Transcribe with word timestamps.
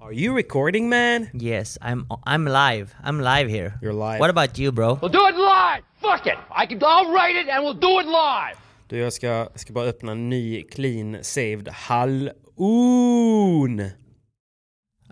Are 0.00 0.12
you 0.12 0.34
recording 0.36 0.88
man? 0.88 1.30
Yes, 1.32 1.78
I'm 1.80 2.06
I'm 2.26 2.44
live. 2.46 2.94
I'm 3.02 3.20
live 3.20 3.48
here. 3.48 3.78
You're 3.80 3.94
live. 3.94 4.20
What 4.20 4.30
about 4.30 4.58
you 4.58 4.72
bro? 4.72 4.98
We'll 5.00 5.12
do 5.12 5.26
it 5.26 5.36
live! 5.36 5.82
Fuck 6.02 6.26
it! 6.26 6.36
I 6.50 6.66
can, 6.66 6.78
I'll 6.82 7.10
write 7.10 7.36
it 7.36 7.48
and 7.48 7.64
we'll 7.64 7.80
do 7.80 8.00
it 8.00 8.06
live! 8.06 8.56
Du, 8.88 8.98
jag 8.98 9.12
ska, 9.12 9.48
ska 9.54 9.72
bara 9.72 9.84
öppna 9.84 10.12
en 10.12 10.28
ny 10.28 10.62
clean 10.62 11.18
saved 11.22 11.68
hallon. 11.68 12.34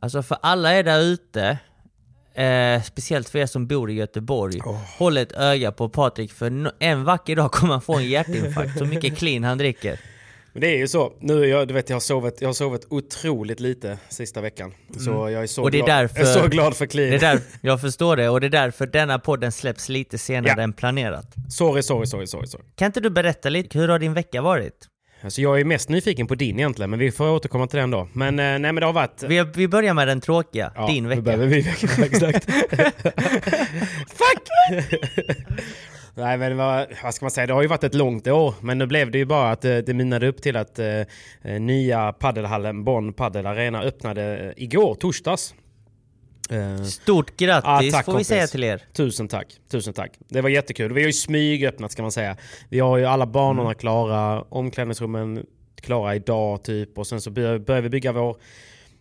Alltså 0.03 0.23
för 0.23 0.39
alla 0.43 0.75
er 0.75 0.83
där 0.83 1.01
ute, 1.01 1.59
eh, 2.35 2.83
speciellt 2.83 3.29
för 3.29 3.39
er 3.39 3.47
som 3.47 3.67
bor 3.67 3.91
i 3.91 3.95
Göteborg, 3.95 4.61
håll 4.99 5.17
ett 5.17 5.33
öga 5.33 5.73
på 5.73 5.89
Patrik 5.89 6.33
för 6.33 6.51
no- 6.51 6.73
en 6.79 7.05
vacker 7.05 7.37
dag 7.37 7.53
kommer 7.53 7.73
han 7.73 7.83
få 7.83 7.95
en 7.97 8.09
hjärtinfarkt 8.09 8.79
så 8.79 8.85
mycket 8.85 9.19
clean 9.19 9.45
han 9.45 9.59
dricker. 9.59 10.01
Men 10.55 10.61
det 10.61 10.67
är 10.67 10.77
ju 10.79 10.89
så. 10.89 11.13
Nu, 11.21 11.47
jag, 11.47 11.69
du 11.69 11.75
vet, 11.75 11.89
jag 11.89 11.97
har 11.97 12.01
sovit, 12.01 12.41
jag 12.41 12.49
har 12.49 12.55
sovit 12.55 12.87
otroligt 12.91 13.61
lite 13.61 13.99
sista 14.09 14.41
veckan. 14.41 14.73
Så 14.99 15.11
jag 15.31 15.43
är 15.43 15.47
så, 15.47 15.61
Mm. 15.61 15.65
Och 15.65 15.71
det 15.71 15.79
är 15.79 15.85
glad, 15.85 15.99
därför- 15.99 16.25
så 16.25 16.49
glad 16.49 16.77
för 16.77 16.87
clean. 16.87 17.11
Det 17.11 17.17
är 17.17 17.21
där, 17.21 17.41
jag 17.61 17.81
förstår 17.81 18.17
det, 18.17 18.29
och 18.29 18.41
det 18.41 18.47
är 18.47 18.51
därför 18.51 18.87
denna 18.87 19.19
podden 19.19 19.53
släpps 19.53 19.89
lite 19.89 20.19
senare 20.19 20.55
Ja. 20.57 20.63
än 20.63 20.73
planerat. 20.73 21.35
Sorry, 21.51 21.83
sorry, 21.83 22.07
sorry, 22.07 22.27
sorry, 22.27 22.47
sorry. 22.47 22.65
Kan 22.75 22.87
inte 22.87 23.01
du 23.01 23.11
berätta 23.11 23.49
lite, 23.49 23.79
hur 23.79 23.89
har 23.89 23.99
din 23.99 24.15
vecka 24.15 24.43
varit? 24.43 24.89
Alltså 25.25 25.41
jag 25.41 25.61
är 25.61 25.65
mest 25.65 25.89
nyfiken 25.89 26.27
på 26.27 26.35
din 26.35 26.59
egentligen, 26.59 26.91
men 26.91 26.99
vi 26.99 27.11
får 27.13 27.31
återkomma 27.31 27.67
till 27.67 27.79
den 27.79 27.91
då. 27.91 28.09
Men 28.13 28.39
eh, 28.39 28.45
nej 28.45 28.59
men 28.61 28.75
det 28.75 28.87
har 28.87 28.93
varit... 28.93 29.23
Vi, 29.23 29.45
vi 29.55 29.69
börjar 29.69 29.95
med 29.95 30.09
den 30.09 30.21
tråkiga, 30.21 30.73
Ja, 30.75 30.87
din 30.87 31.09
vecka. 31.09 31.23
börjar 31.23 31.39
vi 31.39 31.61
veckan, 31.61 32.05
exakt. 32.05 32.45
Fuck! 34.11 34.49
Nej 36.15 36.39
men 36.39 36.57
vad, 36.57 36.87
vad 37.03 37.15
ska 37.15 37.25
man 37.25 37.31
säga, 37.31 37.47
det 37.47 37.53
har 37.53 37.63
ju 37.63 37.69
varit 37.69 37.85
ett 37.85 37.95
långt 37.95 38.27
år. 38.29 38.55
Men 38.61 38.79
nu 38.79 38.87
blev 38.87 39.11
det 39.11 39.19
ju 39.19 39.25
bara 39.25 39.51
att 39.51 39.65
eh, 39.65 39.77
det 39.77 39.95
mynnade 39.95 40.29
upp 40.29 40.43
till 40.43 40.57
att 40.57 40.79
eh, 40.79 40.87
eh, 41.43 41.61
nya 41.61 42.13
paddelhallen 42.13 42.85
Bonn 42.85 43.13
Padel 43.13 43.47
Arena 43.47 43.83
öppnade 43.83 44.55
igår, 44.57 44.95
torsdags. 44.95 45.55
Eh, 46.51 46.83
Stort 46.85 47.37
grattis 47.37 47.93
tack, 47.93 48.05
får 48.05 48.13
vi 48.13 48.17
kompis. 48.17 48.27
säga 48.29 48.47
till 48.47 48.65
er. 48.65 48.83
Tusen 48.93 49.29
tack, 49.29 49.47
tusen 49.71 49.93
tack. 49.93 50.13
Det 50.29 50.41
var 50.41 50.49
jättekul. 50.49 50.93
Vi 50.93 51.01
har 51.01 51.07
ju 51.07 51.13
smygöppnat 51.13 51.93
ska 51.93 52.03
man 52.03 52.13
säga. 52.13 52.37
Vi 52.69 52.81
har 52.81 52.97
ju 52.99 53.05
alla 53.05 53.27
banorna 53.27 53.69
Mm. 53.69 53.75
klara, 53.79 54.43
omklädningsrummen 54.43 55.47
klara 55.81 56.15
idag 56.15 56.63
typ 56.65 56.99
och 56.99 57.07
sen 57.07 57.21
så 57.21 57.31
börjar 57.31 57.81
vi 57.81 57.89
bygga 57.89 58.13
vår, 58.13 58.37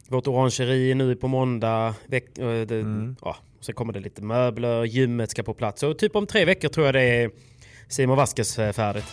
vårt 0.08 0.28
orangeri 0.28 0.94
nu 0.94 1.16
på 1.16 1.28
måndag. 1.28 1.94
Veck, 2.08 2.38
eh, 2.38 2.62
det, 2.62 2.76
Mm. 2.80 3.16
ja, 3.22 3.38
sen 3.62 3.76
kommer 3.76 3.94
det 3.94 4.00
lite 4.00 4.22
möbler, 4.22 4.84
gymmet 4.84 5.32
ska 5.32 5.44
på 5.44 5.54
plats 5.54 5.84
och 5.84 5.98
typ 6.00 6.16
om 6.16 6.28
tre 6.28 6.46
veckor 6.46 6.70
tror 6.70 6.86
jag 6.86 6.96
det 6.96 7.02
är 7.04 7.32
Simon 7.88 8.18
Vasquez 8.18 8.60
eh, 8.60 8.72
färdigt. 8.72 9.06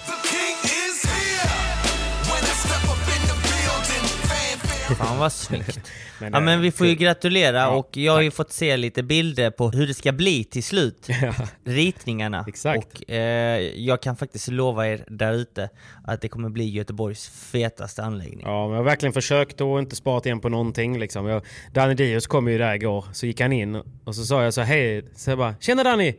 Fan 4.95 5.19
vad 5.19 5.33
snyggt. 5.33 5.81
Men, 6.21 6.33
Ja 6.33 6.39
eh, 6.39 6.45
men 6.45 6.61
vi 6.61 6.71
får 6.71 6.87
ju 6.87 6.95
gratulera 6.95 7.57
Ja, 7.57 7.69
och 7.69 7.97
jag 7.97 8.13
har 8.13 8.21
ju 8.21 8.31
fått 8.31 8.53
se 8.53 8.77
lite 8.77 9.03
bilder 9.03 9.51
på 9.51 9.71
hur 9.71 9.87
det 9.87 9.95
ska 9.95 10.13
bli 10.13 10.45
till 10.45 10.65
slut. 10.65 11.09
Ritningarna. 11.65 12.45
Exakt. 12.49 12.87
Och 12.87 13.11
eh, 13.11 13.61
jag 13.61 14.03
kan 14.03 14.17
faktiskt 14.17 14.49
lova 14.49 14.89
er 14.89 15.05
där 15.09 15.33
ute 15.33 15.69
att 16.05 16.21
det 16.21 16.29
kommer 16.29 16.49
bli 16.49 16.71
Göteborgs 16.71 17.29
fetaste 17.29 18.03
anläggning. 18.03 18.47
Ja, 18.47 18.63
men 18.63 18.71
jag 18.71 18.79
har 18.79 18.85
verkligen 18.85 19.13
försökt 19.13 19.61
och 19.61 19.79
inte 19.79 19.97
sparat 19.97 20.27
igen 20.27 20.41
på 20.41 20.49
någonting. 20.49 20.99
Liksom. 20.99 21.27
Jag, 21.27 21.43
Danny 21.73 21.95
Dios 21.95 22.27
kom 22.27 22.49
ju 22.49 22.59
där 22.59 22.75
igår, 22.75 23.05
så 23.13 23.27
gick 23.27 23.41
han 23.41 23.53
in 23.53 23.83
och 24.05 24.15
så 24.15 24.25
sa 24.25 24.43
jag 24.43 24.55
så 24.55 24.61
hej, 24.61 25.05
så 25.15 25.31
jag 25.31 25.39
bara 25.39 25.55
“Tjena 25.61 25.85
Danny!” 25.85 26.15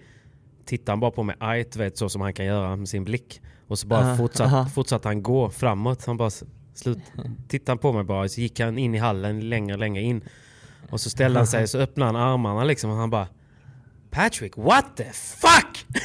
Tittade 0.66 0.92
han 0.92 1.00
bara 1.00 1.12
på 1.12 1.24
mig 1.24 1.36
argt, 1.40 1.76
vet 1.76 1.98
så 1.98 2.10
som 2.10 2.22
han 2.22 2.34
kan 2.34 2.46
göra 2.46 2.76
med 2.76 2.90
sin 2.90 3.04
blick. 3.04 3.42
Och 3.68 3.80
så 3.80 3.88
bara 3.88 4.00
Aha, 4.02 4.18
fortsatt, 4.18 4.48
aha. 4.48 4.66
fortsatte 4.66 5.08
han 5.08 5.24
gå 5.24 5.50
framåt. 5.50 6.06
Han 6.06 6.18
bara 6.18 6.30
slut, 6.80 6.98
tittade 7.48 7.72
han 7.72 7.78
på 7.78 7.94
mig 7.94 8.04
bara, 8.04 8.30
så 8.30 8.42
gick 8.42 8.60
han 8.60 8.78
in 8.78 8.96
i 8.96 8.98
hallen 8.98 9.50
längre, 9.50 9.78
längre 9.78 10.02
in. 10.02 10.22
Och 10.90 11.02
så 11.02 11.10
ställde 11.10 11.40
han 11.40 11.48
sig, 11.48 11.68
så 11.68 11.78
öppnade 11.78 12.12
han 12.12 12.32
armarna 12.32 12.64
liksom 12.64 12.92
och 12.92 12.98
han 12.98 13.10
bara 13.10 13.28
Patrick, 14.12 14.58
what 14.58 14.86
the 14.98 15.06
fuck? 15.14 15.86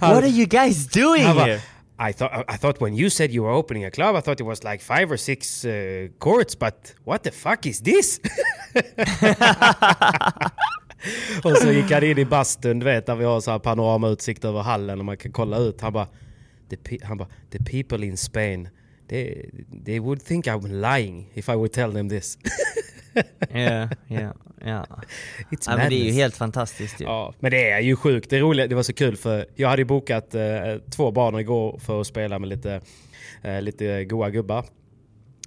What 0.00 0.24
are 0.24 0.28
you 0.28 0.46
guys 0.46 0.86
doing 0.86 1.24
bara, 1.24 1.44
here? 1.44 1.60
I 1.98 2.12
thought 2.12 2.44
I 2.48 2.56
thought 2.56 2.80
when 2.80 2.94
you 2.94 3.10
said 3.10 3.30
you 3.30 3.42
were 3.42 3.52
opening 3.52 3.84
a 3.84 3.90
club, 3.90 4.16
I 4.16 4.20
thought 4.20 4.40
it 4.40 4.46
was 4.46 4.64
like 4.64 4.80
five 4.80 5.12
or 5.12 5.16
six 5.16 5.64
uh, 5.64 6.08
courts, 6.18 6.58
but 6.58 6.94
what 7.04 7.22
the 7.22 7.30
fuck 7.30 7.66
is 7.66 7.80
this? 7.80 8.20
och 11.44 11.56
så 11.56 11.72
gick 11.72 11.90
han 11.90 12.02
in 12.02 12.18
i 12.18 12.24
bastun, 12.24 12.78
du 12.78 12.84
vet, 12.84 13.06
där 13.06 13.14
vi 13.14 13.24
har 13.24 13.40
så 13.40 13.50
här 13.50 13.58
panoramautsikt 13.58 14.44
över 14.44 14.60
hallen 14.60 14.98
och 14.98 15.04
man 15.04 15.16
kan 15.16 15.32
kolla 15.32 15.58
ut. 15.58 15.80
Han 15.80 15.92
bara, 15.92 16.08
the, 16.76 16.98
han 17.02 17.18
bara, 17.18 17.28
the 17.50 17.58
people 17.58 18.06
in 18.06 18.16
Spain, 18.16 18.68
they, 19.08 19.50
they 19.84 20.00
would 20.00 20.24
think 20.24 20.46
I'm 20.46 20.80
lying 20.80 21.30
if 21.34 21.48
I 21.48 21.52
would 21.52 21.72
tell 21.72 21.92
them 21.92 22.08
this. 22.08 22.38
Ja, 23.50 23.88
ja, 24.06 24.34
ja. 24.64 24.86
Men 25.66 25.90
det 25.90 25.96
är 25.96 26.04
ju 26.04 26.10
helt 26.10 26.36
fantastiskt 26.36 27.00
ju. 27.00 27.04
Ja, 27.04 27.34
men 27.40 27.50
det 27.50 27.70
är 27.70 27.80
ju 27.80 27.96
sjukt. 27.96 28.30
Det 28.30 28.36
är 28.36 28.40
roligt. 28.40 28.68
Det 28.68 28.74
var 28.74 28.82
så 28.82 28.92
kul 28.92 29.16
för 29.16 29.46
jag 29.54 29.68
hade 29.68 29.82
ju 29.82 29.86
bokat 29.86 30.34
eh, 30.34 30.42
två 30.90 31.10
banor 31.10 31.40
igår 31.40 31.78
för 31.78 32.00
att 32.00 32.06
spela 32.06 32.38
med 32.38 32.48
lite, 32.48 32.80
eh, 33.42 33.62
lite 33.62 34.04
goa 34.04 34.30
gubbar. 34.30 34.64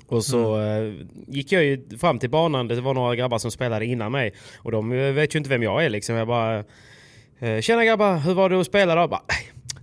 Och 0.08 0.24
så 0.24 0.62
eh, 0.62 0.94
gick 1.28 1.52
jag 1.52 1.64
ju 1.64 1.98
fram 1.98 2.20
till 2.20 2.30
banan. 2.30 2.68
Det 2.68 2.82
var 2.82 2.94
några 2.94 3.16
grabbar 3.16 3.38
som 3.38 3.52
spelade 3.52 3.86
innan 3.86 4.12
mig. 4.12 4.34
Och 4.58 4.72
de 4.72 4.92
eh, 4.92 5.12
vet 5.12 5.36
ju 5.36 5.38
inte 5.38 5.50
vem 5.50 5.64
jag 5.64 5.86
är 5.86 5.90
liksom. 5.90 6.16
Jag 6.16 6.28
bara... 6.28 6.64
Eh, 7.40 7.62
Tjena 7.62 7.86
grabbar, 7.86 8.18
hur 8.18 8.34
var 8.34 8.50
det 8.50 8.60
att 8.60 8.66
spela 8.66 8.96
då? 8.96 9.08
Bara, 9.08 9.22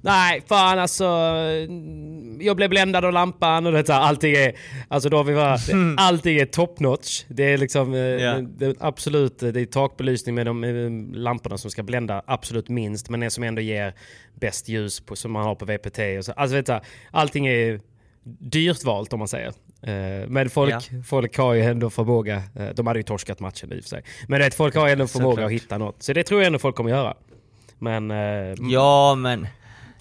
Nej, 0.05 0.43
fan 0.49 0.79
alltså. 0.79 1.05
Jag 2.41 2.57
blev 2.57 2.71
bländad 2.71 3.05
av 3.05 3.13
lampan 3.13 3.67
och 3.67 3.73
det 3.73 3.89
här, 3.89 4.01
allting 4.01 4.33
är... 4.35 4.53
Alltså 4.89 5.09
då 5.09 5.23
vi 5.23 5.35
bara, 5.35 5.57
allting 5.97 6.37
är 6.39 6.45
top 6.47 6.81
notch. 6.81 7.25
Det 7.29 7.43
är 7.53 7.59
liksom... 7.59 7.95
Ja. 7.95 8.41
det 8.41 8.67
är 8.67 8.75
absolut, 8.81 9.39
det 9.39 9.61
är 9.61 9.65
takbelysning 9.67 10.35
med 10.35 10.47
de 10.47 11.11
lamporna 11.15 11.59
som 11.59 11.71
ska 11.71 11.83
blända 11.83 12.23
absolut 12.27 12.69
minst. 12.69 13.09
Men 13.11 13.21
det 13.21 13.31
som 13.31 13.45
ändå 13.45 13.61
ger 13.63 13.95
bäst 14.35 14.69
ljus 14.69 15.01
på, 15.01 15.17
som 15.17 15.33
man 15.33 15.43
har 15.45 15.55
på 15.55 15.65
VPT. 15.65 15.99
Och 16.19 16.25
så. 16.25 16.33
Alltså 16.33 16.57
vet 16.57 16.67
du, 16.67 16.81
allting 17.11 17.47
är 17.47 17.81
dyrt 18.39 18.85
valt 18.85 19.13
om 19.13 19.19
man 19.19 19.29
säger. 19.29 19.49
Eh, 19.83 20.29
Men 20.29 20.51
folk, 20.51 20.73
Ja. 20.73 20.81
folk 21.07 21.37
har 21.39 21.55
ju 21.55 21.63
ändå 21.63 21.91
förmåga. 21.91 22.43
eh, 22.57 22.67
De 22.75 22.87
hade 22.87 22.99
ju 22.99 23.03
torskat 23.03 23.41
matchen 23.41 23.73
i 23.73 23.79
och 23.79 23.83
för 23.83 23.89
sig. 23.89 24.03
Men 24.29 24.39
vet, 24.41 24.55
folk 24.55 24.75
har 24.75 24.87
ju 24.87 24.93
ändå 24.93 25.07
förmåga 25.07 25.31
Såklart. 25.33 25.47
att 25.47 25.53
hitta 25.53 25.79
något. 25.79 26.03
Så 26.03 26.13
det 26.13 26.23
tror 26.25 26.41
jag 26.41 26.47
ändå 26.47 26.59
folk 26.59 26.77
kommer 26.77 26.91
göra. 26.91 27.15
Men 27.79 28.11
eh, 28.11 28.55
Ja 28.71 29.15
men, 29.15 29.47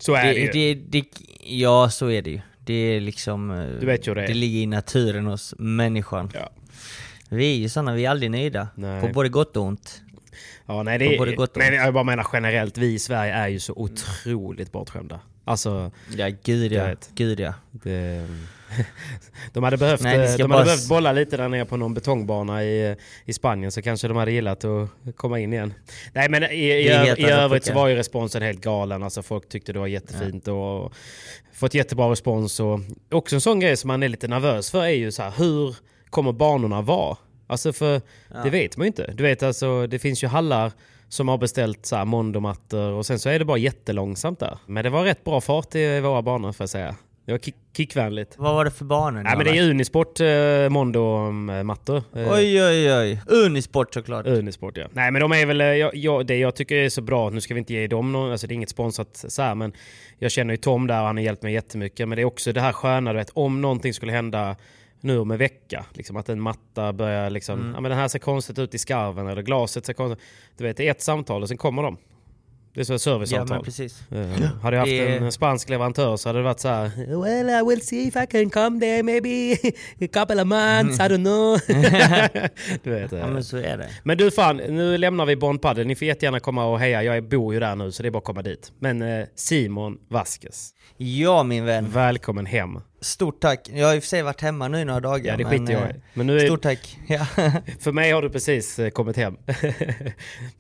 så 0.02 0.16
är 0.16 0.34
det, 0.34 0.40
ju. 0.40 0.52
det, 0.52 0.74
det, 0.74 1.06
ja 1.44 1.90
så 1.90 2.10
är 2.10 2.22
det 2.22 2.30
ju. 2.30 2.42
Det 2.66 2.74
är 2.74 3.00
liksom, 3.00 3.52
eh, 3.52 3.80
Du 3.80 3.86
vet 3.86 4.08
ju 4.08 4.14
det 4.14 4.28
det 4.28 4.34
ligger 4.34 4.60
i 4.60 4.66
naturen 4.66 5.26
hos 5.26 5.56
människan. 5.58 6.32
Ja. 6.34 6.50
Vi 7.30 7.54
är 7.54 7.58
ju 7.58 7.70
sådana, 7.70 7.94
vi 7.94 8.06
är 8.06 8.10
aldrig 8.10 8.32
nöjda. 8.32 8.68
Nej. 8.76 9.02
På 9.02 9.08
både 9.08 9.30
gott 9.30 9.58
och 9.58 9.64
ont. 9.64 10.02
Ja, 10.66 10.84
nej, 10.84 10.98
det 10.98 11.18
både 11.18 11.36
gott 11.36 11.52
och 11.52 11.58
men 11.58 11.74
ont. 11.74 11.76
jag 11.84 11.94
bara 11.94 12.04
menar 12.04 12.28
generellt, 12.34 12.78
vi 12.78 12.94
i 12.94 13.00
Sverige 13.00 13.34
är 13.34 13.48
ju 13.48 13.60
så 13.60 13.74
otroligt 13.74 14.72
bortskämda. 14.72 15.20
Alltså, 15.46 15.92
Ja 16.18 16.30
gud 16.44 16.72
ja, 16.72 16.96
gud 17.16 17.40
ja. 17.40 17.54
det, 17.72 18.28
de 19.54 19.64
hade 19.64 19.78
behövt, 19.78 20.02
Nej, 20.02 20.28
ska 20.28 20.44
de 20.44 20.52
hade 20.52 20.66
behövt 20.66 20.90
bolla 20.90 21.12
lite 21.12 21.38
där 21.38 21.50
nere 21.50 21.66
på 21.66 21.78
någon 21.78 21.94
betongbana 21.94 22.64
i, 22.64 22.96
i 23.26 23.34
Spanien 23.34 23.72
så 23.72 23.82
kanske 23.82 24.08
de 24.08 24.18
hade 24.18 24.32
gillat 24.32 24.66
att 24.66 24.90
komma 25.16 25.40
in 25.40 25.54
igen. 25.54 25.74
Nej 26.14 26.30
men 26.30 26.44
i, 26.44 26.48
i, 26.48 26.88
i 27.18 27.26
övrigt 27.26 27.66
så 27.66 27.74
var 27.74 27.88
ju 27.88 27.96
responsen 27.96 28.42
helt 28.42 28.62
galen. 28.62 29.04
Alltså 29.04 29.22
folk 29.24 29.50
tyckte 29.50 29.74
det 29.74 29.80
var 29.80 29.88
jättefint 29.88 30.48
och 30.48 30.94
fått 31.54 31.74
jättebra 31.74 32.12
respons. 32.12 32.60
Och 32.60 32.80
också 33.12 33.36
en 33.36 33.42
sån 33.42 33.60
grej 33.60 33.78
som 33.78 33.88
man 33.88 34.04
är 34.04 34.10
lite 34.10 34.28
nervös 34.28 34.72
för 34.72 34.84
är 34.84 34.90
ju 34.90 35.12
så 35.12 35.24
här, 35.24 35.34
hur 35.38 35.76
kommer 36.10 36.32
banorna 36.32 36.82
vara? 36.82 37.18
Alltså 37.48 37.74
för 37.74 38.02
det 38.44 38.50
vet 38.50 38.78
man 38.78 38.86
ju 38.86 38.88
inte. 38.88 39.12
Du 39.14 39.24
vet 39.24 39.44
alltså, 39.44 39.88
det 39.88 40.00
finns 40.00 40.24
ju 40.24 40.28
hallar 40.28 40.72
som 41.10 41.28
har 41.28 41.38
beställt 41.38 41.86
så 41.86 41.96
här 41.96 42.06
mondomattor 42.06 42.92
och 42.92 43.06
sen 43.06 43.20
så 43.20 43.30
är 43.30 43.40
det 43.40 43.46
bara 43.46 43.58
jättelångsamt 43.58 44.40
där. 44.40 44.58
Men 44.66 44.84
det 44.84 44.90
var 44.90 45.04
rätt 45.04 45.24
bra 45.24 45.42
fart 45.42 45.76
i 45.76 46.00
våra 46.00 46.22
banor 46.22 46.52
får 46.52 46.64
jag 46.64 46.70
säga. 46.70 46.96
Det 47.32 47.34
var 47.34 47.40
kick, 47.40 47.56
kickvänligt. 47.78 48.36
Vad 48.38 48.56
var 48.56 48.66
det 48.66 48.72
för 48.72 48.86
banor? 48.86 49.24
Nej 49.24 49.38
men 49.38 49.46
det 49.46 49.58
är 49.58 49.70
Unisport 49.70 50.20
eh, 50.20 50.70
Mondo-mattor. 50.70 51.98
Eh, 52.16 52.32
Oj 52.34 52.64
oj 52.64 52.94
oj. 52.94 53.22
Unisport 53.28 53.94
såklart. 53.94 54.28
Unisport 54.28 54.78
ja. 54.78 54.88
Nej 54.94 55.12
men 55.12 55.22
de 55.22 55.32
är 55.32 55.46
väl, 55.46 55.62
eh, 55.62 55.68
jag, 55.68 55.96
jag, 55.96 56.26
det 56.26 56.38
jag 56.38 56.56
tycker 56.56 56.76
är 56.76 56.90
så 56.90 57.02
bra, 57.02 57.30
nu 57.30 57.42
ska 57.42 57.54
vi 57.54 57.58
inte 57.60 57.74
ge 57.74 57.88
dem 57.88 58.12
någon, 58.12 58.32
alltså 58.32 58.48
det 58.48 58.54
är 58.54 58.56
inget 58.56 58.70
sponsrat 58.70 59.26
så 59.28 59.42
här, 59.42 59.56
men 59.56 59.74
jag 60.20 60.32
känner 60.32 60.54
ju 60.54 60.58
Tom 60.58 60.88
där, 60.88 60.96
han 61.04 61.18
har 61.18 61.24
hjälpt 61.24 61.44
mig 61.44 61.54
jättemycket. 61.54 62.08
Men 62.08 62.16
det 62.16 62.22
är 62.22 62.26
också 62.26 62.52
det 62.54 62.62
här 62.62 62.74
sköna, 62.74 63.14
du 63.14 63.20
vet, 63.20 63.30
om 63.34 63.62
någonting 63.62 63.94
skulle 63.94 64.12
hända 64.12 64.56
nu 65.02 65.20
om 65.20 65.32
en 65.32 65.38
vecka, 65.38 65.86
liksom 65.94 66.18
att 66.18 66.30
en 66.30 66.42
matta 66.42 66.94
börjar 66.94 67.30
liksom, 67.30 67.60
Mm. 67.60 67.74
ja 67.76 67.82
men 67.82 67.90
den 67.90 68.00
här 68.00 68.08
ser 68.08 68.20
konstigt 68.20 68.60
ut 68.60 68.76
i 68.76 68.78
skarven 68.78 69.28
eller 69.28 69.42
glaset 69.42 69.86
ser 69.86 69.94
konstigt 69.94 70.24
Du 70.58 70.64
vet, 70.64 70.78
det 70.78 70.88
är 70.88 70.92
ett 70.92 71.02
samtal 71.02 71.42
och 71.42 71.48
sen 71.48 71.58
kommer 71.58 71.84
de. 71.84 71.98
Det 72.74 72.80
är 72.80 72.84
så 72.84 72.94
ett 72.94 73.06
Ja 73.06 73.12
serviceavtal. 73.14 73.58
men 73.58 73.64
precis. 73.66 74.12
Eh, 74.12 74.42
hade 74.62 74.76
jag 74.76 74.82
haft 74.82 74.90
Det- 74.92 75.18
en 75.18 75.32
spansk 75.32 75.70
leverantör 75.70 76.18
så 76.18 76.30
hade 76.30 76.40
det 76.40 76.44
varit 76.44 76.60
så 76.60 76.68
här. 76.68 76.92
Well 77.24 77.50
I 77.50 77.70
will 77.70 77.82
see 77.82 78.08
if 78.08 78.16
I 78.16 78.26
can 78.32 78.50
come 78.50 78.80
there 78.80 79.04
maybe 79.04 79.54
a 80.02 80.08
couple 80.14 80.42
of 80.42 80.48
months, 80.48 81.00
I 81.00 81.04
don't 81.04 81.24
know. 81.24 81.60
du 82.84 82.90
vet, 82.92 83.14
eh. 83.14 83.20
Ja 83.20 83.28
men 83.28 83.44
så 83.44 83.58
är 83.58 83.78
det. 83.78 83.90
Men 84.04 84.18
du 84.18 84.32
fan, 84.32 84.58
nu 84.58 84.98
lämnar 84.98 85.26
vi 85.26 85.36
Bond 85.36 85.62
Padel. 85.62 85.88
Ni 85.88 85.96
får 85.96 86.08
jättegärna 86.08 86.40
komma 86.40 86.66
och 86.66 86.80
heja. 86.80 87.04
Jag 87.04 87.24
bor 87.30 87.54
ju 87.54 87.60
där 87.60 87.76
nu 87.76 87.92
så 87.92 88.04
det 88.04 88.10
är 88.10 88.12
bara 88.12 88.18
att 88.18 88.24
komma 88.24 88.42
dit. 88.42 88.72
Men 88.80 89.02
eh, 89.02 89.26
Simon 89.36 89.98
Vasquez, 90.10 90.70
Ja 90.98 91.44
min 91.44 91.66
vän. 91.66 91.90
välkommen 91.94 92.46
hem. 92.46 92.80
Stort 93.02 93.40
tack. 93.42 93.70
Jag 93.74 93.88
har 93.88 93.96
i 93.96 94.00
och 94.00 94.04
för 94.04 94.08
sig 94.08 94.22
varit 94.22 94.42
hemma 94.42 94.68
nu 94.68 94.80
i 94.82 94.86
några 94.86 95.00
dagar. 95.00 95.32
Ja 95.32 95.38
det 95.38 95.46
skiter 95.46 95.74
jag 95.74 95.82
eh, 95.82 95.90
i. 95.90 95.94
Men 96.14 96.28
nu 96.28 96.40
är, 96.40 96.46
Stort 96.46 96.62
tack. 96.62 96.98
Ja. 97.08 97.26
för 97.80 97.92
mig 97.92 98.12
har 98.12 98.22
du 98.22 98.30
precis 98.30 98.80
eh, 98.80 98.90
kommit 98.90 99.18
hem. 99.18 99.38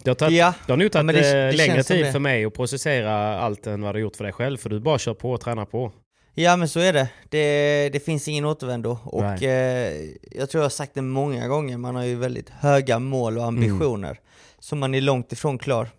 det 0.03 0.07
har, 0.09 0.13
tagit, 0.15 0.37
Ja. 0.37 0.53
det 0.65 0.71
har 0.73 0.77
nog 0.77 0.85
Ja, 0.85 0.89
tagit 0.89 1.05
men 1.05 1.15
det- 1.15 1.29
eh, 1.29 1.51
det 1.51 1.57
längre 1.57 1.83
som 1.83 1.95
tid 1.95 2.11
för 2.11 2.19
mig 2.19 2.45
att 2.45 2.53
processera 2.53 3.39
allt 3.39 3.67
än 3.67 3.81
vad 3.81 3.95
du 3.95 3.99
gjort 3.99 4.15
för 4.15 4.23
dig 4.23 4.33
själv. 4.33 4.57
För 4.57 4.69
du 4.69 4.79
bara 4.79 4.97
kör 4.99 5.13
på 5.13 5.31
och 5.31 5.41
tränar 5.41 5.65
på. 5.65 5.91
ja 6.33 6.57
men 6.57 6.69
så 6.69 6.79
är 6.79 6.93
det. 6.93 7.07
Det, 7.29 7.89
det 7.93 7.99
finns 7.99 8.27
ingen 8.27 8.45
återvändo. 8.45 8.97
Och 9.03 9.43
eh, 9.43 9.93
jag 10.31 10.49
tror 10.49 10.59
jag 10.61 10.65
har 10.65 10.69
sagt 10.69 10.93
det 10.93 11.01
många 11.01 11.47
gånger, 11.47 11.77
man 11.77 11.95
har 11.95 12.03
ju 12.05 12.15
väldigt 12.15 12.49
höga 12.49 12.99
mål 12.99 13.37
och 13.37 13.45
ambitioner. 13.45 14.07
Mm. 14.09 14.21
Så 14.59 14.75
man 14.75 14.95
är 14.95 15.01
långt 15.01 15.31
ifrån 15.31 15.57
klar. 15.57 15.89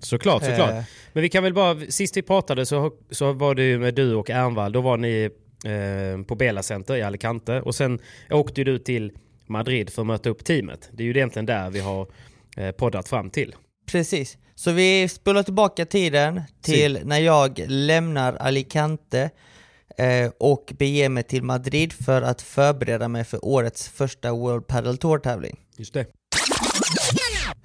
Såklart, 0.00 0.44
såklart. 0.44 0.70
Eh. 0.70 0.82
Men 1.12 1.22
vi 1.22 1.28
kan 1.28 1.42
väl 1.42 1.54
bara, 1.54 1.76
sist 1.88 2.16
vi 2.16 2.22
pratade 2.22 2.66
så, 2.66 2.92
så 3.10 3.32
var 3.32 3.54
det 3.54 3.62
ju 3.62 3.78
med 3.78 3.94
du 3.94 4.14
och 4.14 4.30
Ernvall, 4.30 4.72
då 4.72 4.80
var 4.80 4.96
ni 4.96 5.30
eh, 5.64 6.22
på 6.22 6.34
Bela 6.34 6.62
Center 6.62 6.96
i 6.96 7.02
Alicante 7.02 7.60
och 7.60 7.74
sen 7.74 7.98
åkte 8.30 8.64
du 8.64 8.78
till 8.78 9.12
Madrid 9.46 9.90
för 9.90 10.02
att 10.02 10.06
möta 10.06 10.28
upp 10.28 10.44
teamet. 10.44 10.90
Det 10.92 11.02
är 11.02 11.04
ju 11.04 11.10
egentligen 11.10 11.46
där 11.46 11.70
vi 11.70 11.80
har 11.80 12.06
eh, 12.56 12.70
poddat 12.70 13.08
fram 13.08 13.30
till. 13.30 13.54
Precis. 13.86 14.38
Så 14.54 14.72
vi 14.72 15.08
spolar 15.08 15.42
tillbaka 15.42 15.86
tiden 15.86 16.42
till 16.62 17.00
när 17.04 17.18
jag 17.18 17.64
lämnar 17.66 18.34
Alicante 18.34 19.30
eh, 19.98 20.30
och 20.38 20.72
beger 20.78 21.08
mig 21.08 21.22
till 21.22 21.42
Madrid 21.42 21.92
för 21.92 22.22
att 22.22 22.42
förbereda 22.42 23.08
mig 23.08 23.24
för 23.24 23.44
årets 23.44 23.88
första 23.88 24.32
World 24.32 24.66
Padel 24.66 24.98
Tour-tävling. 24.98 25.56
Just 25.76 25.94
det. 25.94 26.06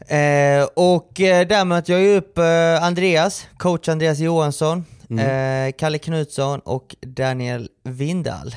Eh, 0.08 0.68
och 0.74 1.22
eh, 1.22 1.48
där 1.48 1.66
möter 1.66 1.94
jag 1.94 2.02
ju 2.02 2.18
upp 2.18 2.38
eh, 2.38 2.84
Andreas, 2.84 3.48
coach 3.58 3.90
Andreas 3.90 4.20
Johansson, 4.20 4.86
eh, 5.20 5.72
Kalle 5.78 5.98
Knutsson 5.98 6.60
och 6.60 6.96
Daniel 7.02 7.70
Windahl. 7.84 8.56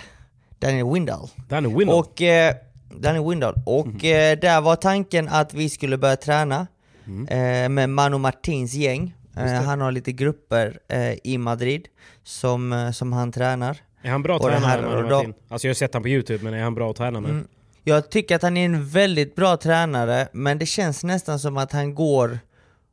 Daniel 0.59 0.87
Windahl. 0.93 1.29
Danny 1.49 1.75
Winner. 1.79 1.95
Och, 1.99 2.23
eh, 2.23 2.55
Daniel 2.99 3.29
Windahl. 3.31 3.55
Och 3.67 3.87
Mhm. 3.87 3.97
eh, 3.97 4.39
där 4.39 4.61
var 4.61 4.77
tanken 4.77 5.29
att 5.29 5.55
vi 5.55 5.69
skulle 5.71 5.99
börja 5.99 6.17
träna 6.17 6.67
Mm. 7.07 7.29
eh, 7.29 7.69
med 7.69 7.91
Manu 7.91 8.19
Martins 8.19 8.75
gäng. 8.75 9.15
Eh, 9.37 9.53
han 9.53 9.81
har 9.81 9.93
lite 9.93 10.13
grupper 10.13 10.79
i 11.25 11.39
Madrid 11.39 11.87
som, 12.23 12.91
som 12.95 13.13
han 13.13 13.33
tränar. 13.33 13.77
är 14.03 14.11
han 14.11 14.23
bra 14.23 14.39
det 14.39 14.45
tränare? 14.45 14.61
här- 14.71 14.83
Manu 14.83 15.03
Martin? 15.11 15.35
Alltså 15.49 15.67
jag 15.67 15.71
har 15.71 15.75
sett 15.75 15.93
honom 15.95 16.03
på 16.03 16.09
YouTube, 16.09 16.45
men 16.45 16.55
är 16.55 16.63
han 16.63 16.75
bra 16.75 16.91
att 16.91 16.97
träna 16.97 17.21
med? 17.21 17.31
Mm. 17.31 17.47
Jag 17.85 18.11
tycker 18.11 18.37
att 18.37 18.43
han 18.43 18.57
är 18.57 18.65
en 18.65 18.89
väldigt 18.89 19.35
bra 19.35 19.57
tränare, 19.57 20.29
men 20.33 20.59
det 20.59 20.67
känns 20.67 21.05
nästan 21.05 21.39
som 21.39 21.57
att 21.57 21.73
han 21.73 21.95
går 21.95 22.39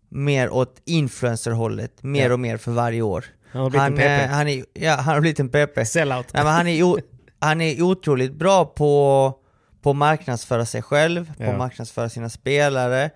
mer 0.10 0.50
åt 0.50 0.82
influencerhållet, 0.86 2.04
mer 2.04 2.28
Ja. 2.28 2.34
och 2.34 2.40
mer 2.40 2.58
för 2.58 2.72
varje 2.72 3.02
år. 3.02 3.26
Han 3.54 3.62
har 3.62 3.70
blivit 3.70 3.88
en 3.88 3.96
PP. 3.96 4.02
eh, 4.24 4.28
han, 4.30 4.48
är, 4.48 4.66
ja, 4.74 4.96
han 4.96 5.14
har 5.14 5.22
blivit 5.22 5.40
en 5.40 5.50
PP. 5.50 5.86
Sellout. 5.88 6.34
Nej, 6.34 6.44
men 6.44 6.54
han, 6.54 6.68
är 6.68 6.84
o, 6.84 7.00
han 7.40 7.62
är 7.62 7.82
otroligt 7.82 8.34
bra 8.34 8.66
på, 8.66 9.34
på 9.82 9.94
marknadsföra 9.94 10.66
sig 10.66 10.82
själv, 10.82 11.34
på 11.38 11.44
Ja. 11.44 11.52
att 11.52 11.58
marknadsföra 11.58 12.10
sina 12.10 12.30
spelare 12.30 13.10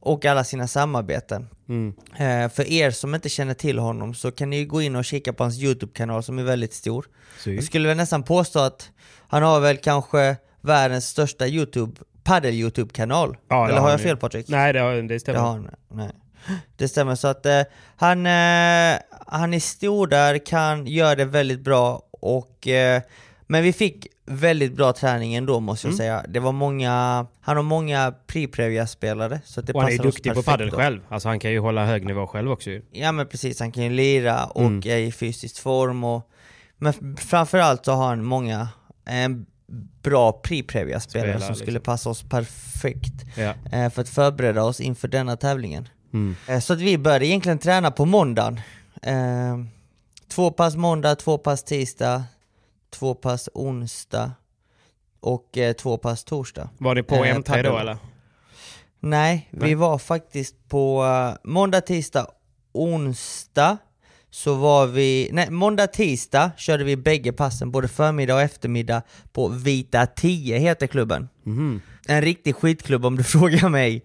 och 0.00 0.24
alla 0.24 0.44
sina 0.44 0.66
samarbeten. 0.68 1.48
Mm. 1.68 1.94
Eh, 2.18 2.50
för 2.52 2.70
er 2.72 2.90
som 2.90 3.14
inte 3.14 3.28
känner 3.28 3.54
till 3.54 3.78
honom 3.78 4.14
så 4.14 4.30
kan 4.30 4.50
ni 4.50 4.64
gå 4.64 4.82
in 4.82 4.96
och 4.96 5.04
kika 5.04 5.32
på 5.32 5.44
hans 5.44 5.58
YouTube-kanal 5.58 6.22
som 6.22 6.38
är 6.38 6.42
väldigt 6.42 6.74
stor. 6.74 7.06
Sy. 7.38 7.54
Jag 7.54 7.64
skulle 7.64 7.88
väl 7.88 7.96
nästan 7.96 8.22
påstå 8.22 8.58
att 8.58 8.90
han 9.28 9.42
har 9.42 9.60
väl 9.60 9.76
kanske 9.76 10.36
världens 10.60 11.06
största 11.08 11.46
YouTube, 11.46 11.92
padel-YouTube-kanal. 12.24 13.36
Ja, 13.48 13.56
det 13.56 13.64
Eller 13.64 13.74
har 13.74 13.80
har 13.82 13.90
jag 13.90 14.00
fel 14.00 14.16
Patrik? 14.16 14.48
Nej, 14.48 14.72
det, 14.72 14.80
har- 14.80 14.92
det 14.94 15.02
Det 15.02 15.20
stämmer. 15.20 15.38
har 15.40 15.48
han, 15.48 15.70
nej. 15.88 16.10
Det 16.76 16.88
stämmer, 16.88 17.14
så 17.14 17.28
att 17.28 17.46
eh, 17.46 17.60
han, 17.96 18.26
eh, 18.26 18.98
han 19.30 19.54
är 19.54 19.60
stor 19.60 20.06
där, 20.06 20.46
kan 20.46 20.86
göra 20.86 21.14
det 21.14 21.24
väldigt 21.24 21.60
bra 21.60 22.02
och 22.10 22.68
eh, 22.68 23.02
men 23.46 23.62
vi 23.62 23.72
fick 23.72 24.06
väldigt 24.26 24.76
bra 24.76 24.92
träning 24.92 25.34
ändå 25.34 25.60
måste 25.60 25.86
Mm. 25.88 25.92
jag 25.92 25.98
säga. 25.98 26.24
Det 26.28 26.40
var 26.40 26.52
många, 26.52 27.26
han 27.40 27.56
har 27.56 27.62
många 27.62 28.14
pre-previa-spelare 28.26 29.40
så 29.44 29.60
det 29.60 29.72
och 29.72 29.82
han 29.82 29.92
är 29.92 29.98
duktig 29.98 30.34
på 30.34 30.42
padel 30.42 30.70
själv. 30.70 31.00
Alltså 31.08 31.28
han 31.28 31.40
kan 31.40 31.50
ju 31.50 31.58
hålla 31.58 31.84
hög 31.86 32.06
nivå 32.06 32.26
själv 32.26 32.50
också 32.50 32.70
ju. 32.70 32.82
Ja 32.92 33.12
men 33.12 33.26
precis, 33.26 33.60
han 33.60 33.72
kan 33.72 33.82
ju 33.84 33.90
lira 33.90 34.44
och 34.44 34.60
Mm. 34.62 34.82
är 34.84 34.96
i 34.98 35.12
fysisk 35.12 35.58
form 35.62 36.04
och 36.04 36.30
Men 36.80 37.16
framförallt 37.16 37.84
så 37.84 37.92
har 37.92 38.06
han 38.06 38.24
många 38.24 38.68
eh, 39.08 39.28
bra 40.02 40.40
pre-previa 40.44 40.98
spelare 41.00 41.00
Spelare, 41.00 41.40
som 41.40 41.48
liksom. 41.48 41.54
skulle 41.54 41.80
passa 41.80 42.10
oss 42.10 42.22
perfekt 42.22 43.24
Ja. 43.36 43.54
eh, 43.72 43.90
för 43.90 44.02
att 44.02 44.08
förbereda 44.08 44.62
oss 44.62 44.80
inför 44.80 45.08
denna 45.08 45.36
tävlingen. 45.36 45.88
Mm. 46.12 46.36
Eh, 46.48 46.58
Så 46.60 46.72
att 46.72 46.80
vi 46.80 46.98
började 46.98 47.26
egentligen 47.26 47.58
träna 47.58 47.90
på 47.90 48.04
måndagen. 48.04 48.60
Eh, 49.02 49.58
två 50.28 50.50
pass 50.50 50.76
måndag, 50.76 51.14
två 51.14 51.38
pass 51.38 51.64
tisdag, 51.64 52.24
två 52.90 53.14
pass 53.14 53.48
onsdag 53.54 54.32
och 55.20 55.58
eh, 55.58 55.72
två 55.72 55.98
pass 55.98 56.24
torsdag. 56.24 56.70
Var 56.78 56.94
det 56.94 57.02
på 57.02 57.14
Eh, 57.24 57.36
M3 57.36 57.62
då 57.62 57.78
eller? 57.78 57.96
Nej, 59.00 59.48
Nej. 59.50 59.68
vi 59.68 59.74
var 59.74 59.98
faktiskt 59.98 60.68
på 60.68 61.04
eh, 61.04 61.48
måndag, 61.50 61.80
tisdag, 61.80 62.26
onsdag 62.72 63.76
så 64.30 64.54
var 64.54 64.86
vi, 64.86 65.28
nej 65.32 65.50
måndag, 65.50 65.86
tisdag 65.86 66.50
körde 66.56 66.84
vi 66.84 66.96
bägge 66.96 67.32
passen, 67.32 67.70
både 67.70 67.88
förmiddag 67.88 68.34
och 68.34 68.40
eftermiddag 68.40 69.02
på 69.32 69.48
Vita 69.48 70.06
10 70.06 70.58
heter 70.58 70.86
klubben. 70.86 71.28
Mhm. 71.42 71.82
En 72.06 72.22
riktig 72.22 72.54
skitklubb 72.56 73.04
om 73.04 73.16
du 73.16 73.24
frågar 73.24 73.68
mig. 73.68 74.02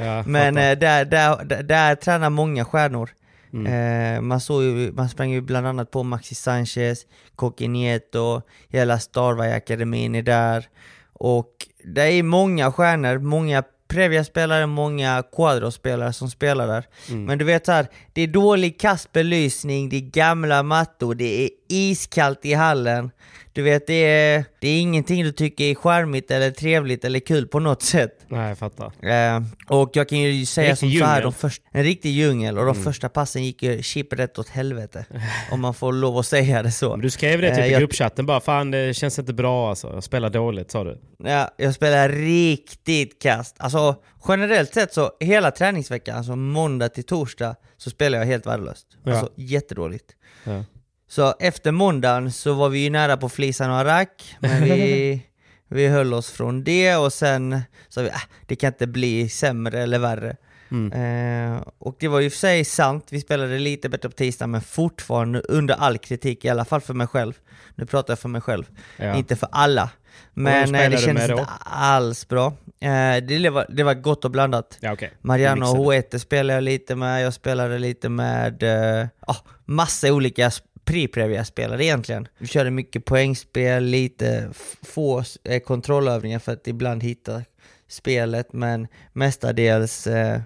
Ja, 0.00 0.22
Men 0.26 0.56
eh, 0.56 0.78
där, 0.78 1.04
där, 1.04 1.44
där, 1.44 1.62
där 1.62 1.94
tränar 1.94 2.30
många 2.30 2.64
stjärnor. 2.64 3.10
Mm. 3.52 3.66
Eh, 3.66 4.20
man, 4.20 4.40
såg 4.40 4.62
ju, 4.62 4.92
man 4.92 5.08
sprang 5.08 5.30
ju 5.30 5.40
bland 5.40 5.66
annat 5.66 5.90
på 5.90 6.02
Maxi 6.02 6.34
Sanchez, 6.34 7.06
Coque 7.36 7.68
Nieto, 7.68 8.42
hela 8.68 8.98
Starway-akademin 8.98 10.14
är 10.14 10.22
där. 10.22 10.68
Och 11.12 11.52
det 11.84 12.02
är 12.02 12.22
många 12.22 12.72
stjärnor, 12.72 13.18
många 13.18 13.62
Previa-spelare, 13.88 14.66
många 14.66 15.22
Quadro-spelare 15.32 16.12
som 16.12 16.30
spelar 16.30 16.66
där. 16.66 16.84
Mm. 17.08 17.24
Men 17.24 17.38
du 17.38 17.44
vet 17.44 17.66
så 17.66 17.72
här, 17.72 17.86
det 18.12 18.22
är 18.22 18.26
dålig 18.26 18.80
kass 18.80 19.12
belysning, 19.12 19.88
det 19.88 19.96
är 19.96 20.00
gamla 20.00 20.62
mattor, 20.62 21.14
det 21.14 21.44
är 21.44 21.50
iskallt 21.68 22.44
i 22.44 22.54
hallen. 22.54 23.10
Du 23.52 23.62
vet, 23.62 23.86
det 23.86 23.94
är, 23.94 24.44
det 24.60 24.68
är 24.68 24.80
ingenting 24.80 25.24
du 25.24 25.32
tycker 25.32 25.64
är 25.64 25.74
charmigt 25.74 26.30
eller 26.30 26.50
trevligt 26.50 27.04
eller 27.04 27.20
kul 27.20 27.46
på 27.48 27.58
något 27.60 27.82
sätt. 27.82 28.12
Nej, 28.28 28.48
jag 28.48 28.58
fattar. 28.58 28.86
Eh, 28.86 29.42
och 29.68 29.90
jag 29.92 30.08
kan 30.08 30.18
ju 30.18 30.46
säga 30.46 30.76
som 30.76 30.90
så 30.92 31.04
här, 31.04 31.22
de 31.22 31.32
först, 31.32 31.62
en 31.72 31.82
riktig 31.84 32.10
djungel 32.10 32.58
och 32.58 32.62
Mm. 32.64 32.74
de 32.74 32.82
första 32.84 33.08
passen 33.08 33.44
gick 33.44 33.62
ju 33.62 33.82
chip 33.82 34.12
rätt 34.12 34.38
åt 34.38 34.48
helvete. 34.48 35.04
om 35.50 35.60
man 35.60 35.74
får 35.74 35.92
lov 35.92 36.18
att 36.18 36.26
säga 36.26 36.62
det 36.62 36.70
så. 36.70 36.90
Men 36.90 37.00
du 37.00 37.10
skrev 37.10 37.40
det 37.40 37.50
typ 37.50 37.58
Eh, 37.58 37.66
i 37.66 37.70
jag- 37.72 37.80
gruppchatten 37.80 38.26
bara, 38.26 38.40
fan 38.40 38.70
det 38.70 38.94
känns 38.96 39.18
inte 39.18 39.32
bra 39.32 39.68
alltså. 39.70 39.90
Jag 39.94 40.04
spelar 40.04 40.30
dåligt 40.30 40.70
sa 40.70 40.84
du. 40.84 41.00
Ja, 41.18 41.50
jag 41.56 41.74
spelar 41.74 42.08
riktigt 42.08 43.22
kast. 43.22 43.56
Alltså 43.58 43.96
generellt 44.28 44.74
sett 44.74 44.92
så, 44.94 45.10
hela 45.20 45.50
träningsveckan, 45.50 46.16
alltså 46.16 46.36
måndag 46.36 46.88
till 46.88 47.04
torsdag, 47.04 47.56
så 47.76 47.90
spelar 47.90 48.18
jag 48.18 48.26
helt 48.26 48.46
värdelöst. 48.46 48.86
Ja. 49.04 49.12
Alltså 49.12 49.32
jättedåligt. 49.36 50.04
Ja. 50.44 50.64
Så 51.08 51.34
efter 51.40 51.72
måndagen 51.72 52.32
så 52.32 52.52
var 52.52 52.68
vi 52.68 52.78
ju 52.78 52.90
nära 52.90 53.16
på 53.16 53.26
att 53.26 53.32
flisa 53.32 53.68
några 53.68 53.84
rack, 53.84 54.36
men 54.40 54.64
vi, 54.64 55.22
vi 55.68 55.86
höll 55.88 56.14
oss 56.14 56.30
från 56.30 56.64
det 56.64 56.96
och 56.96 57.12
sen 57.12 57.60
sa 57.88 58.00
vi 58.02 58.08
äh, 58.08 58.14
det 58.46 58.56
kan 58.56 58.68
inte 58.72 58.86
bli 58.86 59.28
sämre 59.28 59.82
eller 59.82 59.98
värre. 59.98 60.36
Eh, 60.70 61.62
och 61.78 61.96
det 61.98 62.08
var 62.08 62.20
ju 62.20 62.30
för 62.30 62.38
sig 62.38 62.64
sant, 62.64 63.06
vi 63.10 63.20
spelade 63.20 63.58
lite 63.58 63.88
bättre 63.88 64.08
på 64.08 64.14
tisdag 64.14 64.46
men 64.46 64.60
fortfarande 64.60 65.40
under 65.40 65.74
all 65.74 65.98
kritik, 65.98 66.44
i 66.44 66.48
alla 66.48 66.64
fall 66.64 66.80
för 66.80 66.94
mig 66.94 67.06
själv. 67.06 67.32
Nu 67.74 67.86
pratar 67.86 68.12
jag 68.12 68.18
för 68.18 68.28
mig 68.28 68.40
själv, 68.40 68.64
Ja. 68.96 69.14
inte 69.14 69.36
för 69.36 69.48
alla. 69.52 69.90
Men 70.34 70.74
eh, 70.74 70.90
det 70.90 70.98
kändes 70.98 71.30
inte 71.30 71.46
alls 71.60 72.28
bra. 72.28 72.46
Eh, 72.80 73.16
det, 73.16 73.50
var, 73.50 73.66
det 73.68 73.82
var 73.82 73.94
gott 73.94 74.24
och 74.24 74.30
blandat. 74.30 74.78
Ja, 74.80 74.92
okej. 74.92 75.12
Mariano 75.20 75.60
mixade. 75.60 75.84
Huete 75.84 76.18
spelade 76.18 76.54
jag 76.54 76.64
lite 76.64 76.94
med, 76.94 77.24
jag 77.24 77.34
spelade 77.34 77.78
lite 77.78 78.08
med 78.08 78.62
uh, 78.62 79.34
massa 79.64 80.12
olika 80.12 80.50
sp- 80.88 80.92
pre-previa-spelare 80.92 81.84
egentligen. 81.84 82.28
Vi 82.38 82.46
körde 82.46 82.70
mycket 82.70 83.04
poängspel, 83.04 83.84
lite 83.84 84.50
få 84.82 85.22
eh, 85.44 85.60
kontrollövningar 85.60 86.38
för 86.38 86.52
att 86.52 86.68
ibland 86.68 87.02
hitta 87.02 87.42
spelet, 87.88 88.52
men 88.52 88.86
mestadels 89.12 90.06
eh, 90.06 90.40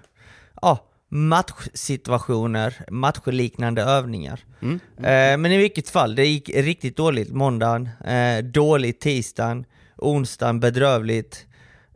ja, 0.61 0.89
matchsituationer, 1.09 2.85
matchliknande 2.89 3.81
övningar. 3.81 4.39
Mm. 4.61 4.79
Eh, 4.97 5.37
men 5.37 5.45
i 5.51 5.57
vilket 5.57 5.89
fall, 5.89 6.15
det 6.15 6.25
gick 6.25 6.49
riktigt 6.49 6.97
dåligt 6.97 7.29
måndagen, 7.31 7.89
eh, 8.05 8.43
dåligt 8.43 9.01
tisdagen, 9.01 9.65
onsdagen 9.97 10.59
bedrövligt. 10.59 11.45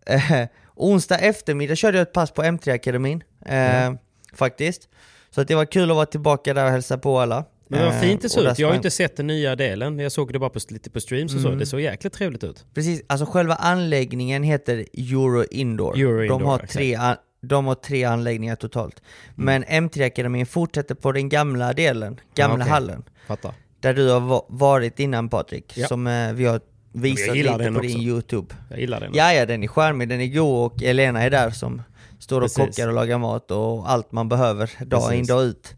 Eh, 0.06 0.48
onsdag 0.76 1.18
eftermiddag 1.18 1.76
körde 1.76 1.98
jag 1.98 2.08
ett 2.08 2.14
pass 2.14 2.32
på 2.32 2.44
M3-akademin, 2.44 3.24
eh, 3.46 3.94
faktiskt. 4.34 4.90
Så 5.30 5.42
att 5.42 5.48
det 5.48 5.56
var 5.56 5.66
kul 5.66 5.90
att 5.92 5.96
vara 5.96 6.06
tillbaka 6.06 6.54
där 6.54 6.66
och 6.66 6.72
hälsa 6.72 6.98
på 6.98 7.20
alla. 7.20 7.46
Men 7.68 7.86
vad 7.86 7.94
Eh, 7.94 8.00
fint 8.02 8.22
det 8.22 8.30
såg 8.30 8.44
ut. 8.46 8.60
Jag 8.60 8.68
har 8.68 8.76
inte 8.76 8.92
sett 8.92 9.18
den 9.18 9.28
nya 9.28 9.56
delen. 9.56 10.00
Jag 10.00 10.12
såg 10.12 10.34
det 10.34 10.40
bara 10.40 10.50
på, 10.50 10.60
lite 10.70 10.90
på 10.90 11.00
streams 11.00 11.36
och 11.36 11.42
så. 11.42 11.48
Mm. 11.48 11.60
Det 11.60 11.66
såg 11.66 11.82
jäkligt 11.82 12.14
trevligt 12.14 12.44
ut. 12.44 12.66
Precis, 12.74 13.02
alltså 13.08 13.26
själva 13.26 13.56
anläggningen 13.56 14.44
heter 14.44 14.86
Euro 14.94 15.44
Indoor. 15.52 15.98
Euro 15.98 16.18
de, 16.18 16.24
Indoor, 16.24 16.40
har 16.46 16.56
exakt. 16.56 16.74
tre, 16.74 16.96
an- 16.96 17.16
de 17.42 17.66
har 17.66 17.76
tre 17.76 18.04
anläggningar 18.04 18.56
totalt. 18.56 19.02
Men 19.36 19.64
M3-akademin 19.64 20.46
fortsätter 20.46 20.96
på 20.96 21.12
den 21.12 21.30
gamla 21.30 21.74
delen, 21.74 22.20
gamla 22.36 22.56
okej. 22.64 22.72
hallen. 22.72 23.04
Fattar. 23.28 23.54
Där 23.80 23.94
du 23.94 24.10
har 24.10 24.20
va- 24.20 24.46
varit 24.50 25.00
innan 25.00 25.30
Patrik, 25.30 25.74
Ja. 25.78 25.88
som 25.88 26.08
eh, 26.08 26.34
vi 26.34 26.46
har 26.46 26.62
visat 26.94 27.36
lite 27.38 27.50
på 27.58 27.64
också. 27.70 27.82
din 27.82 28.00
YouTube. 28.02 28.56
Jag 28.70 28.80
gillar 28.80 29.00
den. 29.00 29.12
Ja, 29.14 29.34
ja, 29.34 29.46
den 29.46 29.64
är 29.64 29.68
charmig, 29.68 30.10
den 30.10 30.22
är 30.22 30.28
god 30.28 30.66
och 30.72 30.84
Elena 30.84 31.22
är 31.24 31.30
där 31.30 31.50
som 31.50 31.82
står 32.20 32.38
och 32.42 32.44
Precis. 32.44 32.58
kockar 32.58 32.88
och 32.88 32.94
lagar 32.94 33.18
mat 33.18 33.52
och 33.52 33.92
allt 33.92 34.12
man 34.12 34.30
behöver 34.30 34.72
dag 34.86 35.02
in 35.04 35.10
Precis. 35.10 35.28
dag 35.28 35.44
ut. 35.44 35.76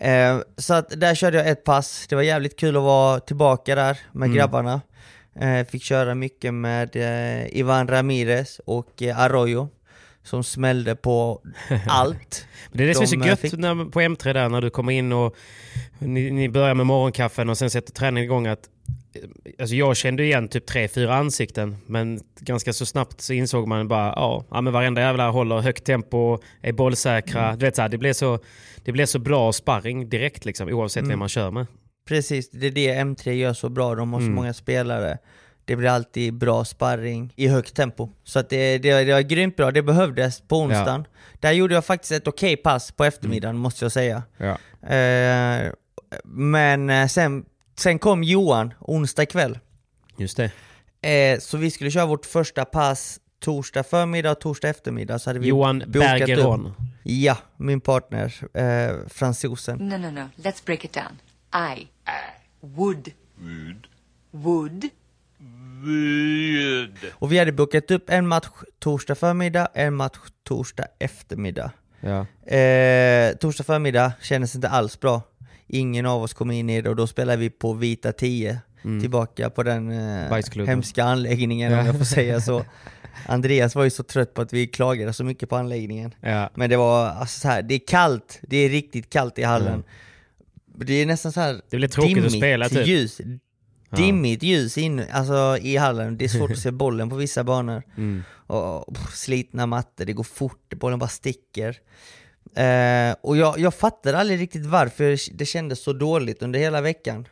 Eh, 0.00 0.38
så 0.56 0.74
att 0.74 1.00
där 1.00 1.14
körde 1.14 1.36
jag 1.38 1.48
ett 1.48 1.64
pass, 1.64 2.06
det 2.08 2.14
var 2.14 2.22
jävligt 2.22 2.56
kul 2.58 2.76
att 2.76 2.82
vara 2.82 3.20
tillbaka 3.20 3.74
där 3.74 3.98
med 4.12 4.26
Mm. 4.26 4.36
grabbarna. 4.36 4.80
Eh, 5.40 5.66
fick 5.66 5.82
köra 5.82 6.14
mycket 6.14 6.54
med 6.54 6.96
eh, 6.96 7.46
Ivan 7.58 7.88
Ramirez 7.88 8.60
och 8.66 9.02
eh, 9.02 9.18
Arroyo 9.18 9.68
som 10.22 10.44
smällde 10.44 10.96
på 10.96 11.40
allt. 11.88 12.46
Det 12.72 12.82
är 12.84 12.88
det 12.88 12.94
som 12.94 13.02
är 13.02 13.06
så 13.06 13.14
De, 13.16 13.22
eh, 13.22 13.28
gött 13.28 13.40
fick- 13.40 13.52
när, 13.58 13.90
på 13.90 14.00
M3 14.00 14.32
där 14.32 14.48
när 14.48 14.60
du 14.60 14.70
kommer 14.70 14.92
in 14.92 15.12
och 15.12 15.36
ni, 15.98 16.30
ni 16.30 16.48
börjar 16.48 16.74
med 16.74 16.86
morgonkaffen 16.86 17.48
och 17.50 17.58
sen 17.58 17.70
sätter 17.70 17.92
träningen 17.92 18.24
igång 18.24 18.46
att 18.46 18.68
Alltså 19.58 19.74
jag 19.74 19.96
kände 19.96 20.24
igen 20.24 20.48
typ 20.48 20.66
tre, 20.66 20.88
fyra 20.88 21.14
ansikten 21.14 21.76
men 21.86 22.20
ganska 22.40 22.72
så 22.72 22.86
snabbt 22.86 23.20
så 23.20 23.32
insåg 23.32 23.68
man 23.68 23.88
bara 23.88 24.06
ja, 24.16 24.44
ja 24.50 24.60
men 24.60 24.72
varenda 24.72 25.00
jävla 25.00 25.30
håller 25.30 25.58
högt 25.60 25.84
tempo, 25.84 26.38
är 26.60 26.72
bollsäkra. 26.72 27.44
Mm. 27.46 27.58
Du 27.58 27.66
vet 27.66 27.76
så 27.76 27.82
här, 27.82 27.88
det 27.88 27.98
blev 27.98 28.12
så, 28.12 28.38
det 28.84 28.92
blev 28.92 29.06
så 29.06 29.18
bra 29.18 29.52
sparring 29.52 30.08
direkt 30.08 30.44
liksom 30.44 30.68
oavsett 30.68 31.00
Mm. 31.00 31.08
vem 31.10 31.18
man 31.18 31.28
kör 31.28 31.50
med. 31.50 31.66
Precis, 32.08 32.50
det 32.50 32.66
är 32.66 32.70
det 32.70 32.94
M3 32.94 33.30
gör 33.32 33.52
så 33.52 33.68
bra, 33.68 33.94
de 33.94 34.12
har 34.12 34.20
så 34.20 34.24
Mm. 34.24 34.34
många 34.34 34.54
spelare. 34.54 35.18
Det 35.64 35.76
blir 35.76 35.88
alltid 35.88 36.34
bra 36.34 36.64
sparring 36.64 37.32
i 37.36 37.48
högt 37.48 37.74
tempo. 37.76 38.08
Så 38.24 38.38
att 38.38 38.50
det, 38.50 38.78
det, 38.78 39.04
det 39.04 39.12
var 39.12 39.20
grymt 39.20 39.56
bra, 39.56 39.70
det 39.70 39.82
behövdes 39.82 40.40
på 40.40 40.56
onsdagen. 40.58 41.04
Där 41.40 41.52
gjorde 41.52 41.74
jag 41.74 41.84
faktiskt 41.84 42.12
ett 42.12 42.28
okej 42.28 42.56
pass 42.56 42.92
på 42.92 43.04
eftermiddagen 43.04 43.56
måste 43.56 43.84
jag 43.84 43.92
säga. 43.92 44.22
Ja. 44.36 44.58
Eh, 44.96 45.72
men 46.24 46.90
eh, 46.90 47.06
sen, 47.06 47.44
sen 47.82 47.98
kom 47.98 48.22
Johan 48.24 48.74
onsdag 48.80 49.26
kväll. 49.26 49.58
Just 50.18 50.36
det. 50.36 50.52
Eh, 51.32 51.38
så 51.38 51.56
vi 51.56 51.70
skulle 51.70 51.90
köra 51.90 52.06
vårt 52.06 52.26
första 52.26 52.64
pass 52.64 53.20
torsdag 53.40 53.82
förmiddag 53.82 54.30
och 54.30 54.40
torsdag 54.40 54.68
eftermiddag. 54.68 55.18
Så 55.18 55.30
hade 55.30 55.38
vi 55.40 55.46
Johan 55.48 55.82
Bergeron. 55.86 56.66
upp- 56.66 56.72
Ja, 57.02 57.36
min 57.56 57.80
partner, 57.80 58.34
eh, 58.54 59.08
fransosen. 59.08 59.78
No, 59.78 59.96
no, 59.98 60.10
no. 60.10 60.28
Let's 60.36 60.64
break 60.66 60.84
it 60.84 60.92
down. 60.92 61.18
I 61.76 61.88
would. 62.60 63.08
Would. 64.30 64.88
Would. 65.84 66.94
Och 67.12 67.32
vi 67.32 67.38
hade 67.38 67.52
bokat 67.52 67.90
upp 67.90 68.10
en 68.10 68.28
match 68.28 68.46
torsdag 68.78 69.14
förmiddag, 69.14 69.68
en 69.74 69.94
match 69.94 70.18
torsdag 70.48 70.84
eftermiddag. 70.98 71.70
Ja. 72.00 72.26
Eh, 72.56 73.32
torsdag 73.36 73.64
förmiddag 73.64 74.12
kändes 74.22 74.54
inte 74.54 74.68
alls 74.68 75.00
bra. 75.00 75.22
Ingen 75.74 76.06
av 76.06 76.22
oss 76.22 76.34
kom 76.34 76.50
in 76.50 76.70
i 76.70 76.82
det 76.82 76.90
och 76.90 76.96
då 76.96 77.06
spelade 77.06 77.38
vi 77.38 77.50
på 77.50 77.72
Vita 77.72 78.12
10. 78.12 78.58
Tillbaka 78.82 79.50
på 79.50 79.62
den 79.62 79.90
eh, 79.90 80.66
hemska 80.66 81.04
anläggningen 81.04 81.78
om 81.78 81.86
jag 81.86 81.98
får 81.98 82.04
säga 82.04 82.40
så. 82.40 82.64
Andreas 83.26 83.74
var 83.74 83.84
ju 83.84 83.90
så 83.90 84.02
trött 84.02 84.34
på 84.34 84.42
att 84.42 84.52
vi 84.52 84.66
klagade 84.66 85.12
så 85.12 85.24
mycket 85.24 85.48
på 85.48 85.56
anläggningen. 85.56 86.14
Ja. 86.20 86.50
Men 86.54 86.70
det 86.70 86.76
var 86.76 87.06
alltså 87.06 87.40
så 87.40 87.48
här, 87.48 87.62
det 87.62 87.74
är 87.74 87.80
kallt, 87.86 88.40
det 88.42 88.56
är 88.56 88.68
riktigt 88.68 89.10
kallt 89.10 89.38
i 89.38 89.42
hallen. 89.42 89.84
Det 90.74 90.92
är 90.92 91.06
nästan 91.06 91.32
så 91.32 91.40
här 91.40 91.60
Det 91.70 91.76
blir 91.76 91.88
tråkigt 91.88 92.10
att 92.10 92.14
dimmigt 92.14 92.36
spela, 92.36 92.68
typ. 92.68 92.86
ljus. 92.86 93.20
Dimmigt 93.96 94.42
ljus 94.42 94.78
in, 94.78 95.02
alltså, 95.12 95.58
i 95.60 95.76
hallen, 95.76 96.16
det 96.16 96.24
är 96.24 96.28
svårt 96.28 96.50
att 96.50 96.58
se 96.58 96.70
bollen 96.70 97.10
på 97.10 97.16
vissa 97.16 97.44
banor. 97.44 97.82
Mm. 97.96 98.22
Och, 98.46 98.88
och 98.88 98.96
slitna 99.12 99.66
mattor, 99.66 100.04
det 100.04 100.12
går 100.12 100.24
fort, 100.24 100.74
bollen 100.76 100.98
bara 100.98 101.08
sticker. 101.08 101.76
Eh, 102.56 103.16
och 103.20 103.36
jag, 103.36 103.58
jag 103.58 103.74
fattade 103.74 104.18
aldrig 104.18 104.40
riktigt 104.40 104.66
varför 104.66 105.36
det 105.38 105.46
kändes 105.46 105.82
så 105.82 105.92
dåligt 105.92 106.42
under 106.42 106.58
hela 106.58 106.80
veckan. 106.80 107.28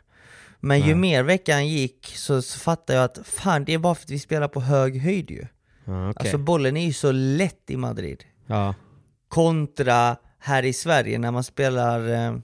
Men 0.60 0.80
ju 0.80 0.94
mer 0.94 1.22
veckan 1.22 1.68
gick 1.68 2.06
så, 2.16 2.42
så 2.42 2.58
fattade 2.58 2.98
jag 2.98 3.04
att 3.04 3.18
fan 3.24 3.64
det 3.64 3.74
är 3.74 3.78
bara 3.78 3.94
för 3.94 4.04
att 4.04 4.10
vi 4.10 4.18
spelar 4.18 4.48
på 4.48 4.60
hög 4.60 5.00
höjd 5.00 5.30
ju. 5.30 5.46
Ja, 5.84 6.10
okej. 6.10 6.20
Alltså 6.20 6.38
bollen 6.38 6.76
är 6.76 6.86
ju 6.86 6.92
så 6.92 7.12
lätt 7.12 7.70
i 7.70 7.76
Madrid. 7.76 8.24
ja. 8.46 8.74
Kontra 9.28 10.16
här 10.38 10.62
i 10.62 10.72
Sverige 10.72 11.18
när 11.18 11.30
man 11.30 11.44
spelar, 11.44 12.08
eh, 12.12 12.34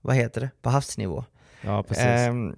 vad 0.00 0.16
heter 0.16 0.40
det, 0.40 0.50
på 0.62 0.70
havsnivå. 0.70 1.24
ja, 1.60 1.82
precis. 1.82 2.04
Ehm, 2.04 2.54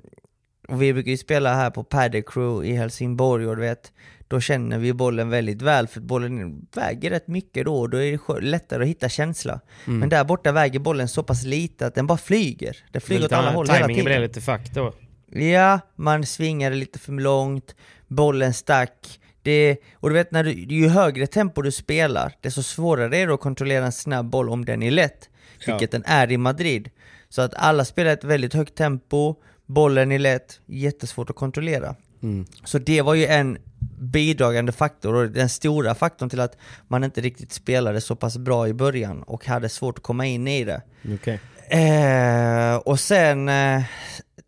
och 0.69 0.83
vi 0.83 0.93
brukar 0.93 1.11
ju 1.11 1.17
spela 1.17 1.55
här 1.55 1.71
på 1.71 1.85
Paddy 1.85 2.23
Crew 2.23 2.69
i 2.69 2.77
Helsingborg 2.77 3.47
och 3.47 3.57
du 3.57 3.63
vet, 3.63 3.93
då 4.31 4.41
känner 4.41 4.79
vi 4.79 4.93
bollen 4.93 5.31
väldigt 5.31 5.63
väl 5.63 5.87
för 5.87 6.01
bollen 6.01 6.67
väger 6.75 7.11
rätt 7.11 7.29
mycket 7.29 7.65
då 7.65 7.81
och 7.81 7.91
då 7.91 8.03
är 8.03 8.35
det 8.35 8.41
lättare 8.41 8.83
att 8.83 8.89
hitta 8.89 9.09
känsla. 9.09 9.61
Mm. 9.87 9.99
Men 9.99 10.09
där 10.09 10.25
borta 10.25 10.53
väger 10.53 10.79
bollen 10.79 11.09
så 11.09 11.23
pass 11.23 11.45
lite 11.45 11.87
att 11.87 11.95
den 11.95 12.07
bara 12.07 12.19
flyger. 12.19 12.77
Den 12.93 13.01
flyger 13.01 13.25
åt 13.25 13.33
alla 13.33 13.51
håll 13.51 13.69
hela 13.69 13.87
tiden. 13.87 14.23
lite 14.23 14.41
fuck 14.41 14.71
då. 14.75 14.95
Ja, 15.31 15.81
man 15.97 16.27
svingade 16.27 16.77
lite 16.77 16.99
för 16.99 17.13
långt, 17.13 17.75
bollen 18.09 18.55
stack. 18.55 19.21
Det, 19.43 19.77
och 19.95 20.09
du 20.09 20.15
vet, 20.15 20.31
när 20.31 20.45
du, 20.45 20.53
ju 20.53 20.89
högre 20.89 21.27
tempo 21.27 21.63
du 21.63 21.73
spelar, 21.73 22.33
desto 22.41 22.63
svårare 22.63 23.19
är 23.19 23.27
det 23.27 23.35
att 23.35 23.41
kontrollera 23.41 23.87
en 23.87 23.93
snabb 23.93 24.31
boll 24.31 24.51
om 24.51 24.65
den 24.65 24.83
är 24.83 24.91
lätt. 24.91 25.29
Ja. 25.67 25.73
Vilket 25.73 25.91
den 25.91 26.05
är 26.07 26.33
i 26.33 26.37
Madrid. 26.37 26.91
Så 27.29 27.43
att 27.43 27.55
alla 27.55 27.85
spelar 27.85 28.11
ett 28.11 28.25
väldigt 28.25 28.55
högt 28.55 28.75
tempo, 28.75 29.35
bollen 29.67 30.13
är 30.13 30.19
lätt, 30.19 30.61
jättesvårt 30.67 31.31
att 31.31 31.37
kontrollera. 31.37 31.95
Mm. 32.23 32.47
Så 32.65 32.79
det 32.79 33.03
var 33.03 33.15
ju 33.15 33.27
en 33.27 33.59
bidragande 34.01 34.73
faktor 34.73 35.15
och 35.15 35.31
den 35.31 35.49
stora 35.49 35.95
faktorn 35.95 36.31
till 36.31 36.41
att 36.41 36.57
man 36.89 37.05
inte 37.05 37.21
riktigt 37.21 37.53
spelade 37.53 38.01
så 38.01 38.17
pass 38.17 38.39
bra 38.39 38.69
i 38.69 38.75
början 38.75 39.23
och 39.23 39.47
hade 39.47 39.69
svårt 39.69 39.99
att 39.99 40.05
komma 40.05 40.27
in 40.27 40.49
i 40.49 40.65
det. 40.65 40.83
Okej. 41.15 41.41
Eh, 41.71 42.77
och 42.77 43.01
sen 43.01 43.49
eh, 43.49 43.83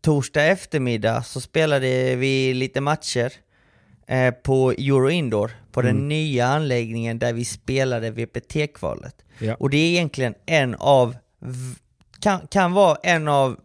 torsdag 0.01 0.45
eftermiddag 0.45 1.23
så 1.23 1.41
spelade 1.41 2.17
vi 2.17 2.55
lite 2.55 2.81
matcher 2.81 3.33
eh, 4.07 4.31
på 4.31 4.71
Euro 4.73 5.11
Indoor 5.11 5.51
på 5.73 5.83
den 5.83 6.09
nya 6.09 6.47
anläggningen 6.47 7.19
där 7.19 7.33
vi 7.33 7.45
spelade 7.45 8.11
VPT-kvalet. 8.11 9.15
Ja. 9.39 9.55
Och 9.55 9.71
det 9.71 9.77
är 9.77 9.91
egentligen 9.91 10.35
en 10.47 10.75
av, 10.75 11.17
kan, 12.21 12.47
kan 12.51 12.73
vara 12.73 12.97
en 13.03 13.29
av 13.29 13.57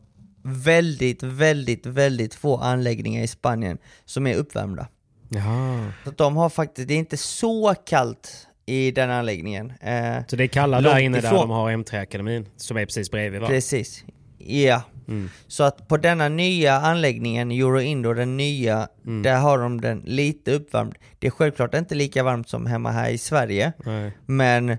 väldigt, 0.43 1.23
väldigt, 1.23 1.85
väldigt 1.85 2.35
få 2.35 2.57
anläggningar 2.57 3.23
i 3.23 3.27
Spanien 3.27 3.77
som 4.05 4.27
är 4.27 4.35
uppvärmda. 4.35 4.87
Jaha. 5.29 5.91
Så 6.05 6.11
de 6.11 6.37
har 6.37 6.49
faktiskt, 6.49 6.87
det 6.87 6.93
är 6.93 6.97
inte 6.97 7.17
så 7.17 7.75
kallt 7.85 8.47
i 8.65 8.91
den 8.91 9.09
anläggningen. 9.11 9.73
Eh, 9.81 10.17
Så 10.27 10.35
det 10.35 10.43
är 10.43 10.47
kalla 10.47 10.79
Långt 10.79 10.95
där 10.95 11.01
inne 11.01 11.19
där 11.21 11.27
ifrån. 11.27 11.39
de 11.39 11.49
har 11.49 11.71
M3-akademin, 11.71 12.45
som 12.57 12.77
är 12.77 12.85
precis 12.85 13.11
bredvid 13.11 13.41
va? 13.41 13.47
Precis. 13.47 14.03
Ja. 14.37 14.81
Mm. 15.07 15.29
Så 15.47 15.63
att 15.63 15.87
på 15.87 15.97
denna 15.97 16.29
nya 16.29 16.73
anläggningen, 16.75 17.51
Euro 17.51 17.79
Indoor, 17.81 18.15
den 18.15 18.37
nya, 18.37 18.87
Mm. 19.05 19.23
där 19.23 19.37
har 19.37 19.57
de 19.57 19.81
den 19.81 19.99
lite 20.05 20.51
uppvärmd. 20.51 20.95
Det 21.19 21.27
är 21.27 21.31
självklart 21.31 21.73
inte 21.73 21.95
lika 21.95 22.23
varmt 22.23 22.49
som 22.49 22.65
hemma 22.65 22.91
här 22.91 23.09
i 23.09 23.17
Sverige, 23.17 23.73
Nej. 23.85 24.11
men 24.25 24.77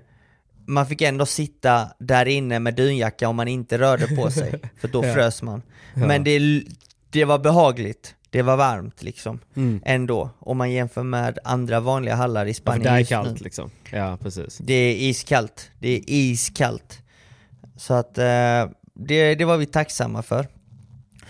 man 0.67 0.85
fick 0.87 1.01
ändå 1.01 1.25
sitta 1.25 1.87
där 1.99 2.25
inne 2.25 2.59
med 2.59 2.75
dunjacka 2.75 3.29
om 3.29 3.35
man 3.35 3.47
inte 3.47 3.77
rörde 3.77 4.07
på 4.15 4.31
sig, 4.31 4.53
för 4.81 4.87
då 4.87 5.05
Ja. 5.05 5.13
frös 5.13 5.41
man. 5.41 5.61
Men 5.95 6.23
det, 6.23 6.63
det 7.09 7.25
var 7.25 7.39
behagligt, 7.39 8.15
det 8.29 8.41
var 8.41 8.57
varmt 8.57 9.03
liksom, 9.03 9.39
Mm. 9.55 9.81
ändå, 9.85 10.29
om 10.39 10.57
man 10.57 10.71
jämför 10.71 11.03
med 11.03 11.39
andra 11.43 11.79
vanliga 11.79 12.15
hallar 12.15 12.45
i 12.45 12.49
Ja, 12.49 12.53
Spanien 12.53 12.83
där 12.83 12.93
är 12.93 12.97
just 12.99 13.09
kallt 13.09 13.41
liksom. 13.41 13.71
Ja, 13.91 14.17
precis. 14.21 14.57
Det 14.57 14.73
är 14.73 14.95
iskallt. 14.95 15.71
Det 15.79 15.89
är 15.89 16.01
iskallt. 16.07 17.01
Så 17.77 17.93
att 17.93 18.17
eh, 18.17 18.65
det, 18.93 19.35
det 19.35 19.45
var 19.45 19.57
vi 19.57 19.65
tacksamma 19.65 20.21
för. 20.23 20.47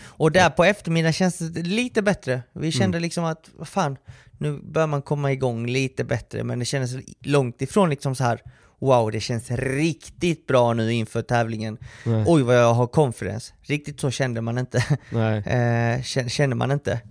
Och 0.01 0.31
där 0.31 0.49
på 0.49 0.63
eftermiddagen 0.63 1.13
känns 1.13 1.37
det 1.37 1.61
lite 1.63 2.01
bättre. 2.01 2.41
Vi 2.53 2.71
kände 2.71 2.99
liksom 2.99 3.23
att, 3.25 3.49
vad 3.57 3.67
fan, 3.67 3.97
nu 4.37 4.59
bör 4.63 4.87
man 4.87 5.01
komma 5.01 5.31
igång 5.31 5.67
lite 5.67 6.03
bättre. 6.03 6.43
Men 6.43 6.59
det 6.59 6.65
kändes 6.65 6.91
långt 7.21 7.61
ifrån 7.61 7.89
liksom 7.89 8.15
så 8.15 8.23
här. 8.23 8.41
Wow, 8.79 9.11
det 9.11 9.19
känns 9.19 9.51
riktigt 9.51 10.47
bra 10.47 10.73
nu 10.73 10.93
inför 10.93 11.21
tävlingen. 11.21 11.77
Nej. 12.03 12.23
Oj 12.27 12.41
vad 12.43 12.55
jag 12.57 12.73
har 12.73 12.87
confidence. 12.87 13.53
Riktigt 13.61 13.99
så 13.99 14.11
kände 14.11 14.41
man 14.41 14.57
inte. 14.57 14.77
Eh, 15.37 15.99
kän- 16.01 16.27
kände 16.29 16.55
man 16.55 16.71
inte. 16.71 17.01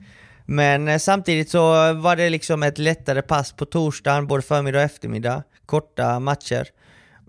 Men 0.46 0.88
eh, 0.88 0.98
samtidigt 0.98 1.50
så 1.50 1.92
var 1.92 2.16
det 2.16 2.30
liksom 2.30 2.62
ett 2.62 2.78
lättare 2.78 3.22
pass 3.22 3.52
på 3.52 3.64
torsdagen, 3.64 4.26
både 4.26 4.42
förmiddag 4.42 4.78
och 4.78 4.84
eftermiddag. 4.84 5.42
Korta 5.66 6.20
matcher. 6.20 6.66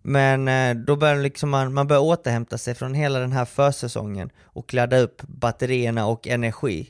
Men 0.03 0.47
eh, 0.47 0.73
då 0.85 0.95
börjar 0.95 1.15
liksom 1.15 1.49
man, 1.49 1.73
man 1.73 1.87
börjar 1.87 2.01
återhämta 2.01 2.57
sig 2.57 2.75
från 2.75 2.93
hela 2.93 3.19
den 3.19 3.31
här 3.31 3.45
försäsongen 3.45 4.29
och 4.43 4.73
ladda 4.73 4.97
upp 4.97 5.21
batterierna 5.21 6.05
och 6.07 6.27
energi. 6.27 6.89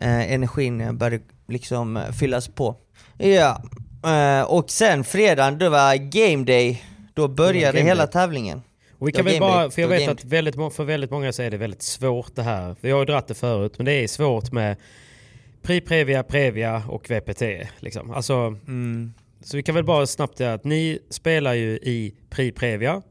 Eh, 0.00 0.32
energin 0.32 0.98
börjar 0.98 1.20
liksom 1.48 1.96
eh, 1.96 2.10
fyllas 2.12 2.48
på. 2.48 2.76
Ja, 3.18 3.62
eh, 4.04 4.42
och 4.42 4.70
sen 4.70 5.04
fredagen, 5.04 5.58
det 5.58 5.68
var 5.68 5.96
game 5.96 6.44
day. 6.44 6.82
Då 7.14 7.28
började 7.28 7.78
game 7.78 7.88
hela 7.88 8.06
day. 8.06 8.12
tävlingen. 8.12 8.62
Och 8.98 9.08
vi 9.08 9.12
kan 9.12 9.24
väl 9.24 9.40
bara, 9.40 9.70
för 9.70 9.82
jag 9.82 9.88
vet 9.88 10.08
att 10.08 10.24
väldigt, 10.24 10.54
för 10.54 10.84
väldigt 10.84 11.10
många 11.10 11.32
så 11.32 11.42
är 11.42 11.50
det 11.50 11.56
väldigt 11.56 11.82
svårt 11.82 12.34
det 12.34 12.42
här. 12.42 12.76
Vi 12.80 12.90
har 12.90 12.98
ju 12.98 13.04
dratt 13.04 13.28
det 13.28 13.34
förut, 13.34 13.72
men 13.76 13.84
det 13.84 13.92
är 13.92 14.08
svårt 14.08 14.52
med 14.52 14.76
Pri 15.62 15.80
Previa, 15.80 16.22
Previa 16.22 16.82
och 16.88 17.10
VPT. 17.10 17.42
Liksom. 17.78 18.10
Alltså, 18.10 18.56
Mm. 18.66 19.12
Så 19.44 19.56
vi 19.56 19.62
kan 19.62 19.74
väl 19.74 19.84
bara 19.84 20.06
snabbt 20.06 20.38
säga 20.38 20.54
att 20.54 20.64
ni 20.64 20.98
spelar 21.10 21.54
ju 21.54 21.70
i 21.70 22.14
Pri 22.30 22.52
Previa. 22.52 23.02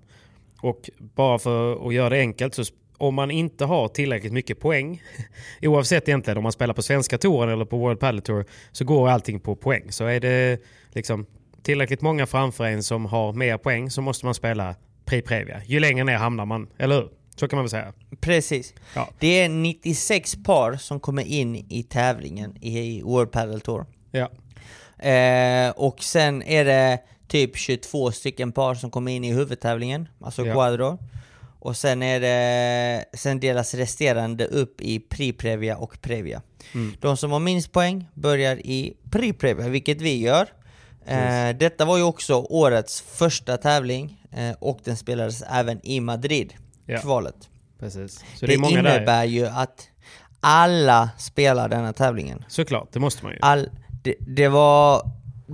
Och 0.62 0.90
bara 0.98 1.40
för 1.40 1.88
att 1.88 1.94
göra 1.94 2.10
det 2.10 2.20
enkelt 2.20 2.56
så 2.56 2.64
om 3.02 3.16
man 3.16 3.32
inte 3.32 3.66
har 3.66 3.88
tillräckligt 3.88 4.34
mycket 4.34 4.60
poäng, 4.60 5.02
oavsett 5.62 6.08
egentligen 6.08 6.38
om 6.38 6.44
man 6.44 6.52
spelar 6.52 6.74
på 6.74 6.82
svenska 6.82 7.18
touren 7.18 7.50
eller 7.50 7.66
på 7.66 7.78
World 7.78 8.00
Padel 8.00 8.22
Tour, 8.22 8.46
så 8.72 8.86
går 8.86 9.10
allting 9.10 9.40
på 9.40 9.56
poäng. 9.56 9.92
Så 9.92 10.06
är 10.06 10.20
det 10.20 10.62
liksom 10.90 11.26
tillräckligt 11.64 12.02
många 12.02 12.26
framför 12.26 12.64
en 12.66 12.84
som 12.84 13.06
har 13.06 13.34
mer 13.34 13.58
poäng 13.58 13.90
så 13.90 14.02
måste 14.02 14.26
man 14.26 14.34
spela 14.34 14.76
Pri 15.06 15.22
Previa. 15.22 15.62
Ju 15.66 15.80
längre 15.80 16.04
ner 16.04 16.18
hamnar 16.18 16.46
man, 16.46 16.68
eller 16.78 16.96
hur? 16.96 17.10
Så 17.36 17.48
kan 17.48 17.58
man 17.58 17.64
väl 17.64 17.70
säga. 17.70 17.94
Precis. 18.22 18.74
Ja. 18.96 19.10
Det 19.20 19.42
är 19.42 19.50
96 19.50 20.44
par 20.44 20.76
som 20.76 21.00
kommer 21.00 21.24
in 21.24 21.56
i 21.56 21.84
tävlingen 21.90 22.58
i 22.64 23.02
World 23.02 23.32
Padel 23.32 23.62
Tour. 23.62 23.86
Ja. 24.12 24.30
Eh, 25.10 25.70
och 25.70 26.04
sen 26.04 26.44
är 26.44 26.66
det 26.66 27.00
typ 27.28 27.58
22 27.58 28.12
stycken 28.12 28.52
par 28.52 28.76
som 28.76 28.92
kommer 28.92 29.12
in 29.12 29.24
i 29.24 29.34
huvudtävlingen, 29.34 30.08
alltså 30.22 30.46
Ja. 30.46 30.54
quadro. 30.54 30.98
Och 31.62 31.78
sen 31.78 32.04
är 32.04 32.20
det, 32.20 33.06
sen 33.14 33.40
delas 33.40 33.74
resterande 33.74 34.46
upp 34.46 34.82
i 34.82 35.00
Pri-Previa 35.00 35.76
och 35.76 36.02
Previa. 36.02 36.42
Mm. 36.74 36.94
De 37.00 37.18
som 37.18 37.32
har 37.32 37.40
minst 37.40 37.72
poäng 37.72 38.08
börjar 38.14 38.56
i 38.56 38.94
Pri-Previa, 39.12 39.70
vilket 39.70 40.02
vi 40.02 40.20
gör. 40.20 40.48
Eh, 41.06 41.58
detta 41.58 41.86
var 41.86 41.98
ju 41.98 42.04
också 42.04 42.36
årets 42.50 43.02
första 43.02 43.58
tävling 43.58 44.24
eh, 44.32 44.56
och 44.60 44.80
den 44.84 44.98
spelades 44.98 45.42
även 45.42 45.86
i 45.86 46.00
Madrid, 46.00 46.54
Ja. 46.86 47.00
kvalet. 47.00 47.50
Precis. 47.80 48.14
Så 48.14 48.26
det, 48.40 48.48
det 48.48 48.54
är 48.54 48.58
många 48.58 48.82
där. 48.82 48.96
innebär 48.98 49.24
ju 49.24 49.46
att 49.48 49.88
alla 50.40 51.10
spelar 51.18 51.70
denna 51.70 51.94
tävlingen. 51.94 52.46
Såklart, 52.48 52.88
det 52.94 53.00
måste 53.00 53.24
man 53.24 53.34
ju. 53.34 53.40
All, 53.42 53.70
det, 54.04 54.16
det, 54.20 54.48
var, 54.48 55.02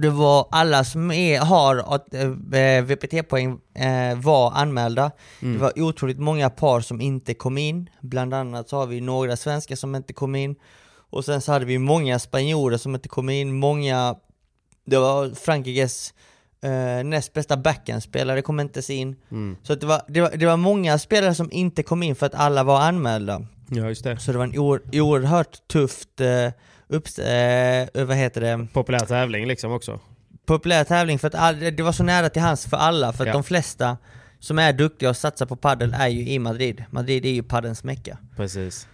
det 0.01 0.09
var 0.09 0.47
alla 0.51 0.83
som 0.83 1.11
är, 1.11 1.39
har 1.39 1.95
att, 1.95 2.13
eh, 2.13 2.83
VPT-poäng 2.83 3.59
eh, 3.73 4.17
var 4.17 4.51
anmälda. 4.51 5.11
Mm. 5.41 5.53
Det 5.53 5.59
var 5.59 5.81
otroligt 5.81 6.19
många 6.19 6.49
par 6.49 6.81
som 6.81 7.01
inte 7.01 7.33
kom 7.33 7.57
in. 7.57 7.89
Bland 8.01 8.33
annat 8.33 8.69
så 8.69 8.77
har 8.77 8.87
vi 8.87 9.01
några 9.01 9.37
svenskar 9.37 9.75
som 9.75 9.95
inte 9.95 10.13
kom 10.13 10.35
in. 10.35 10.55
Och 11.09 11.25
sen 11.25 11.41
så 11.41 11.51
hade 11.51 11.65
vi 11.65 11.77
många 11.77 12.19
spanjorer 12.19 12.77
som 12.77 12.95
inte 12.95 13.09
kom 13.09 13.29
in. 13.29 13.55
Många, 13.59 14.15
det 14.85 14.97
var 14.97 15.35
Frankrikes 15.35 16.13
eh, 16.61 17.03
näst 17.03 17.33
bästa 17.33 17.57
backhandspelare 17.57 18.41
kom 18.41 18.59
inte 18.59 18.93
in. 18.93 19.15
Mm. 19.31 19.57
Så 19.63 19.75
det, 19.75 19.85
var, 19.85 20.01
det, 20.07 20.21
var, 20.21 20.31
det 20.35 20.45
var 20.45 20.57
många 20.57 20.97
spelare 20.99 21.35
som 21.35 21.51
inte 21.51 21.83
kom 21.83 22.03
in 22.03 22.15
för 22.15 22.25
att 22.25 22.35
alla 22.35 22.63
var 22.63 22.81
anmälda. 22.81 23.41
Ja, 23.69 23.87
just 23.87 24.03
det. 24.03 24.19
Så 24.19 24.31
det 24.31 24.37
var 24.37 24.45
en 24.45 24.57
oer, 24.57 24.81
oerhört 24.93 25.67
tufft, 25.67 26.21
eh, 26.21 26.51
upps, 26.87 27.19
eh, 27.19 27.87
vad 27.93 28.17
heter 28.17 28.41
det, 28.41 28.67
Populär 28.73 28.99
tävling 28.99 29.47
liksom 29.47 29.71
också. 29.71 29.99
populär 30.45 30.83
tävling 30.83 31.19
för 31.19 31.27
att 31.27 31.35
all, 31.35 31.59
det 31.59 31.79
var 31.83 31.91
så 31.91 32.03
nära 32.03 32.29
till 32.29 32.41
hands 32.41 32.65
för 32.65 32.77
alla, 32.77 33.13
för 33.13 33.23
att 33.23 33.27
Ja. 33.27 33.33
de 33.33 33.43
flesta 33.43 33.97
som 34.39 34.59
är 34.59 34.73
duktiga 34.73 35.09
och 35.09 35.17
satsar 35.17 35.45
på 35.45 35.55
paddel 35.55 35.93
är 35.99 36.07
ju 36.07 36.27
i 36.29 36.39
Madrid. 36.39 36.83
Madrid 36.89 37.25
är 37.25 37.29
ju 37.29 37.43
paddelns 37.43 37.83
mecka. 37.83 38.17
Precis. 38.35 38.87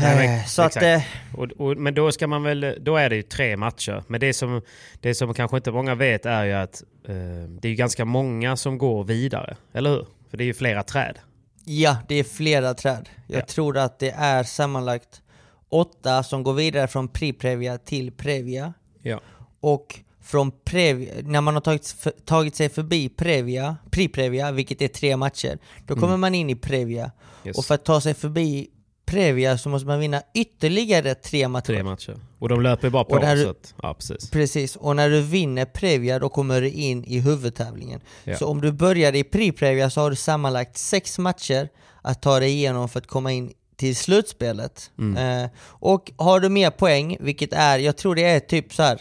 Nej, 0.00 0.16
men- 0.16 0.38
Eh, 0.38 0.44
så 0.46 0.62
att, 0.62 0.82
eh, 0.82 1.02
Och, 1.34 1.44
och, 1.58 1.76
men 1.76 1.94
då 1.94 2.12
ska 2.12 2.26
man 2.26 2.42
väl, 2.42 2.74
då 2.80 2.96
är 2.96 3.10
det 3.10 3.16
ju 3.16 3.22
tre 3.22 3.56
matcher. 3.56 4.02
Men 4.06 4.20
det 4.20 4.32
som, 4.34 4.62
det 5.00 5.14
som 5.14 5.34
kanske 5.34 5.56
inte 5.56 5.70
många 5.72 5.94
vet 5.94 6.26
är 6.26 6.44
ju 6.44 6.52
att 6.52 6.82
eh, 7.08 7.14
det 7.60 7.68
är 7.68 7.70
ju 7.70 7.74
ganska 7.74 8.04
många 8.04 8.56
som 8.56 8.78
går 8.78 9.04
vidare. 9.04 9.56
Eller 9.72 9.90
hur? 9.90 10.06
För 10.30 10.36
det 10.36 10.44
är 10.44 10.46
ju 10.46 10.54
flera 10.54 10.82
träd. 10.82 11.18
ja, 11.64 11.96
det 12.08 12.14
är 12.14 12.24
flera 12.24 12.74
träd. 12.74 13.08
Jag 13.26 13.40
Ja. 13.42 13.46
tror 13.46 13.78
att 13.78 13.98
det 13.98 14.10
är 14.10 14.42
sammanlagt 14.42 15.22
åtta 15.70 16.22
som 16.22 16.42
går 16.42 16.52
vidare 16.52 16.88
från 16.88 17.08
Pri-Previa 17.08 17.78
till 17.78 18.12
Previa. 18.12 18.72
Ja. 19.02 19.20
Och 19.60 20.00
från 20.22 20.52
Previa, 20.64 21.14
när 21.22 21.40
man 21.40 21.54
har 21.54 21.60
tagit, 21.60 22.06
tagit 22.24 22.56
sig 22.56 22.68
förbi 22.68 23.08
Previa, 23.08 23.76
Pri-Previa, 23.90 24.52
vilket 24.52 24.82
är 24.82 24.88
tre 24.88 25.16
matcher, 25.16 25.58
då 25.86 25.96
kommer 25.96 26.16
man 26.16 26.34
in 26.34 26.50
i 26.50 26.56
Previa. 26.56 27.02
Mm. 27.02 27.12
Yes. 27.44 27.58
Och 27.58 27.64
för 27.64 27.74
att 27.74 27.84
ta 27.84 28.00
sig 28.00 28.14
förbi 28.14 28.68
Previa 29.06 29.58
så 29.58 29.68
måste 29.68 29.86
man 29.86 30.00
vinna 30.00 30.22
ytterligare 30.34 31.14
tre 31.14 31.48
matcher. 31.48 31.66
Tre 31.66 31.82
matcher. 31.82 32.16
Och 32.38 32.48
de 32.48 32.62
löper 32.62 32.90
bara 32.90 33.04
på. 33.04 33.14
Och 33.14 33.24
att, 33.24 33.74
ja, 33.82 33.94
precis. 33.94 34.30
Precis, 34.30 34.76
och 34.76 34.96
när 34.96 35.10
du 35.10 35.20
vinner 35.20 35.64
Previa 35.64 36.18
då 36.18 36.28
kommer 36.28 36.60
du 36.60 36.70
in 36.70 37.04
i 37.04 37.20
huvudtävlingen. 37.20 38.00
Ja. 38.24 38.36
Så 38.36 38.46
om 38.46 38.60
du 38.60 38.72
börjar 38.72 39.14
i 39.14 39.22
Pri-Previa 39.22 39.90
så 39.90 40.00
har 40.00 40.10
du 40.10 40.16
sammanlagt 40.16 40.76
sex 40.76 41.18
matcher 41.18 41.68
att 42.02 42.22
ta 42.22 42.40
dig 42.40 42.50
igenom 42.50 42.88
för 42.88 42.98
att 43.00 43.06
komma 43.06 43.32
in 43.32 43.52
till 43.76 43.96
slutspelet. 43.96 44.90
Mm. 44.98 45.44
Eh, 45.44 45.50
och 45.66 46.12
har 46.16 46.40
du 46.40 46.48
mer 46.48 46.70
poäng, 46.70 47.16
vilket 47.20 47.52
är, 47.52 47.78
jag 47.78 47.96
tror 47.96 48.14
det 48.14 48.24
är 48.24 48.40
typ 48.40 48.74
så 48.74 48.82
här 48.82 49.00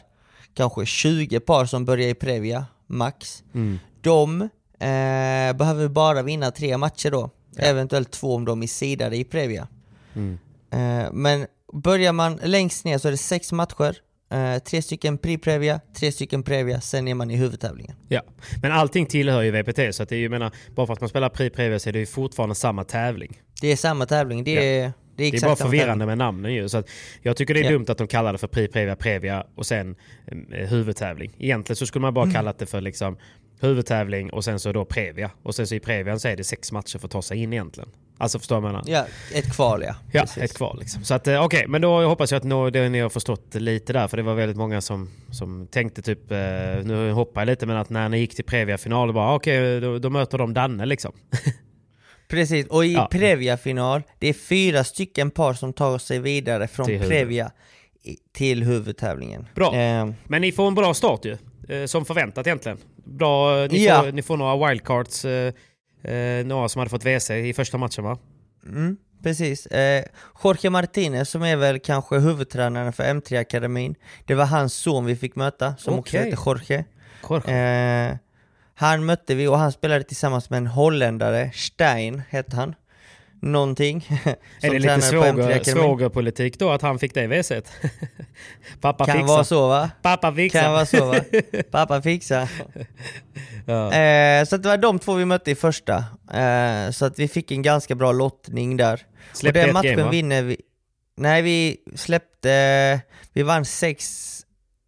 kanske 0.53 0.85
20 0.85 1.39
par 1.39 1.65
som 1.65 1.85
börjar 1.85 2.07
i 2.07 2.13
Previa, 2.13 2.65
max. 2.88 3.43
Mm. 3.53 3.79
De 4.01 4.41
eh, 4.79 5.57
behöver 5.57 5.88
bara 5.88 6.21
vinna 6.21 6.51
tre 6.51 6.77
matcher 6.77 7.11
då, 7.11 7.29
eventuellt 7.57 8.11
två 8.11 8.35
om 8.35 8.45
de 8.45 8.63
är 8.63 8.67
sidade 8.67 9.17
i 9.17 9.23
Previa. 9.23 9.67
Mm. 10.13 10.38
Eh, 10.69 11.11
men 11.11 11.47
börjar 11.73 12.13
man 12.13 12.39
längst 12.43 12.85
ner 12.85 12.97
så 12.97 13.07
är 13.07 13.11
det 13.11 13.17
sex 13.17 13.51
matcher, 13.51 13.97
eh, 14.31 14.57
tre 14.63 14.81
stycken 14.81 15.17
pre-previa, 15.17 15.79
tre 15.99 16.11
stycken 16.11 16.43
previa, 16.43 16.81
sen 16.81 17.07
är 17.07 17.13
man 17.13 17.31
i 17.31 17.35
huvudtävlingen. 17.35 17.95
Ja. 18.07 18.21
Men 18.61 18.71
allting 18.71 19.05
tillhör 19.05 19.41
ju 19.41 19.51
VPT. 19.51 19.95
Så 19.95 20.03
att 20.03 20.09
det 20.09 20.15
är 20.15 20.19
ju, 20.19 20.29
menar, 20.29 20.51
bara 20.75 20.88
för 20.88 20.93
att 20.93 20.99
man 21.01 21.09
spelar 21.09 21.29
Pri 21.29 21.49
Previa 21.49 21.79
så 21.79 21.89
är 21.89 21.93
det 21.93 21.99
ju 21.99 22.05
fortfarande 22.05 22.55
samma 22.55 22.83
tävling. 22.83 23.41
Det 23.61 23.67
är 23.71 23.75
samma 23.75 24.05
tävling, 24.05 24.43
det 24.43 24.51
Ja. 24.53 24.61
är, 24.61 24.91
det 25.17 25.23
är 25.23 25.31
Det 25.31 25.38
är 25.38 25.41
bara 25.41 25.55
förvirrande 25.55 25.91
tävling. 25.91 26.07
med 26.07 26.17
namnen 26.17 26.53
ju. 26.53 26.69
Så 26.69 26.77
att 26.77 26.89
jag 27.21 27.38
tycker 27.38 27.53
det 27.53 27.59
är 27.59 27.63
Ja. 27.63 27.69
dumt 27.71 27.85
att 27.88 27.97
de 27.97 28.07
kallar 28.07 28.31
det 28.31 28.38
för 28.38 28.47
Pri 28.47 28.67
Previa 28.67 28.95
Previa 28.95 29.45
och 29.55 29.65
sen 29.65 29.95
eh, 30.51 30.67
huvudtävling. 30.67 31.31
Egentligen 31.39 31.75
så 31.77 31.85
skulle 31.85 32.01
man 32.01 32.13
bara 32.13 32.23
Mm. 32.25 32.33
kallat 32.35 32.59
det 32.59 32.65
för 32.65 32.81
liksom 32.81 33.17
huvudtävling 33.61 34.29
och 34.33 34.43
sen 34.43 34.59
så 34.59 34.71
då 34.71 34.85
Previa. 34.85 35.31
Och 35.43 35.55
sen 35.55 35.67
så 35.67 35.75
i 35.75 35.79
Previan 35.79 36.19
så 36.19 36.27
är 36.27 36.35
det 36.38 36.43
sex 36.43 36.71
matcher 36.71 36.97
för 36.99 37.07
att 37.07 37.11
ta 37.11 37.21
sig 37.21 37.38
in 37.43 37.53
egentligen. 37.53 37.89
Alltså 38.17 38.39
förstår 38.39 38.56
jag 38.56 38.63
menar? 38.63 38.84
Ja, 38.86 39.06
ett 39.34 39.54
kval 39.54 39.84
ja. 39.88 39.95
Ja, 40.12 40.21
Precis. 40.21 40.43
ett 40.43 40.54
kval 40.58 40.80
liksom. 40.80 41.04
Så 41.04 41.13
att 41.13 41.28
eh, 41.28 41.43
okej, 41.43 41.65
men 41.67 41.82
då 41.82 42.01
hoppas 42.08 42.32
jag 42.32 42.38
att 42.38 42.43
nå, 42.43 42.69
det, 42.69 42.89
ni 42.89 42.99
har 42.99 43.10
förstått 43.10 43.56
lite 43.56 43.93
där. 43.93 44.08
För 44.08 44.17
det 44.17 44.23
var 44.23 44.34
väldigt 44.36 44.58
många 44.58 44.82
som, 44.82 45.10
som 45.32 45.67
tänkte 45.67 46.01
typ, 46.01 46.32
eh, 46.32 46.38
nu 46.84 47.12
hoppar 47.12 47.41
jag 47.41 47.45
lite, 47.45 47.65
men 47.65 47.78
att 47.78 47.89
när 47.89 48.10
ni 48.10 48.17
gick 48.19 48.36
till 48.36 48.45
Previa-final, 48.45 49.13
bara 49.13 49.36
okej, 49.36 49.82
då, 49.82 49.99
då 49.99 50.10
möter 50.10 50.38
de 50.38 50.54
Danne 50.54 50.86
liksom. 50.86 51.12
Precis, 52.28 52.67
och 52.67 52.86
i 52.86 52.93
Ja. 52.93 53.08
Previa-final, 53.12 54.04
det 54.19 54.28
är 54.28 54.34
fyra 54.34 54.84
stycken 54.84 55.32
par 55.32 55.54
som 55.54 55.73
tar 55.73 55.97
sig 55.97 56.19
vidare 56.19 56.67
från 56.67 56.86
Till. 56.86 56.99
Previa 56.99 57.51
till 58.34 58.63
huvudtävlingen. 58.63 59.47
Bra. 59.56 59.75
Eh, 59.75 60.10
Men 60.23 60.41
ni 60.41 60.51
får 60.51 60.67
en 60.67 60.75
bra 60.75 60.93
start 60.93 61.25
ju. 61.25 61.38
Eh, 61.69 61.86
som 61.86 62.06
förväntat 62.06 62.47
egentligen. 62.47 62.78
Bra, 63.06 63.67
ni, 63.71 63.86
Ja. 63.86 64.01
får, 64.04 64.12
ni 64.12 64.21
får 64.21 64.38
några 64.38 64.67
wildcards. 64.69 65.25
Eh, 66.05 66.45
några 66.45 66.69
som 66.69 66.79
hade 66.79 66.89
fått 66.89 67.05
WC 67.05 67.29
i 67.31 67.53
första 67.53 67.77
matchen 67.77 68.03
va? 68.03 68.17
Mm, 68.65 68.97
precis. 69.23 69.65
Eh, 69.65 70.05
Jorge 70.43 70.69
Martinez 70.69 71.29
som 71.29 71.43
är 71.43 71.55
väl 71.55 71.79
kanske 71.79 72.19
huvudtränaren 72.19 72.93
för 72.93 73.03
M3-akademin. 73.03 73.95
Det 74.25 74.35
var 74.35 74.45
hans 74.45 74.73
son 74.73 75.05
vi 75.05 75.15
fick 75.15 75.35
möta, 75.35 75.75
som 75.77 75.99
också 75.99 76.17
Okej. 76.17 76.25
heter 76.29 76.43
Jorge. 76.45 76.85
Jorge. 77.29 78.09
Eh, 78.09 78.15
han 78.75 79.05
mötte 79.05 79.35
vi 79.35 79.47
och 79.47 79.57
han 79.57 79.71
spelade 79.71 80.03
tillsammans 80.03 80.49
med 80.49 80.57
en 80.57 80.67
holländare, 80.67 81.51
Stein 81.53 82.21
hette 82.29 82.55
han. 82.55 82.75
Någonting. 83.41 84.08
är 84.62 84.69
det 84.71 84.80
lite 84.80 85.02
svåger, 85.02 85.63
svågerpolitik 85.63 86.60
då 86.60 86.71
att 86.71 86.82
han 86.82 87.00
fick 87.00 87.13
det 87.13 87.28
WC? 87.28 87.52
Pappa 88.82 89.06
Kan 89.06 89.15
fixar. 89.15 89.28
vara 89.28 89.43
så 89.43 89.67
va? 89.67 89.91
Pappa 90.02 90.34
fixar. 90.34 90.62
Kan 90.62 90.74
vara 90.74 90.86
så 90.86 91.06
va? 91.06 91.19
Pappa 91.71 92.02
fixar. 92.02 92.50
Ja. 93.65 93.93
Eh, 93.93 94.45
så 94.45 94.58
det 94.58 94.69
var 94.69 94.78
de 94.78 95.00
två 95.00 95.13
vi 95.13 95.26
mötte 95.26 95.52
i 95.52 95.56
första. 95.56 96.04
Eh, 96.34 96.91
så 96.91 97.06
att 97.06 97.19
vi 97.19 97.28
fick 97.28 97.52
en 97.52 97.62
ganska 97.62 97.95
bra 97.95 98.12
lottning 98.12 98.78
där. 98.78 99.02
Släppte 99.34 99.60
och 99.60 99.65
den 99.65 99.74
matchen 99.74 99.98
game, 99.98 100.12
vinner 100.12 100.43
vi... 100.43 100.58
Nej, 101.17 101.41
vi 101.41 101.78
släppte... 101.95 103.02
Vi 103.34 103.43
vann 103.43 103.63
6-1, 103.63 103.95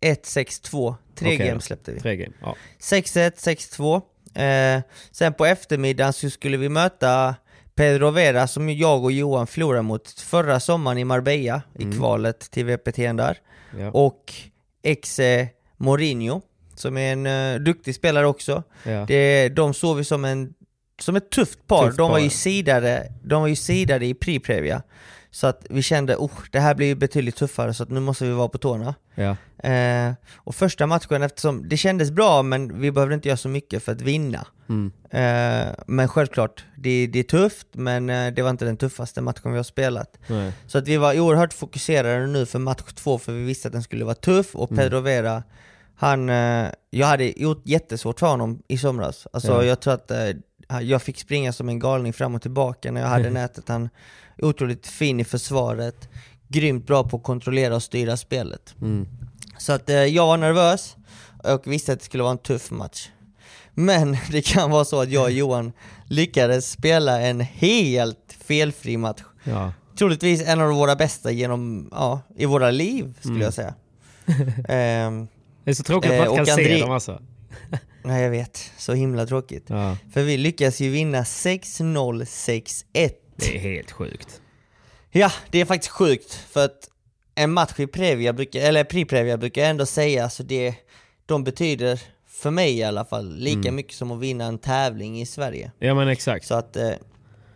6-2. 0.01 0.95
Tre 1.15 1.35
Okej 1.35 1.47
game 1.47 1.61
släppte 1.61 1.91
vi. 1.91 1.99
Tre 1.99 2.15
game. 2.15 2.33
Ja. 2.41 2.55
6-1, 2.79 4.01
6-2. 4.35 4.77
Eh, 4.77 4.81
sen 5.11 5.33
på 5.33 5.45
eftermiddagen 5.45 6.13
så 6.13 6.29
skulle 6.29 6.57
vi 6.57 6.69
möta 6.69 7.35
Pedro 7.77 8.09
Vera 8.09 8.47
som 8.47 8.69
jag 8.69 9.03
och 9.03 9.11
Johan 9.11 9.47
förlorade 9.47 9.81
mot 9.81 10.19
förra 10.19 10.59
sommaren 10.59 10.97
i 10.97 11.03
Marbella 11.03 11.61
i 11.79 11.83
kvalet 11.91 12.51
till 12.51 12.65
VPT 12.65 12.95
där. 12.95 13.37
Mm. 13.73 13.85
Ja. 13.85 13.91
Och 13.91 14.33
Exe 14.83 15.47
Mourinho 15.77 16.41
som 16.75 16.97
är 16.97 17.13
en 17.13 17.25
eh, 17.25 17.59
duktig 17.59 17.95
spelare 17.95 18.27
också. 18.27 18.63
Ja. 18.83 19.05
Det, 19.07 19.49
de 19.49 19.73
såg 19.73 19.97
vi 19.97 20.03
som, 20.03 20.25
en, 20.25 20.53
som 20.99 21.15
ett 21.15 21.29
tufft 21.29 21.67
par. 21.67 21.85
Tufft 21.85 21.97
de, 21.97 22.11
var 22.11 22.19
par, 22.19 22.29
sidade, 22.29 23.13
de 23.23 23.41
var 23.41 23.47
ju 23.47 23.55
sidade 23.55 24.05
i 24.05 24.13
pre-previa. 24.13 24.81
Så 25.37 25.47
att 25.47 25.65
vi 25.69 25.81
kände 25.81 26.15
oh, 26.15 26.31
det 26.51 26.59
här 26.59 26.75
blir 26.75 26.95
betydligt 26.95 27.35
tuffare 27.35 27.73
så 27.73 27.83
att 27.83 27.89
nu 27.89 27.99
måste 27.99 28.25
vi 28.25 28.31
vara 28.31 28.47
på 28.47 28.57
tårna. 28.57 28.95
Ja. 29.15 29.35
Eh, 29.69 30.13
och 30.35 30.55
första 30.55 30.87
matchen, 30.87 31.23
eftersom 31.23 31.69
det 31.69 31.77
kändes 31.77 32.11
bra 32.11 32.43
men 32.43 32.81
vi 32.81 32.91
behövde 32.91 33.15
inte 33.15 33.27
göra 33.27 33.37
så 33.37 33.49
mycket 33.49 33.83
för 33.83 33.91
att 33.91 34.01
vinna. 34.01 34.47
Mm. 34.69 34.91
Eh, 35.09 35.73
men 35.87 36.07
självklart, 36.07 36.65
det, 36.77 37.07
det 37.07 37.19
är 37.19 37.23
tufft 37.23 37.67
men 37.71 38.09
eh, 38.09 38.33
det 38.33 38.41
var 38.41 38.49
inte 38.49 38.65
den 38.65 38.77
tuffaste 38.77 39.21
matchen 39.21 39.51
vi 39.51 39.57
har 39.57 39.63
spelat. 39.63 40.17
Nej. 40.27 40.51
Så 40.67 40.77
att 40.77 40.87
vi 40.87 40.97
var 40.97 41.19
oerhört 41.19 41.53
fokuserade 41.53 42.27
nu 42.27 42.45
för 42.45 42.59
match 42.59 42.93
två 42.95 43.17
för 43.17 43.31
vi 43.31 43.43
visste 43.43 43.67
att 43.67 43.73
den 43.73 43.83
skulle 43.83 44.05
vara 44.05 44.15
tuff 44.15 44.55
och 44.55 44.71
Mm. 44.71 44.83
Pedro 44.83 44.99
Vera, 44.99 45.43
han, 45.95 46.29
eh, 46.29 46.67
jag 46.89 47.07
hade 47.07 47.41
gjort 47.41 47.61
jättesvårt 47.65 48.19
för 48.19 48.27
honom 48.27 48.61
i 48.67 48.77
somras. 48.77 49.27
Alltså 49.33 49.51
Ja. 49.51 49.63
jag 49.63 49.79
tror 49.79 49.93
att 49.93 50.11
eh, 50.11 50.17
jag 50.81 51.01
fick 51.01 51.19
springa 51.19 51.53
som 51.53 51.69
en 51.69 51.79
galning 51.79 52.13
fram 52.13 52.35
och 52.35 52.41
tillbaka 52.41 52.91
när 52.91 53.01
jag 53.01 53.07
hade 53.07 53.29
nätet. 53.41 53.67
Han 53.69 53.89
är 54.37 54.45
otroligt 54.45 54.87
fin 54.87 55.19
i 55.19 55.23
försvaret, 55.23 56.09
grymt 56.47 56.87
bra 56.87 57.03
på 57.03 57.17
att 57.17 57.23
kontrollera 57.23 57.75
och 57.75 57.83
styra 57.83 58.17
spelet. 58.17 58.75
Mm. 58.81 59.07
Så 59.57 59.73
att 59.73 59.89
eh, 59.89 59.95
jag 59.95 60.27
var 60.27 60.37
nervös 60.37 60.95
och 61.43 61.67
visste 61.67 61.93
att 61.93 61.99
det 61.99 62.05
skulle 62.05 62.23
vara 62.23 62.31
en 62.31 62.37
tuff 62.37 62.71
match. 62.71 63.09
Men 63.73 64.17
det 64.31 64.41
kan 64.41 64.71
vara 64.71 64.85
så 64.85 65.01
att 65.01 65.09
jag 65.11 65.23
och 65.23 65.31
Johan 65.41 65.71
lyckades 66.05 66.71
spela 66.71 67.21
en 67.21 67.39
helt 67.41 68.35
felfri 68.45 68.97
match. 68.97 69.21
Ja. 69.43 69.73
Troligtvis 69.97 70.41
en 70.47 70.61
av 70.61 70.69
våra 70.69 70.95
bästa 70.95 71.31
genom, 71.31 71.87
ja, 71.91 72.19
i 72.37 72.45
våra 72.45 72.71
liv 72.71 73.13
skulle 73.19 73.33
Mm. 73.35 73.41
jag 73.45 73.53
säga. 73.53 73.73
Ehm, 74.67 75.27
Det 75.63 75.71
är 75.71 75.73
så 75.75 75.83
tråkigt 75.83 76.11
att 76.11 76.17
man 76.17 76.27
Eh, 76.27 76.31
inte 76.39 76.51
kan 76.51 76.59
och 76.59 76.65
se 76.65 76.75
André- 76.75 76.81
dem 76.81 76.91
alltså. 76.91 77.21
Nej 78.07 78.23
jag 78.23 78.29
vet, 78.29 78.71
så 78.77 78.93
himla 78.93 79.25
tråkigt. 79.25 79.65
Ja. 79.67 79.97
För 80.13 80.23
vi 80.23 80.37
lyckas 80.37 80.79
ju 80.79 80.89
vinna 80.89 81.23
6-0, 81.23 82.21
6-1. 82.23 83.11
Det 83.35 83.55
är 83.55 83.59
helt 83.59 83.91
sjukt. 83.91 84.41
Ja, 85.11 85.31
det 85.51 85.61
är 85.61 85.65
faktiskt 85.65 85.91
sjukt 85.91 86.33
för 86.33 86.65
att 86.65 86.89
en 87.35 87.53
match 87.53 87.79
i 87.79 87.87
Previa 87.87 88.33
brukar, 88.33 88.59
eller 88.59 88.83
pre-Previa 88.83 89.37
brukar 89.37 89.61
jag 89.61 89.69
ändå 89.69 89.85
säga, 89.85 90.29
så 90.29 90.43
det, 90.43 90.75
de 91.25 91.43
betyder 91.43 92.01
för 92.27 92.51
mig 92.51 92.77
i 92.77 92.83
alla 92.83 93.05
fall 93.05 93.35
lika 93.35 93.59
Mm. 93.59 93.75
mycket 93.75 93.93
som 93.93 94.11
att 94.11 94.19
vinna 94.19 94.45
en 94.45 94.57
tävling 94.57 95.21
i 95.21 95.25
Sverige. 95.25 95.71
Ja 95.79 95.93
men 95.93 96.07
exakt. 96.07 96.45
Så 96.45 96.55
att 96.55 96.75
eh, 96.75 96.89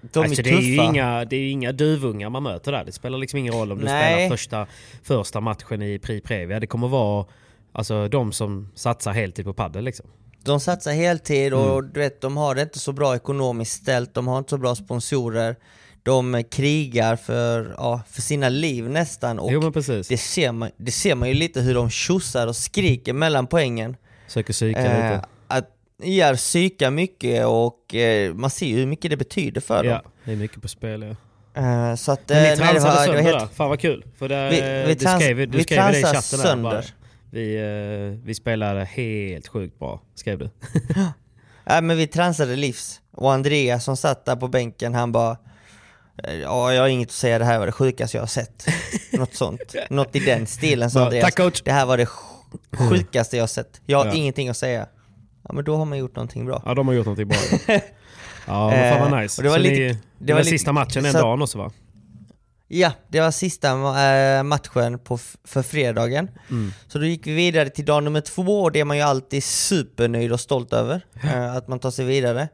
de 0.02 0.20
alltså, 0.20 0.42
är 0.42 0.44
det, 0.44 0.50
tuffa. 0.50 0.62
är 0.62 0.62
ju 0.62 0.76
inga, 0.86 1.26
det 1.26 1.36
är 1.36 1.52
inga 1.52 1.72
duvungar 1.72 2.30
man 2.30 2.44
möter 2.44 2.72
där. 2.72 2.86
Det 2.86 2.92
spelar 2.92 3.18
liksom 3.18 3.40
ingen 3.40 3.54
roll 3.54 3.72
om 3.72 3.78
du 3.80 3.86
Nej. 3.86 4.14
spelar 4.14 4.30
första, 4.30 4.68
första 5.04 5.40
matchen 5.42 5.82
i 5.82 6.00
Pri 6.00 6.22
Previa. 6.22 6.60
Det 6.60 6.68
kommer 6.68 6.88
vara 6.88 7.26
alltså, 7.72 8.08
de 8.08 8.32
som 8.32 8.72
satsar 8.76 9.12
heltid 9.14 9.46
på 9.46 9.54
padel 9.54 9.84
liksom. 9.84 10.06
De 10.44 10.60
satsar 10.60 10.92
heltid 10.92 11.54
och 11.54 11.78
Mm. 11.80 11.92
du 11.94 12.00
vet, 12.00 12.22
de 12.22 12.38
har 12.38 12.56
det 12.56 12.62
inte 12.62 12.80
så 12.80 12.92
bra 12.92 13.16
ekonomiskt 13.16 13.82
ställt, 13.82 14.14
de 14.14 14.28
har 14.28 14.38
inte 14.38 14.50
så 14.50 14.58
bra 14.58 14.76
sponsorer. 14.76 15.56
De 16.04 16.36
eh, 16.36 16.42
krigar 16.44 17.16
för, 17.16 17.74
ja, 17.78 18.02
för 18.10 18.22
sina 18.22 18.50
liv 18.50 18.90
nästan 18.90 19.40
och 19.40 19.52
Jo 19.52 19.70
det, 20.10 20.18
ser 20.18 20.52
man, 20.52 20.70
det 20.78 20.92
ser 20.92 21.16
man 21.16 21.28
ju 21.30 21.34
lite 21.34 21.62
hur 21.62 21.74
de 21.74 21.90
tjossar 21.90 22.48
och 22.48 22.56
skriker 22.56 23.14
mellan 23.14 23.48
poängen. 23.48 23.96
Söker 24.28 24.54
psyka 24.54 24.80
Eh, 24.80 25.14
lite. 25.14 25.26
att 25.48 25.68
ja, 26.04 26.34
psyka 26.36 26.92
mycket 26.92 27.46
och 27.46 27.96
eh, 27.96 28.34
man 28.34 28.50
ser 28.50 28.66
ju 28.66 28.76
hur 28.76 28.86
mycket 28.86 29.12
det 29.12 29.18
betyder 29.18 29.62
för 29.62 29.84
Ja, 29.84 29.92
dem. 29.94 30.02
det 30.26 30.32
är 30.32 30.36
mycket 30.36 30.62
på 30.62 30.68
spel 30.68 31.02
ja. 31.02 31.16
Eh, 31.62 31.96
så 31.96 32.12
att, 32.12 32.32
eh, 32.32 32.36
Men 32.38 32.44
ni 32.44 32.50
nej, 32.50 32.58
det 32.58 32.64
transade 32.64 32.84
var- 32.84 32.92
det 32.92 32.98
var 32.98 33.06
sönder 33.06 33.22
helt- 33.32 33.40
där. 33.40 33.56
Fan 33.56 33.70
vad 33.70 33.80
kul. 33.80 34.06
För 34.20 34.30
det, 34.30 34.50
Vi- 34.50 34.88
vi 34.88 34.94
du 34.94 35.06
skrev, 35.06 35.38
du 35.38 35.58
vi 35.58 35.64
skrev 35.64 35.92
det 35.92 36.00
i 36.00 36.02
transade 36.02 36.22
chatten 36.22 36.40
där. 36.40 36.46
sönder. 36.48 36.72
Bara, 36.72 36.84
vi, 37.32 37.56
eh, 37.56 38.26
vi 38.26 38.36
spelade 38.36 38.84
helt 38.86 39.48
sjukt 39.48 39.80
bra, 39.80 40.02
skrev 40.16 40.40
du. 40.40 40.50
Ja 41.66 41.82
men 41.82 41.98
vi 41.98 42.08
transade 42.08 42.56
livs, 42.56 43.02
och 43.12 43.34
Andreas 43.34 43.84
som 43.84 43.98
satt 43.98 44.26
där 44.26 44.36
på 44.36 44.48
bänken 44.48 44.94
han 44.96 45.12
bara 45.12 45.38
eh, 46.24 46.34
Ja 46.36 46.74
jag 46.74 46.82
har 46.82 46.88
inget 46.88 47.08
att 47.08 47.14
säga, 47.14 47.40
det 47.40 47.46
här 47.46 47.60
var 47.60 47.66
det 47.66 47.72
sjukaste 47.72 48.18
jag 48.18 48.22
har 48.22 48.28
sett. 48.28 48.66
Något 49.14 49.36
sånt. 49.36 49.76
Något 49.90 50.16
i 50.16 50.20
den 50.20 50.48
stilen 50.48 50.92
sa 50.92 51.04
Andreas. 51.06 51.24
"Tack, 51.26 51.36
coach." 51.36 51.62
Det 51.66 51.72
här 51.72 51.86
var 51.86 51.98
det 51.98 52.06
sj- 52.06 52.90
sjukaste 52.90 53.38
jag 53.38 53.44
har 53.44 53.48
sett. 53.48 53.82
Jag 53.86 53.98
har 53.98 54.06
Ja. 54.06 54.14
ingenting 54.14 54.50
att 54.50 54.58
säga. 54.58 54.88
Ja 55.48 55.54
men 55.54 55.64
då 55.64 55.76
har 55.76 55.86
man 55.86 55.98
gjort 55.98 56.16
någonting 56.16 56.46
bra. 56.46 56.62
Ja 56.66 56.74
de 56.74 56.88
har 56.88 56.96
gjort 56.96 57.06
någonting 57.06 57.28
bra. 57.28 57.38
ja 58.48 58.70
men 58.70 58.94
fan 58.94 59.12
vad 59.12 59.20
Eh, 59.20 59.24
nice. 59.24 59.42
och 59.42 59.44
det 59.44 59.50
var 59.50 59.56
Så 59.58 59.62
lite- 59.64 59.76
ni, 59.82 59.98
det 60.20 60.34
var 60.34 60.40
var 60.40 60.44
lite- 60.44 60.50
sista 60.50 60.72
matchen 60.72 61.04
den 61.04 61.14
dagen 61.14 61.42
också 61.42 61.58
va? 61.58 61.72
Ja, 62.74 62.92
det 63.08 63.20
var 63.20 63.32
sista 63.32 63.70
eh, 63.72 64.44
matchen 64.44 65.00
på 65.00 65.18
för 65.44 65.62
fredagen. 65.62 66.30
Mm. 66.50 66.72
Så 66.88 66.98
då 67.00 67.06
gick 67.06 67.28
vi 67.28 67.34
vidare 67.34 67.70
till 67.70 67.86
dag 67.86 68.04
nummer 68.04 68.22
två 68.22 68.62
och 68.62 68.72
det 68.72 68.80
är 68.80 68.86
man 68.86 68.98
ju 68.98 69.04
alltid 69.04 69.44
supernöjd 69.44 70.32
och 70.32 70.40
stolt 70.40 70.74
över. 70.74 71.02
eh, 71.24 71.56
att 71.56 71.68
man 71.68 71.80
tar 71.80 71.92
sig 71.92 72.06
vidare. 72.06 72.48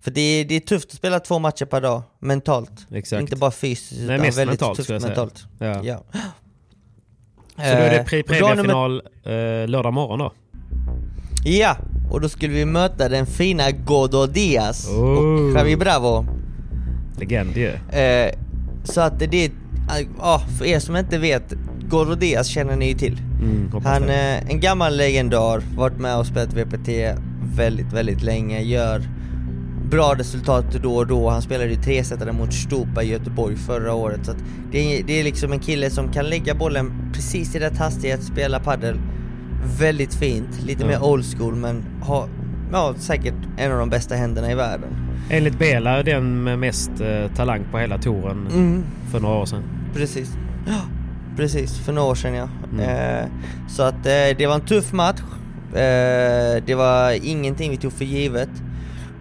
För 0.00 0.10
det 0.10 0.20
är, 0.20 0.44
det 0.44 0.54
är 0.54 0.60
tufft 0.60 0.88
att 0.90 0.96
spela 0.96 1.20
två 1.20 1.38
matcher 1.38 1.64
per 1.64 1.80
dag, 1.80 2.02
mentalt. 2.20 2.86
Exakt. 2.92 3.20
Inte 3.20 3.36
bara 3.36 3.50
fysiskt 3.50 4.00
utan 4.00 4.20
väldigt 4.20 4.36
mentalt, 4.46 4.76
tufft 4.76 4.90
mentalt. 4.90 5.44
Ja. 5.58 5.80
Ja. 5.84 6.02
Så 7.56 7.62
då 7.62 7.64
är 7.64 7.90
det 7.90 7.96
Eh, 7.98 8.22
pre 8.22 8.54
nummer- 8.54 9.66
lördag 9.66 9.92
morgon 9.92 10.18
då? 10.18 10.32
Ja, 11.44 11.76
och 12.10 12.20
då 12.20 12.28
skulle 12.28 12.54
vi 12.54 12.64
möta 12.64 13.08
den 13.08 13.26
fina 13.26 13.70
Godo 13.70 14.26
Diaz 14.26 14.88
Oh. 14.88 14.98
och 15.00 15.58
Javi 15.58 15.76
Bravo. 15.76 16.26
Legend 17.18 17.56
ju. 17.56 17.68
Eh, 17.98 18.34
så 18.84 19.00
att 19.00 19.18
det 19.18 19.44
är, 19.44 19.50
ja 20.18 20.42
för 20.58 20.64
er 20.64 20.78
som 20.78 20.96
inte 20.96 21.18
vet, 21.18 21.54
Godo 21.88 22.14
Diaz 22.14 22.46
känner 22.46 22.76
ni 22.76 22.88
ju 22.88 22.94
till. 22.94 23.20
Mm, 23.42 23.70
Han 23.84 24.02
är 24.08 24.42
en 24.48 24.60
gammal 24.60 24.96
legendar, 24.96 25.62
varit 25.76 25.98
med 25.98 26.16
och 26.18 26.26
spelat 26.26 26.52
VPT 26.52 26.88
väldigt, 27.56 27.92
väldigt 27.92 28.22
länge, 28.22 28.60
gör 28.62 29.02
bra 29.90 30.14
resultat 30.18 30.64
då 30.82 30.96
och 30.96 31.06
då. 31.06 31.30
Han 31.30 31.42
spelade 31.42 31.70
ju 31.70 31.76
tresetare 31.76 32.32
mot 32.32 32.52
Stupa 32.54 33.02
i 33.02 33.10
Göteborg 33.10 33.56
förra 33.56 33.94
året. 33.94 34.20
Så 34.26 34.30
att 34.30 34.36
det, 34.72 34.78
är, 34.98 35.04
det 35.04 35.20
är 35.20 35.24
liksom 35.24 35.52
en 35.52 35.58
kille 35.58 35.90
som 35.90 36.12
kan 36.12 36.24
lägga 36.26 36.54
bollen 36.54 36.92
precis 37.14 37.54
i 37.54 37.58
rätt 37.60 37.78
hastighet, 37.78 38.22
spela 38.22 38.60
padel 38.60 38.96
väldigt 39.78 40.14
fint, 40.14 40.62
lite 40.66 40.82
Ja. 40.82 40.88
mer 40.88 41.02
old 41.04 41.24
school 41.36 41.54
men 41.56 41.84
har 42.02 42.28
ja, 42.74 42.94
säkert 42.98 43.34
en 43.56 43.72
av 43.72 43.78
de 43.78 43.90
bästa 43.90 44.14
händerna 44.14 44.50
i 44.50 44.54
världen. 44.54 44.88
Enligt 45.30 45.58
Bela 45.58 46.02
den 46.02 46.42
med 46.42 46.58
mest 46.58 46.90
eh, 47.00 47.30
talang 47.36 47.64
på 47.70 47.78
hela 47.78 47.98
touren 47.98 48.46
Mm. 48.52 48.84
för 49.12 49.20
några 49.20 49.34
år 49.36 49.46
sedan. 49.46 49.62
Precis. 49.94 50.32
Ja, 50.66 50.80
precis. 51.36 51.78
För 51.78 51.92
några 51.92 52.08
år 52.10 52.14
sedan 52.14 52.34
ja. 52.34 52.48
Mm. 52.72 52.80
Eh, 52.80 53.26
så 53.68 53.82
att 53.82 54.06
eh, 54.06 54.36
det 54.38 54.46
var 54.46 54.54
en 54.54 54.60
tuff 54.60 54.92
match. 54.92 55.20
Eh, 55.72 56.62
det 56.66 56.74
var 56.76 57.26
ingenting 57.26 57.70
vi 57.70 57.76
tog 57.76 57.92
för 57.92 58.04
givet. 58.04 58.48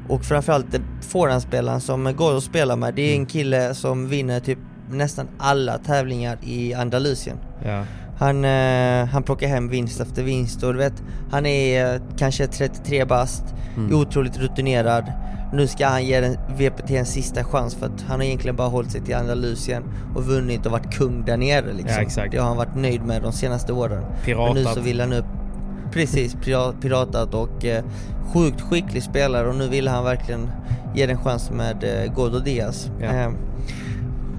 Och 0.08 0.26
framförallt 0.26 0.72
den 0.72 0.84
forehandspelaren 1.02 1.82
som 1.82 2.14
går 2.18 2.38
att 2.38 2.44
spela 2.44 2.76
med, 2.76 2.94
det 2.94 3.02
är 3.02 3.16
en 3.16 3.26
kille 3.26 3.74
som 3.74 4.08
vinner 4.10 4.40
typ 4.40 4.60
nästan 4.92 5.28
alla 5.38 5.78
tävlingar 5.78 6.38
i 6.44 6.74
Andalusien. 6.74 7.38
Ja. 7.66 7.84
Han, 8.24 8.46
eh, 8.46 9.06
han 9.06 9.24
plockar 9.24 9.48
hem 9.48 9.70
vinst 9.70 10.02
efter 10.02 10.24
vinst 10.24 10.64
och 10.64 10.74
du 10.74 10.80
vet, 10.80 11.04
han 11.32 11.46
är 11.46 11.94
eh, 11.96 12.02
kanske 12.18 12.48
33 12.48 13.06
bast, 13.06 13.44
otroligt 13.94 14.38
rutinerad. 14.40 15.12
Nu 15.54 15.68
ska 15.68 15.88
han 15.88 16.06
ge 16.06 16.22
den 16.22 16.38
VPT 16.58 16.92
en 16.92 17.06
sista 17.06 17.44
chans 17.44 17.76
för 17.76 17.86
att 17.86 18.02
han 18.08 18.20
har 18.20 18.26
egentligen 18.26 18.56
bara 18.56 18.68
hållit 18.68 18.92
sig 18.92 19.02
till 19.02 19.16
Andalusien 19.16 19.84
och 20.16 20.24
vunnit 20.24 20.66
och 20.66 20.72
varit 20.72 20.94
kung 20.94 21.26
där 21.26 21.38
nere 21.38 21.66
liksom. 21.74 21.88
Ja. 21.90 22.24
Det 22.32 22.38
har 22.38 22.48
han 22.48 22.58
varit 22.58 22.76
nöjd 22.76 23.02
med 23.06 23.22
de 23.22 23.32
senaste 23.32 23.74
åren. 23.74 24.04
Piratat. 24.26 24.54
Men 24.56 24.64
nu 24.64 24.70
så 24.70 24.80
vill 24.82 25.00
han 25.02 25.14
upp, 25.14 25.26
precis, 25.92 26.36
pira- 26.36 26.82
piratat 26.82 27.34
och 27.34 27.66
eh, 27.66 27.84
sjukt 28.34 28.62
skicklig 28.62 29.04
spelare 29.04 29.48
och 29.50 29.56
nu 29.56 29.68
vill 29.68 29.88
han 29.88 30.04
verkligen 30.04 30.50
ge 30.96 31.06
den 31.06 31.18
en 31.18 31.24
chans 31.24 31.52
med 31.52 31.84
eh, 31.84 32.14
Gordo 32.14 32.40
Diaz. 32.40 32.92
Ja. 33.02 33.06
Eh, 33.06 33.30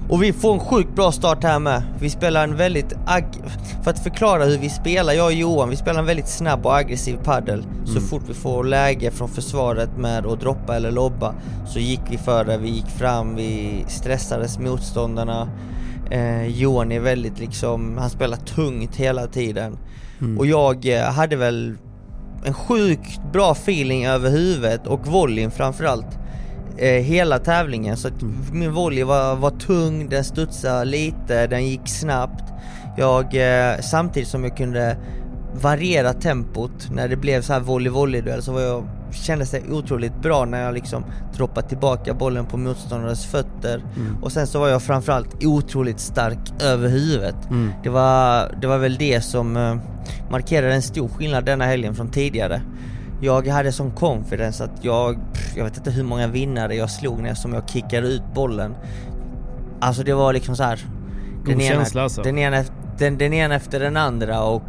och 0.09 0.23
vi 0.23 0.33
får 0.33 0.53
en 0.53 0.59
sjukt 0.59 0.95
bra 0.95 1.11
start 1.11 1.43
här 1.43 1.59
med. 1.59 1.83
Vi 1.99 2.09
spelar 2.09 2.43
en 2.43 2.55
väldigt 2.55 2.93
För 3.83 3.91
att 3.91 4.03
förklara 4.03 4.45
hur 4.45 4.57
vi 4.57 4.69
spelar, 4.69 5.13
jag 5.13 5.25
och 5.25 5.33
Johan, 5.33 5.69
vi 5.69 5.75
spelar 5.75 5.99
en 5.99 6.05
väldigt 6.05 6.27
snabb 6.27 6.65
och 6.65 6.77
aggressiv 6.77 7.17
paddel. 7.23 7.63
Så 7.85 8.01
fort 8.01 8.23
vi 8.27 8.33
får 8.33 8.63
läge 8.63 9.11
från 9.11 9.29
försvaret 9.29 9.97
med 9.97 10.25
att 10.25 10.39
droppa 10.39 10.75
eller 10.75 10.91
lobba 10.91 11.35
så 11.67 11.79
gick 11.79 12.01
vi 12.09 12.17
före, 12.17 12.57
vi 12.57 12.69
gick 12.69 12.87
fram, 12.87 13.35
vi 13.35 13.85
stressades 13.87 14.59
motståndarna. 14.59 15.49
Eh, 16.11 16.47
Johan 16.47 16.91
är 16.91 16.99
väldigt 16.99 17.39
liksom, 17.39 17.97
han 17.97 18.09
spelar 18.09 18.37
tungt 18.37 18.95
hela 18.95 19.27
tiden. 19.27 19.77
Och 20.37 20.45
jag 20.45 20.85
eh, 20.85 21.03
hade 21.03 21.35
väl 21.35 21.77
en 22.45 22.53
sjukt 22.53 23.19
bra 23.33 23.51
feeling 23.51 24.05
över 24.05 24.29
huvudet 24.29 24.87
och 24.87 25.07
volleyn 25.07 25.51
framförallt 25.51 26.19
eh, 26.77 27.03
hela 27.03 27.39
tävlingen. 27.39 27.97
Så 27.97 28.09
min 28.51 28.73
volley 28.73 29.03
var, 29.03 29.35
var 29.35 29.49
tung, 29.49 30.09
den 30.09 30.23
studsade 30.23 30.85
lite, 30.85 31.47
den 31.47 31.67
gick 31.67 31.87
snabbt. 31.89 32.43
Jag, 32.97 33.25
eh, 33.35 33.79
samtidigt 33.79 34.29
som 34.29 34.43
jag 34.43 34.57
kunde 34.57 34.97
variera 35.61 36.13
tempot 36.13 36.89
när 36.91 37.07
det 37.07 37.15
blev 37.15 37.41
så 37.41 37.53
här 37.53 37.59
volley-volley-duell 37.59 38.41
så 38.41 38.51
var 38.53 38.61
jag, 38.61 38.83
kändes 39.11 39.51
det 39.51 39.61
otroligt 39.71 40.21
bra 40.21 40.45
när 40.45 40.63
jag 40.63 40.73
liksom 40.73 41.03
droppade 41.35 41.67
tillbaka 41.69 42.13
bollen 42.13 42.45
på 42.45 42.57
motståndarens 42.57 43.25
fötter. 43.25 43.83
Och 44.21 44.31
sen 44.31 44.47
så 44.47 44.59
var 44.59 44.67
jag 44.67 44.81
framförallt 44.81 45.43
otroligt 45.45 45.99
stark 45.99 46.39
över 46.63 46.89
huvudet. 46.89 47.35
Det, 47.83 47.89
var, 47.89 48.55
det 48.61 48.67
var 48.67 48.77
väl 48.77 48.95
det 48.95 49.21
som 49.21 49.57
eh, 49.57 49.75
markerade 50.29 50.73
en 50.73 50.81
stor 50.81 51.07
skillnad 51.07 51.45
denna 51.45 51.65
helgen 51.65 51.95
från 51.95 52.11
tidigare. 52.11 52.61
Jag 53.21 53.47
hade 53.47 53.71
sån 53.71 53.91
confidence 53.91 54.63
att 54.63 54.71
jag, 54.81 55.19
jag 55.55 55.63
vet 55.63 55.77
inte 55.77 55.91
hur 55.91 56.03
många 56.03 56.27
vinnare 56.27 56.75
jag 56.75 56.89
slog 56.89 57.19
när 57.21 57.33
som 57.33 57.53
jag 57.53 57.69
kickade 57.69 58.07
ut 58.07 58.23
bollen. 58.33 58.75
Alltså 59.79 60.03
det 60.03 60.13
var 60.13 60.33
liksom 60.33 60.55
så 60.55 60.63
här. 60.63 60.79
God 61.45 61.61
känsla 61.61 62.01
alltså. 62.03 62.21
den, 62.23 62.37
ena, 62.37 62.63
den, 62.97 63.17
den 63.17 63.33
ena 63.33 63.55
efter 63.55 63.79
den 63.79 63.97
andra 63.97 64.43
och 64.43 64.61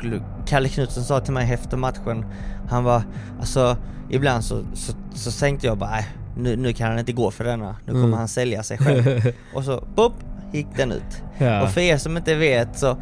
Kalle 0.46 0.68
Knutsson 0.68 1.04
sa 1.04 1.20
till 1.20 1.32
mig 1.32 1.52
efter 1.52 1.76
matchen, 1.76 2.24
han 2.70 2.85
var 2.85 3.02
alltså 3.40 3.76
ibland 4.11 4.44
så, 4.44 4.61
så, 4.74 4.92
så 5.14 5.30
tänkte 5.40 5.66
jag 5.66 5.78
bara 5.78 5.90
"Nej, 5.90 6.06
nu, 6.37 6.56
nu 6.56 6.72
kan 6.72 6.88
han 6.90 6.98
inte 6.98 7.12
gå 7.12 7.30
för 7.30 7.44
denna, 7.44 7.76
nu 7.87 7.92
kommer 7.92 8.04
Mm. 8.04 8.18
han 8.18 8.28
sälja 8.28 8.62
sig 8.62 8.78
själv. 8.78 9.32
och 9.54 9.64
så 9.64 9.85
pop, 9.94 10.12
gick 10.52 10.66
den 10.76 10.92
ut. 10.92 11.22
Ja. 11.38 11.62
Och 11.62 11.70
för 11.70 11.80
er 11.80 11.96
som 11.98 12.16
inte 12.16 12.35
vet 12.35 12.78
så 12.78 12.96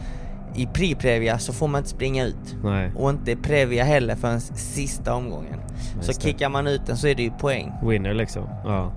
i 0.57 0.67
pre-previa 0.67 1.39
så 1.39 1.53
får 1.53 1.69
man 1.69 1.79
inte 1.79 1.91
springa 1.91 2.25
ut. 2.25 2.57
Nej. 2.65 2.93
Och 2.97 3.11
inte 3.11 3.37
previa 3.37 3.85
heller 3.85 4.17
förrän 4.17 4.41
sista 4.41 5.15
omgången. 5.15 5.61
Så 6.01 6.07
Just 6.11 6.21
det. 6.21 6.27
kickar 6.29 6.49
man 6.49 6.67
ut 6.67 6.87
den 6.87 6.97
så 6.97 7.07
är 7.07 7.15
det 7.15 7.23
ju 7.23 7.31
poäng. 7.31 7.73
Winner 7.83 8.15
liksom. 8.15 8.43
Ja. 8.65 8.93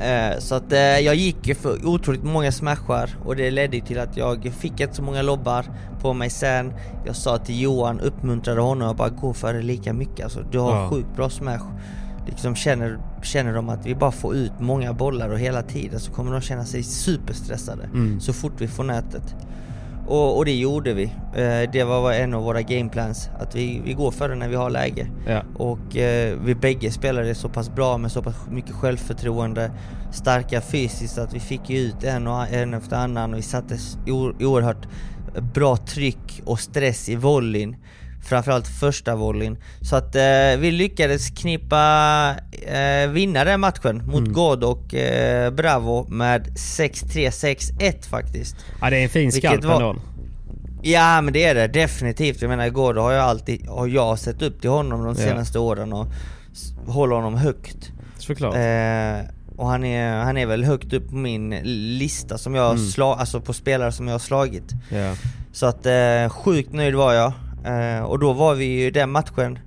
Eh, 0.00 0.38
så 0.38 0.54
att 0.54 0.72
eh, 0.72 0.78
jag 0.80 1.14
gick 1.14 1.46
ju 1.46 1.54
för 1.54 1.86
otroligt 1.86 2.24
många 2.24 2.52
smashar 2.52 3.10
och 3.24 3.36
det 3.36 3.50
ledde 3.50 3.80
till 3.80 3.98
att 3.98 4.16
jag 4.16 4.52
fick 4.58 4.80
inte 4.80 4.94
så 4.94 5.02
många 5.02 5.22
lobbar 5.22 5.64
på 6.00 6.12
mig 6.14 6.30
sen. 6.30 6.72
Jag 7.06 7.16
sa 7.16 7.38
till 7.38 7.60
Johan, 7.60 8.00
uppmuntrade 8.00 8.60
honom 8.60 8.88
att 8.90 8.96
bara 8.96 9.08
gå 9.08 9.32
för 9.32 9.54
det 9.54 9.62
lika 9.62 9.92
mycket. 9.92 10.24
Alltså, 10.24 10.40
du 10.50 10.58
har 10.58 10.76
Ja. 10.82 10.88
sjukt 10.90 11.16
bra 11.16 11.30
smash. 11.30 11.60
Liksom 12.26 12.54
känner, 12.54 12.98
känner 13.22 13.54
de 13.54 13.68
att 13.68 13.86
vi 13.86 13.94
bara 13.94 14.12
får 14.12 14.34
ut 14.34 14.52
många 14.60 14.92
bollar 14.92 15.28
och 15.28 15.38
hela 15.38 15.62
tiden 15.62 16.00
så 16.00 16.12
kommer 16.12 16.32
de 16.32 16.40
känna 16.40 16.64
sig 16.64 16.82
superstressade 16.82 17.84
Mm. 17.84 18.20
så 18.20 18.32
fort 18.32 18.52
vi 18.58 18.68
får 18.68 18.84
nätet. 18.84 19.34
Och, 20.06 20.36
och 20.36 20.44
det 20.44 20.54
gjorde 20.54 20.94
vi. 20.94 21.04
Eh, 21.34 21.70
det 21.72 21.84
var 21.84 22.12
en 22.12 22.34
av 22.34 22.42
våra 22.42 22.62
gameplans, 22.62 23.30
att 23.38 23.54
vi, 23.54 23.82
vi 23.84 23.92
går 23.92 24.10
för 24.10 24.28
det 24.28 24.34
när 24.34 24.48
vi 24.48 24.56
har 24.56 24.70
läge. 24.70 25.06
Ja. 25.26 25.42
Och 25.54 25.96
eh, 25.96 26.38
vi 26.44 26.54
bägge 26.54 26.90
spelade 26.90 27.34
så 27.34 27.48
pass 27.48 27.74
bra 27.74 27.98
med 27.98 28.12
så 28.12 28.22
pass 28.22 28.36
mycket 28.50 28.74
självförtroende, 28.74 29.70
starka 30.12 30.60
fysiskt 30.60 31.18
att 31.18 31.34
vi 31.34 31.40
fick 31.40 31.70
ut 31.70 32.04
en 32.04 32.26
och 32.26 32.48
en 32.48 32.74
efter 32.74 32.96
annan 32.96 33.32
och 33.32 33.38
vi 33.38 33.42
satte 33.42 33.78
oerhört 34.40 34.88
bra 35.54 35.76
tryck 35.76 36.42
och 36.44 36.60
stress 36.60 37.08
i 37.08 37.16
volleyn. 37.16 37.76
Framförallt 38.24 38.66
första 38.68 39.14
volleyn. 39.16 39.56
Så 39.80 39.96
att 39.96 40.16
eh, 40.16 40.22
vi 40.58 40.70
lyckades 40.70 41.30
knippa, 41.30 42.34
eh, 42.66 43.10
vinna 43.10 43.44
den 43.44 43.60
matchen 43.60 44.02
mot 44.06 44.28
God 44.28 44.64
och 44.64 44.94
eh, 44.94 45.50
Bravo 45.50 46.06
med 46.08 46.46
6-3, 46.46 47.30
6-1 47.30 48.08
faktiskt. 48.08 48.56
ja, 48.80 48.90
det 48.90 48.96
är 48.98 49.02
en 49.02 49.08
fin 49.08 49.32
skalp 49.32 49.64
var- 49.64 49.74
ändå. 49.74 49.96
Ja 50.82 51.20
men 51.20 51.32
det 51.32 51.44
är 51.44 51.54
det 51.54 51.66
definitivt. 51.68 52.42
Jag 52.42 52.48
menar 52.48 52.66
igår 52.66 52.94
har 52.94 53.12
jag 53.12 53.24
alltid, 53.24 53.68
har 53.68 53.86
jag 53.86 54.18
sett 54.18 54.42
upp 54.42 54.60
till 54.60 54.70
honom 54.70 55.04
de 55.04 55.08
Ja. 55.08 55.28
senaste 55.28 55.58
åren 55.58 55.92
och 55.92 56.06
håller 56.86 57.14
honom 57.16 57.34
högt. 57.34 57.92
Såklart. 58.18 58.54
Eh, 58.54 59.30
och 59.56 59.66
han 59.68 59.84
är, 59.84 60.16
han 60.24 60.36
är 60.36 60.46
väl 60.46 60.64
högt 60.64 60.92
upp 60.92 61.08
på 61.10 61.16
min 61.16 61.50
lista 61.98 62.38
som 62.38 62.54
jag 62.54 62.70
Mm. 62.72 62.86
sla, 62.86 63.14
alltså 63.14 63.40
på 63.40 63.52
spelare 63.52 63.92
som 63.92 64.06
jag 64.08 64.14
har 64.14 64.18
slagit. 64.18 64.72
Ja. 64.88 65.14
Så 65.52 65.66
att 65.66 65.86
eh, 65.86 66.28
sjukt 66.28 66.72
nöjd 66.72 66.94
var 66.94 67.12
jag. 67.12 67.32
Eh, 67.64 68.02
och 68.04 68.18
då 68.18 68.32
var 68.32 68.54
vi 68.54 68.64
ju 68.64 68.90
den 68.90 69.10
matchen, 69.10 69.58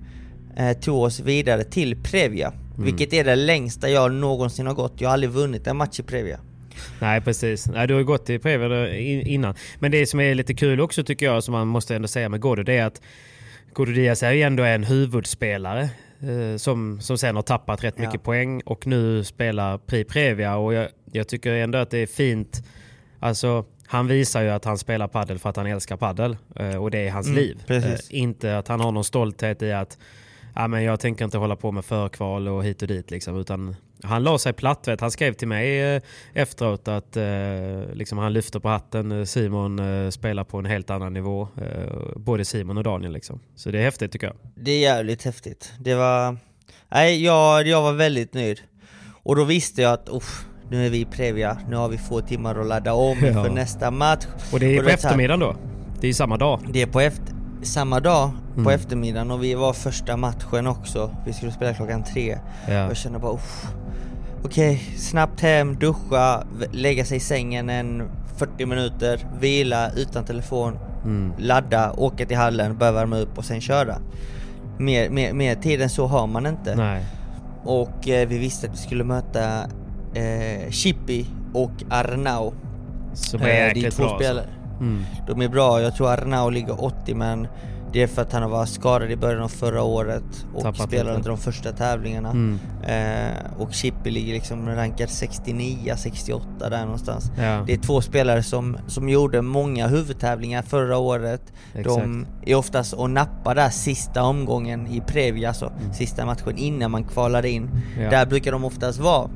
eh, 0.57 0.77
tog 0.77 1.01
oss 1.01 1.19
vidare 1.19 1.63
till 1.63 1.95
Previa. 2.03 2.47
Mm. 2.47 2.85
Vilket 2.85 3.13
är 3.13 3.23
det 3.23 3.35
längsta 3.35 3.89
jag 3.89 4.11
någonsin 4.13 4.67
har 4.67 4.73
gått. 4.73 4.93
Jag 5.01 5.09
har 5.09 5.13
aldrig 5.13 5.29
vunnit 5.31 5.67
en 5.67 5.77
match 5.77 5.99
i 5.99 6.03
Previa. 6.03 6.39
Nej 6.99 7.21
precis. 7.21 7.67
Nej, 7.67 7.87
du 7.87 7.93
har 7.93 7.99
ju 7.99 8.05
gått 8.05 8.29
i 8.29 8.39
Previa 8.39 8.97
in- 8.97 9.27
innan. 9.27 9.55
Men 9.79 9.91
det 9.91 10.05
som 10.05 10.19
är 10.19 10.35
lite 10.35 10.53
kul 10.53 10.81
också 10.81 11.03
tycker 11.03 11.25
jag, 11.25 11.43
som 11.43 11.51
man 11.51 11.67
måste 11.67 11.95
ändå 11.95 12.07
säga 12.07 12.29
med 12.29 12.39
Godo, 12.41 12.63
det 12.63 12.77
är 12.77 12.85
att 12.85 13.01
Godo 13.73 13.91
Diaz 13.91 14.23
är 14.23 14.31
ju 14.31 14.41
ändå 14.41 14.63
en 14.63 14.83
huvudspelare. 14.83 15.81
eh, 16.21 16.57
Som, 16.57 17.01
som 17.01 17.17
sen 17.17 17.35
har 17.35 17.43
tappat 17.43 17.83
rätt 17.83 17.93
Ja. 17.97 18.05
mycket 18.05 18.23
poäng 18.23 18.61
och 18.65 18.87
nu 18.87 19.23
spelar 19.23 19.77
Pri 19.77 20.03
Previa. 20.03 20.55
Och 20.55 20.73
jag, 20.73 20.87
jag 21.11 21.27
tycker 21.27 21.53
ändå 21.53 21.77
att 21.77 21.91
det 21.91 21.97
är 21.97 22.07
fint. 22.07 22.63
Alltså, 23.19 23.65
han 23.87 24.07
visar 24.07 24.41
ju 24.41 24.49
att 24.49 24.65
han 24.65 24.77
spelar 24.77 25.07
paddel 25.07 25.39
för 25.39 25.49
att 25.49 25.55
han 25.55 25.65
älskar 25.67 25.97
paddel 25.97 26.37
eh, 26.55 26.75
och 26.75 26.91
det 26.91 27.07
är 27.07 27.11
hans 27.11 27.27
Mm, 27.27 27.37
liv. 27.39 27.63
precis. 27.67 28.11
Eh, 28.11 28.19
Inte 28.19 28.57
att 28.57 28.67
han 28.67 28.79
har 28.79 28.91
någon 28.91 29.03
stolthet 29.03 29.61
i 29.61 29.71
att 29.71 29.97
ja, 30.55 30.67
men 30.67 30.83
jag 30.83 30.99
tänker 30.99 31.25
inte 31.25 31.37
hålla 31.37 31.55
på 31.55 31.71
med 31.71 31.85
förkval 31.85 32.47
och 32.47 32.63
hit 32.63 32.81
och 32.81 32.87
dit. 32.87 33.11
Liksom, 33.11 33.39
utan 33.39 33.75
han 34.03 34.23
la 34.23 34.37
sig 34.39 34.53
platt. 34.53 34.87
Vet. 34.87 35.01
Han 35.01 35.11
skrev 35.11 35.33
till 35.33 35.47
mig 35.47 35.95
eh, 35.95 36.01
efteråt 36.33 36.87
att 36.87 37.17
liksom, 37.93 38.17
han 38.17 38.33
lyfter 38.33 38.59
på 38.59 38.69
hatten. 38.69 39.27
Simon 39.27 39.79
spelar 40.11 40.43
på 40.43 40.57
en 40.57 40.65
helt 40.65 40.89
annan 40.89 41.13
nivå. 41.13 41.47
Både 42.15 42.45
Simon 42.45 42.77
och 42.77 42.83
Daniel. 42.83 43.11
Liksom. 43.13 43.39
Så 43.55 43.71
det 43.71 43.79
är 43.79 43.83
häftigt 43.83 44.11
tycker 44.11 44.27
jag. 44.27 44.35
Det 44.55 44.71
är 44.71 44.79
jävligt 44.79 45.23
häftigt. 45.23 45.73
Det 45.79 45.95
var... 45.95 46.37
Nej, 46.89 47.23
jag, 47.23 47.67
jag 47.67 47.81
var 47.81 47.93
väldigt 47.93 48.33
nöjd. 48.33 48.59
Och 49.23 49.35
då 49.35 49.43
visste 49.43 49.81
jag 49.81 49.93
att 49.93 50.09
uff, 50.09 50.45
nu 50.69 50.85
är 50.85 50.89
vi 50.89 50.99
i 50.99 51.05
Previa, 51.05 51.57
nu 51.69 51.75
har 51.75 51.89
vi 51.89 51.97
få 51.97 52.21
timmar 52.21 52.55
att 52.59 52.67
ladda 52.67 52.93
om 52.93 53.17
Ja. 53.21 53.27
inför 53.27 53.49
nästa 53.49 53.91
match. 53.91 54.25
Och 54.53 54.59
det 54.59 54.65
är 54.75 54.79
Och 54.79 54.83
på 54.85 54.89
eftermiddagen 54.89 55.39
då. 55.39 55.55
Det 56.01 56.07
är 56.07 56.13
samma 56.13 56.37
dag. 56.37 56.59
Det 56.73 56.81
är 56.81 56.85
på 56.87 56.99
efter, 57.01 57.35
samma 57.61 57.99
dag 57.99 58.31
på 58.53 58.59
Mm. 58.61 58.73
eftermiddagen 58.73 59.31
och 59.31 59.43
vi 59.43 59.53
var 59.53 59.73
första 59.73 60.17
matchen 60.17 60.67
också. 60.67 61.15
Vi 61.25 61.33
skulle 61.33 61.51
spela 61.51 61.73
klockan 61.73 62.03
tre. 62.03 62.37
Ja. 62.67 62.83
Och 62.83 62.89
jag 62.89 62.97
kände 62.97 63.19
bara 63.19 63.33
uff. 63.33 63.65
Okej, 64.43 64.77
snabbt 64.97 65.41
hem, 65.41 65.75
duscha, 65.75 66.43
lägga 66.71 67.05
sig 67.05 67.17
i 67.17 67.19
sängen 67.19 67.69
en 67.69 68.03
40 68.37 68.65
minuter, 68.65 69.19
vila 69.39 69.91
utan 69.91 70.23
telefon, 70.25 70.79
Mm. 71.03 71.33
ladda, 71.37 71.91
åka 71.97 72.25
till 72.25 72.37
hallen, 72.37 72.77
börja 72.77 72.91
värma 72.91 73.17
upp 73.17 73.37
och 73.37 73.45
sen 73.45 73.61
köra. 73.61 73.97
Mer, 74.77 75.09
mer, 75.09 75.33
mer 75.33 75.55
tid 75.55 75.81
än 75.81 75.89
så 75.89 76.05
har 76.07 76.27
man 76.27 76.45
inte. 76.45 76.75
Nej. 76.75 77.03
Och 77.63 78.09
eh, 78.09 78.27
vi 78.27 78.37
visste 78.37 78.67
att 78.67 78.73
vi 78.73 78.77
skulle 78.77 79.03
möta 79.03 79.61
eh, 80.15 80.71
Chippy 80.71 81.25
och 81.53 81.71
Arnau. 81.89 82.47
Eh, 82.47 83.39
det 83.39 83.51
är 83.51 83.63
är 83.63 83.67
jäkligt 83.67 83.95
två 83.95 84.03
bra. 84.03 84.11
Alltså. 84.11 84.23
spelare. 84.25 84.49
Mm. 84.79 85.03
De 85.27 85.41
är 85.41 85.47
bra, 85.47 85.81
jag 85.81 85.95
tror 85.95 86.09
Arnau 86.09 86.49
ligger 86.49 86.83
80 86.83 87.15
men 87.15 87.47
Det 87.93 88.03
är 88.03 88.07
för 88.07 88.21
att 88.21 88.33
han 88.33 88.49
var 88.51 88.65
skadad 88.65 89.11
i 89.11 89.15
början 89.15 89.43
av 89.43 89.47
förra 89.47 89.83
året 89.83 90.23
och 90.53 90.61
Tappat 90.61 90.87
spelade 90.87 91.17
inte 91.17 91.29
de 91.29 91.37
första 91.37 91.71
tävlingarna. 91.71 92.29
Mm. 92.29 92.59
Eh, 92.83 93.61
och 93.61 93.73
Chippy 93.73 94.09
ligger 94.09 94.33
liksom 94.33 94.67
rankad 94.69 95.09
69, 95.09 95.93
68 95.97 96.69
där 96.69 96.81
någonstans. 96.81 97.31
Ja. 97.37 97.63
Det 97.67 97.73
är 97.73 97.77
två 97.77 98.01
spelare 98.01 98.43
som, 98.43 98.77
som 98.87 99.09
gjorde 99.09 99.41
många 99.41 99.87
huvudtävlingar 99.87 100.61
förra 100.61 100.97
året. 100.97 101.53
De 101.83 102.25
är 102.45 102.55
oftast 102.55 102.93
och 102.93 103.09
nappar 103.09 103.55
där 103.55 103.69
sista 103.69 104.23
omgången 104.23 104.87
i 104.87 105.01
Previa, 105.01 105.47
alltså 105.47 105.71
sista 105.93 106.25
matchen 106.25 106.57
innan 106.57 106.91
man 106.91 107.03
kvalar 107.03 107.45
in. 107.45 107.63
Mm. 107.63 108.03
Ja. 108.03 108.09
Där 108.09 108.25
brukar 108.25 108.51
de 108.51 108.65
oftast 108.65 108.99
vara. 108.99 109.29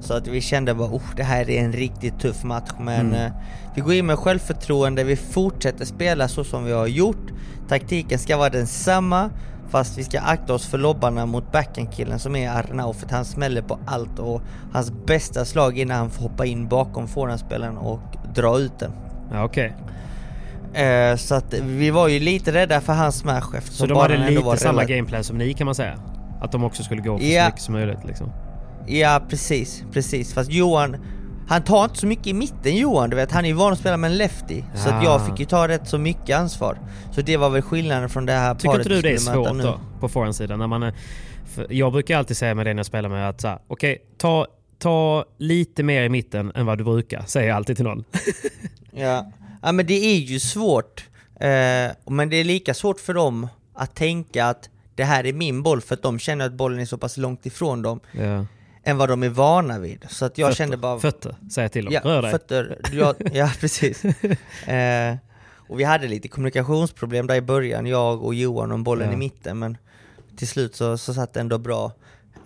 Så 0.00 0.14
att 0.14 0.26
vi 0.26 0.40
kände 0.40 0.74
bara 0.74 0.88
oh, 0.88 1.02
det 1.16 1.22
här 1.22 1.50
är 1.50 1.60
en 1.64 1.72
riktigt 1.72 2.20
tuff 2.20 2.44
match 2.44 2.70
men 2.80 3.06
Mm. 3.06 3.26
eh, 3.26 3.32
vi 3.74 3.80
går 3.80 3.94
in 3.94 4.06
med 4.06 4.18
självförtroende, 4.18 5.04
vi 5.04 5.16
fortsätter 5.16 5.84
spela 5.84 6.28
så 6.28 6.44
som 6.44 6.64
vi 6.64 6.72
har 6.72 6.86
gjort. 6.86 7.26
Taktiken 7.68 8.18
ska 8.18 8.36
vara 8.36 8.50
densamma 8.50 9.30
fast 9.70 9.98
vi 9.98 10.04
ska 10.04 10.20
akta 10.20 10.54
oss 10.54 10.66
för 10.66 10.78
lobbarna 10.78 11.26
mot 11.26 11.52
backhandkillen 11.52 12.18
som 12.18 12.36
är 12.36 12.50
Arnau 12.50 12.92
för 12.92 13.08
han 13.10 13.24
smäller 13.24 13.62
på 13.62 13.78
allt 13.86 14.18
och 14.18 14.42
hans 14.72 14.92
bästa 15.06 15.44
slag 15.44 15.78
innan 15.78 15.96
han 15.96 16.10
får 16.10 16.22
hoppa 16.22 16.46
in 16.46 16.68
bakom 16.68 17.08
forehandspelaren 17.08 17.76
och 17.78 18.00
dra 18.34 18.58
ut 18.58 18.78
den. 18.78 18.92
Ja, 19.32 19.44
okej. 19.44 19.74
Eh, 20.74 21.16
så 21.16 21.34
att 21.34 21.54
vi 21.54 21.90
var 21.90 22.08
ju 22.08 22.20
lite 22.20 22.52
rädda 22.52 22.80
för 22.80 22.92
hans 22.92 23.16
smash 23.18 23.40
Så 23.50 23.56
eftersom 23.56 23.88
de 23.88 23.98
hade 23.98 24.30
lite 24.30 24.56
samma 24.56 24.84
gameplan 24.84 25.24
som 25.24 25.38
ni 25.38 25.54
kan 25.54 25.64
man 25.64 25.74
säga? 25.74 25.94
Att 26.40 26.52
de 26.52 26.64
också 26.64 26.82
skulle 26.82 27.02
gå 27.02 27.18
för 27.18 27.24
Ja. 27.24 27.42
så 27.42 27.46
mycket 27.48 27.62
som 27.62 27.74
möjligt 27.74 28.04
liksom? 28.06 28.32
Ja 28.86 29.22
precis, 29.28 29.84
precis. 29.92 30.34
Fast 30.34 30.50
Johan, 30.50 30.96
han 31.48 31.62
tar 31.62 31.84
inte 31.84 31.96
så 31.98 32.06
mycket 32.06 32.26
i 32.26 32.32
mitten 32.34 32.76
Johan, 32.76 33.10
du 33.10 33.16
vet. 33.16 33.32
Han 33.32 33.44
är 33.44 33.48
ju 33.48 33.54
van 33.54 33.72
att 33.72 33.78
spela 33.78 33.96
med 33.96 34.10
en 34.10 34.16
lefty. 34.16 34.62
Så 34.74 34.88
att 34.88 35.04
jag 35.04 35.20
Ah. 35.20 35.26
fick 35.26 35.40
ju 35.40 35.46
ta 35.46 35.68
rätt 35.68 35.88
så 35.88 35.98
mycket 35.98 36.36
ansvar. 36.38 36.78
Så 37.14 37.20
det 37.20 37.36
var 37.36 37.50
väl 37.50 37.62
skillnaden 37.62 38.08
från 38.08 38.26
det 38.26 38.32
här 38.32 38.54
Tycker 38.54 38.68
paret 38.68 38.86
inte 38.86 38.94
du 38.96 39.02
det 39.02 39.12
är 39.12 39.18
svårt 39.18 39.62
då? 39.62 39.80
På 40.00 40.08
forehandsidan? 40.08 40.58
När 40.58 40.66
man 40.66 40.92
jag 41.68 41.92
brukar 41.92 42.18
alltid 42.18 42.36
säga 42.36 42.54
med 42.54 42.66
det 42.66 42.74
när 42.74 42.78
jag 42.78 42.86
spelar 42.86 43.08
med 43.08 43.28
att 43.28 43.44
okej, 43.66 43.98
ta, 44.18 44.46
ta 44.78 45.24
lite 45.38 45.82
mer 45.82 46.02
i 46.02 46.08
mitten 46.08 46.52
än 46.54 46.66
vad 46.66 46.78
du 46.78 46.84
brukar. 46.84 47.22
Säger 47.26 47.48
jag 47.48 47.56
alltid 47.56 47.76
till 47.76 47.84
någon. 47.84 48.04
Ja. 48.92 49.32
ja 49.62 49.72
men 49.72 49.86
det 49.86 49.94
är 50.04 50.16
ju 50.18 50.40
svårt. 50.40 51.04
Eh, 51.40 51.90
men 52.06 52.28
det 52.30 52.36
är 52.36 52.44
lika 52.44 52.74
svårt 52.74 53.00
för 53.00 53.14
dem 53.14 53.48
att 53.74 53.94
tänka 53.94 54.46
att 54.46 54.68
det 54.94 55.04
här 55.04 55.26
är 55.26 55.32
min 55.32 55.62
boll 55.62 55.80
för 55.80 55.94
att 55.94 56.02
de 56.02 56.18
känner 56.18 56.46
att 56.46 56.52
bollen 56.52 56.80
är 56.80 56.84
så 56.84 56.98
pass 56.98 57.16
långt 57.16 57.46
ifrån 57.46 57.82
dem 57.82 58.00
Ja. 58.12 58.46
Än 58.90 58.98
vad 58.98 59.08
de 59.08 59.22
är 59.22 59.28
vana 59.28 59.78
vid. 59.78 60.06
Så 60.08 60.24
att 60.24 60.38
jag 60.38 60.46
Fötter. 60.48 60.56
kände 60.56 60.76
bara... 60.76 61.00
Fötter, 61.00 61.34
säger 61.50 61.64
jag 61.64 61.72
till 61.72 61.84
dem. 61.84 61.94
Ja, 61.94 62.00
Rör 62.04 62.22
dig. 62.22 62.30
fötter. 62.30 62.78
Ja, 62.92 63.14
ja 63.32 63.50
precis. 63.60 64.04
eh, 64.68 65.16
och 65.68 65.80
vi 65.80 65.84
hade 65.84 66.08
lite 66.08 66.28
kommunikationsproblem 66.28 67.26
där 67.26 67.34
i 67.34 67.40
början, 67.40 67.86
jag 67.86 68.22
och 68.24 68.34
Johan 68.34 68.72
om 68.72 68.84
bollen 68.84 69.06
Ja. 69.08 69.12
i 69.14 69.16
mitten, 69.16 69.58
men 69.58 69.76
till 70.36 70.48
slut 70.48 70.74
så, 70.76 70.98
så 70.98 71.14
satt 71.14 71.32
det 71.34 71.40
ändå 71.40 71.58
bra. 71.58 71.92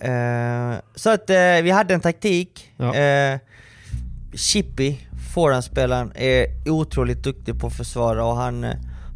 Eh, 0.00 0.74
så 0.94 1.10
att 1.10 1.30
eh, 1.30 1.62
vi 1.62 1.70
hade 1.70 1.94
en 1.94 2.00
taktik. 2.00 2.72
Ja. 2.76 2.94
Eh, 2.94 3.38
Chippy, 4.34 4.96
forehandspelaren, 5.34 6.12
är 6.14 6.46
otroligt 6.70 7.22
duktig 7.22 7.60
på 7.60 7.66
att 7.66 7.76
försvara 7.76 8.24
och 8.24 8.36
han, 8.36 8.66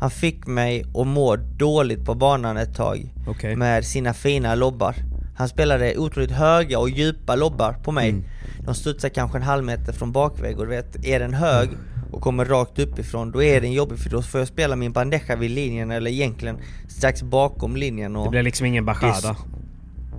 han 0.01 0.11
fick 0.11 0.47
mig 0.47 0.85
att 0.95 1.07
må 1.07 1.37
dåligt 1.37 2.05
på 2.05 2.14
banan 2.14 2.57
ett 2.57 2.77
tag 2.77 3.14
Okej. 3.29 3.57
med 3.57 3.85
sina 3.85 4.14
fina 4.14 4.55
lobbar. 4.55 4.95
Han 5.38 5.48
spelade 5.48 5.96
otroligt 5.96 6.31
höga 6.31 6.79
och 6.79 6.90
djupa 6.90 7.37
lobbar 7.37 7.72
på 7.72 7.92
mig. 7.92 8.11
Mm. 8.11 8.24
De 8.64 8.74
studsar 8.74 9.09
kanske 9.09 9.38
en 9.38 9.42
halv 9.42 9.64
meter 9.64 9.92
från 9.92 10.12
bakväg 10.12 10.59
och 10.59 10.64
du 10.64 10.70
vet, 10.70 11.07
är 11.07 11.20
den 11.20 11.35
hög 11.35 11.68
och 12.12 12.20
kommer 12.20 12.44
rakt 12.44 12.79
uppifrån, 12.79 13.31
då 13.31 13.42
är 13.42 13.61
den 13.61 13.72
jobbig 13.72 13.98
för 13.98 14.11
då 14.11 14.22
får 14.22 14.40
jag 14.40 14.48
spela 14.48 14.77
min 14.77 14.92
bandeja 14.92 15.37
vid 15.37 15.51
linjen 15.51 15.90
eller 15.90 16.11
egentligen 16.11 16.59
strax 16.88 17.22
bakom 17.22 17.77
linjen 17.77 18.16
och... 18.16 18.24
Det 18.24 18.31
blir 18.31 18.42
liksom 18.42 18.66
ingen 18.66 18.85
bachada. 18.85 19.37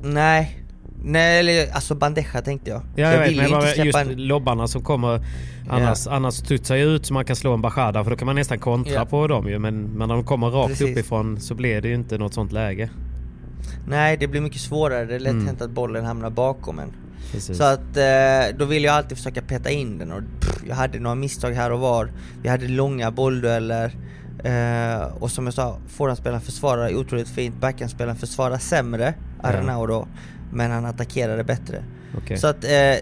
Nej, 0.03 0.63
nej 1.03 1.39
eller 1.39 1.73
alltså 1.73 1.95
bandeja 1.95 2.41
tänkte 2.41 2.69
jag. 2.69 2.81
Ja, 2.95 3.11
jag, 3.11 3.19
vet, 3.19 3.29
vill 3.29 3.37
men 3.41 3.51
bara 3.51 3.75
just 3.75 3.97
en... 3.97 4.27
lobbarna 4.27 4.67
som 4.67 4.81
kommer 4.83 5.25
annars, 5.69 6.07
annars 6.07 6.33
studsar 6.33 6.75
ju 6.75 6.83
ut 6.83 7.05
så 7.05 7.13
man 7.13 7.25
kan 7.25 7.35
slå 7.35 7.53
en 7.53 7.61
bachada 7.61 8.03
för 8.03 8.11
då 8.11 8.17
kan 8.17 8.25
man 8.25 8.35
nästan 8.35 8.59
kontra 8.59 8.93
Ja. 8.93 9.05
på 9.05 9.27
dem 9.27 9.47
ju. 9.49 9.59
Men, 9.59 9.83
men 9.83 10.07
när 10.07 10.15
de 10.15 10.23
kommer 10.23 10.49
rakt 10.49 10.69
Precis. 10.69 10.91
uppifrån 10.91 11.39
så 11.39 11.55
blir 11.55 11.81
det 11.81 11.87
ju 11.87 11.95
inte 11.95 12.17
något 12.17 12.33
sånt 12.33 12.51
läge. 12.51 12.89
Nej, 13.89 14.17
det 14.17 14.27
blir 14.27 14.41
mycket 14.41 14.61
svårare, 14.61 15.05
det 15.05 15.15
är 15.15 15.19
lätt 15.19 15.31
Mm. 15.33 15.45
hänt 15.47 15.61
att 15.61 15.69
bollen 15.71 16.05
hamnar 16.05 16.29
bakom 16.29 16.79
en. 16.79 16.91
Precis. 17.31 17.57
Så 17.57 17.63
att 17.63 17.97
eh, 17.97 18.57
då 18.57 18.65
vill 18.65 18.83
jag 18.83 18.95
alltid 18.95 19.17
försöka 19.17 19.41
peta 19.41 19.69
in 19.69 19.97
den 19.97 20.11
och 20.11 20.21
pff, 20.39 20.63
jag 20.67 20.75
hade 20.75 20.99
några 20.99 21.15
misstag 21.15 21.51
här 21.51 21.71
och 21.71 21.79
var. 21.79 22.11
Vi 22.41 22.49
hade 22.49 22.67
långa 22.67 23.11
bolldueller 23.11 23.91
eh, 24.43 25.01
och 25.19 25.31
som 25.31 25.45
jag 25.45 25.53
sa, 25.53 25.77
forehandspelaren 25.87 26.41
försvarar 26.41 26.95
otroligt 26.95 27.29
fint, 27.29 27.55
backhandspelaren 27.61 28.17
försvarar 28.17 28.57
sämre, 28.57 29.13
Arenao 29.43 29.85
då, 29.87 30.07
men 30.53 30.71
han 30.71 30.85
attackerade 30.85 31.43
bättre. 31.43 31.83
Okej. 32.17 32.37
Så 32.37 32.47
att 32.47 32.63
eh, 32.63 32.95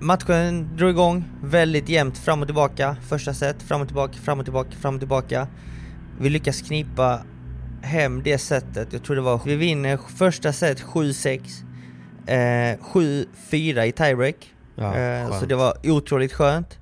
matchen 0.00 0.76
drog 0.76 0.90
igång 0.90 1.24
väldigt 1.44 1.88
jämnt 1.88 2.18
fram 2.18 2.40
och 2.40 2.48
tillbaka, 2.48 2.96
första 3.08 3.34
set, 3.34 3.62
fram 3.62 3.80
och 3.80 3.86
tillbaka, 3.86 4.12
fram 4.18 4.38
och 4.38 4.44
tillbaka, 4.44 4.70
fram 4.80 4.94
och 4.94 5.00
tillbaka. 5.00 5.46
Vi 6.20 6.30
lyckas 6.30 6.60
knipa 6.62 7.20
hem 7.82 8.22
det 8.22 8.38
setet, 8.38 8.88
jag 8.92 9.02
tror 9.02 9.16
det 9.16 9.22
var, 9.22 9.40
vi 9.44 9.56
vinner 9.56 9.98
första 10.16 10.52
set 10.52 10.82
7-6, 10.82 11.40
eh, 12.26 12.78
7-4 13.50 13.84
i 13.84 13.92
tiebreak. 13.92 14.36
Ja, 14.76 14.96
eh, 14.96 15.40
så 15.40 15.46
det 15.46 15.54
var 15.54 15.74
otroligt 15.84 16.32
skönt. 16.32 16.78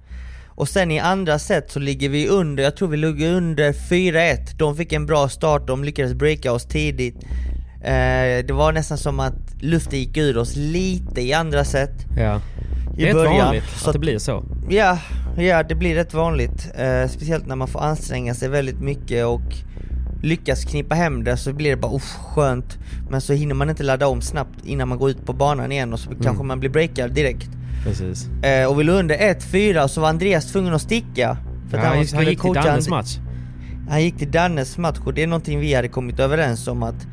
Och 0.49 0.69
sen 0.69 0.91
i 0.91 0.99
andra 0.99 1.39
set 1.39 1.71
så 1.71 1.79
ligger 1.79 2.09
vi 2.09 2.29
under, 2.29 2.65
jag 2.65 2.77
tror 2.77 2.89
vi 2.89 2.97
låg 2.97 3.23
under 3.23 3.73
4-1. 3.73 4.55
De 4.59 4.77
fick 4.77 4.93
en 4.93 5.07
bra 5.07 5.29
start, 5.29 5.67
de 5.67 5.85
lyckades 5.85 6.15
breaka 6.15 6.53
oss 6.53 6.65
tidigt. 6.65 7.17
Eh, 7.85 8.47
det 8.47 8.53
var 8.53 8.73
nästan 8.73 8.99
som 8.99 9.21
att 9.21 9.55
luften 9.61 9.99
gick 9.99 10.17
ur 10.17 10.39
oss 10.39 10.57
lite 10.57 11.21
i 11.21 11.33
andra 11.33 11.65
set. 11.65 12.07
ja. 12.17 12.41
I 12.99 13.03
Det 13.05 13.11
är 13.11 13.15
början, 13.15 13.47
vanligt 13.47 13.65
så 13.77 13.91
att 13.91 13.93
det 13.93 13.99
blir 13.99 14.19
så. 14.19 14.45
Ja, 14.69 14.99
ja 15.39 15.63
det 15.63 15.75
blir 15.75 15.95
rätt 15.95 16.15
vanligt. 16.15 16.69
Eh, 16.75 17.09
speciellt 17.09 17.47
när 17.47 17.57
man 17.57 17.69
får 17.69 17.81
anstränga 17.81 18.35
sig 18.35 18.49
väldigt 18.49 18.81
mycket 18.81 19.27
och 19.27 19.55
lyckas 20.23 20.65
knipa 20.65 20.95
hem 20.95 21.25
det 21.25 21.37
så 21.37 21.53
blir 21.53 21.71
det 21.71 21.77
bara 21.77 21.93
uff, 21.97 22.17
skönt. 22.35 22.79
Men 23.11 23.21
så 23.21 23.33
hinner 23.33 23.55
man 23.55 23.71
inte 23.71 23.83
ladda 23.83 24.07
om 24.09 24.21
snabbt 24.23 24.65
innan 24.65 24.89
man 24.89 24.99
går 24.99 25.11
ut 25.11 25.27
på 25.27 25.33
banan 25.33 25.73
igen 25.73 25.93
och 25.93 26.01
så 26.01 26.11
kanske 26.23 26.45
man 26.45 26.61
blir 26.61 26.71
breakad 26.71 27.13
direkt. 27.13 27.49
Precis. 27.85 28.29
Eh, 28.43 28.67
och 28.71 28.81
vi 28.81 28.85
låg 28.85 28.97
under 28.99 29.17
1-4 29.19 29.83
och 29.85 29.91
så 29.91 30.01
var 30.01 30.09
Andreas 30.09 30.53
tvungen 30.53 30.75
att 30.75 30.83
sticka. 30.83 31.37
För 31.71 31.79
Ja, 31.79 31.85
han, 31.85 32.07
skulle 32.07 32.23
han 32.23 32.31
gick 32.31 32.41
till 32.43 32.53
Dannes 32.55 32.89
match. 32.89 33.19
Han 33.89 34.03
gick 34.03 34.19
till 34.19 34.31
Dannes 34.31 34.79
match 34.79 34.99
och 35.05 35.15
det 35.15 35.23
är 35.23 35.27
någonting 35.27 35.61
vi 35.61 35.75
hade 35.75 35.89
kommit 35.89 36.21
överens 36.21 36.69
om 36.69 36.83
att 36.83 37.07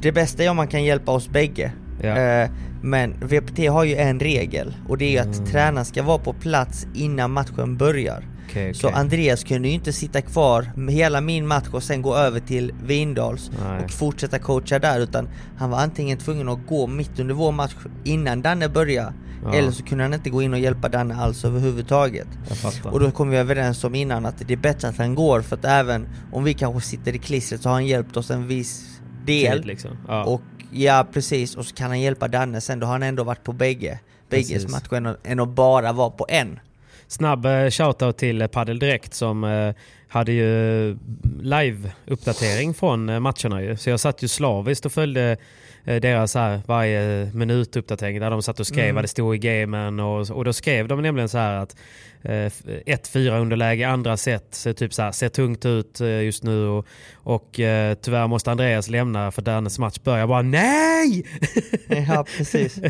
det 0.00 0.12
bästa 0.12 0.44
är 0.44 0.50
om 0.50 0.56
man 0.56 0.68
kan 0.68 0.84
hjälpa 0.84 1.12
oss 1.12 1.28
bägge. 1.28 1.72
Ja. 2.02 2.08
Eh, 2.18 2.50
men 2.82 3.14
VPT 3.20 3.66
har 3.70 3.84
ju 3.84 3.96
en 3.96 4.20
regel 4.20 4.74
och 4.88 4.98
det 4.98 5.16
är 5.16 5.20
att 5.20 5.36
Mm. 5.36 5.46
tränaren 5.46 5.84
ska 5.84 6.02
vara 6.02 6.18
på 6.18 6.32
plats 6.32 6.86
innan 6.94 7.30
matchen 7.30 7.76
börjar. 7.76 8.24
Okej, 8.52 8.74
Så. 8.74 8.88
Andreas 8.88 9.44
kunde 9.44 9.68
ju 9.68 9.74
inte 9.74 9.92
sitta 9.92 10.20
kvar 10.22 10.88
hela 10.90 11.20
min 11.20 11.46
match 11.46 11.66
och 11.72 11.82
sen 11.82 12.02
gå 12.02 12.16
över 12.16 12.40
till 12.40 12.72
Vindals 12.84 13.50
Nej. 13.68 13.84
och 13.84 13.90
fortsätta 13.90 14.38
coacha 14.38 14.78
där 14.78 15.00
utan 15.00 15.28
han 15.58 15.70
var 15.70 15.78
antingen 15.78 16.18
tvungen 16.18 16.48
att 16.48 16.66
gå 16.66 16.86
mitt 16.86 17.20
under 17.20 17.34
vår 17.34 17.52
match 17.52 17.74
innan 18.04 18.42
Danne 18.42 18.68
började 18.68 19.12
Ja. 19.44 19.54
eller 19.54 19.70
så 19.70 19.82
kunde 19.82 20.04
han 20.04 20.14
inte 20.14 20.30
gå 20.30 20.42
in 20.42 20.52
och 20.52 20.58
hjälpa 20.58 20.88
Danne 20.88 21.14
alls 21.16 21.44
överhuvudtaget. 21.44 22.28
Och 22.84 23.00
då 23.00 23.10
kom 23.10 23.30
vi 23.30 23.36
överens 23.36 23.84
om 23.84 23.94
innan 23.94 24.26
att 24.26 24.38
det 24.48 24.52
är 24.52 24.56
bättre 24.56 24.88
att 24.88 24.98
han 24.98 25.14
går 25.14 25.40
för 25.42 25.56
att 25.56 25.64
även 25.64 26.08
om 26.32 26.44
vi 26.44 26.54
kanske 26.54 26.88
sitter 26.88 27.14
i 27.14 27.18
klistret 27.18 27.62
så 27.62 27.68
har 27.68 27.74
han 27.74 27.86
hjälpt 27.86 28.16
oss 28.16 28.30
en 28.30 28.46
viss 28.46 29.00
del. 29.26 29.58
Tid, 29.58 29.66
liksom. 29.66 29.90
Ja. 30.08 30.24
Och 30.24 30.42
ja 30.70 31.06
precis, 31.12 31.56
och 31.56 31.64
så 31.66 31.74
kan 31.74 31.86
han 31.88 32.00
hjälpa 32.00 32.28
Danne 32.28 32.60
sen, 32.60 32.80
då 32.80 32.86
har 32.86 32.92
han 32.92 33.02
ändå 33.02 33.24
varit 33.24 33.44
på 33.44 33.52
bägge, 33.52 33.98
bägges 34.30 34.68
matcher 34.68 35.16
än 35.24 35.40
att 35.40 35.48
bara 35.48 35.92
vara 35.92 36.10
på 36.10 36.26
en. 36.28 36.58
Snabb 37.12 37.46
shoutout 37.70 38.18
till 38.18 38.48
Padel 38.48 38.78
Direkt 38.78 39.14
som 39.14 39.44
eh, 39.44 39.74
hade 40.08 40.32
ju 40.32 40.96
live-uppdatering 41.42 42.74
från 42.74 43.08
eh, 43.08 43.20
matcherna 43.20 43.62
ju. 43.62 43.76
Så 43.76 43.90
jag 43.90 44.00
satt 44.00 44.22
ju 44.22 44.28
slaviskt 44.28 44.86
och 44.86 44.92
följde 44.92 45.36
eh, 45.84 46.00
deras 46.00 46.34
här 46.34 46.60
varje 46.66 47.30
minut 47.34 47.76
uppdatering 47.76 48.20
där 48.20 48.30
de 48.30 48.42
satt 48.42 48.60
och 48.60 48.66
skrev 48.66 48.84
Mm. 48.84 48.94
vad 48.94 49.04
det 49.04 49.08
stod 49.08 49.34
i 49.34 49.38
gamen 49.38 50.00
och, 50.00 50.30
och 50.30 50.44
då 50.44 50.52
skrev 50.52 50.88
de 50.88 51.02
nämligen 51.02 51.28
så 51.28 51.38
här 51.38 51.54
att 51.54 51.76
eh, 52.22 52.30
1-4 52.30 53.40
underläge 53.40 53.88
andra 53.88 54.16
set, 54.16 54.46
så 54.50 54.74
typ 54.74 54.94
så 54.94 55.02
här, 55.02 55.12
ser 55.12 55.28
tungt 55.28 55.64
ut 55.64 56.00
just 56.00 56.42
nu 56.42 56.66
och, 56.66 56.86
och 57.14 57.50
tyvärr 58.00 58.26
måste 58.26 58.50
Andreas 58.50 58.88
lämna 58.88 59.30
för 59.30 59.42
Dannes 59.42 59.78
match 59.78 59.98
börjar. 60.04 60.26
bara 60.26 60.42
nej! 60.42 61.26
Ja 61.88 62.24
precis. 62.36 62.80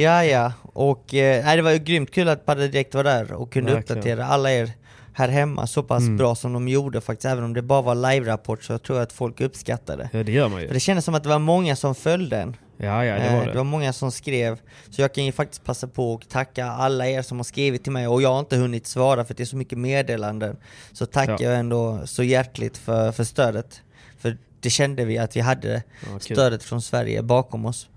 Ja 0.00 0.24
ja, 0.24 0.52
och 0.62 1.14
eh, 1.14 1.44
nej, 1.44 1.56
det 1.56 1.62
var 1.62 1.70
ju 1.70 1.78
grymt 1.78 2.10
kul 2.10 2.28
att 2.28 2.46
Padel 2.46 2.70
Direkt 2.70 2.94
var 2.94 3.04
där 3.04 3.32
och 3.32 3.52
kunde 3.52 3.72
Verkligen. 3.74 3.98
uppdatera 3.98 4.26
alla 4.26 4.52
er 4.52 4.70
här 5.12 5.28
hemma 5.28 5.66
så 5.66 5.82
pass 5.82 6.02
Mm. 6.02 6.16
bra 6.16 6.34
som 6.34 6.52
de 6.52 6.68
gjorde 6.68 7.00
faktiskt, 7.00 7.24
även 7.24 7.44
om 7.44 7.54
det 7.54 7.62
bara 7.62 7.82
var 7.82 7.94
live-rapport 7.94 8.64
så 8.64 8.72
jag 8.72 8.82
tror 8.82 9.00
att 9.00 9.12
folk 9.12 9.40
uppskattade. 9.40 10.10
Ja, 10.12 10.22
det 10.22 10.32
gör 10.32 10.48
man 10.48 10.60
ju. 10.60 10.66
För 10.66 10.74
det 10.74 10.80
kändes 10.80 11.04
som 11.04 11.14
att 11.14 11.22
det 11.22 11.28
var 11.28 11.38
många 11.38 11.76
som 11.76 11.94
följde 11.94 12.36
den. 12.36 12.56
Ja, 12.76 13.04
ja, 13.04 13.14
det 13.14 13.20
Eh, 13.20 13.34
var 13.36 13.44
det 13.44 13.50
det. 13.52 13.56
var 13.56 13.64
många 13.64 13.92
som 13.92 14.12
skrev, 14.12 14.58
så 14.90 15.00
jag 15.02 15.14
kan 15.14 15.24
ju 15.24 15.32
faktiskt 15.32 15.64
passa 15.64 15.86
på 15.88 16.14
att 16.22 16.28
tacka 16.30 16.66
alla 16.66 17.06
er 17.08 17.22
som 17.22 17.36
har 17.38 17.44
skrivit 17.44 17.82
till 17.82 17.92
mig 17.92 18.08
och 18.08 18.22
jag 18.22 18.32
har 18.32 18.40
inte 18.40 18.56
hunnit 18.56 18.86
svara 18.86 19.24
för 19.24 19.34
det 19.34 19.42
är 19.42 19.44
så 19.44 19.56
mycket 19.56 19.78
meddelanden. 19.78 20.56
Så 20.92 21.06
tackar 21.06 21.32
Ja. 21.32 21.42
jag 21.50 21.58
ändå 21.58 22.00
så 22.04 22.22
hjärtligt 22.22 22.76
för, 22.78 23.12
för 23.12 23.24
stödet. 23.24 23.80
För 24.18 24.36
det 24.60 24.70
kände 24.70 25.04
vi 25.04 25.18
att 25.18 25.36
vi 25.36 25.40
hade 25.40 25.82
Ja, 26.12 26.18
stödet 26.20 26.62
från 26.62 26.82
Sverige 26.82 27.22
bakom 27.22 27.66
oss. 27.66 27.88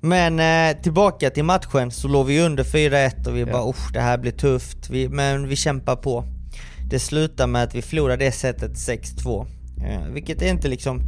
Men 0.00 0.40
eh, 0.40 0.82
tillbaka 0.82 1.30
till 1.30 1.44
matchen 1.44 1.90
så 1.90 2.08
låg 2.08 2.26
vi 2.26 2.40
under 2.40 2.64
4-1 2.64 3.26
och 3.28 3.36
vi 3.36 3.44
bara 3.44 3.70
usch 3.70 3.92
det 3.92 4.00
här 4.00 4.18
blir 4.18 4.32
tufft, 4.32 4.90
vi, 4.90 5.08
men 5.08 5.48
vi 5.48 5.56
kämpar 5.56 5.96
på. 5.96 6.24
Det 6.90 6.98
slutar 6.98 7.46
med 7.46 7.62
att 7.62 7.74
vi 7.74 7.82
förlorar 7.82 8.16
det 8.16 8.32
sättet 8.32 8.72
6-2. 8.72 9.46
Eh, 9.84 10.12
vilket 10.12 10.42
är 10.42 10.50
inte 10.50 10.68
liksom 10.68 11.00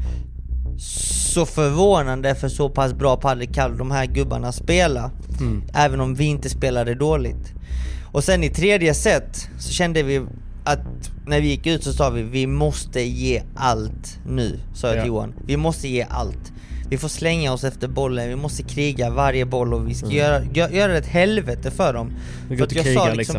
så 0.79 1.47
förvånande 1.47 2.35
för 2.35 2.49
så 2.49 2.69
pass 2.69 2.93
bra 2.95 3.17
padel 3.17 3.77
de 3.79 3.91
här 3.91 4.07
gubbarna 4.07 4.53
spela. 4.53 5.11
Även 5.75 6.01
om 6.01 6.15
vi 6.15 6.25
inte 6.25 6.51
spelade 6.51 6.95
dåligt. 6.95 7.53
Och 8.13 8.25
sen 8.25 8.45
i 8.45 8.51
tredje 8.51 8.95
set 8.95 9.49
så 9.59 9.73
kände 9.73 10.03
vi 10.03 10.23
att 10.65 10.81
när 11.27 11.41
vi 11.41 11.49
gick 11.49 11.67
ut 11.67 11.85
så 11.85 11.93
sa 11.93 12.11
vi 12.11 12.23
vi 12.23 12.47
måste 12.47 13.01
ge 13.01 13.43
allt 13.55 14.19
nu, 14.27 14.59
sa 14.75 14.87
jag 14.89 14.97
Ja. 14.97 15.01
till 15.03 15.09
Johan. 15.09 15.35
Vi 15.47 15.57
måste 15.57 15.89
ge 15.89 16.07
allt. 16.11 16.53
Vi 16.91 16.99
får 16.99 17.09
slänga 17.09 17.53
oss 17.53 17.65
efter 17.65 17.89
bollen, 17.89 18.29
vi 18.29 18.37
måste 18.37 18.63
kriga 18.63 19.11
varje 19.11 19.47
boll 19.47 19.75
och 19.75 19.89
vi 19.89 19.95
ska 19.95 20.09
göra, 20.09 20.41
gö- 20.41 20.75
göra 20.75 20.97
ett 20.99 21.07
helvete 21.07 21.71
för 21.71 21.93
dem. 21.93 22.13
Vi 22.49 22.57
För 22.57 22.65
att 22.65 22.73
jag 22.75 22.85
kriga 22.85 23.01
sa 23.01 23.13
liksom. 23.15 23.37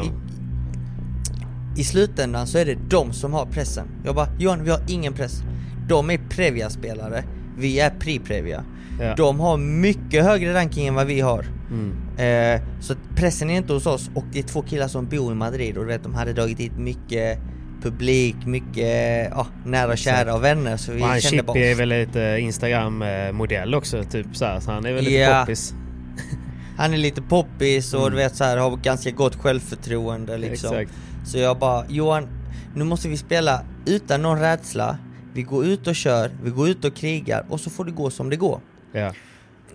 i, 1.78 1.82
i 1.82 1.84
slutändan 1.84 2.48
så 2.48 2.58
är 2.58 2.66
det 2.66 2.78
de 2.90 3.14
som 3.14 3.34
har 3.34 3.46
pressen. 3.46 3.88
Jag 4.06 4.16
bara, 4.16 4.28
Johan 4.40 4.64
vi 4.64 4.70
har 4.70 4.82
ingen 4.88 5.14
press. 5.14 5.44
De 5.88 6.10
är 6.10 6.18
Previa-spelare, 6.30 7.24
vi 7.58 7.80
är 7.80 7.90
Pri-Previa. 8.00 8.64
Ja. 9.00 9.16
De 9.16 9.40
har 9.40 9.58
mycket 9.58 10.24
högre 10.24 10.54
ranking 10.54 10.88
än 10.88 10.94
vad 10.96 11.08
vi 11.08 11.22
har. 11.22 11.46
Mm. 11.72 11.94
Eh, 12.18 12.62
så 12.82 12.94
pressen 13.16 13.50
är 13.50 13.58
inte 13.58 13.74
hos 13.74 13.86
oss 13.86 14.10
och 14.16 14.24
det 14.34 14.40
är 14.40 14.44
två 14.44 14.62
killar 14.62 14.88
som 14.88 15.06
bor 15.06 15.32
i 15.32 15.36
Madrid 15.36 15.78
och 15.78 15.84
du 15.84 15.88
vet, 15.88 16.04
de 16.04 16.14
hade 16.14 16.34
dragit 16.34 16.60
hit 16.60 16.78
mycket 16.78 17.40
publik, 17.82 18.36
mycket 18.46 19.28
ja, 19.32 19.48
nära 19.66 19.92
och 19.92 19.98
kära 19.98 20.34
och 20.36 20.44
vänner 20.44 20.78
så 20.78 20.92
vi 20.92 21.02
Och 21.02 21.08
han 21.08 21.22
kände 21.22 21.44
bara 21.44 21.60
är 21.60 21.76
väl 21.76 21.90
lite 21.90 22.38
Instagram-modell 22.40 23.76
också, 23.76 24.04
typ 24.04 24.28
så, 24.34 24.46
här, 24.46 24.60
så 24.60 24.72
han 24.72 24.86
är 24.86 24.94
väl 24.94 25.04
lite 25.04 25.16
Ja. 25.16 25.40
poppis. 25.40 25.74
Han 26.78 26.94
är 26.94 26.98
lite 26.98 27.22
poppis 27.22 27.94
och 27.94 28.00
Mm. 28.02 28.12
du 28.12 28.18
vet 28.18 28.36
så 28.36 28.44
här, 28.44 28.58
har 28.58 28.78
ganska 28.78 29.12
gott 29.12 29.36
självförtroende 29.36 30.38
liksom. 30.38 30.76
Exakt. 30.78 30.98
Så 31.26 31.38
jag 31.38 31.60
bara, 31.60 31.86
Johan, 31.90 32.28
nu 32.76 32.84
måste 32.84 33.08
vi 33.08 33.18
spela 33.18 33.62
utan 33.86 34.22
någon 34.22 34.40
rädsla. 34.40 34.98
Vi 35.34 35.42
går 35.42 35.66
ut 35.66 35.88
och 35.88 35.96
kör, 35.96 36.32
vi 36.44 36.50
går 36.50 36.70
ut 36.70 36.86
och 36.86 36.96
krigar 36.96 37.46
och 37.50 37.60
så 37.60 37.70
får 37.70 37.86
det 37.86 37.92
gå 37.92 38.10
som 38.10 38.30
det 38.30 38.36
går. 38.36 38.60
Ja. 38.94 39.14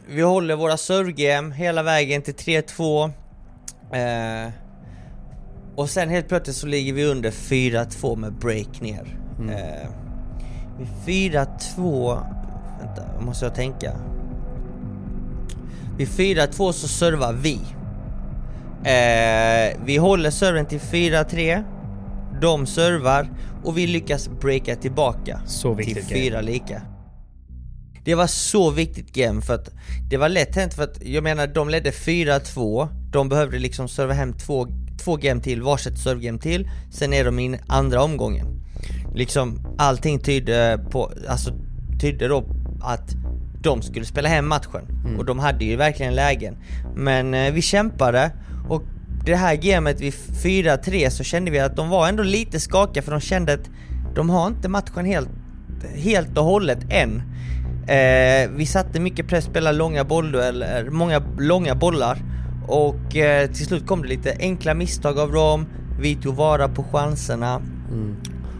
Vi 0.08 0.22
håller 0.22 0.56
våra 0.56 0.76
servegame 0.76 1.54
hela 1.54 1.82
vägen 1.82 2.22
till 2.22 2.34
3-2. 2.34 3.04
Eh, 3.92 4.52
och 5.76 5.90
sen 5.90 6.08
helt 6.08 6.28
plötsligt 6.28 6.56
så 6.56 6.66
ligger 6.66 6.92
vi 6.92 7.04
under 7.04 7.30
4-2 7.30 8.16
med 8.16 8.32
break 8.32 8.80
ner. 8.80 9.18
Eh, 9.40 9.88
vid 10.78 11.32
4-2... 11.32 12.20
Vänta, 12.80 13.20
måste 13.20 13.44
jag 13.44 13.54
tänka. 13.54 13.92
Vid 15.96 16.08
4-2 16.08 16.72
så 16.72 16.88
servar 16.88 17.32
vi. 17.32 17.60
Eh, 18.84 19.76
vi 19.84 19.96
håller 19.96 20.30
serven 20.30 20.66
till 20.66 20.80
4-3. 20.80 21.64
De 22.40 22.66
servar 22.66 23.28
och 23.64 23.78
vi 23.78 23.86
lyckas 23.86 24.28
breaka 24.40 24.76
tillbaka 24.76 25.40
Så 25.46 25.76
till 25.76 26.04
fyra 26.04 26.40
lika. 26.40 26.82
Det 28.04 28.14
var 28.14 28.26
så 28.26 28.70
viktigt 28.70 29.12
game 29.12 29.42
för 29.42 29.54
att 29.54 29.70
det 30.10 30.16
var 30.16 30.28
lätt 30.28 30.56
hänt 30.56 30.74
för 30.74 30.82
att 30.82 31.02
jag 31.02 31.24
menar 31.24 31.46
de 31.46 31.68
ledde 31.68 31.90
4-2 31.90 32.88
De 33.12 33.28
behövde 33.28 33.58
liksom 33.58 33.88
serva 33.88 34.12
hem 34.12 34.32
två, 34.32 34.66
två 35.06 35.16
game 35.16 35.40
till, 35.40 35.62
varsitt 35.62 35.98
servegame 35.98 36.38
till. 36.38 36.68
Sen 36.90 37.12
är 37.12 37.24
de 37.24 37.38
i 37.38 37.58
andra 37.66 38.02
omgången. 38.02 38.46
Liksom 39.14 39.58
allting 39.78 40.18
tydde 40.18 40.80
på, 40.90 41.12
alltså 41.28 41.50
tydde 42.00 42.28
då 42.28 42.44
att 42.80 43.14
de 43.62 43.82
skulle 43.82 44.04
spela 44.04 44.28
hem 44.28 44.48
matchen. 44.48 45.16
Och 45.18 45.24
de 45.24 45.38
hade 45.38 45.64
ju 45.64 45.76
verkligen 45.76 46.14
lägen. 46.14 46.56
Men 46.94 47.34
eh, 47.34 47.52
vi 47.52 47.62
kämpade. 47.62 48.30
Och 48.68 48.82
det 49.24 49.36
här 49.36 49.54
gamet 49.54 50.00
vid 50.00 50.12
4-3 50.12 51.10
så 51.10 51.24
kände 51.24 51.50
vi 51.50 51.58
att 51.58 51.76
de 51.76 51.88
var 51.88 52.08
ändå 52.08 52.22
lite 52.22 52.60
skakiga 52.60 53.02
för 53.02 53.12
de 53.12 53.20
kände 53.20 53.52
att 53.52 53.70
de 54.14 54.30
har 54.30 54.46
inte 54.46 54.68
matchen 54.68 55.04
helt, 55.04 55.28
helt 55.94 56.38
och 56.38 56.44
hållet 56.44 56.78
än. 56.90 57.22
Eh, 57.88 58.50
vi 58.56 58.66
satte 58.66 59.00
mycket 59.00 59.28
press, 59.28 59.44
spelade 59.44 59.78
långa 59.78 60.04
bolldueller, 60.04 60.90
många 60.90 61.22
långa 61.38 61.74
bollar 61.74 62.18
och 62.68 63.16
eh, 63.16 63.46
till 63.46 63.66
slut 63.66 63.86
kom 63.86 64.02
det 64.02 64.08
lite 64.08 64.36
enkla 64.40 64.74
misstag 64.74 65.18
av 65.18 65.32
dem, 65.32 65.66
vi 66.00 66.14
tog 66.14 66.34
vara 66.34 66.68
på 66.68 66.82
chanserna 66.82 67.62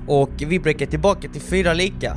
och 0.07 0.30
vi 0.36 0.59
breakade 0.61 0.90
tillbaka 0.90 1.28
till 1.28 1.40
fyra 1.40 1.74
lika. 1.74 2.16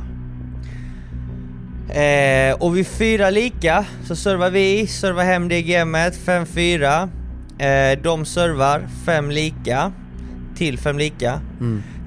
Eh, 1.88 2.54
och 2.58 2.76
vid 2.76 2.86
fyra 2.86 3.30
lika 3.30 3.84
så 4.04 4.16
servar 4.16 4.50
vi, 4.50 4.86
servar 4.86 5.24
hem 5.24 5.48
det 5.48 5.62
gamet, 5.62 6.18
5-4. 6.26 7.08
Eh, 7.58 7.98
de 8.02 8.24
servar 8.24 8.88
fem 9.06 9.30
lika, 9.30 9.92
till 10.56 10.78
fem 10.78 10.98
lika. 10.98 11.40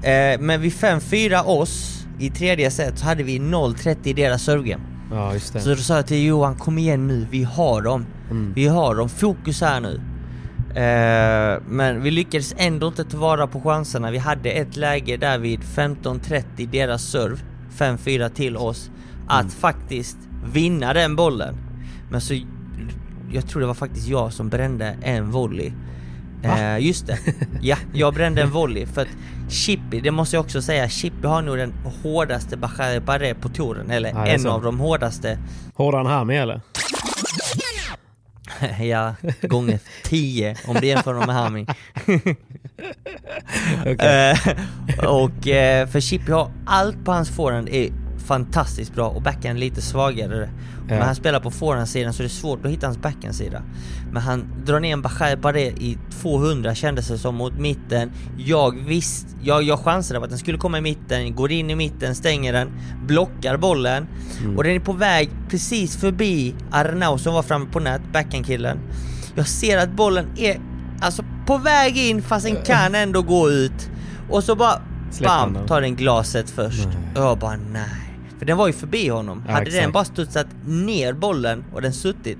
Eh, 0.04 0.40
men 0.40 0.62
vid 0.62 0.72
5-4 0.72 1.44
oss 1.46 2.06
i 2.20 2.30
tredje 2.30 2.72
set 2.72 2.98
så 3.00 3.06
hade 3.06 3.24
vi 3.24 3.40
0-30 3.40 3.98
i 4.04 4.14
deras 4.14 4.44
servegame. 4.44 4.84
ja. 5.12 5.32
Så 5.64 5.70
då 5.70 5.76
sa 5.76 5.96
jag 5.96 6.08
till 6.08 6.26
Johan, 6.26 6.56
kom 6.56 6.78
igen 6.78 7.08
nu, 7.08 7.28
vi 7.32 7.44
har 7.44 7.82
dem. 7.82 8.06
Vi 8.56 8.68
har 8.68 8.96
dem, 8.96 9.10
fokus 9.10 9.62
här 9.62 9.80
nu. 9.80 10.02
Eh, 10.76 11.62
men 11.68 12.02
vi 12.02 12.12
lyckades 12.12 12.54
ändå 12.58 12.88
inte 12.88 13.04
ta 13.04 13.18
vara 13.18 13.48
på 13.48 13.62
chanserna. 13.62 14.12
Vi 14.12 14.18
hade 14.18 14.52
ett 14.52 14.76
läge 14.76 15.18
där 15.18 15.38
vid 15.38 15.60
15.30 15.60 16.70
deras 16.72 17.04
serve, 17.04 17.38
5-4 17.78 18.30
till 18.30 18.58
oss, 18.58 18.92
att 19.28 19.54
faktiskt 19.54 20.18
vinna 20.54 20.94
den 20.94 21.16
bollen. 21.16 21.56
Men 22.12 22.22
så, 22.22 22.34
jag 23.32 23.48
tror 23.48 23.62
det 23.62 23.68
var 23.68 23.74
faktiskt 23.74 24.08
jag 24.08 24.34
som 24.34 24.50
brände 24.50 24.98
en 25.02 25.32
volley. 25.32 25.72
Eh, 26.44 26.80
just 26.80 27.08
det, 27.08 27.18
ja, 27.62 27.78
jag 27.94 28.14
brände 28.14 28.42
en 28.42 28.52
volley 28.52 28.86
för 28.86 29.02
att 29.02 29.08
Chippy, 29.50 30.02
det 30.02 30.12
måste 30.12 30.36
jag 30.36 30.46
också 30.46 30.62
säga, 30.62 30.90
Chippy 30.90 31.28
har 31.28 31.42
nog 31.42 31.58
den 31.58 31.74
hårdaste 32.04 32.58
Bachare 32.58 33.00
Barre 33.00 33.34
på 33.34 33.50
touren, 33.50 33.92
eller 33.92 34.10
Ja, 34.10 34.26
en 34.28 34.48
av 34.48 34.64
de 34.64 34.80
hårdaste 34.80 35.38
Hårdare 35.76 36.02
än 36.02 36.08
Hami 36.08 36.36
eller? 36.38 36.62
ja, 38.82 39.16
gånger 39.42 39.80
10 40.04 40.56
om 40.68 40.76
du 40.82 40.88
jämför 40.88 41.14
dem 41.14 41.26
med 41.26 41.36
Hami. 41.36 41.66
Eh, 43.86 44.38
och 45.08 45.48
eh, 45.48 45.88
för 45.88 46.00
Chippy 46.00 46.32
har 46.32 46.52
allt 46.66 47.06
på 47.06 47.12
hans 47.12 47.30
forehand 47.30 47.70
är 47.70 47.90
fantastiskt 48.24 48.96
bra 48.96 49.10
och 49.10 49.22
backhand 49.22 49.60
lite 49.60 49.82
svagare. 49.82 50.50
Men 50.88 51.02
han 51.02 51.16
spelar 51.16 51.40
på 51.40 51.52
forehandsidan 51.52 52.14
så 52.14 52.24
det 52.24 52.28
är 52.28 52.30
svårt 52.30 52.66
att 52.66 52.72
hitta 52.72 52.88
hans 52.88 52.98
backhandsida. 52.98 53.62
Men 54.12 54.22
han 54.22 54.46
drar 54.66 54.80
ner 54.80 54.94
en 54.94 55.02
Bachar 55.02 55.36
Barré 55.36 55.68
i 55.68 55.98
200 56.22 56.76
kändes 56.76 57.08
det 57.08 57.18
som 57.18 57.36
mot 57.36 57.60
mitten. 57.60 58.12
Jag 58.38 58.78
visst, 58.88 59.28
jag, 59.42 59.64
jag 59.64 59.80
chansade 59.80 60.20
på 60.20 60.24
att 60.24 60.30
den 60.30 60.40
skulle 60.40 60.58
komma 60.58 60.78
i 60.78 60.82
mitten, 60.82 61.36
går 61.36 61.52
in 61.52 61.70
i 61.70 61.76
mitten, 61.76 62.16
stänger 62.16 62.54
den, 62.54 62.72
blockar 63.06 63.58
bollen 63.58 64.08
och 64.58 64.64
den 64.64 64.76
är 64.76 64.80
på 64.80 64.94
väg 64.94 65.30
precis 65.50 65.98
förbi 65.98 66.56
Arnau 66.72 67.18
som 67.18 67.34
var 67.34 67.44
framme 67.44 67.66
på 67.72 67.80
nät, 67.80 68.02
backhandkillen. 68.14 68.80
Jag 69.36 69.48
ser 69.48 69.78
att 69.78 69.92
bollen 69.92 70.28
är 70.38 70.60
alltså 71.02 71.24
på 71.48 71.58
väg 71.58 71.98
in 71.98 72.22
fast 72.22 72.46
den 72.46 72.56
kan 72.66 72.96
ändå 72.96 73.22
gå 73.22 73.50
ut. 73.50 73.90
Och 74.30 74.44
så 74.44 74.56
bara 74.56 74.82
bam, 75.24 75.58
tar 75.68 75.82
den 75.82 75.96
glaset 75.96 76.50
först. 76.50 76.88
Och 77.16 77.22
jag 77.22 77.40
bara 77.40 77.56
nej. 77.72 78.03
För 78.44 78.48
den 78.48 78.58
var 78.58 78.68
ju 78.68 78.74
förbi 78.74 79.08
honom. 79.08 79.44
Ja, 79.48 79.54
hade 79.54 79.66
den 79.66 79.76
exakt. 79.76 79.94
bara 79.94 80.06
studsat 80.06 80.48
ner 80.66 81.14
bollen 81.14 81.64
och 81.74 81.82
den 81.82 81.94
suttit 81.94 82.38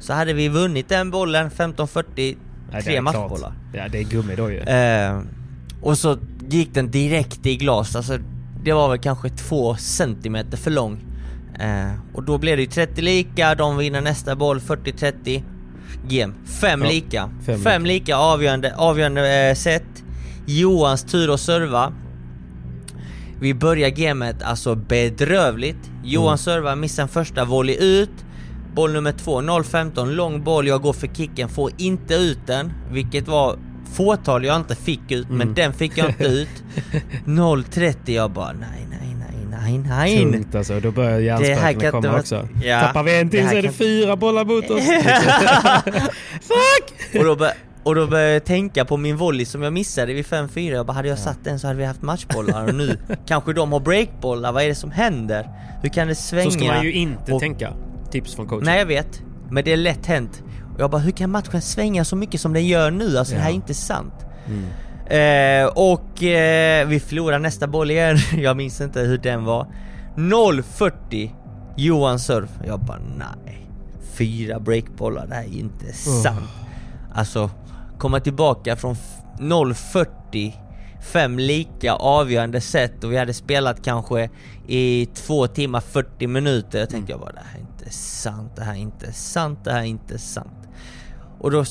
så 0.00 0.12
hade 0.12 0.32
vi 0.32 0.48
vunnit 0.48 0.88
den 0.88 1.10
bollen 1.10 1.50
15-40, 1.50 2.02
Nej, 2.16 2.36
det 2.72 2.82
tre 2.82 3.00
matchbollar. 3.00 3.52
Ja, 3.72 3.88
det 3.88 3.98
är 3.98 4.02
gummi 4.02 4.34
då 4.36 4.50
ju. 4.50 4.58
Eh, 4.58 5.20
och 5.82 5.98
så 5.98 6.18
gick 6.48 6.74
den 6.74 6.90
direkt 6.90 7.46
i 7.46 7.56
glas, 7.56 7.96
alltså 7.96 8.18
det 8.62 8.72
var 8.72 8.88
väl 8.88 8.98
kanske 8.98 9.28
två 9.28 9.76
centimeter 9.76 10.56
för 10.56 10.70
lång. 10.70 11.04
Eh, 11.60 12.14
och 12.14 12.22
då 12.22 12.38
blev 12.38 12.56
det 12.56 12.62
ju 12.62 12.68
30 12.68 13.02
lika, 13.02 13.54
de 13.54 13.76
vinner 13.76 14.00
nästa 14.00 14.36
boll 14.36 14.60
40-30. 14.60 15.42
Game. 16.08 16.34
Fem 16.60 16.82
Ja, 16.82 16.88
lika. 16.88 17.30
fem 17.46 17.60
Fem, 17.60 17.86
lika 17.86 18.16
avgörande, 18.16 18.74
avgörande 18.76 19.48
eh, 19.48 19.54
set. 19.54 20.04
Johans 20.46 21.04
tur 21.04 21.34
att 21.34 21.40
serva. 21.40 21.92
Vi 23.40 23.54
börjar 23.54 23.88
gamet 23.90 24.42
alltså 24.42 24.74
bedrövligt. 24.74 25.90
Johan 26.04 26.26
Mm. 26.28 26.38
servar, 26.38 26.76
missar 26.76 27.02
en 27.02 27.08
första 27.08 27.44
volley 27.44 27.76
ut. 27.80 28.10
Boll 28.74 28.92
nummer 28.92 29.12
två, 29.12 29.40
0-15, 29.40 30.10
lång 30.10 30.44
boll, 30.44 30.66
jag 30.68 30.82
går 30.82 30.92
för 30.92 31.06
kicken, 31.06 31.48
får 31.48 31.70
inte 31.76 32.14
ut 32.14 32.38
den. 32.46 32.72
Vilket 32.92 33.28
var 33.28 33.56
fåtal 33.94 34.44
jag 34.44 34.56
inte 34.56 34.74
fick 34.76 35.10
ut, 35.10 35.28
men 35.28 35.40
Mm. 35.40 35.54
den 35.54 35.72
fick 35.72 35.98
jag 35.98 36.08
inte 36.08 36.24
ut. 36.24 36.48
0-30, 37.24 37.96
jag 38.14 38.30
bara 38.30 38.52
nej, 38.52 38.86
nej, 38.90 39.16
nej, 39.18 39.48
nej, 39.50 39.78
nej. 39.78 40.32
Tungt 40.32 40.54
alltså. 40.54 40.80
Då 40.80 40.90
börjar 40.90 41.18
hjärnspökena 41.18 41.70
inte 41.70 41.90
komma 41.90 42.08
vara- 42.08 42.20
också. 42.20 42.48
Ja, 42.64 42.80
Tappar 42.80 43.02
vi 43.02 43.20
en 43.20 43.30
till 43.30 43.48
så 43.48 43.54
är 43.54 43.62
det 43.62 43.62
kan- 43.62 43.72
fyra 43.74 44.16
bollar 44.16 44.44
mot 44.44 44.70
oss. 44.70 44.82
Och 47.18 47.24
då 47.24 47.36
bara, 47.36 47.52
Och 47.86 47.94
då 47.94 48.06
började 48.06 48.32
jag 48.32 48.44
tänka 48.44 48.84
på 48.84 48.96
min 48.96 49.16
volley 49.16 49.46
som 49.46 49.62
jag 49.62 49.72
missade 49.72 50.12
vid 50.14 50.24
5-4, 50.24 50.72
jag 50.72 50.86
bara 50.86 50.92
hade 50.92 51.08
jag 51.08 51.18
satt 51.18 51.38
den 51.44 51.58
så 51.58 51.66
hade 51.66 51.78
vi 51.78 51.84
haft 51.84 52.02
matchbollar 52.02 52.68
och 52.68 52.74
nu 52.74 52.98
kanske 53.26 53.52
de 53.52 53.72
har 53.72 53.80
breakbollar, 53.80 54.52
vad 54.52 54.62
är 54.62 54.68
det 54.68 54.74
som 54.74 54.90
händer? 54.90 55.48
Hur 55.82 55.88
kan 55.88 56.08
det 56.08 56.14
svänga? 56.14 56.50
Så 56.50 56.58
ska 56.58 56.64
man 56.66 56.82
ju 56.84 56.92
inte 56.92 57.32
Och- 57.32 57.40
tänka. 57.40 57.72
Tips 58.10 58.34
från 58.34 58.46
coachen. 58.46 58.64
Nej 58.64 58.78
jag 58.78 58.86
vet, 58.86 59.22
men 59.50 59.64
det 59.64 59.72
är 59.72 59.76
lätt 59.76 60.06
hänt. 60.06 60.42
Och 60.74 60.80
jag 60.80 60.90
bara, 60.90 60.98
hur 60.98 61.10
kan 61.12 61.30
matchen 61.30 61.62
svänga 61.62 62.04
så 62.04 62.16
mycket 62.16 62.40
som 62.40 62.52
den 62.52 62.66
gör 62.66 62.90
nu? 62.90 63.18
Alltså 63.18 63.34
det 63.34 63.40
här 63.40 63.50
är 63.50 63.54
inte 63.54 63.74
sant. 63.74 64.14
Eh, 65.06 65.66
och 65.74 66.22
eh, 66.22 66.86
vi 66.88 67.00
förlorar 67.00 67.38
nästa 67.38 67.66
boll 67.66 67.90
igen, 67.90 68.16
jag 68.36 68.56
minns 68.56 68.80
inte 68.80 69.00
hur 69.00 69.18
den 69.18 69.44
var. 69.44 69.66
0-40 70.16 71.30
Johan 71.76 72.18
Surf. 72.18 72.50
Jag 72.66 72.80
bara 72.80 72.98
nej. 73.18 73.66
Fyra 74.12 74.60
breakbollar, 74.60 75.26
det 75.26 75.34
här 75.34 75.42
är 75.44 75.48
ju 75.48 75.58
inte 75.60 75.92
sant. 75.92 76.40
Alltså, 77.14 77.50
komma 77.98 78.20
tillbaka 78.20 78.76
från 78.76 78.92
f- 78.92 79.16
0-40 79.38 80.52
Fem 81.00 81.38
lika 81.38 81.92
avgörande 81.92 82.60
set 82.60 83.04
och 83.04 83.12
vi 83.12 83.16
hade 83.16 83.34
spelat 83.34 83.82
kanske 83.84 84.30
i 84.66 85.06
två 85.14 85.46
timmar 85.46 85.80
40 85.80 86.26
minuter. 86.26 86.78
Jag 86.78 86.90
tänkte 86.90 87.12
jag 87.12 87.20
bara 87.20 87.32
det 87.32 87.42
här 87.52 87.58
är 87.58 87.60
inte 87.60 87.90
sant, 87.90 88.52
det 88.56 88.62
här 88.64 88.72
är 88.72 88.78
inte 88.78 89.12
sant, 89.12 89.58
det 89.64 89.72
här 89.72 89.80
är 89.80 89.84
inte 89.84 90.18
sant. 90.18 90.68
Och 91.38 91.50
då 91.50 91.64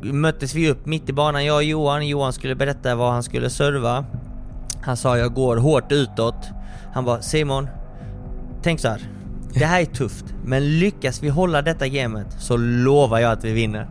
möttes 0.00 0.54
vi 0.54 0.70
upp 0.70 0.86
mitt 0.86 1.08
i 1.08 1.12
banan, 1.12 1.44
jag 1.44 1.56
och 1.56 1.64
Johan. 1.64 2.06
Johan 2.08 2.32
skulle 2.32 2.54
berätta 2.54 2.94
vad 2.94 3.12
han 3.12 3.22
skulle 3.22 3.50
serva. 3.50 4.04
Han 4.82 4.96
sa 4.96 5.18
jag 5.18 5.34
går 5.34 5.56
hårt 5.56 5.92
utåt. 5.92 6.48
Han 6.94 7.04
bara 7.04 7.22
Simon, 7.22 7.68
tänk 8.62 8.80
så 8.80 8.88
här. 8.88 9.00
Det 9.54 9.64
här 9.64 9.80
är 9.80 9.84
tufft, 9.84 10.24
men 10.44 10.78
lyckas 10.78 11.22
vi 11.22 11.28
hålla 11.28 11.62
detta 11.62 11.88
gamet 11.88 12.26
så 12.38 12.56
lovar 12.56 13.18
jag 13.18 13.32
att 13.32 13.44
vi 13.44 13.52
vinner. 13.52 13.88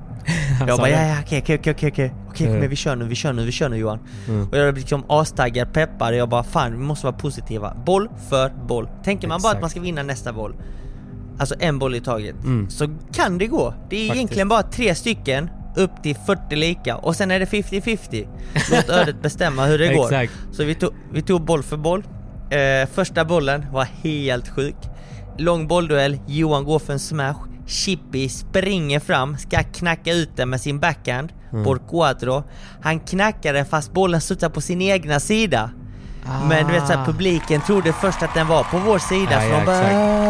Jag 0.68 0.78
bara 0.80 0.90
ja, 0.90 1.02
ja, 1.08 1.16
okej, 1.24 1.42
okej, 1.42 1.56
okej, 1.60 1.74
okej, 1.74 1.90
okej, 1.92 2.14
okej, 2.30 2.38
kom 2.38 2.46
Mm. 2.46 2.58
igen, 2.58 2.70
vi 2.70 2.76
kör 2.76 2.96
nu, 2.96 3.06
vi 3.06 3.16
kör 3.16 3.34
nu, 3.34 3.46
vi 3.46 3.52
kör 3.52 3.70
nu 3.70 3.78
Johan. 3.78 4.00
Och 4.52 4.58
jag 4.58 4.64
blev 4.66 4.76
liksom 4.78 5.04
astaggad, 5.10 5.74
peppad, 5.74 6.16
jag 6.16 6.30
bara 6.30 6.44
fan, 6.44 6.72
vi 6.72 6.78
måste 6.78 7.06
vara 7.06 7.16
positiva. 7.18 7.76
Boll 7.86 8.10
för 8.30 8.50
boll. 8.68 8.88
Tänker 9.04 9.28
man 9.28 9.42
bara 9.42 9.50
Exakt. 9.50 9.56
att 9.56 9.62
man 9.62 9.70
ska 9.70 9.80
vinna 9.80 10.04
nästa 10.04 10.34
boll, 10.34 10.56
alltså 11.40 11.56
en 11.60 11.80
boll 11.80 11.96
i 11.96 12.02
taget, 12.02 12.36
Mm. 12.44 12.70
så 12.70 12.88
kan 13.14 13.38
det 13.38 13.48
gå. 13.48 13.74
Det 13.90 13.96
är 13.96 14.00
Faktiskt. 14.00 14.16
egentligen 14.16 14.48
bara 14.48 14.64
tre 14.64 14.96
stycken 14.96 15.50
upp 15.76 16.04
till 16.04 16.16
40 16.26 16.56
lika 16.56 16.96
och 16.98 17.16
sen 17.16 17.32
är 17.32 17.40
det 17.40 17.46
50-50. 17.46 18.28
Låt 18.72 18.90
ödet 18.90 19.22
bestämma 19.22 19.66
hur 19.66 19.78
det 19.80 19.94
går. 19.96 20.06
Exakt. 20.06 20.34
Så 20.52 20.64
vi 20.64 20.76
tog, 20.76 20.90
vi 21.14 21.22
tog 21.22 21.46
boll 21.46 21.64
för 21.64 21.78
boll. 21.78 22.04
Eh, 22.50 22.90
första 22.94 23.26
bollen 23.26 23.66
var 23.72 23.84
helt 24.04 24.48
sjuk. 24.50 24.76
Lång 25.38 25.68
bollduell, 25.68 26.20
Johan 26.28 26.64
går 26.64 26.80
för 26.80 26.94
en 26.94 27.00
smash. 27.00 27.36
Chippy 27.68 28.30
springer 28.30 29.00
fram, 29.00 29.38
ska 29.38 29.64
knacka 29.64 30.14
ut 30.14 30.30
den 30.36 30.50
med 30.50 30.62
sin 30.62 30.80
backhand. 30.80 31.34
Por 31.64 31.80
cuatro. 31.90 32.44
Han 32.82 33.00
knackar 33.00 33.54
den 33.54 33.66
fast 33.66 33.94
bollen 33.94 34.22
studsar 34.22 34.50
på 34.50 34.62
sin 34.62 34.82
egna 34.82 35.20
sida. 35.20 35.70
Men 36.50 36.68
du 36.68 36.74
vet 36.74 36.88
såhär, 36.88 37.06
publiken 37.06 37.62
trodde 37.62 37.94
först 37.94 38.24
att 38.24 38.34
den 38.34 38.48
var 38.48 38.64
på 38.64 38.78
vår 38.78 39.00
sida 39.00 39.32
Ja, 39.32 39.40
så 39.42 39.48
ja, 39.48 39.60
de 39.60 39.66
bara 39.66 39.82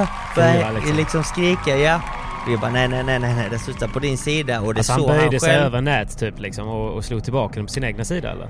exakt. 0.02 0.36
började 0.36 0.74
liksom. 0.76 0.96
liksom. 0.98 1.24
skrika 1.24 1.78
ja. 1.78 2.02
Vi 2.48 2.58
bara 2.58 2.72
nej 2.72 2.88
nej 2.88 3.04
nej 3.04 3.20
nej, 3.20 3.48
den 3.50 3.60
studsar 3.60 3.88
på 3.88 4.00
din 4.00 4.18
sida 4.18 4.62
och 4.62 4.74
det 4.74 4.80
Alltså 4.80 4.92
han 4.92 5.02
såg 5.02 5.10
han 5.10 5.20
böjde 5.20 5.40
sig 5.40 5.56
över 5.56 5.82
nät 5.82 6.20
typ 6.20 6.40
liksom 6.40 6.68
och, 6.68 6.94
och 6.94 7.06
slog 7.06 7.24
tillbaka 7.24 7.56
den 7.56 7.66
på 7.66 7.72
sin 7.72 7.84
egna 7.84 8.04
sida 8.06 8.32
eller? 8.32 8.50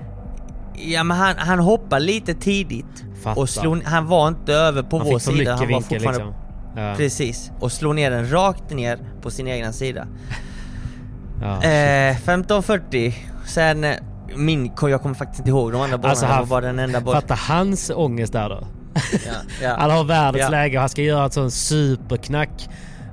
Ja 0.76 1.04
men 1.04 1.18
han, 1.18 1.38
han 1.38 1.60
hoppade 1.60 2.06
lite 2.06 2.34
tidigt 2.34 3.06
Fattar. 3.24 3.42
och 3.42 3.50
slog, 3.50 3.84
han 3.84 4.08
var 4.08 4.28
inte 4.28 4.54
över 4.54 4.84
på 4.84 4.98
Han 4.98 5.08
vår 5.08 5.20
sida, 5.20 5.56
han 5.56 5.72
var 5.72 5.82
fortfarande 5.82 6.24
liksom. 6.24 6.34
Ja. 6.76 6.94
Precis, 6.98 7.52
och 7.60 7.72
slog 7.72 7.96
ner 7.96 8.12
den 8.12 8.32
rakt 8.32 8.70
ner 8.72 9.00
på 9.22 9.32
sin 9.32 9.48
egna 9.48 9.74
sida. 9.74 10.08
Ja, 11.42 11.64
Eh, 11.64 12.16
15.40, 12.18 13.14
sen 13.46 13.84
eh, 13.84 13.96
min, 14.36 14.72
jag 14.82 15.02
kommer 15.02 15.16
faktiskt 15.16 15.40
inte 15.40 15.50
ihåg 15.50 15.72
de 15.72 15.82
andra 15.82 15.98
bollarna, 15.98 16.10
Alltså, 16.10 16.26
han- 16.26 16.40
var 16.40 16.46
bara 16.46 16.62
den 16.66 16.80
enda 16.80 17.02
bollen. 17.02 17.22
Fatta 17.22 17.34
hans 17.54 17.90
ångest 17.96 18.34
där 18.34 18.50
då. 18.50 18.68
Ja. 19.62 19.76
Han 19.80 19.92
har 19.92 20.04
världens 20.04 20.42
Ja. 20.42 20.50
läge 20.50 20.78
och 20.78 20.82
han 20.82 20.90
ska 20.90 21.02
göra 21.02 21.26
ett 21.26 21.34
sånt 21.34 21.54
superknack 21.54 22.70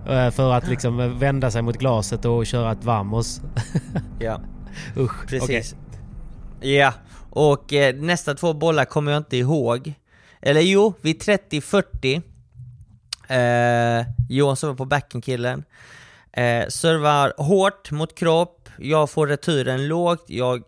eh, 0.09 0.31
för 0.31 0.53
att 0.53 0.69
liksom 0.69 1.01
eh, 1.01 1.07
vända 1.07 1.51
sig 1.51 1.63
mot 1.63 1.79
glaset 1.79 2.25
och 2.25 2.47
köra 2.47 2.73
ett 2.73 2.85
vamos. 2.85 3.41
ja. 4.19 4.41
Usch. 4.97 5.27
Precis. 5.29 5.75
Ja, 6.61 6.93
och 7.31 7.73
eh, 7.73 7.95
nästa 7.95 8.35
två 8.35 8.53
bollar 8.55 8.85
kommer 8.85 9.13
jag 9.13 9.21
inte 9.21 9.37
ihåg. 9.37 9.93
Eller 10.43 10.61
jo, 10.61 10.95
vid 11.01 11.23
30-40 11.23 12.23
eh, 13.33 14.07
Johan 14.29 14.57
servar 14.57 14.75
på 14.75 14.85
backenkillen. 14.85 15.65
Eh, 16.33 16.69
servar 16.69 17.33
hårt 17.37 17.91
mot 17.91 18.19
kropp, 18.19 18.69
jag 18.79 19.11
får 19.11 19.27
returen 19.27 19.89
lågt, 19.89 20.25
jag 20.27 20.63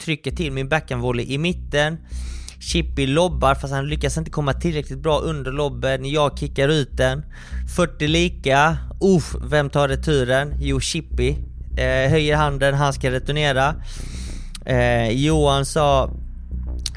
trycker 0.00 0.30
till 0.30 0.52
min 0.52 0.68
backhandvolley 0.68 1.26
i 1.26 1.38
mitten. 1.38 1.98
Chippy 2.60 3.06
lobbar 3.06 3.54
fast 3.54 3.72
han 3.72 3.88
lyckas 3.88 4.16
inte 4.16 4.30
komma 4.30 4.52
tillräckligt 4.52 4.98
bra 4.98 5.18
under 5.18 5.52
lobben, 5.52 6.10
jag 6.10 6.38
kickar 6.38 6.68
ut 6.68 6.96
den. 6.96 7.24
40 7.76 8.06
lika, 8.06 8.76
uff, 9.00 9.34
vem 9.50 9.70
tar 9.70 9.88
returen? 9.88 10.54
Jo, 10.60 10.80
Chippy. 10.80 11.36
Eh, 11.76 12.10
höjer 12.10 12.36
handen, 12.36 12.74
han 12.74 12.92
ska 12.92 13.10
returnera. 13.10 13.74
Eh, 14.66 15.10
Johan 15.10 15.66
sa 15.66 16.10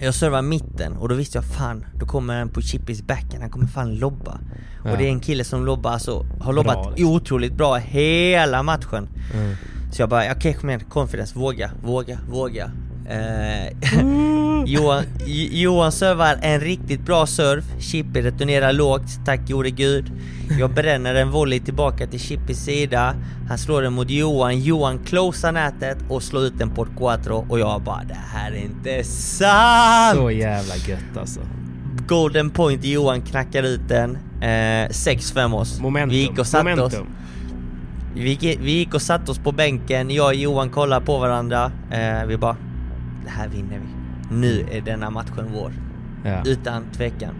jag 0.04 0.16
servar 0.16 0.42
mitten 0.42 0.94
och 0.98 1.10
då 1.10 1.16
visste 1.16 1.38
jag 1.38 1.46
fan, 1.46 1.86
då 2.00 2.06
kommer 2.06 2.40
den 2.40 2.50
på 2.50 2.62
Chippys 2.62 3.02
backen, 3.02 3.42
han 3.42 3.50
kommer 3.50 3.68
fan 3.68 3.96
lobba. 3.96 4.40
Ja. 4.84 4.92
Och 4.92 4.98
det 4.98 5.04
är 5.04 5.10
en 5.10 5.20
kille 5.20 5.44
som 5.44 5.66
lobbar, 5.66 5.92
alltså, 5.92 6.26
har 6.40 6.54
lobbat 6.54 6.90
liksom. 6.90 7.16
otroligt 7.16 7.54
bra 7.54 7.76
hela 7.76 8.64
matchen. 8.64 9.08
Mm. 9.34 9.56
Så 9.92 10.02
jag 10.02 10.10
bara, 10.10 10.32
okej 10.32 10.54
kom 10.54 10.70
igen, 10.70 10.82
confidence, 10.90 11.40
våga, 11.40 11.72
våga, 11.84 12.20
våga. 12.30 12.72
Eh, 13.10 13.74
Johan, 14.66 15.04
Johan 15.52 15.92
servar 15.92 16.40
en 16.42 16.60
riktigt 16.60 17.06
bra 17.06 17.26
serve, 17.26 17.64
Chippy 17.80 18.22
returnerar 18.22 18.74
lågt, 18.74 19.26
tack 19.26 19.50
gode 19.50 19.70
gud. 19.70 20.12
Jag 20.60 20.74
bränner 20.74 21.16
en 21.16 21.32
volley 21.32 21.60
tillbaka 21.60 22.08
till 22.08 22.20
Chippys 22.20 22.64
sida, 22.64 23.16
han 23.50 23.58
slår 23.58 23.82
den 23.82 23.94
mot 23.94 24.10
Johan, 24.10 24.60
Johan 24.60 25.00
closar 25.06 25.52
nätet 25.52 25.98
och 26.10 26.24
slår 26.24 26.44
ut 26.44 26.58
den 26.58 26.70
på 26.70 26.84
ett 26.84 26.98
quattro 26.98 27.46
och 27.50 27.60
jag 27.60 27.82
bara, 27.82 28.04
det 28.04 28.18
här 28.34 28.52
är 28.52 28.56
inte 28.56 29.04
sant! 29.04 30.18
Så 30.18 30.32
jävla 30.32 30.76
gött 30.76 31.18
alltså. 31.18 31.40
Golden 32.08 32.50
point, 32.50 32.84
Johan 32.84 33.22
knackar 33.22 33.64
ut 33.64 33.88
den. 33.88 34.18
Eh, 34.42 34.90
6-5 34.90 35.56
oss. 35.56 35.80
Momentum. 35.80 36.10
Vi 36.10 36.22
gick 36.22 36.40
och 36.40 36.48
satte 36.48 36.82
oss. 36.82 36.94
Vi 38.16 38.30
gick, 38.30 38.60
vi 38.62 38.72
gick 38.72 38.94
och 38.94 39.02
satte 39.02 39.32
oss 39.32 39.40
på 39.40 39.52
bänken, 39.52 40.10
jag 40.10 40.28
och 40.28 40.36
Johan 40.36 40.70
kollade 40.70 41.06
på 41.06 41.20
varandra. 41.20 41.72
Eh, 41.92 42.26
vi 42.28 42.38
bara, 42.38 42.56
det 43.24 43.30
här 43.30 43.48
vinner 43.48 43.80
vi. 43.80 44.36
Nu 44.36 44.68
är 44.72 44.82
denna 44.82 45.10
matchen 45.10 45.52
vår. 45.54 45.74
Ja. 46.26 46.44
Utan 46.46 46.84
tvekan. 46.92 47.36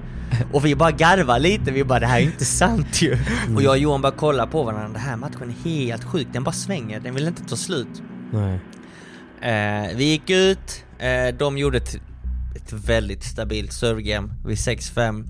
Och 0.52 0.66
vi 0.66 0.76
bara 0.76 0.92
garvar 0.92 1.40
lite, 1.40 1.72
vi 1.72 1.84
bara 1.84 2.00
det 2.00 2.06
här 2.06 2.20
är 2.20 2.24
inte 2.24 2.46
sant 2.46 3.02
ju. 3.02 3.18
Och 3.56 3.64
jag 3.64 3.72
och 3.72 3.78
Johan 3.78 4.02
bara 4.02 4.12
kollar 4.12 4.48
på 4.48 4.64
varandra, 4.64 4.88
den 4.88 5.02
här 5.02 5.16
matchen 5.16 5.50
är 5.50 5.70
helt 5.70 6.04
sjuk, 6.04 6.28
den 6.34 6.44
bara 6.44 6.52
svänger, 6.52 7.00
den 7.00 7.16
vill 7.16 7.28
inte 7.28 7.44
ta 7.44 7.56
slut. 7.56 8.02
Nej. 8.32 8.60
Eh, 9.42 9.96
vi 9.96 10.04
gick 10.04 10.30
ut, 10.30 10.86
eh, 11.00 11.36
de 11.38 11.58
gjorde 11.58 11.78
ett, 11.78 11.96
ett 12.56 12.74
väldigt 12.74 13.24
stabilt 13.24 13.74
servegame 13.74 14.34
vid 14.46 14.58
6-5. 14.58 15.26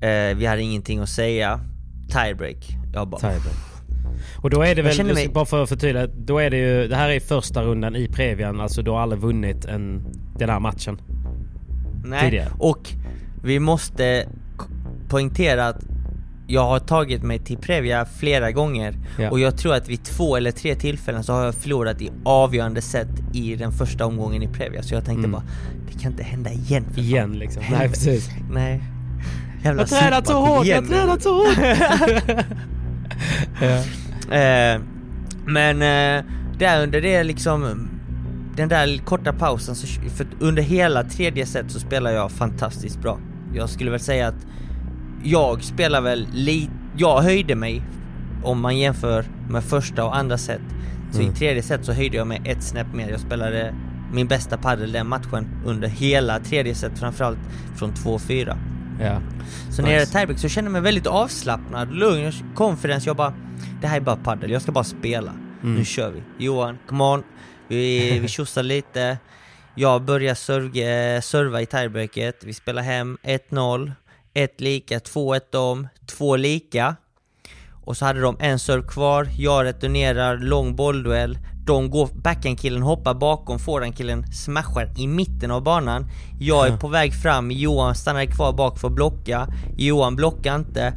Eh, 0.00 0.36
vi 0.36 0.46
hade 0.46 0.62
ingenting 0.62 0.98
att 0.98 1.08
säga. 1.08 1.60
Tiebreak. 2.08 2.76
Jag 2.92 3.08
bara... 3.08 3.20
Tiebreak. 3.20 3.67
Och 4.42 4.50
då 4.50 4.62
är 4.62 4.74
det 4.74 4.82
väl, 4.82 5.04
mig- 5.14 5.28
bara 5.28 5.44
för 5.46 5.62
att 5.62 5.68
förtydliga, 5.68 6.06
då 6.06 6.38
är 6.38 6.50
det 6.50 6.56
ju, 6.56 6.88
det 6.88 6.96
här 6.96 7.08
är 7.10 7.20
första 7.20 7.62
rundan 7.62 7.96
i 7.96 8.08
Previan, 8.08 8.60
alltså 8.60 8.82
du 8.82 8.90
har 8.90 9.00
aldrig 9.00 9.20
vunnit 9.22 9.64
en, 9.64 10.02
den 10.38 10.48
här 10.50 10.60
matchen. 10.60 11.00
Nej, 12.04 12.24
tidigare. 12.24 12.48
och 12.58 12.88
vi 13.42 13.60
måste 13.60 14.26
poängtera 15.08 15.66
att 15.68 15.84
jag 16.46 16.66
har 16.68 16.78
tagit 16.78 17.22
mig 17.22 17.38
till 17.38 17.56
Previa 17.58 18.04
flera 18.04 18.52
gånger 18.52 18.94
Ja. 19.18 19.30
och 19.30 19.40
jag 19.40 19.56
tror 19.58 19.74
att 19.74 19.88
vid 19.88 20.04
två 20.04 20.36
eller 20.36 20.50
tre 20.50 20.74
tillfällen 20.74 21.24
så 21.24 21.32
har 21.32 21.44
jag 21.44 21.54
förlorat 21.54 22.02
i 22.02 22.10
avgörande 22.24 22.82
sätt 22.82 23.08
i 23.32 23.56
den 23.56 23.72
första 23.72 24.06
omgången 24.06 24.42
i 24.42 24.48
Previa 24.48 24.82
så 24.82 24.94
jag 24.94 25.04
tänkte 25.04 25.18
Mm. 25.26 25.32
bara 25.32 25.42
Det 25.92 25.98
kan 26.02 26.12
inte 26.12 26.22
hända 26.24 26.50
igen 26.50 26.84
för 26.84 26.94
fan. 26.94 27.04
Igen 27.04 27.32
liksom. 27.32 27.62
Nej 27.70 27.88
precis. 27.88 28.30
Nej 28.50 28.82
Jävla 29.64 29.82
Jag 29.82 29.88
tränat 29.88 30.26
så 30.26 30.32
hårt, 30.40 30.56
jag 30.56 30.64
igen 30.66 30.84
nu. 30.84 30.90
tränat 30.96 31.22
så 31.22 31.34
hårt! 31.34 31.58
ja. 33.60 33.84
Eh, 34.30 34.80
men 35.46 35.82
eh, 35.82 36.24
där 36.58 36.82
under 36.82 37.00
det 37.00 37.24
liksom 37.24 37.88
den 38.56 38.68
där 38.68 38.98
korta 39.04 39.32
pausen, 39.32 39.74
så, 39.74 39.86
för 40.10 40.26
under 40.40 40.62
hela 40.62 41.04
tredje 41.04 41.46
set 41.46 41.70
så 41.70 41.80
spelar 41.80 42.10
jag 42.10 42.30
fantastiskt 42.30 43.02
bra. 43.02 43.18
Jag 43.54 43.68
skulle 43.70 43.90
väl 43.90 44.00
säga 44.00 44.28
att 44.28 44.46
jag 45.22 45.62
spelar 45.62 46.00
väl 46.00 46.26
lite, 46.32 46.72
jag 46.96 47.22
höjde 47.22 47.54
mig 47.54 47.82
om 48.42 48.60
man 48.60 48.78
jämför 48.78 49.24
med 49.48 49.64
första 49.64 50.04
och 50.04 50.16
andra 50.16 50.38
set. 50.38 50.60
Så 51.10 51.20
Mm. 51.20 51.32
i 51.32 51.36
tredje 51.36 51.62
set 51.62 51.84
så 51.84 51.92
höjde 51.92 52.16
jag 52.16 52.26
mig 52.26 52.40
ett 52.44 52.62
snäpp 52.62 52.94
mer. 52.94 53.08
Jag 53.10 53.20
spelade 53.20 53.74
min 54.12 54.26
bästa 54.26 54.56
padel 54.56 54.92
den 54.92 55.08
matchen 55.08 55.48
under 55.64 55.88
hela 55.88 56.38
tredje 56.38 56.74
set, 56.74 56.98
framförallt 56.98 57.38
från 57.76 57.92
2-4. 57.92 58.56
Ja. 59.00 59.20
Så 59.70 59.82
när 59.82 59.90
jag 59.92 60.00
Nice. 60.00 60.12
tiebreak 60.12 60.38
så 60.40 60.48
känner 60.48 60.66
jag 60.66 60.72
mig 60.72 60.80
väldigt 60.82 61.06
avslappnad, 61.06 61.94
lugn, 61.94 62.32
confidence. 62.54 63.08
Jag 63.08 63.16
bara, 63.16 63.34
det 63.80 63.86
här 63.86 63.96
är 63.96 64.00
bara 64.00 64.16
paddel, 64.16 64.50
jag 64.50 64.62
ska 64.62 64.72
bara 64.72 64.84
spela. 64.84 65.30
Mm. 65.62 65.74
Nu 65.74 65.84
kör 65.84 66.10
vi. 66.10 66.44
Johan, 66.44 66.78
come 66.86 67.04
on. 67.04 67.22
Vi, 67.68 68.18
vi 68.18 68.28
tjosade 68.28 68.68
lite. 68.68 69.18
Jag 69.74 70.02
började 70.02 70.34
serve, 70.34 71.22
serva 71.22 71.60
i 71.62 71.66
tiebreaket. 71.66 72.44
Vi 72.44 72.54
spelade 72.54 72.86
hem 72.86 73.18
1-0, 73.22 73.92
1 74.34 74.60
lika, 74.60 74.98
2-1 74.98 75.40
dom, 75.52 75.88
2 76.06 76.36
lika. 76.36 76.96
Och 77.84 77.96
så 77.96 78.04
hade 78.04 78.20
de 78.20 78.36
en 78.40 78.58
serve 78.58 78.88
kvar, 78.88 79.28
jag 79.38 79.64
returnerar, 79.64 80.38
lång 80.38 80.76
bollduell. 80.76 81.38
De 81.68 81.90
går, 81.90 82.08
backhandkillen 82.12 82.82
hoppar 82.82 83.14
bakom, 83.14 83.58
forehandkillen 83.58 84.32
smashar 84.32 84.92
i 84.96 85.06
mitten 85.06 85.50
av 85.50 85.62
banan. 85.62 86.06
Jag 86.40 86.68
är 86.68 86.76
på 86.76 86.88
väg 86.88 87.14
fram, 87.14 87.50
Johan 87.50 87.94
stannar 87.94 88.24
kvar 88.24 88.52
bak 88.52 88.78
för 88.78 88.88
att 88.88 88.94
blocka. 88.94 89.48
Johan 89.76 90.16
blockar 90.16 90.56
inte. 90.56 90.92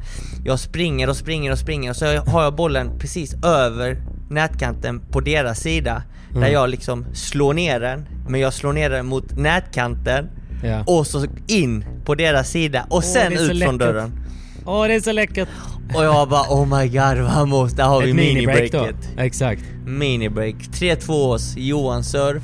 Jag 0.45 0.59
springer 0.59 1.09
och 1.09 1.15
springer 1.15 1.51
och 1.51 1.57
springer 1.57 1.89
och 1.89 1.95
så 1.95 2.05
har 2.05 2.43
jag 2.43 2.55
bollen 2.55 2.99
precis 2.99 3.33
över 3.43 4.03
nätkanten 4.29 4.99
på 4.99 5.19
deras 5.19 5.59
sida. 5.59 6.03
Där 6.33 6.47
jag 6.47 6.69
liksom 6.69 7.05
slår 7.13 7.53
ner 7.53 7.79
den, 7.79 8.05
men 8.27 8.39
jag 8.39 8.53
slår 8.53 8.73
ner 8.73 8.89
den 8.89 9.05
mot 9.05 9.37
nätkanten. 9.37 10.29
Ja. 10.63 10.83
Och 10.87 11.07
så 11.07 11.25
in 11.47 11.85
på 12.05 12.15
deras 12.15 12.49
sida 12.49 12.85
och 12.89 13.03
sen 13.03 13.33
är 13.33 13.37
så 13.37 13.43
ut 13.43 13.47
från 13.47 13.57
läckert. 13.57 13.79
dörren. 13.79 14.20
Åh, 14.65 14.87
det 14.87 14.93
är 14.93 14.99
så 15.01 15.11
läckert! 15.11 15.49
Och 15.95 16.03
jag 16.03 16.29
bara 16.29 16.41
oh 16.41 16.79
my 16.79 16.87
god 16.87 17.17
vamos, 17.17 17.73
där 17.73 17.83
har 17.83 18.01
vi 18.01 18.09
Ett 18.09 18.15
då. 18.17 18.23
minibreaket. 18.23 19.09
Exakt. 19.17 19.63
Minibreak. 19.85 20.55
3-2 20.55 21.11
års 21.11 21.57
Johan 21.57 22.03
serve. 22.03 22.41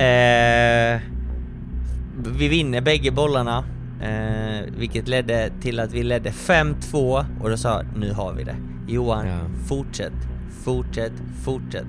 Eh, 0.00 1.00
vi 2.38 2.48
vinner 2.48 2.80
bägge 2.80 3.10
bollarna. 3.10 3.64
Eh, 4.02 4.64
vilket 4.78 5.08
ledde 5.08 5.50
till 5.62 5.80
att 5.80 5.92
vi 5.92 6.02
ledde 6.02 6.30
5-2 6.30 7.24
och 7.42 7.50
då 7.50 7.56
sa 7.56 7.68
jag, 7.68 7.86
nu 8.00 8.12
har 8.12 8.32
vi 8.32 8.44
det. 8.44 8.56
Johan, 8.88 9.26
Ja. 9.26 9.38
fortsätt, 9.68 10.12
fortsätt, 10.64 11.12
fortsätt. 11.44 11.86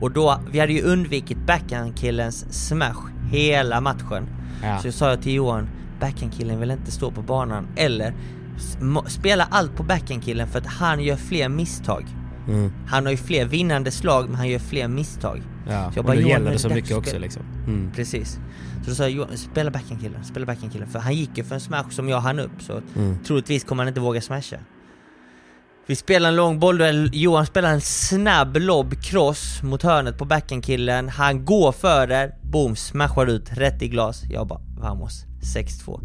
Och 0.00 0.10
då, 0.10 0.40
vi 0.52 0.58
hade 0.60 0.72
ju 0.72 0.82
undvikit 0.82 1.38
backhandkillens 1.46 2.68
smash 2.68 3.10
hela 3.30 3.80
matchen. 3.80 4.26
Ja. 4.62 4.78
Så 4.78 4.86
jag 4.86 4.94
sa 4.94 5.16
till 5.16 5.32
Johan, 5.34 5.68
backhandkillen 6.00 6.60
vill 6.60 6.70
inte 6.70 6.90
stå 6.90 7.10
på 7.10 7.22
banan 7.22 7.66
eller 7.76 8.14
spela 9.08 9.48
allt 9.50 9.76
på 9.76 9.82
backhandkillen 9.82 10.48
för 10.48 10.58
att 10.58 10.66
han 10.66 11.00
gör 11.00 11.16
fler 11.16 11.48
misstag. 11.48 12.04
Mm. 12.48 12.72
Han 12.86 13.04
har 13.04 13.10
ju 13.10 13.16
fler 13.16 13.44
vinnande 13.44 13.90
slag 13.90 14.26
men 14.26 14.34
han 14.34 14.48
gör 14.48 14.58
fler 14.58 14.88
misstag. 14.88 15.42
Ja. 15.68 15.90
Så 15.92 15.98
jag 15.98 15.98
och 15.98 16.04
bara, 16.04 16.14
nu 16.14 16.20
Johan, 16.20 16.30
gäller 16.30 16.52
det 16.52 16.58
så 16.58 16.68
mycket 16.68 16.96
också 16.96 17.18
liksom. 17.18 17.42
Mm. 17.66 17.92
Precis. 17.94 18.38
Så 18.84 18.90
då 18.90 18.94
sa 18.96 19.08
jag 19.08 19.38
spela 19.38 19.70
backhandkillen, 19.70 20.24
spela 20.24 20.46
backhandkillen. 20.46 20.88
För 20.88 20.98
han 20.98 21.14
gick 21.14 21.38
ju 21.38 21.44
för 21.44 21.54
en 21.54 21.60
smash 21.60 21.90
som 21.90 22.08
jag 22.08 22.20
hann 22.20 22.38
upp 22.38 22.62
så 22.62 22.80
Mm. 22.96 23.18
troligtvis 23.26 23.64
kommer 23.64 23.82
han 23.82 23.88
inte 23.88 24.00
våga 24.00 24.20
smasha. 24.20 24.56
Vi 25.88 25.96
spelar 25.96 26.28
en 26.28 26.36
lång 26.36 26.58
boll, 26.60 26.78
där 26.78 27.10
Johan 27.12 27.46
spelar 27.46 27.72
en 27.72 27.80
snabb 27.80 28.56
lobb 28.56 29.02
cross 29.02 29.62
mot 29.62 29.82
hörnet 29.82 30.18
på 30.18 30.24
backhandkillen. 30.24 31.08
Han 31.08 31.44
går 31.44 31.72
för 31.72 32.06
det, 32.06 32.32
boom, 32.42 32.76
smashar 32.76 33.26
ut 33.26 33.52
rätt 33.52 33.82
i 33.82 33.88
glas. 33.88 34.22
Jag 34.30 34.46
bara, 34.46 34.60
vamos, 34.78 35.24
6-2. 35.54 36.00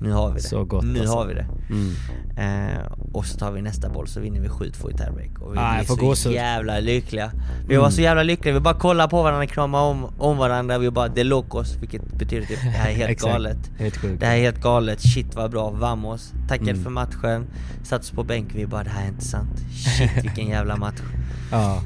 Nu 0.00 0.12
har 0.12 0.28
vi 0.28 0.34
det. 0.34 0.42
Så 0.48 0.64
gott, 0.64 0.84
nu 0.84 1.00
alltså. 1.00 1.14
har 1.14 1.26
vi 1.26 1.34
det. 1.34 1.46
Mm. 1.70 1.92
Eh, 2.36 2.82
och 3.12 3.26
så 3.26 3.38
tar 3.38 3.52
vi 3.52 3.62
nästa 3.62 3.88
boll 3.88 4.06
så 4.08 4.20
vinner 4.20 4.40
vi 4.40 4.48
7-2 4.48 4.90
i 4.90 4.96
tiebreak. 4.96 5.38
Och 5.40 5.54
vi 5.54 5.58
Ah, 5.58 5.74
blir 5.76 5.86
så 5.86 5.96
gåshud. 5.96 6.32
jävla 6.32 6.80
lyckliga. 6.80 7.30
Vi 7.68 7.76
var 7.76 7.90
så 7.90 8.00
jävla 8.00 8.22
lyckliga, 8.22 8.54
vi 8.54 8.60
bara 8.60 8.74
kollade 8.74 9.08
på 9.10 9.22
varandra, 9.22 9.46
kramade 9.46 9.84
om, 9.84 10.06
om 10.18 10.36
varandra, 10.38 10.78
vi 10.78 10.90
bara 10.90 11.08
'de 11.08 11.24
locos' 11.24 11.78
vilket 11.80 12.12
betyder 12.18 12.46
typ 12.46 12.62
det 12.62 12.68
här 12.68 12.90
är 12.90 12.94
helt 13.06 13.20
galet. 13.20 13.58
Helt 13.78 13.96
sjukt. 13.96 14.20
Det 14.20 14.26
här 14.26 14.36
är 14.36 14.40
helt 14.40 14.60
galet, 14.62 15.00
shit 15.00 15.34
vad 15.34 15.50
bra, 15.50 15.70
vamos. 15.70 16.32
Tackade 16.48 16.70
Mm. 16.70 16.82
för 16.84 16.90
matchen, 16.90 17.46
satt 17.84 18.00
oss 18.00 18.10
på 18.10 18.24
bänken, 18.24 18.56
vi 18.56 18.66
bara 18.66 18.84
det 18.84 18.90
här 18.90 19.04
är 19.04 19.08
inte 19.08 19.24
sant. 19.24 19.58
Shit 19.98 20.24
vilken 20.24 20.46
jävla 20.48 20.76
match. 20.76 21.00
Ja. 21.52 21.82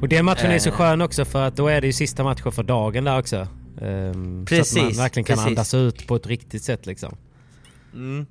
Och 0.00 0.08
den 0.08 0.24
matchen 0.24 0.50
är 0.50 0.58
så 0.58 0.68
Eh. 0.68 0.74
skön 0.74 1.00
också 1.02 1.24
för 1.24 1.42
att 1.46 1.56
då 1.56 1.68
är 1.68 1.80
det 1.80 1.86
ju 1.86 1.92
sista 1.92 2.24
matchen 2.24 2.52
för 2.52 2.62
dagen 2.62 3.04
där 3.04 3.18
också. 3.18 3.46
Ehm, 3.80 4.12
så 4.14 4.18
att 4.18 4.24
man 4.36 4.44
Precis, 4.44 4.98
verkligen 4.98 5.24
kan 5.24 5.36
precis. 5.36 5.46
andas 5.48 5.74
ut 5.74 6.06
på 6.06 6.16
ett 6.16 6.26
riktigt 6.26 6.62
sätt 6.62 6.86
liksom. 6.86 7.16
Mm. 7.94 8.26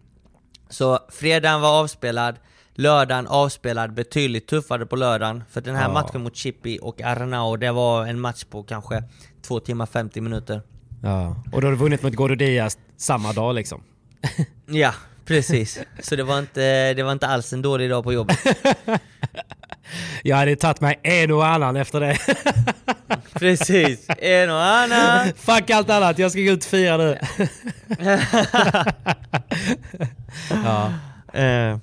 Så 0.70 1.00
fredagen 1.10 1.62
var 1.62 1.80
avspelad, 1.80 2.36
lördagen 2.76 3.28
avspelad, 3.28 3.94
betydligt 3.94 4.48
tuffare 4.48 4.86
på 4.86 4.96
lördagen. 4.96 5.44
För 5.50 5.62
den 5.62 5.76
här 5.76 5.88
Ja. 5.88 5.94
matchen 5.94 6.24
mot 6.24 6.36
Chippy 6.36 6.78
och 6.80 7.02
Arnau, 7.02 7.58
det 7.58 7.72
var 7.72 8.06
en 8.08 8.20
match 8.20 8.44
på 8.44 8.64
kanske 8.64 9.04
2 9.42 9.60
timmar 9.60 9.86
50 9.86 10.22
minuter. 10.22 10.62
Ja. 11.04 11.44
Och 11.52 11.62
då 11.62 11.68
har 11.68 11.72
du 11.72 11.78
vunnit 11.78 12.04
mot 12.04 12.14
Gordo 12.16 12.36
Diaz 12.36 12.78
samma 12.98 13.34
dag 13.34 13.56
liksom. 13.56 13.84
Ja, 14.66 14.94
precis. 15.26 15.80
Så 16.00 16.16
det 16.16 16.24
var 16.24 16.40
inte, 16.40 16.94
det 16.94 17.04
var 17.04 17.12
inte 17.12 17.28
alls 17.28 17.54
en 17.54 17.62
dålig 17.62 17.90
dag 17.90 18.04
på 18.04 18.14
jobbet. 18.14 18.38
Jag 20.24 20.38
hade 20.38 20.56
tagit 20.56 20.82
mig 20.82 21.00
en 21.04 21.32
och 21.32 21.48
annan 21.48 21.76
efter 21.76 22.00
det. 22.00 22.18
Precis, 23.34 24.06
en 24.18 24.50
och 24.50 24.64
annan. 24.64 25.34
Fuck 25.36 25.70
allt 25.70 25.90
annat, 25.90 26.20
jag 26.20 26.32
ska 26.32 26.42
gå 26.42 26.52
ut 26.52 26.64
och 26.64 26.70
fira 26.70 26.98
nu. 26.98 27.20
ja, 30.50 30.92
Eh, 31.34 31.78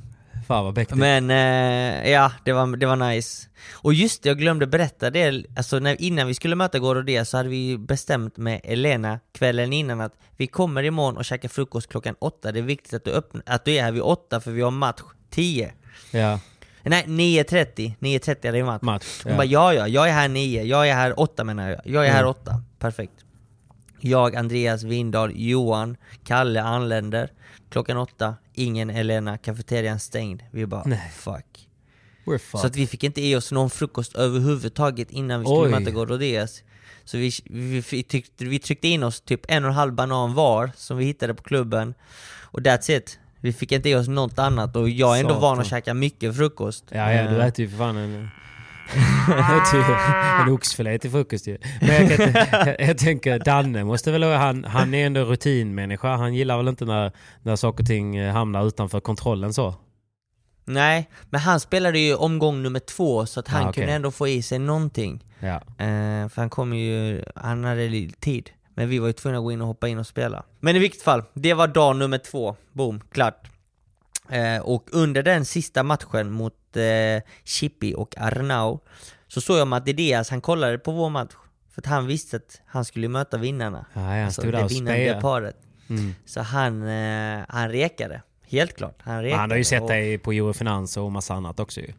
fan 0.46 0.64
vad 0.64 0.76
mäktigt. 0.76 0.98
Men 0.98 1.30
eh, 1.30 2.10
ja, 2.10 2.32
det 2.44 2.52
var, 2.52 2.76
det 2.76 2.86
var 2.86 2.96
nice. 2.96 3.48
Och 3.72 3.94
just 3.94 4.22
det, 4.22 4.28
jag 4.28 4.38
glömde 4.38 4.66
berätta 4.66 5.10
det, 5.10 5.44
alltså 5.56 5.78
när, 5.78 6.02
innan 6.02 6.26
vi 6.26 6.34
skulle 6.34 6.56
möta 6.56 6.78
Gorodia 6.78 7.24
så 7.24 7.36
hade 7.36 7.48
vi 7.48 7.78
bestämt 7.78 8.36
med 8.36 8.60
Elena 8.64 9.20
kvällen 9.32 9.72
innan 9.72 10.00
att 10.00 10.12
vi 10.36 10.46
kommer 10.46 10.82
imorgon 10.82 11.16
och 11.16 11.24
käkar 11.24 11.48
frukost 11.48 11.88
klockan 11.88 12.14
åtta. 12.18 12.52
Det 12.52 12.58
är 12.58 12.62
viktigt 12.62 12.94
att 12.94 13.04
du, 13.04 13.10
öppnar, 13.10 13.42
att 13.46 13.64
du 13.64 13.72
är 13.72 13.82
här 13.82 13.92
vid 13.92 14.02
åtta 14.02 14.40
för 14.40 14.50
vi 14.50 14.62
har 14.62 14.70
match 14.70 15.00
10. 15.30 15.72
Ja, 16.10 16.40
Nej, 16.88 17.04
9.30. 17.06 17.94
9.30 18.00 18.46
är 18.48 18.52
det 18.52 18.64
match. 18.64 18.82
match. 18.82 19.20
Hon 19.24 19.32
Ja. 19.32 19.36
bara 19.36 19.44
ja, 19.44 19.74
ja, 19.74 19.88
jag 19.88 20.08
är 20.08 20.12
här 20.12 20.28
9, 20.28 20.62
jag 20.62 20.88
är 20.88 20.94
här 20.94 21.20
8 21.20 21.44
menar 21.44 21.70
jag. 21.70 21.80
Jag 21.84 22.06
är 22.06 22.10
här 22.10 22.18
Mm. 22.18 22.30
8. 22.30 22.62
Perfekt. 22.78 23.12
Jag, 24.00 24.36
Andreas 24.36 24.82
Windahl, 24.82 25.32
Johan, 25.34 25.96
Kalle 26.24 26.62
anländer. 26.62 27.32
Klockan 27.70 27.96
8, 27.96 28.34
ingen 28.54 28.90
Elena, 28.90 29.38
kafeterian 29.38 30.00
stängd. 30.00 30.42
Vi 30.50 30.66
bara 30.66 30.82
Nej. 30.86 31.12
fuck. 31.16 31.68
We're 32.24 32.58
Så 32.60 32.66
att 32.66 32.76
vi 32.76 32.86
fick 32.86 33.04
inte 33.04 33.20
i 33.20 33.36
oss 33.36 33.52
någon 33.52 33.70
frukost 33.70 34.14
överhuvudtaget 34.14 35.10
innan 35.10 35.40
vi 35.40 35.46
skulle 35.46 35.58
Oj. 35.60 35.70
möta 35.70 35.90
Gorodeas. 35.90 36.62
Så 37.04 37.16
vi, 37.18 37.30
vi, 37.44 37.82
vi, 37.90 38.02
tryckte, 38.02 38.44
vi 38.44 38.58
tryckte 38.58 38.88
in 38.88 39.02
oss 39.02 39.20
typ 39.20 39.40
en 39.48 39.64
och 39.64 39.68
en 39.70 39.74
halv 39.76 39.92
banan 39.92 40.34
var 40.34 40.70
som 40.76 40.96
vi 40.96 41.04
hittade 41.04 41.34
på 41.34 41.42
klubben. 41.42 41.94
Och 42.50 42.60
that's 42.60 42.90
it. 42.96 43.18
Vi 43.40 43.52
fick 43.52 43.72
inte 43.72 43.88
i 43.88 43.94
oss 43.94 44.08
något 44.08 44.38
annat 44.38 44.76
och 44.76 44.88
jag 44.88 45.16
är 45.16 45.20
ändå 45.20 45.34
Satan. 45.34 45.42
van 45.42 45.60
att 45.60 45.66
käka 45.66 45.94
mycket 45.94 46.36
frukost. 46.36 46.84
Ja, 46.90 47.12
ja, 47.12 47.30
du 47.30 47.42
äter 47.42 47.64
ju 47.64 47.70
för 47.70 47.78
fan 47.78 47.96
en... 47.96 48.28
en 50.46 50.52
oxfilé 50.52 50.98
till 50.98 51.10
frukost 51.10 51.46
ju. 51.46 51.58
Men 51.80 52.08
jag, 52.08 52.16
kan, 52.16 52.32
jag, 52.66 52.80
jag 52.88 52.98
tänker, 52.98 53.38
Danne 53.38 53.84
måste 53.84 54.10
väl 54.12 54.22
han, 54.22 54.64
han 54.64 54.94
är 54.94 55.06
ändå 55.06 55.24
rutinmänniska. 55.24 56.16
Han 56.16 56.34
gillar 56.34 56.56
väl 56.56 56.68
inte 56.68 56.84
när, 56.84 57.12
när 57.42 57.56
saker 57.56 57.82
och 57.84 57.86
ting 57.86 58.16
eh, 58.16 58.32
hamnar 58.32 58.66
utanför 58.66 59.00
kontrollen 59.00 59.52
så. 59.54 59.74
Nej, 60.64 61.08
men 61.30 61.40
han 61.40 61.60
spelade 61.60 61.98
ju 61.98 62.14
omgång 62.14 62.62
nummer 62.62 62.80
två 62.80 63.26
så 63.26 63.40
att 63.40 63.48
han 63.48 63.62
Ah, 63.66 63.68
okej. 63.68 63.80
kunde 63.82 63.92
ändå 63.96 64.10
få 64.10 64.28
i 64.28 64.42
sig 64.42 64.58
någonting. 64.58 65.24
Ja. 65.40 65.54
Eh, 65.56 66.28
för 66.28 66.36
han 66.36 66.50
kom 66.50 66.74
ju, 66.74 67.24
han 67.34 67.64
hade 67.64 67.88
lite 67.88 68.20
tid. 68.20 68.50
Men 68.78 68.88
vi 68.88 68.98
var 68.98 69.06
ju 69.06 69.12
tvungna 69.12 69.38
att 69.38 69.44
gå 69.44 69.52
in 69.52 69.60
och 69.60 69.66
hoppa 69.66 69.88
in 69.88 69.98
och 69.98 70.06
spela. 70.06 70.44
Men 70.60 70.76
i 70.76 70.78
vilket 70.78 71.02
fall, 71.02 71.22
det 71.34 71.54
var 71.54 71.68
dag 71.68 71.96
nummer 71.96 72.18
två. 72.18 72.56
Boom, 72.72 73.00
klart. 73.12 73.48
Eh, 74.28 74.62
och 74.62 74.88
under 74.92 75.22
den 75.22 75.44
sista 75.44 75.82
matchen 75.82 76.30
mot 76.30 76.76
eh, 76.76 77.22
Chippy 77.44 77.94
och 77.94 78.18
Arnau 78.18 78.78
så 79.28 79.40
såg 79.40 79.58
jag 79.58 79.68
Matti 79.68 79.92
Diaz, 79.92 80.30
han 80.30 80.40
kollade 80.40 80.78
på 80.78 80.92
vår 80.92 81.10
match. 81.10 81.32
För 81.74 81.80
att 81.80 81.86
han 81.86 82.06
visste 82.06 82.36
att 82.36 82.60
han 82.66 82.84
skulle 82.84 83.08
möta 83.08 83.36
vinnarna. 83.38 83.86
Ja, 83.92 84.00
han 84.00 84.24
alltså 84.24 84.42
det 84.42 84.66
vinnande 84.68 85.18
paret. 85.22 85.56
Mm. 85.88 86.14
Så 86.26 86.40
han, 86.40 86.82
eh, 86.82 87.44
han 87.48 87.68
rekade. 87.68 88.22
Helt 88.46 88.76
klart. 88.76 88.96
Han, 89.02 89.14
Men 89.14 89.22
rekade. 89.22 89.40
Han 89.40 89.50
har 89.50 89.58
ju 89.58 89.64
sett 89.64 89.88
dig 89.88 90.18
på 90.18 90.32
Eurofinans 90.32 90.96
och 90.96 91.12
massa 91.12 91.34
annat 91.34 91.60
också 91.60 91.80
ju. 91.80 91.92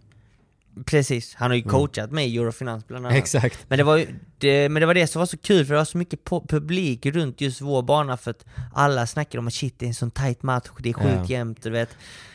Precis, 0.86 1.36
han 1.36 1.52
har 1.52 1.56
ju 1.56 1.64
coachat 1.64 2.12
mig 2.12 2.36
i 2.36 2.38
Eurofinans 2.38 2.88
bland 2.88 3.06
annat. 3.06 3.18
Exakt. 3.18 3.66
Men 3.68 3.78
det, 3.78 3.84
var 3.84 3.98
ju, 3.98 4.08
det, 4.38 4.70
men 4.70 4.80
det 4.80 4.86
var 4.86 4.94
det 4.94 5.08
som 5.08 5.20
var 5.20 5.26
så 5.26 5.38
kul 5.38 5.66
för 5.66 5.74
det 5.74 5.78
var 5.80 5.86
så 5.86 5.98
mycket 5.98 6.26
publik 6.50 7.06
runt 7.06 7.42
just 7.42 7.62
vår 7.62 7.82
bana 7.82 8.18
för 8.18 8.32
att 8.32 8.46
alla 8.74 9.08
snackade 9.08 9.40
om 9.40 9.48
att 9.48 9.54
shit 9.54 9.76
det 9.80 9.86
är 9.86 9.88
en 9.88 9.94
sån 9.94 10.12
tight 10.12 10.44
match, 10.44 10.68
det 10.80 10.90
är 10.90 10.94
sjukt 10.94 11.10
Ja. 11.16 11.26
jämnt, 11.26 11.64
du 11.64 11.70
vet. 11.70 11.90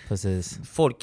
Precis. 0.08 0.58
Folk 0.72 1.00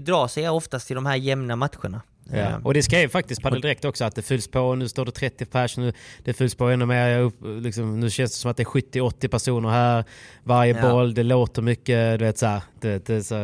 drar 0.00 0.28
sig 0.28 0.48
oftast 0.48 0.86
till 0.86 0.96
de 0.96 1.06
här 1.06 1.16
jämna 1.16 1.56
matcherna. 1.56 2.02
Ja. 2.30 2.36
Eh, 2.36 2.56
Och 2.66 2.74
det 2.74 2.82
skrev 2.82 3.08
faktiskt 3.08 3.42
Padel 3.42 3.60
Direkt 3.60 3.84
också 3.84 4.04
att 4.04 4.14
det 4.14 4.22
fylls 4.22 4.48
på. 4.48 4.74
Nu 4.74 4.88
står 4.88 5.04
det 5.04 5.12
30 5.12 5.44
pers, 5.46 5.76
nu, 5.76 5.92
det 6.24 6.32
fylls 6.32 6.54
på 6.54 6.64
ännu 6.68 6.86
mer. 6.86 7.18
Upp, 7.18 7.34
liksom, 7.42 8.00
nu 8.00 8.10
känns 8.10 8.30
det 8.32 8.36
som 8.38 8.50
att 8.50 8.56
det 8.56 8.62
är 8.62 8.64
70-80 8.64 9.28
personer 9.28 9.68
här. 9.68 10.04
Varje 10.42 10.76
Ja. 10.76 10.90
boll, 10.90 11.14
det 11.14 11.22
låter 11.22 11.62
mycket. 11.62 12.18
Du 12.18 12.24
vet, 12.24 12.38
så 12.38 12.46
här, 12.46 12.62
det, 12.80 13.06
det, 13.06 13.22
så, 13.24 13.34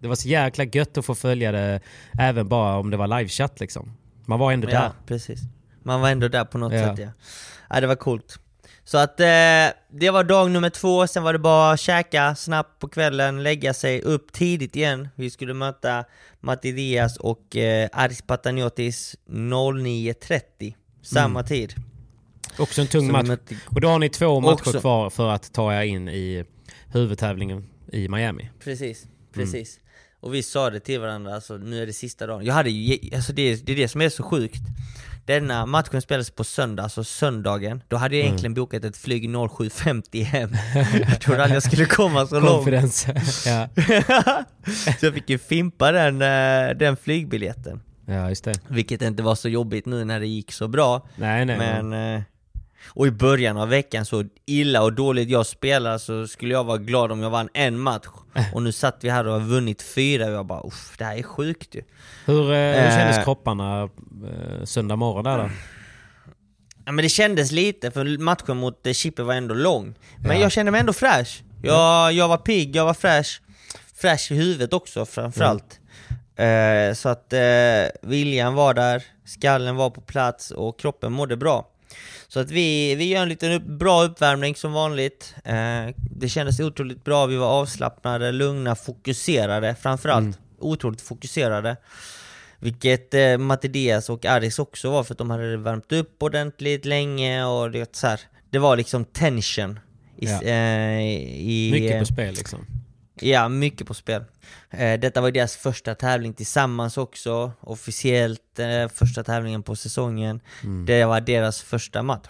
det 0.00 0.08
var 0.08 0.14
så 0.14 0.28
jäkla 0.28 0.64
gött 0.64 0.98
att 0.98 1.04
få 1.04 1.14
följa 1.14 1.52
det 1.52 1.80
även 2.18 2.48
bara 2.48 2.76
om 2.76 2.90
det 2.90 2.96
var 2.96 3.06
livechatt 3.18 3.60
liksom. 3.60 3.92
Man 4.26 4.38
var 4.38 4.52
ändå 4.52 4.66
där. 4.66 4.74
Ja, 4.74 4.92
precis. 5.06 5.40
Man 5.82 6.00
var 6.00 6.08
ändå 6.10 6.28
där 6.28 6.44
på 6.44 6.58
något 6.58 6.72
Ja. 6.72 6.78
sätt 6.96 6.98
ja. 6.98 7.08
ja. 7.70 7.80
det 7.80 7.86
var 7.86 7.94
coolt. 7.96 8.38
Så 8.84 8.98
att 8.98 9.20
eh, 9.20 9.26
det 9.90 10.10
var 10.12 10.24
dag 10.24 10.50
nummer 10.50 10.70
två, 10.70 11.06
sen 11.06 11.22
var 11.22 11.32
det 11.32 11.38
bara 11.38 11.76
käka 11.76 12.34
snabbt 12.34 12.78
på 12.80 12.88
kvällen, 12.88 13.42
lägga 13.42 13.74
sig 13.74 14.00
upp 14.02 14.32
tidigt 14.32 14.76
igen. 14.76 15.08
Vi 15.14 15.30
skulle 15.30 15.54
möta 15.54 16.04
Matti 16.40 16.72
Diaz 16.72 17.16
och 17.16 17.56
eh, 17.56 17.88
Aris 17.92 18.22
Pataniotis 18.22 19.16
09.30, 19.28 20.74
samma 21.02 21.40
Mm. 21.40 21.48
tid. 21.48 21.74
Också 22.58 22.80
en 22.80 22.86
tung 22.86 23.06
Så 23.06 23.12
match. 23.12 23.26
mötte- 23.28 23.54
Och 23.66 23.80
då 23.80 23.88
har 23.88 23.98
ni 23.98 24.08
två 24.08 24.40
matcher 24.40 24.52
Också- 24.52 24.80
kvar 24.80 25.10
för 25.10 25.28
att 25.30 25.52
ta 25.52 25.74
er 25.74 25.82
in 25.82 26.08
i 26.08 26.44
huvudtävlingen 26.92 27.66
i 27.92 28.08
Miami. 28.08 28.50
Precis, 28.64 29.06
precis. 29.34 29.78
Och 30.20 30.34
vi 30.34 30.42
sa 30.42 30.70
det 30.70 30.80
till 30.80 31.00
varandra, 31.00 31.34
alltså 31.34 31.56
nu 31.56 31.82
är 31.82 31.86
det 31.86 31.92
sista 31.92 32.26
dagen. 32.26 32.44
Jag 32.44 32.54
hade 32.54 32.70
ju, 32.70 33.14
alltså 33.14 33.32
det, 33.32 33.66
det 33.66 33.72
är 33.72 33.76
det 33.76 33.88
som 33.88 34.00
är 34.00 34.08
så 34.08 34.22
sjukt. 34.22 34.60
Denna 35.24 35.66
matchen 35.66 36.02
spelades 36.02 36.30
på 36.30 36.44
söndag, 36.44 36.82
alltså 36.82 37.04
söndagen. 37.04 37.82
Då 37.88 37.96
hade 37.96 38.16
jag 38.16 38.24
egentligen 38.24 38.54
bokat 38.54 38.84
ett 38.84 38.96
flyg 38.96 39.28
07.50 39.30 40.22
hem. 40.22 40.50
jag 41.10 41.20
trodde 41.20 41.42
aldrig 41.42 41.56
jag 41.56 41.62
skulle 41.62 41.84
komma 41.84 42.26
så 42.26 42.40
långt. 42.40 42.64
Confidence. 42.64 43.14
ja. 43.46 43.68
så 45.00 45.06
jag 45.06 45.14
fick 45.14 45.30
ju 45.30 45.38
fimpa 45.38 45.92
den, 45.92 46.22
eh, 46.22 46.76
den 46.76 46.96
flygbiljetten. 46.96 47.80
ja, 48.06 48.28
just 48.28 48.44
det. 48.44 48.54
Vilket 48.68 49.02
inte 49.02 49.22
var 49.22 49.34
så 49.34 49.48
jobbigt 49.48 49.86
nu 49.86 50.04
när 50.04 50.20
det 50.20 50.26
gick 50.26 50.52
så 50.52 50.68
bra. 50.68 51.06
Nej, 51.16 51.44
nej. 51.44 51.58
Men... 51.58 52.16
eh, 52.16 52.22
Och 52.88 53.06
i 53.06 53.10
början 53.10 53.56
av 53.56 53.68
veckan, 53.68 54.04
så 54.06 54.24
illa 54.46 54.82
och 54.82 54.92
dåligt 54.92 55.28
jag 55.28 55.46
spelar 55.46 55.98
så 55.98 56.26
skulle 56.26 56.52
jag 56.52 56.64
vara 56.64 56.78
glad 56.78 57.12
om 57.12 57.20
jag 57.22 57.30
vann 57.30 57.48
en 57.54 57.78
match. 57.78 58.06
Och 58.54 58.62
nu 58.62 58.72
satt 58.72 58.98
vi 59.00 59.10
här 59.10 59.26
och 59.26 59.32
har 59.32 59.40
vunnit 59.40 59.82
fyra 59.82 60.26
och 60.26 60.32
jag 60.32 60.46
bara 60.46 60.60
uff, 60.66 60.94
det 60.98 61.04
här 61.04 61.16
är 61.16 61.22
sjukt 61.22 61.74
ju. 61.74 61.82
Hur, 62.26 62.52
eh, 62.52 62.82
hur 62.82 62.90
kändes 62.90 63.18
Eh. 63.18 63.24
kropparna 63.24 63.82
eh, 63.82 64.64
söndag 64.64 64.96
morgon 64.96 65.24
där 65.24 65.38
då? 65.38 65.50
Ja 66.84 66.92
men 66.92 67.02
det 67.02 67.08
kändes 67.08 67.52
lite, 67.52 67.90
för 67.90 68.18
matchen 68.18 68.56
mot 68.56 68.86
eh, 68.86 68.92
Chippe 68.92 69.22
var 69.22 69.34
ändå 69.34 69.54
lång. 69.54 69.94
Men 70.18 70.36
Ja. 70.36 70.42
jag 70.42 70.52
kände 70.52 70.72
mig 70.72 70.80
ändå 70.80 70.92
fräsch. 70.92 71.42
Jag, 71.62 72.12
jag 72.12 72.28
var 72.28 72.36
pigg, 72.38 72.76
jag 72.76 72.84
var 72.84 72.94
fräsch. 72.94 73.40
Fräsch 73.94 74.32
i 74.32 74.34
huvudet 74.34 74.72
också 74.72 75.06
framförallt. 75.06 75.78
Eh, 76.36 76.94
så 76.94 77.08
att 77.08 77.32
eh, 77.32 77.40
viljan 78.02 78.54
var 78.54 78.74
där, 78.74 79.02
skallen 79.24 79.76
var 79.76 79.90
på 79.90 80.00
plats 80.00 80.50
och 80.50 80.80
kroppen 80.80 81.12
mådde 81.12 81.36
bra. 81.36 81.68
Så 82.32 82.40
att 82.40 82.50
vi, 82.50 82.94
vi 82.94 83.04
gör 83.04 83.22
en 83.22 83.28
liten 83.28 83.52
upp, 83.52 83.62
bra 83.62 84.02
uppvärmning 84.04 84.54
som 84.56 84.72
vanligt. 84.72 85.34
Eh, 85.44 85.94
det 85.96 86.28
kändes 86.28 86.60
otroligt 86.60 87.04
bra, 87.04 87.26
vi 87.26 87.36
var 87.36 87.46
avslappnade, 87.46 88.32
lugna, 88.32 88.74
fokuserade 88.74 89.74
framförallt. 89.74 90.38
Otroligt 90.58 91.00
fokuserade. 91.00 91.76
Vilket 92.58 93.14
eh, 93.14 93.38
Mattias 93.38 94.10
och 94.10 94.26
Aris 94.26 94.58
också 94.58 94.90
var 94.90 95.04
för 95.04 95.14
att 95.14 95.18
de 95.18 95.30
hade 95.30 95.56
värmt 95.56 95.92
upp 95.92 96.22
ordentligt 96.22 96.84
länge 96.84 97.44
och 97.44 97.70
det, 97.70 97.96
så 97.96 98.06
här, 98.06 98.20
det 98.50 98.58
var 98.58 98.76
liksom 98.76 99.04
tension. 99.04 99.80
I, 100.18 100.26
Ja. 100.26 100.42
eh, 100.42 101.00
i, 101.00 101.68
Mycket 101.72 101.98
på 101.98 102.06
spel 102.06 102.34
liksom. 102.34 102.66
Ja, 103.14 103.48
mycket 103.48 103.86
på 103.86 103.94
spel. 103.94 104.24
Eh, 104.70 105.00
detta 105.00 105.20
var 105.20 105.30
deras 105.30 105.56
första 105.56 105.94
tävling 105.94 106.32
tillsammans 106.34 106.96
också, 106.98 107.52
officiellt 107.60 108.58
eh, 108.58 108.88
första 108.94 109.24
tävlingen 109.24 109.62
på 109.62 109.76
säsongen. 109.76 110.40
Mm. 110.62 110.86
Det 110.86 111.04
var 111.04 111.20
deras 111.20 111.62
första 111.62 112.02
match. 112.02 112.28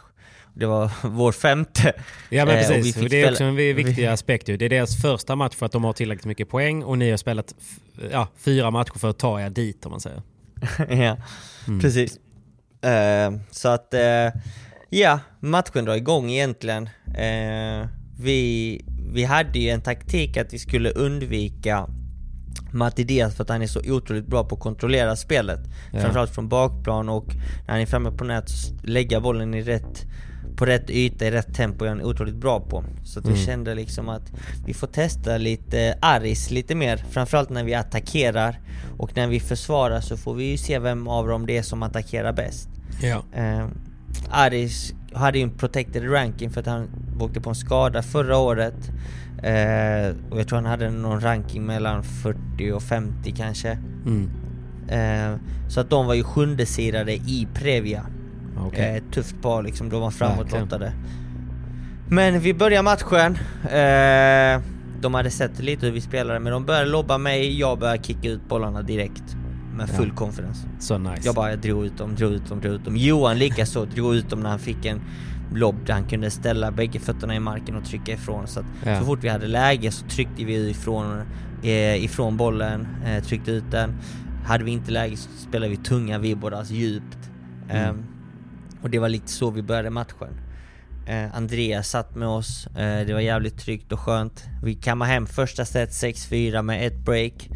Det 0.55 0.66
var 0.66 0.91
vår 1.09 1.33
femte. 1.33 1.93
Ja 2.28 2.45
men 2.47 2.57
Eh, 2.59 2.68
precis, 2.68 2.95
det 2.95 3.01
är 3.03 3.09
spela- 3.09 3.30
också 3.33 3.45
en 3.45 3.57
vi- 3.57 3.72
viktig 3.83 3.97
vi- 3.97 4.07
aspekt 4.07 4.49
ju. 4.49 4.57
Det 4.57 4.64
är 4.64 4.68
deras 4.68 5.03
första 5.03 5.37
match 5.37 5.55
för 5.55 5.66
att 5.66 5.72
de 5.72 5.85
har 5.85 5.93
tillräckligt 5.93 6.26
mycket 6.26 6.49
poäng 6.49 6.83
och 6.83 6.99
ni 6.99 7.11
har 7.11 7.16
spelat 7.16 7.55
ja, 8.12 8.28
fyra 8.39 8.70
matcher 8.70 8.99
för 8.99 9.11
att 9.11 9.18
ta 9.18 9.41
er 9.41 9.51
dit 9.51 9.87
om 9.87 9.91
man 9.91 10.01
säger. 10.01 10.22
ja, 11.05 11.16
Mm. 11.68 11.80
precis. 11.80 12.18
Så 13.51 13.68
att, 13.68 13.95
ja, 14.89 15.20
matchen 15.41 15.85
drar 15.85 15.95
igång 15.95 16.30
egentligen. 16.30 16.89
Eh, 17.14 17.87
vi, 18.23 18.81
vi 19.12 19.25
hade 19.25 19.59
ju 19.59 19.68
en 19.68 19.81
taktik 19.81 20.37
att 20.37 20.53
vi 20.55 20.59
skulle 20.59 20.91
undvika 20.91 21.87
Matti 22.73 23.05
Diaz 23.05 23.35
för 23.35 23.43
att 23.43 23.49
han 23.51 23.62
är 23.62 23.66
så 23.66 23.81
otroligt 23.93 24.27
bra 24.27 24.45
på 24.45 24.55
att 24.55 24.61
kontrollera 24.61 25.16
spelet. 25.16 25.61
Ja. 25.93 26.01
Framförallt 26.01 26.35
från 26.35 26.49
bakplan 26.49 27.09
och 27.09 27.27
när 27.66 27.73
han 27.73 27.81
är 27.81 27.87
framme 27.87 28.11
på 28.11 28.25
nät 28.25 28.49
så 28.49 28.75
lägga 28.83 29.20
bollen 29.20 29.55
i 29.55 29.62
rätt 29.62 30.07
på 30.57 30.66
rätt 30.66 30.91
yta 30.91 31.27
i 31.27 31.31
rätt 31.31 31.55
tempo 31.55 31.85
är 31.85 31.89
han 31.89 32.03
otroligt 32.03 32.35
bra 32.37 32.61
på. 32.61 32.85
Så 33.05 33.18
att 33.18 33.27
vi 33.27 33.31
Mm. 33.33 33.43
kände 33.47 33.75
liksom 33.75 34.09
att 34.09 34.33
vi 34.66 34.75
får 34.75 34.87
testa 34.87 35.37
lite 35.39 35.99
Aris 36.01 36.51
lite 36.51 36.75
mer, 36.75 36.97
framförallt 37.11 37.51
när 37.51 37.64
vi 37.64 37.75
attackerar 37.75 38.61
och 38.99 39.16
när 39.16 39.27
vi 39.29 39.41
försvarar 39.41 40.01
så 40.01 40.16
får 40.16 40.35
vi 40.35 40.45
ju 40.45 40.57
se 40.57 40.79
vem 40.79 41.09
av 41.09 41.27
dem 41.29 41.47
det 41.47 41.57
är 41.59 41.62
som 41.62 41.83
attackerar 41.83 42.33
bäst. 42.33 42.68
Ja. 43.03 43.23
Eh, 43.35 43.66
Aris 44.31 44.95
hade 45.14 45.38
ju 45.38 45.44
en 45.44 45.50
protected 45.50 46.12
ranking 46.12 46.50
för 46.50 46.60
att 46.60 46.66
han 46.66 46.88
åkte 47.20 47.40
på 47.40 47.50
en 47.50 47.54
skada 47.54 48.02
förra 48.02 48.38
året. 48.38 48.90
Eh, 49.42 50.16
och 50.30 50.40
jag 50.40 50.48
tror 50.48 50.56
han 50.56 50.66
hade 50.66 50.90
någon 50.90 51.20
ranking 51.20 51.66
mellan 51.66 52.02
40 52.02 52.72
och 52.72 52.82
50 52.82 53.32
kanske. 53.32 53.78
Mm. 54.06 54.30
Eh, 54.88 55.40
så 55.68 55.80
att 55.80 55.90
de 55.90 56.06
var 56.06 56.14
ju 56.14 56.24
sjundesidade 56.24 57.12
i 57.12 57.48
Previa. 57.54 58.06
Okej. 58.58 58.96
Eh, 58.96 59.12
tufft 59.12 59.42
par 59.42 59.62
liksom, 59.62 59.88
de 59.88 60.00
var 60.00 60.10
framåtlottade. 60.10 60.92
Men 62.08 62.40
vi 62.40 62.54
börjar 62.54 62.82
matchen. 62.82 63.38
Eh, 63.64 64.62
de 65.00 65.14
hade 65.14 65.30
sett 65.30 65.58
lite 65.58 65.86
hur 65.86 65.92
vi 65.92 66.00
spelade 66.00 66.40
men 66.40 66.52
de 66.52 66.64
började 66.64 66.90
lobba 66.90 67.18
mig, 67.18 67.58
jag 67.58 67.78
började 67.78 68.02
kicka 68.02 68.28
ut 68.28 68.48
bollarna 68.48 68.82
direkt. 68.82 69.36
Med 69.77 69.89
full 69.91 70.09
Ja. 70.09 70.14
confidence. 70.14 70.68
Så 70.81 70.99
nice. 70.99 71.23
Jag 71.25 71.35
bara 71.35 71.57
drog 71.57 71.85
ut 71.87 71.99
dem, 71.99 72.14
drog 72.14 72.33
ut 72.33 72.49
dem, 72.49 72.61
drog 72.61 72.75
ut 72.75 72.85
dem. 72.85 72.97
Johan 72.97 73.39
likaså 73.39 73.85
drog 73.85 74.14
ut 74.14 74.31
dem 74.31 74.41
när 74.41 74.51
han 74.51 74.59
fick 74.59 74.85
en 74.87 75.01
lobb 75.55 75.77
där 75.87 75.95
han 75.95 76.05
kunde 76.05 76.31
ställa 76.31 76.70
bägge 76.70 76.99
fötterna 76.99 77.35
i 77.35 77.41
marken 77.41 77.77
och 77.77 77.85
trycka 77.85 78.12
ifrån. 78.12 78.47
Så 78.47 78.61
att 78.61 78.66
Ja. 78.87 78.99
så 79.01 79.05
fort 79.07 79.18
vi 79.25 79.29
hade 79.29 79.47
läge 79.47 79.91
så 79.91 80.07
tryckte 80.07 80.45
vi 80.45 80.70
ifrån, 80.70 81.23
eh, 81.62 82.05
ifrån 82.05 82.37
bollen, 82.37 82.87
eh, 83.07 83.23
tryckte 83.25 83.51
ut 83.51 83.70
den. 83.70 83.95
Hade 84.47 84.64
vi 84.64 84.70
inte 84.70 84.91
läge 84.91 85.16
så 85.16 85.29
spelade 85.49 85.70
vi 85.70 85.77
tunga 85.77 86.18
vibbar, 86.18 86.53
alltså 86.53 86.75
djupt. 86.75 87.18
Mm. 87.70 87.89
Ehm, 87.89 88.05
och 88.83 88.91
det 88.91 88.99
var 88.99 89.09
lite 89.09 89.29
så 89.29 89.51
vi 89.51 89.62
började 89.62 89.91
matchen. 89.91 90.29
Eh, 91.07 91.37
Andreas 91.37 91.89
satt 91.89 92.14
med 92.16 92.29
oss, 92.29 92.66
eh, 92.66 93.07
det 93.07 93.12
var 93.12 93.20
jävligt 93.20 93.59
tryggt 93.59 93.93
och 93.93 94.01
skönt. 94.01 94.45
Vi 94.62 94.75
kammade 94.75 95.11
hem 95.11 95.27
första 95.27 95.64
set 95.64 95.93
6-4 95.95 96.62
med 96.62 96.87
ett 96.87 96.99
break. 97.05 97.49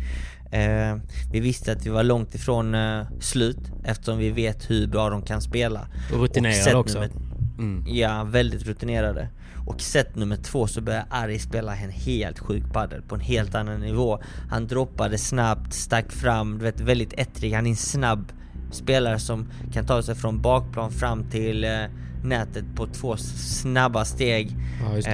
Eh, 0.50 0.96
vi 1.32 1.40
visste 1.40 1.72
att 1.72 1.86
vi 1.86 1.90
var 1.90 2.02
långt 2.02 2.34
ifrån 2.34 2.74
eh, 2.74 3.02
slut 3.20 3.58
eftersom 3.84 4.18
vi 4.18 4.30
vet 4.30 4.70
hur 4.70 4.86
bra 4.86 5.10
de 5.10 5.22
kan 5.22 5.40
spela. 5.42 5.88
Och 6.12 6.20
rutinerade 6.20 6.56
set 6.62 6.74
också. 6.74 6.98
nummer- 7.00 7.10
Mm. 7.58 7.84
Ja, 7.88 8.24
väldigt 8.24 8.66
rutinerade. 8.66 9.28
Och 9.66 9.80
set 9.80 10.16
nummer 10.16 10.36
två 10.36 10.66
så 10.66 10.80
började 10.80 11.06
Ari 11.10 11.38
spela 11.38 11.76
en 11.76 11.90
helt 11.90 12.38
sjuk 12.38 12.72
padel 12.72 13.02
på 13.02 13.14
en 13.14 13.20
helt 13.20 13.54
annan 13.54 13.80
nivå. 13.80 14.18
Han 14.50 14.66
droppade 14.66 15.18
snabbt, 15.18 15.72
stack 15.72 16.12
fram, 16.12 16.58
du 16.58 16.64
vet 16.64 16.80
väldigt 16.80 17.12
ettrig. 17.12 17.52
Han 17.52 17.66
är 17.66 17.70
en 17.70 17.76
snabb 17.76 18.32
spelare 18.70 19.18
som 19.18 19.46
kan 19.72 19.86
ta 19.86 20.02
sig 20.02 20.14
från 20.14 20.40
bakplan 20.42 20.90
fram 20.90 21.24
till 21.30 21.64
eh, 21.64 21.70
nätet 22.24 22.64
på 22.74 22.86
två 22.86 23.16
snabba 23.16 24.04
steg. 24.04 24.56
Ja. 25.06 25.10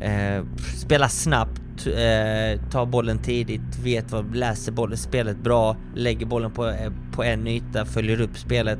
Eh, 0.00 0.36
eh, 0.36 0.44
spela 0.76 1.08
snabbt, 1.08 1.60
eh, 1.86 2.60
ta 2.70 2.86
bollen 2.86 3.18
tidigt, 3.18 3.78
vet 3.82 4.12
vad, 4.12 4.36
läser 4.36 4.72
bollen, 4.72 4.98
spelet 4.98 5.38
bra, 5.44 5.76
lägger 5.94 6.26
bollen 6.26 6.50
på, 6.50 6.68
eh, 6.68 6.92
på 7.12 7.24
en 7.24 7.46
yta, 7.46 7.84
följer 7.84 8.20
upp 8.20 8.38
spelet 8.38 8.78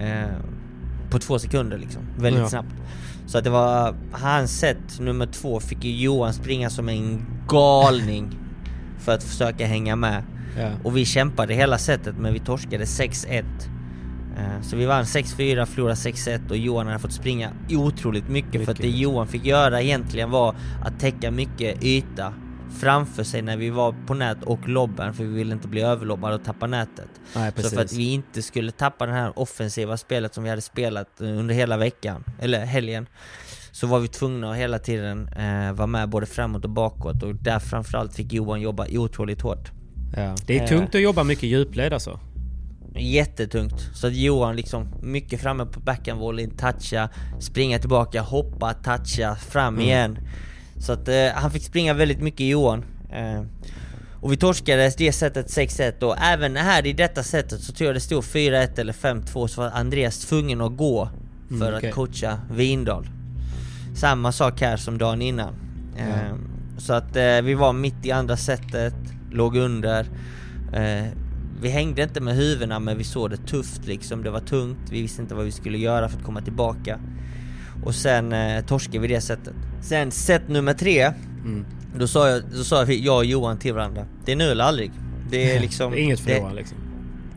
eh, 0.00 0.36
på 1.10 1.18
två 1.18 1.38
sekunder 1.38 1.78
liksom. 1.78 2.02
Väldigt 2.18 2.42
Ja. 2.42 2.48
snabbt. 2.48 2.74
Så 3.26 3.38
att 3.38 3.44
det 3.44 3.50
var, 3.50 3.94
hans 4.12 4.58
set 4.58 5.00
nummer 5.00 5.26
två 5.26 5.60
fick 5.60 5.84
ju 5.84 6.02
Johan 6.02 6.32
springa 6.32 6.70
som 6.70 6.88
en 6.88 7.26
galning 7.48 8.38
för 8.98 9.12
att 9.14 9.22
försöka 9.22 9.66
hänga 9.66 9.96
med. 9.96 10.22
Ja. 10.58 10.70
Och 10.84 10.96
vi 10.96 11.04
kämpade 11.04 11.54
hela 11.54 11.78
setet 11.78 12.14
men 12.18 12.32
vi 12.32 12.38
torskade 12.38 12.84
6-1. 12.84 13.44
Eh, 14.36 14.62
Så 14.62 14.76
vi 14.76 14.86
vann 14.86 15.04
6-4, 15.04 15.66
förlorade 15.66 15.94
6-1 15.96 16.50
och 16.50 16.56
Johan 16.56 16.86
hade 16.86 16.98
fått 16.98 17.12
springa 17.12 17.50
otroligt 17.70 18.28
mycket, 18.28 18.64
för 18.64 18.72
att 18.72 18.76
det 18.78 18.82
Mycket. 18.86 19.00
Johan 19.00 19.26
fick 19.26 19.44
göra 19.44 19.82
egentligen 19.82 20.30
var 20.30 20.54
att 20.84 21.00
täcka 21.00 21.30
mycket 21.30 21.84
yta 21.84 22.32
framför 22.80 23.24
sig 23.24 23.42
när 23.42 23.56
vi 23.56 23.70
var 23.70 23.94
på 24.06 24.14
nät 24.14 24.42
och 24.42 24.68
lobben 24.68 25.14
för 25.14 25.24
vi 25.24 25.30
ville 25.34 25.52
inte 25.54 25.68
bli 25.68 25.80
överlobbade 25.82 26.34
och 26.34 26.44
tappa 26.44 26.66
nätet. 26.66 27.08
Nej, 27.36 27.52
Så 27.56 27.70
för 27.70 27.80
att 27.82 27.92
vi 27.92 28.12
inte 28.12 28.42
skulle 28.42 28.70
tappa 28.72 29.06
det 29.06 29.12
här 29.12 29.38
offensiva 29.38 29.96
spelet 29.96 30.34
som 30.34 30.44
vi 30.44 30.50
hade 30.50 30.62
spelat 30.62 31.20
eh, 31.20 31.28
under 31.28 31.54
hela 31.54 31.76
veckan, 31.76 32.24
eller 32.40 32.64
helgen 32.64 33.06
så 33.72 33.86
var 33.86 33.98
vi 34.00 34.08
tvungna 34.08 34.50
att 34.50 34.56
hela 34.56 34.78
tiden 34.78 35.28
eh, 35.28 35.72
vara 35.72 35.86
med 35.86 36.08
både 36.08 36.26
framåt 36.26 36.64
och 36.64 36.70
bakåt 36.70 37.22
och 37.22 37.34
där 37.34 37.58
framförallt 37.58 38.14
fick 38.14 38.32
Johan 38.32 38.60
jobba 38.60 38.86
otroligt 38.90 39.40
hårt. 39.42 39.70
Ja. 40.16 40.34
Det 40.46 40.58
är 40.58 40.62
Eh. 40.62 40.68
tungt 40.68 40.94
att 40.94 41.00
jobba 41.00 41.24
mycket 41.24 41.44
djupled 41.48 41.92
alltså. 41.92 42.20
Jättetungt. 42.96 43.90
Så 43.94 44.06
att 44.06 44.14
Johan 44.14 44.56
liksom 44.56 44.88
mycket 45.02 45.40
framme 45.40 45.66
på 45.66 45.80
backhandvolleyn, 45.80 46.50
toucha, 46.50 47.08
springa 47.40 47.78
tillbaka, 47.78 48.20
hoppa, 48.22 48.74
toucha, 48.74 49.36
fram 49.36 49.74
Mm. 49.74 49.86
igen. 49.86 50.18
Så 50.80 50.92
att 50.92 51.08
eh, 51.08 51.26
han 51.34 51.50
fick 51.50 51.62
springa 51.62 51.94
väldigt 51.94 52.20
mycket 52.20 52.46
Johan. 52.46 52.84
Eh, 53.12 53.42
och 54.20 54.32
vi 54.32 54.36
torskade 54.36 54.92
det 54.98 55.12
sättet 55.12 55.46
6-1 55.50 56.02
och 56.02 56.16
även 56.18 56.56
här 56.56 56.86
i 56.86 56.92
detta 56.92 57.22
sättet 57.22 57.60
så 57.60 57.72
tror 57.72 57.86
jag 57.88 57.96
det 57.96 58.00
stod 58.00 58.24
4-1 58.24 58.78
eller 58.80 58.92
5-2 58.92 59.46
så 59.46 59.60
var 59.60 59.70
Andreas 59.70 60.18
tvungen 60.26 60.60
att 60.60 60.76
gå 60.76 61.08
för 61.48 61.54
Mm, 61.54 61.74
okej. 61.76 61.88
att 61.88 61.94
coacha 61.94 62.38
Vindal. 62.50 63.08
Samma 63.96 64.32
sak 64.32 64.60
här 64.60 64.76
som 64.76 64.98
dagen 64.98 65.22
innan. 65.22 65.54
Eh, 65.96 66.34
så 66.78 66.92
att 66.92 67.16
eh, 67.16 67.40
vi 67.42 67.54
var 67.54 67.72
mitt 67.72 68.06
i 68.06 68.12
andra 68.12 68.36
setet, 68.36 68.94
låg 69.30 69.56
under. 69.56 70.06
Vi 71.64 71.70
hängde 71.70 72.02
inte 72.02 72.20
med 72.20 72.34
huvudena 72.36 72.78
men 72.78 72.98
vi 72.98 73.04
såg 73.04 73.30
det 73.30 73.36
tufft 73.36 73.86
liksom, 73.86 74.22
det 74.22 74.30
var 74.30 74.40
tungt, 74.40 74.78
vi 74.90 75.02
visste 75.02 75.22
inte 75.22 75.34
vad 75.34 75.44
vi 75.44 75.52
skulle 75.52 75.78
göra 75.78 76.08
för 76.08 76.18
att 76.18 76.24
komma 76.24 76.40
tillbaka. 76.40 76.98
Och 77.84 77.94
sen 77.94 78.32
eh, 78.32 78.64
torskade 78.64 78.98
vi 78.98 79.08
det 79.08 79.20
sättet. 79.20 79.54
Sen 79.82 80.10
set 80.10 80.48
nummer 80.48 80.74
tre, 80.74 81.12
Mm. 81.44 81.64
då 81.98 82.06
sa 82.06 82.28
jag, 82.28 82.42
då 82.56 82.64
sa 82.64 82.84
vi, 82.84 83.04
jag 83.04 83.16
och 83.16 83.24
Johan 83.24 83.58
till 83.58 83.74
varandra, 83.74 84.06
det 84.24 84.32
är 84.32 84.36
nu 84.36 84.44
eller 84.44 84.64
aldrig. 84.64 84.90
Det 85.30 85.56
är 85.56 85.60
liksom... 85.66 85.92
Det 85.92 86.00
är 86.00 86.02
inget 86.02 86.20
att 86.20 86.26
det- 86.26 86.34
förlora 86.34 86.52
liksom. 86.52 86.78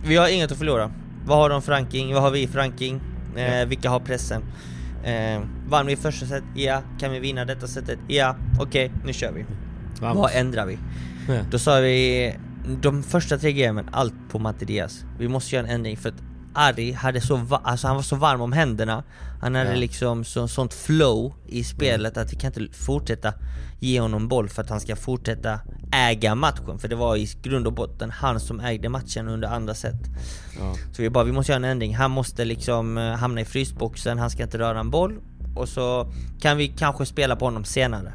vi 0.05 0.15
har 0.15 0.28
inget 0.30 0.51
att 0.51 0.57
förlora. 0.57 0.91
Vad 1.25 1.38
har 1.38 1.49
de 1.49 1.61
för 1.61 1.71
ranking? 1.71 2.13
Vad 2.13 2.23
har 2.23 2.32
vi 2.32 2.47
för 2.47 2.59
ranking? 2.59 3.01
Eh, 3.36 3.59
Ja. 3.59 3.65
Vilka 3.65 3.89
har 3.89 3.99
pressen? 3.99 4.41
Eh, 5.03 5.41
vann 5.69 5.86
vi 5.86 5.95
första 5.95 6.25
set? 6.25 6.43
Ja. 6.55 6.82
Kan 6.99 7.11
vi 7.11 7.19
vinna 7.19 7.45
detta 7.45 7.67
setet? 7.67 7.99
Ja. 8.07 8.36
Okej, 8.59 8.91
nu 9.05 9.13
kör 9.13 9.32
vi. 9.32 9.45
Vamos. 10.01 10.17
Vad 10.17 10.32
ändrar 10.36 10.65
vi? 10.65 10.78
Ja. 11.28 11.34
Då 11.51 11.59
sa 11.59 11.80
vi, 11.80 12.34
de 12.82 13.03
första 13.03 13.38
tre 13.38 13.53
gamen, 13.53 13.89
allt 13.91 14.13
på 14.30 14.39
Matti 14.39 14.65
Diaz. 14.65 15.03
Vi 15.20 15.28
måste 15.28 15.55
göra 15.55 15.68
en 15.68 15.74
ändring 15.74 15.97
för 15.97 16.09
att 16.09 16.15
Ari 16.53 16.91
hade 16.91 17.22
så, 17.22 17.59
alltså 17.63 17.88
han 17.88 17.95
var 17.95 18.03
så 18.03 18.15
varm 18.15 18.41
om 18.41 18.51
händerna 18.51 19.03
Han 19.41 19.55
hade 19.55 19.70
Ja. 19.70 19.76
liksom 19.76 20.24
så, 20.24 20.47
sånt 20.47 20.74
flow 20.74 21.34
i 21.47 21.63
spelet 21.63 22.18
att 22.18 22.34
vi 22.34 22.38
kan 22.38 22.53
inte 22.53 22.78
fortsätta 22.78 23.34
ge 23.80 23.99
honom 23.99 24.28
boll 24.28 24.49
för 24.49 24.61
att 24.61 24.70
han 24.70 24.80
ska 24.80 24.95
fortsätta 24.95 25.59
äga 25.91 26.36
matchen 26.36 26.80
För 26.80 26.88
det 26.88 26.95
var 26.95 27.15
i 27.15 27.28
grund 27.41 27.68
och 27.68 27.74
botten 27.74 28.11
han 28.11 28.39
som 28.39 28.59
ägde 28.59 28.89
matchen 28.89 29.28
under 29.28 29.47
andra 29.47 29.74
set 29.74 29.95
Ja. 30.59 30.76
Så 30.93 31.01
vi 31.01 31.09
bara, 31.09 31.24
vi 31.24 31.32
måste 31.32 31.51
göra 31.51 31.57
en 31.65 31.72
ändring, 31.72 31.95
han 31.95 32.11
måste 32.11 32.45
liksom 32.45 32.97
eh, 32.97 33.03
hamna 33.13 33.41
i 33.41 33.45
frysboxen, 33.45 34.20
han 34.20 34.30
ska 34.30 34.43
inte 34.43 34.57
röra 34.59 34.80
en 34.80 34.89
boll 34.89 35.20
Och 35.55 35.70
så 35.70 36.11
kan 36.41 36.57
vi 36.57 36.68
kanske 36.68 37.05
spela 37.05 37.36
på 37.36 37.45
honom 37.45 37.63
senare 37.63 38.13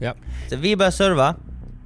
Ja. 0.00 0.14
Så 0.50 0.56
vi 0.56 0.76
börjar 0.76 0.90
serva 0.92 1.34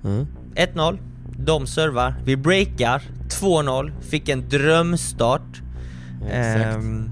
Mm. 0.05 0.27
1-0, 0.55 0.99
de 1.39 1.67
servar, 1.67 2.15
vi 2.25 2.37
breakar. 2.37 3.03
2-0, 3.41 3.93
fick 4.01 4.29
en 4.29 4.49
drömstart. 4.49 5.63
Exakt. 6.31 6.77
Ehm, 6.77 7.11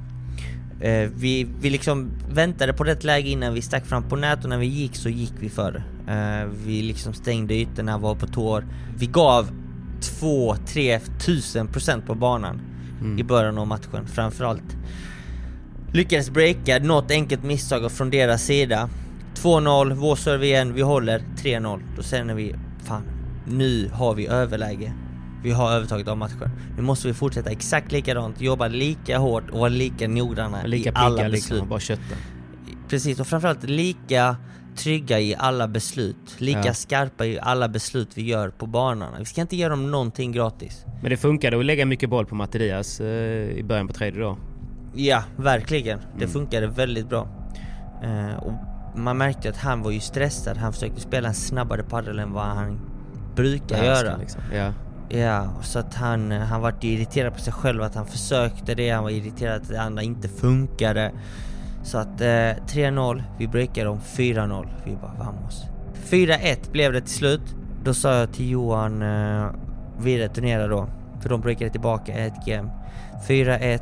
eh, 0.80 1.10
vi, 1.16 1.46
vi 1.60 1.70
liksom 1.70 2.10
väntade 2.30 2.72
på 2.72 2.84
rätt 2.84 3.04
läge 3.04 3.28
innan 3.28 3.54
vi 3.54 3.62
stack 3.62 3.86
fram 3.86 4.02
på 4.02 4.16
nät 4.16 4.44
och 4.44 4.50
när 4.50 4.58
vi 4.58 4.66
gick 4.66 4.96
så 4.96 5.08
gick 5.08 5.32
vi 5.40 5.48
före 5.48 5.82
Eh, 6.08 6.48
Vi 6.66 6.82
liksom 6.82 7.12
stängde 7.14 7.54
ytorna, 7.54 7.98
var 7.98 8.14
på 8.14 8.26
tår. 8.26 8.64
Vi 8.98 9.06
gav 9.06 9.50
2-3 10.00 11.00
tusen 11.26 11.68
procent 11.68 12.06
på 12.06 12.14
banan 12.14 12.60
Mm. 13.00 13.18
i 13.18 13.24
början 13.24 13.58
av 13.58 13.66
matchen 13.66 14.06
framförallt. 14.06 14.76
Lyckades 15.92 16.30
breaka, 16.30 16.78
något 16.78 17.10
enkelt 17.10 17.44
misstag 17.44 17.92
från 17.92 18.10
deras 18.10 18.42
sida. 18.42 18.88
2-0, 19.34 19.94
vår 19.94 20.16
serve 20.16 20.46
igen, 20.46 20.74
vi 20.74 20.82
håller 20.82 21.22
3-0 21.42 21.80
Då 21.96 22.02
känner 22.02 22.34
vi, 22.34 22.54
fan, 22.84 23.02
nu 23.47 23.88
har 23.92 24.14
vi 24.14 24.26
överläge 24.26 24.92
Vi 25.42 25.51
har 25.51 25.72
övertaget 25.72 26.09
av 26.09 26.16
matchen 26.18 26.51
Nu 26.76 26.82
måste 26.82 27.09
vi 27.09 27.14
fortsätta 27.14 27.51
exakt 27.51 27.92
likadant, 27.92 28.40
jobba 28.40 28.68
lika 28.68 29.18
hårt 29.18 29.51
och 29.51 29.59
vara 29.59 29.68
lika 29.68 30.09
noggranna 30.09 30.62
Lika 30.64 30.90
i 30.90 30.92
alla 30.95 31.16
pigga 31.16 31.28
beslut 31.30 31.51
liksom, 31.51 31.61
och 31.61 31.66
bara 31.66 31.80
kötta. 31.80 32.14
Precis, 32.88 33.20
och 33.20 33.26
framförallt 33.26 33.62
lika 33.62 34.36
trygga 34.76 35.20
i 35.20 35.34
alla 35.38 35.68
beslut 35.68 36.34
Lika 36.38 36.62
Ja. 36.64 36.74
skarpa 36.74 37.26
i 37.26 37.38
alla 37.40 37.68
beslut 37.68 38.09
vi 38.14 38.22
gör 38.22 38.51
på 38.51 38.66
banorna 38.66 39.16
Vi 39.18 39.24
ska 39.24 39.40
inte 39.40 39.57
ge 39.57 39.68
dem 39.68 39.90
någonting 39.90 40.32
gratis 40.32 40.84
Men 41.03 41.11
det 41.11 41.16
funkade 41.16 41.59
att 41.59 41.64
lägga 41.64 41.86
mycket 41.86 42.11
boll 42.11 42.26
på 42.26 42.34
Matti 42.34 42.59
Diaz 42.59 43.01
eh, 43.01 43.51
i 43.59 43.62
början 43.64 43.86
på 43.86 43.92
tredje 43.95 44.20
då. 44.20 44.38
Ja, 44.97 45.22
verkligen. 45.36 45.99
Mm. 45.99 46.11
Det 46.18 46.28
funkade 46.28 46.66
väldigt 46.66 47.09
bra. 47.09 47.28
Eh, 48.03 48.34
och 48.36 48.53
man 48.99 49.18
märkte 49.18 49.49
att 49.49 49.57
han 49.57 49.82
var 49.82 49.90
ju 49.90 50.01
stressad, 50.01 50.57
han 50.57 50.72
försökte 50.72 51.01
spela 51.01 51.28
en 51.28 51.34
snabbare 51.34 51.82
padel 51.82 52.18
än 52.18 52.32
vad 52.32 52.45
han 52.45 52.80
brukar 53.35 53.85
göra. 53.85 54.16
Liksom. 54.16 54.41
Ja. 54.55 54.72
Ja, 55.09 55.49
så 55.62 55.78
att 55.78 55.95
han, 55.95 56.30
han 56.30 56.61
var 56.61 56.74
irriterad 56.80 57.35
på 57.35 57.41
sig 57.41 57.53
själv 57.53 57.82
att 57.82 57.95
han 57.95 58.07
försökte 58.07 58.74
det, 58.74 58.91
han 58.91 59.05
var 59.05 59.11
irriterad 59.11 59.62
att 59.62 59.68
det 59.68 59.80
andra 59.80 60.03
inte 60.03 60.28
funkade. 60.28 61.12
Så 61.82 61.99
att 61.99 62.20
eh, 62.20 62.24
3-0, 62.24 63.22
vi 63.39 63.49
breakade 63.49 63.89
om 63.89 63.99
4-0, 63.99 64.68
vi 64.85 64.97
bara 64.97 65.14
vamos. 65.18 65.64
4-1 66.11 66.70
blev 66.72 66.93
det 66.93 67.01
till 67.01 67.14
slut. 67.14 67.55
Då 67.85 67.95
sa 67.95 68.14
jag 68.14 68.32
till 68.32 68.51
Johan, 68.51 69.03
eh, 69.03 69.47
vi 69.99 70.18
returnerar 70.18 70.68
då, 70.68 70.89
för 71.20 71.28
de 71.28 71.41
breakade 71.41 71.70
tillbaka 71.70 72.12
ett 72.12 72.47
game. 72.47 72.70
4-1, 73.28 73.80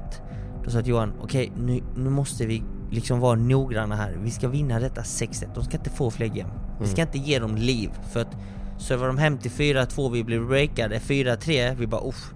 då 0.64 0.70
sa 0.70 0.76
jag 0.76 0.84
till 0.84 0.90
Johan, 0.90 1.12
okej 1.22 1.52
nu, 1.56 1.80
nu 1.96 2.10
måste 2.10 2.46
vi 2.46 2.62
liksom 2.90 3.20
vara 3.20 3.34
noggranna 3.34 3.96
här, 3.96 4.16
vi 4.22 4.30
ska 4.30 4.48
vinna 4.48 4.80
detta 4.80 5.00
6-1, 5.00 5.46
de 5.54 5.64
ska 5.64 5.76
inte 5.76 5.90
få 5.90 6.10
fler 6.10 6.26
game. 6.26 6.50
Vi 6.80 6.86
ska 6.86 7.02
inte 7.02 7.18
ge 7.18 7.38
dem 7.38 7.56
liv, 7.56 7.90
för 8.12 8.20
att 8.20 8.36
servar 8.82 9.06
de 9.06 9.18
hem 9.18 9.38
till 9.38 9.50
4-2, 9.50 10.12
vi 10.12 10.24
blir 10.24 10.40
breakade, 10.40 10.98
4-3, 10.98 11.74
vi 11.78 11.86
bara 11.86 12.08
uff. 12.08 12.34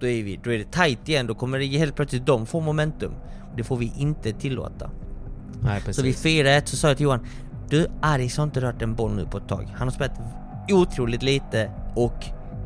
Då 0.00 0.06
är, 0.06 0.22
vi, 0.22 0.40
då 0.44 0.52
är 0.52 0.58
det 0.58 0.72
tight 0.72 1.08
igen, 1.08 1.26
då 1.26 1.34
kommer 1.34 1.58
det 1.58 1.66
helt 1.66 1.96
plötsligt 1.96 2.26
de 2.26 2.46
få 2.46 2.60
momentum. 2.60 3.12
Det 3.56 3.64
får 3.64 3.76
vi 3.76 3.92
inte 3.96 4.32
tillåta. 4.32 4.90
Nej, 5.60 5.80
Så 5.80 6.02
vid 6.02 6.14
precis. 6.14 6.26
4-1 6.26 6.64
så 6.64 6.76
sa 6.76 6.88
jag 6.88 6.96
till 6.96 7.04
Johan 7.04 7.26
Du, 7.70 7.86
Aris 8.02 8.36
har 8.36 8.44
inte 8.44 8.60
rört 8.60 8.82
en 8.82 8.94
boll 8.94 9.14
nu 9.14 9.26
på 9.26 9.38
ett 9.38 9.48
tag. 9.48 9.68
Han 9.76 9.88
har 9.88 9.94
spelat 9.94 10.20
otroligt 10.72 11.22
lite 11.22 11.70
och 11.94 12.24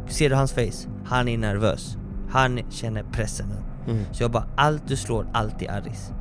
ser 0.08 0.30
du 0.30 0.34
hans 0.36 0.52
face? 0.52 0.88
Han 1.04 1.28
är 1.28 1.38
nervös. 1.38 1.96
Han 2.30 2.60
känner 2.70 3.02
pressen 3.02 3.46
nu. 3.48 3.92
Mm. 3.92 4.04
Så 4.12 4.22
jag 4.22 4.30
bara, 4.30 4.46
allt 4.56 4.88
du 4.88 4.96
slår, 4.96 5.26
alltid 5.32 5.68
Aris. 5.68 6.12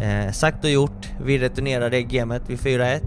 Eh, 0.00 0.32
sagt 0.32 0.64
och 0.64 0.70
gjort, 0.70 1.08
vi 1.24 1.38
returnerar 1.38 1.90
det 1.90 2.02
gamet 2.02 2.42
vid 2.46 2.58
4-1 2.58 3.00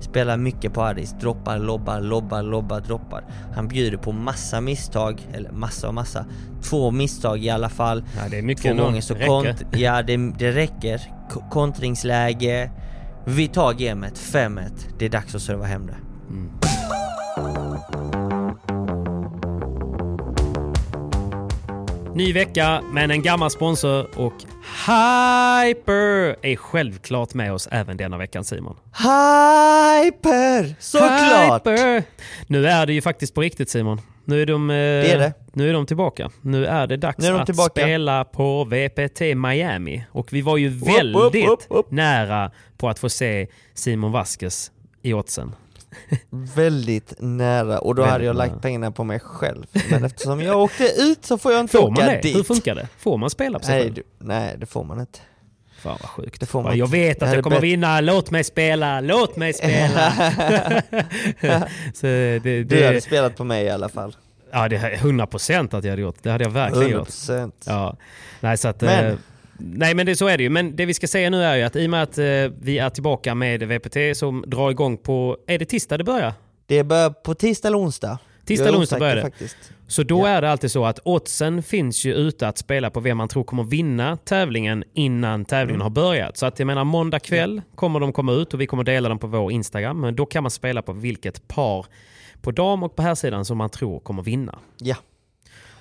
Spelar 0.00 0.36
mycket 0.36 0.72
på 0.72 0.82
Aris, 0.82 1.14
droppar, 1.20 1.58
lobbar, 1.58 2.00
lobbar, 2.00 2.42
lobbar, 2.42 2.80
droppar. 2.80 3.24
Han 3.54 3.68
bjuder 3.68 3.96
på 3.98 4.12
massa 4.12 4.60
misstag, 4.60 5.28
eller 5.32 5.50
massa 5.50 5.88
och 5.88 5.94
massa. 5.94 6.24
Två 6.62 6.90
misstag 6.90 7.44
i 7.44 7.50
alla 7.50 7.68
fall. 7.68 8.04
Ja, 8.16 8.22
det 8.30 8.38
är 8.38 8.42
mycket 8.42 8.62
Två 8.64 8.70
ändå. 8.70 8.84
gånger 8.84 9.00
så 9.00 9.14
kont 9.14 9.62
Ja 9.72 10.02
det, 10.02 10.16
det 10.38 10.52
räcker. 10.52 11.00
K- 11.30 11.44
Kontringsläge. 11.50 12.70
Vi 13.24 13.48
tar 13.48 13.72
gamet, 13.72 14.18
5-1 14.18 14.60
Det 14.98 15.04
är 15.04 15.10
dags 15.10 15.34
att 15.34 15.42
serva 15.42 15.64
hem 15.64 15.86
det 15.86 15.96
Ny 22.14 22.32
vecka, 22.32 22.82
men 22.92 23.10
en 23.10 23.22
gammal 23.22 23.50
sponsor 23.50 24.18
och 24.18 24.34
Hyper 24.86 26.36
är 26.42 26.56
självklart 26.56 27.34
med 27.34 27.52
oss 27.52 27.68
även 27.70 27.96
denna 27.96 28.18
veckan 28.18 28.44
Simon. 28.44 28.76
Hyper! 28.92 30.80
Såklart! 30.80 31.66
Hyper! 31.66 32.02
Nu 32.46 32.66
är 32.66 32.86
det 32.86 32.92
ju 32.92 33.02
faktiskt 33.02 33.34
på 33.34 33.40
riktigt 33.40 33.70
Simon. 33.70 34.00
Nu 34.24 34.42
är 34.42 34.46
de, 34.46 34.70
eh, 34.70 34.76
är 34.76 35.18
det. 35.18 35.32
Nu 35.52 35.68
är 35.68 35.72
de 35.72 35.86
tillbaka. 35.86 36.30
Nu 36.42 36.66
är 36.66 36.86
det 36.86 36.96
dags 36.96 37.26
de 37.26 37.30
att 37.30 37.46
tillbaka. 37.46 37.70
spela 37.70 38.24
på 38.24 38.64
VPT 38.64 39.20
Miami. 39.20 40.04
Och 40.10 40.32
vi 40.32 40.42
var 40.42 40.56
ju 40.56 40.68
väldigt 40.68 41.46
upp, 41.46 41.60
upp, 41.60 41.66
upp. 41.68 41.90
nära 41.90 42.50
på 42.76 42.88
att 42.88 42.98
få 42.98 43.08
se 43.08 43.46
Simon 43.74 44.12
Vasquez 44.12 44.70
i 45.02 45.14
oddsen. 45.14 45.54
Väldigt 46.30 47.14
nära 47.18 47.78
och 47.78 47.94
då 47.94 48.02
Väldigt 48.02 48.12
hade 48.12 48.24
jag 48.24 48.36
nära. 48.36 48.46
lagt 48.46 48.62
pengarna 48.62 48.90
på 48.90 49.04
mig 49.04 49.20
själv 49.20 49.66
Men 49.90 50.04
eftersom 50.04 50.40
jag 50.40 50.58
åkte 50.62 50.84
ut 50.98 51.24
så 51.24 51.38
får 51.38 51.52
jag 51.52 51.60
inte 51.60 51.72
Får 51.78 51.90
man 51.90 51.92
åka 51.92 52.06
det? 52.06 52.20
dit 52.22 52.36
Hur 52.36 52.42
funkar 52.42 52.74
det? 52.74 52.88
Får 52.98 53.16
man 53.18 53.30
spela 53.30 53.58
på 53.58 53.64
sig 53.64 53.74
nej, 53.74 53.82
själv? 53.84 53.94
du, 53.94 54.02
nej 54.18 54.54
det 54.58 54.66
får 54.66 54.84
man 54.84 55.00
inte 55.00 55.18
Fan 55.82 55.98
vad 56.00 56.10
sjukt. 56.10 56.40
Det 56.40 56.46
får 56.46 56.62
man 56.62 56.78
jag 56.78 56.90
vet 56.90 57.22
att 57.22 57.34
jag 57.34 57.44
kommer 57.44 57.60
vinna, 57.60 58.00
låt 58.00 58.30
mig 58.30 58.44
spela, 58.44 59.00
låt 59.00 59.36
mig 59.36 59.52
spela! 59.52 60.12
så 61.94 62.06
det, 62.06 62.38
Du 62.38 62.64
det, 62.64 62.86
hade 62.86 63.00
spelat 63.00 63.36
på 63.36 63.44
mig 63.44 63.64
i 63.64 63.70
alla 63.70 63.88
fall 63.88 64.16
ja, 64.52 64.68
det 64.68 64.76
är 64.76 64.96
100% 64.96 65.76
att 65.78 65.84
jag 65.84 65.90
hade 65.92 66.02
gjort. 66.02 66.16
Det 66.22 66.30
hade 66.30 66.44
jag 66.44 66.50
verkligen 66.50 66.90
gjort. 66.90 67.08
100% 67.08 67.52
Ja. 67.66 67.96
Nej, 68.40 68.56
så 68.56 68.68
att, 68.68 68.80
Men- 68.80 69.06
eh, 69.06 69.14
nej 69.58 69.94
men 69.94 70.06
det, 70.06 70.16
så 70.16 70.26
är 70.28 70.36
det 70.36 70.42
ju. 70.42 70.50
Men 70.50 70.76
det 70.76 70.86
vi 70.86 70.94
ska 70.94 71.06
säga 71.06 71.30
nu 71.30 71.42
är 71.42 71.56
ju 71.56 71.62
att 71.62 71.76
i 71.76 71.86
och 71.86 71.90
med 71.90 72.02
att 72.02 72.18
eh, 72.18 72.24
vi 72.60 72.78
är 72.78 72.90
tillbaka 72.90 73.34
med 73.34 73.62
VPT 73.62 73.96
som 74.16 74.44
drar 74.46 74.70
igång 74.70 74.96
på, 74.96 75.36
är 75.46 75.58
det 75.58 75.64
tisdag 75.64 75.98
det 75.98 76.04
börjar? 76.04 76.32
Det 76.66 76.84
börjar 76.84 77.10
på 77.10 77.34
tisdag 77.34 77.68
eller 77.68 77.78
onsdag 77.78 78.18
Tisdag 78.46 78.68
eller 78.68 78.78
onsdag 78.78 78.98
börjar 78.98 79.16
det. 79.16 79.22
faktiskt. 79.22 79.56
Så 79.86 80.02
då 80.02 80.18
Ja. 80.20 80.28
är 80.28 80.42
det 80.42 80.50
alltid 80.50 80.70
så 80.70 80.84
att 80.84 80.98
oddsen 81.04 81.62
finns 81.62 82.04
ju 82.04 82.14
ute 82.14 82.48
att 82.48 82.58
spela 82.58 82.90
på 82.90 83.00
vem 83.00 83.16
man 83.16 83.28
tror 83.28 83.44
kommer 83.44 83.62
vinna 83.62 84.16
tävlingen 84.16 84.84
innan 84.94 85.44
tävlingen 85.44 85.80
Mm. 85.80 85.82
har 85.82 85.90
börjat. 85.90 86.36
Så 86.36 86.46
att 86.46 86.58
jag 86.58 86.66
menar 86.66 86.84
måndag 86.84 87.18
kväll 87.20 87.62
kommer 87.74 88.00
de 88.00 88.12
komma 88.12 88.32
ut 88.32 88.54
och 88.54 88.60
vi 88.60 88.66
kommer 88.66 88.84
dela 88.84 89.08
dem 89.08 89.18
på 89.18 89.26
vår 89.26 89.52
Instagram. 89.52 90.00
Men 90.00 90.16
då 90.16 90.26
kan 90.26 90.42
man 90.42 90.50
spela 90.50 90.82
på 90.82 90.92
vilket 90.92 91.48
par 91.48 91.86
på 92.42 92.50
dam 92.50 92.82
och 92.82 92.96
på 92.96 93.02
här 93.02 93.14
sidan 93.14 93.44
som 93.44 93.58
man 93.58 93.70
tror 93.70 94.00
kommer 94.00 94.22
vinna. 94.22 94.58
Ja, 94.78 94.96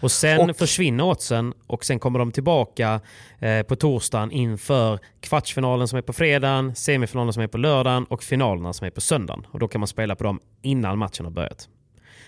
Och 0.03 0.11
sen 0.11 0.49
Och- 0.49 0.57
försvinner 0.57 1.03
oddsen 1.03 1.53
och 1.67 1.85
sen 1.85 1.99
kommer 1.99 2.19
de 2.19 2.31
tillbaka 2.31 3.01
eh, 3.39 3.63
på 3.63 3.75
torsdagen 3.75 4.31
inför 4.31 4.99
kvartsfinalen 5.19 5.87
som 5.87 5.97
är 5.97 6.01
på 6.01 6.13
fredagen, 6.13 6.75
semifinalen 6.75 7.33
som 7.33 7.43
är 7.43 7.47
på 7.47 7.57
lördagen 7.57 8.05
och 8.05 8.23
finalerna 8.23 8.73
som 8.73 8.87
är 8.87 8.91
på 8.91 9.01
söndagen. 9.01 9.47
Och 9.51 9.59
då 9.59 9.67
kan 9.67 9.81
man 9.81 9.87
spela 9.87 10.15
på 10.15 10.23
dem 10.23 10.39
innan 10.61 10.97
matchen 10.97 11.25
har 11.25 11.31
börjat. 11.31 11.67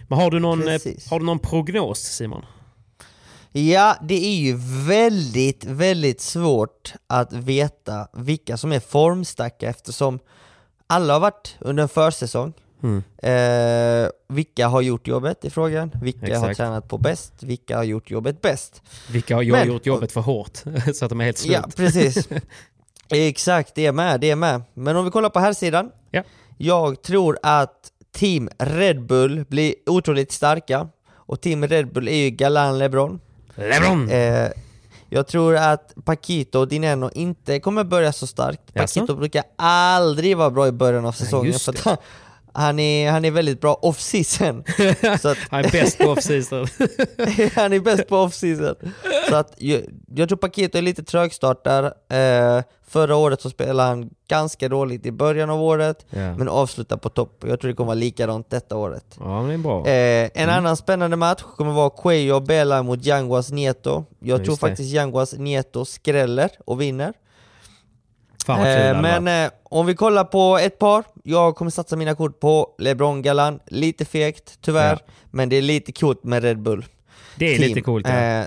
Men 0.08 0.20
har 0.20 0.32
du 0.32 0.40
någon, 0.40 0.60
eh, 0.62 0.66
Precis. 0.66 1.10
har 1.10 1.20
du 1.20 1.26
någon 1.26 1.40
prognos 1.40 2.00
Simon? 2.00 2.46
Ja, 3.52 3.96
det 4.02 4.26
är 4.26 4.36
ju 4.36 4.56
väldigt, 4.88 5.66
väldigt 5.66 6.22
svårt 6.22 6.94
att 7.08 7.34
veta 7.34 8.08
vilka 8.14 8.58
som 8.58 8.72
är 8.72 8.80
formstarka 8.80 9.70
eftersom 9.70 10.20
alla 10.88 11.14
har 11.14 11.20
varit 11.20 11.56
under 11.60 11.84
en 11.84 11.90
försäsong. 11.90 12.54
Mm. 12.84 13.04
Eh, 13.18 14.10
vilka 14.28 14.68
har 14.68 14.82
gjort 14.82 15.08
jobbet 15.08 15.46
i 15.46 15.50
frågan? 15.50 15.92
Vilka 16.02 16.40
har 16.40 16.50
Exakt. 16.50 16.58
tränat 16.58 16.88
på 16.88 16.98
bäst? 16.98 17.34
Vilka 17.44 17.78
har 17.78 17.84
gjort 17.84 18.12
jobbet 18.12 18.42
bäst? 18.42 18.82
Vilka 19.12 19.36
har 19.36 19.44
Men- 19.52 19.68
gjort 19.68 19.86
jobbet 19.86 20.12
för 20.12 20.22
hårt 20.22 20.58
så 20.94 21.06
att 21.06 21.10
de 21.10 21.22
är 21.22 21.26
helt 21.26 21.38
slut. 21.38 21.54
Ja, 21.56 21.70
precis. 21.76 22.30
Exakt, 23.10 23.76
det 23.76 23.86
är 23.86 23.92
med, 23.92 24.20
det 24.22 24.32
är 24.32 24.36
med. 24.36 24.62
Men 24.74 24.96
om 24.96 25.06
vi 25.06 25.12
kollar 25.12 25.30
på 25.30 25.40
här 25.40 25.54
sidan. 25.54 25.92
Ja. 26.12 26.24
Jag 26.58 27.02
tror 27.02 27.38
att 27.44 27.92
Team 28.16 28.50
Red 28.60 29.06
Bull 29.06 29.46
blir 29.50 29.76
otroligt 29.86 30.32
starka. 30.32 30.88
Och 31.14 31.42
Team 31.42 31.68
Red 31.68 31.94
Bull 31.94 32.08
är 32.08 32.16
ju 32.16 32.30
Galan 32.30 32.78
LeBron. 32.78 33.20
LeBron! 33.56 34.10
Eh, 34.10 34.50
jag 35.10 35.28
tror 35.28 35.56
att 35.56 35.94
Paquito 36.06 36.60
och 36.60 36.68
Dineno 36.68 37.10
inte 37.14 37.60
kommer 37.60 37.84
börja 37.84 38.12
så 38.14 38.28
starkt. 38.28 38.62
Jaså? 38.74 39.00
Paquito 39.00 39.16
brukar 39.16 39.44
aldrig 39.56 40.38
vara 40.38 40.50
bra 40.50 40.68
i 40.68 40.72
början 40.72 41.06
av 41.06 41.12
säsongen 41.12 41.52
just 41.52 41.66
för 41.66 41.72
att 41.72 41.80
han, 41.80 41.98
han, 42.56 42.80
är, 42.80 43.12
han 43.12 43.26
är 43.26 43.32
väldigt 43.32 43.62
bra 43.62 43.80
off-season. 43.82 44.64
Han 45.50 45.66
är 45.66 45.72
bäst 45.72 45.98
på 45.98 46.04
off-season. 46.06 46.68
han 47.56 47.74
är 47.74 47.80
bäst 47.80 48.08
på 48.08 48.16
off-season. 48.16 48.76
Så 49.30 49.36
att 49.36 49.54
jag, 49.58 49.82
jag 50.16 50.30
tror 50.30 50.38
Paquito 50.38 50.78
är 50.78 50.82
lite 50.82 51.04
trögstartad. 51.04 51.86
Eh, 51.86 52.64
förra 52.88 53.16
året 53.16 53.42
så 53.42 53.50
spelade 53.50 53.90
han 53.90 54.10
ganska 54.28 54.70
dåligt 54.70 55.06
i 55.06 55.12
början 55.12 55.50
av 55.50 55.62
året, 55.62 56.06
Ja. 56.10 56.36
men 56.38 56.50
avslutade 56.50 57.02
på 57.02 57.10
topp. 57.10 57.44
Jag 57.48 57.60
tror 57.60 57.70
det 57.70 57.76
kommer 57.76 57.88
vara 57.88 57.94
likadant 57.96 58.50
detta 58.50 58.76
året. 58.78 59.06
ja, 59.20 59.42
men 59.42 59.48
det 59.48 59.54
är 59.54 59.58
bra. 59.58 59.88
Eh, 59.88 60.24
en 60.34 60.44
Mm. 60.50 60.56
annan 60.58 60.78
spännande 60.78 61.18
match 61.18 61.42
kommer 61.58 61.72
vara 61.74 61.90
Cuello 61.90 62.40
Bella 62.40 62.84
mot 62.84 63.06
Yanguas 63.06 63.52
Nieto. 63.52 64.04
Jag 64.20 64.38
Just 64.40 64.46
tror 64.46 64.56
det. 64.56 64.60
faktiskt 64.60 64.94
Yanguas 64.94 65.34
Nieto 65.38 65.86
skräller 65.86 66.50
och 66.66 66.82
vinner. 66.82 67.14
Fan 68.46 68.60
vad 68.60 68.68
kul 68.68 68.76
det 68.84 68.90
Eh, 68.90 69.02
men 69.02 69.46
eh, 69.46 69.52
om 69.64 69.86
vi 69.86 69.96
kollar 69.96 70.24
på 70.24 70.58
ett 70.58 70.80
par, 70.80 71.04
jag 71.24 71.56
kommer 71.56 71.72
satsa 71.72 71.96
mina 71.96 72.16
kort 72.16 72.40
på 72.40 72.76
LeBron 72.80 73.22
Galan. 73.22 73.60
Lite 73.68 74.06
fegt 74.06 74.58
tyvärr, 74.62 74.98
Ja. 75.08 75.14
men 75.32 75.50
det 75.50 75.56
är 75.56 75.62
lite 75.62 75.92
coolt 75.92 76.24
med 76.24 76.44
Red 76.44 76.60
Bull. 76.62 76.86
Det 77.36 77.46
är 77.54 77.58
team. 77.58 77.68
lite 77.68 77.82
coolt. 77.82 78.08
Ja. 78.10 78.40
Eh, 78.42 78.46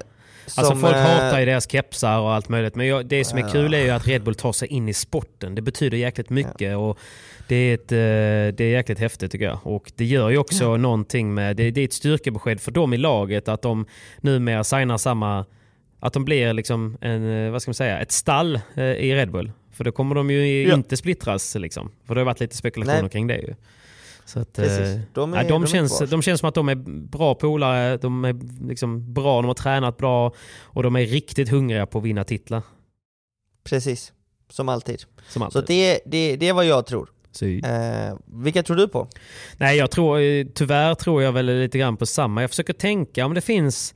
Alltså 0.56 0.74
folk 0.76 0.94
eh, 0.96 1.00
hatar 1.02 1.40
ju 1.40 1.46
deras 1.46 1.70
kepsar 1.70 2.18
och 2.18 2.32
allt 2.34 2.48
möjligt. 2.48 2.74
Men 2.74 2.86
jag, 2.86 3.06
det 3.06 3.24
som 3.24 3.38
är 3.38 3.48
kul 3.52 3.74
är 3.74 3.78
ju 3.78 3.90
att 3.90 4.06
Red 4.06 4.22
Bull 4.22 4.34
tar 4.34 4.52
sig 4.52 4.68
in 4.68 4.88
i 4.88 4.94
sporten. 4.94 5.54
Det 5.54 5.62
betyder 5.62 5.98
jäkligt 5.98 6.30
mycket 6.30 6.76
och 6.76 6.98
det 7.48 7.56
är, 7.56 7.74
ett, 7.74 7.92
eh, 7.92 8.56
det 8.56 8.60
är 8.64 8.70
jäkligt 8.70 8.98
häftigt 8.98 9.32
tycker 9.32 9.44
jag. 9.44 9.58
Och 9.62 9.92
det 9.96 10.04
gör 10.04 10.28
ju 10.30 10.38
också 10.38 10.76
någonting 10.76 11.34
med, 11.34 11.56
det, 11.56 11.70
det 11.70 11.80
är 11.80 11.84
ett 11.84 11.92
styrkebesked 11.92 12.60
för 12.60 12.70
dem 12.70 12.94
i 12.94 12.96
laget 12.96 13.48
att 13.48 13.62
de 13.62 13.86
numera 14.20 14.64
signar 14.64 14.96
samma, 14.98 15.44
att 16.00 16.12
de 16.12 16.24
blir 16.24 16.52
liksom 16.52 16.98
en, 17.00 17.46
eh, 17.46 17.50
vad 17.50 17.62
ska 17.62 17.68
man 17.68 17.74
säga, 17.74 17.98
ett 18.00 18.12
stall 18.12 18.60
i 18.76 19.14
Red 19.14 19.30
Bull. 19.30 19.52
För 19.78 19.84
då 19.84 19.92
kommer 19.92 20.14
de 20.14 20.30
ju 20.30 20.68
Ja. 20.68 20.74
inte 20.74 20.96
splittras 20.96 21.54
liksom. 21.54 21.90
För 22.04 22.14
det 22.14 22.20
har 22.20 22.24
varit 22.26 22.40
lite 22.40 22.56
spekulationer 22.56 23.02
Nej. 23.02 23.10
kring 23.10 23.26
det 23.26 23.36
ju. 23.38 23.54
Så 24.24 24.40
att, 24.40 24.52
Precis. 24.52 24.78
eh, 24.80 25.00
De 25.14 25.34
är- 25.34 25.36
ja, 25.42 25.48
de 25.48 25.62
de, 25.62 25.66
känns, 25.68 25.98
de 25.98 26.22
känns 26.22 26.40
som 26.40 26.48
att 26.48 26.54
de 26.54 26.68
är 26.68 26.74
bra 27.08 27.34
polare, 27.34 27.96
de 27.96 28.24
är 28.24 28.64
liksom 28.68 29.14
bra, 29.14 29.42
de 29.42 29.46
har 29.46 29.54
tränat 29.54 29.96
bra 29.96 30.32
och 30.60 30.82
de 30.82 30.96
är 30.96 31.06
riktigt 31.06 31.48
hungriga 31.48 31.86
på 31.86 31.98
att 31.98 32.04
vinna 32.04 32.24
titlar. 32.24 32.62
Precis, 33.64 34.12
som 34.50 34.68
alltid. 34.68 35.02
Som 35.28 35.50
Så 35.50 35.58
alltid. 35.58 35.64
det, 35.66 36.00
det, 36.06 36.36
det 36.36 36.48
är 36.48 36.52
vad 36.52 36.66
jag 36.66 36.86
tror. 36.86 37.08
Så- 37.32 37.44
Eh, 37.46 38.14
vilka 38.26 38.62
tror 38.62 38.76
du 38.76 38.88
på? 38.88 39.08
Nej, 39.56 39.76
jag 39.78 39.90
tror, 39.90 40.18
eh, 40.20 40.46
tyvärr 40.54 40.94
tror 40.94 41.22
jag 41.22 41.32
väl 41.32 41.46
lite 41.46 41.78
grann 41.78 41.96
på 41.96 42.06
samma. 42.06 42.40
Jag 42.40 42.50
försöker 42.50 42.72
tänka 42.72 43.26
om 43.26 43.34
det 43.34 43.40
finns 43.40 43.94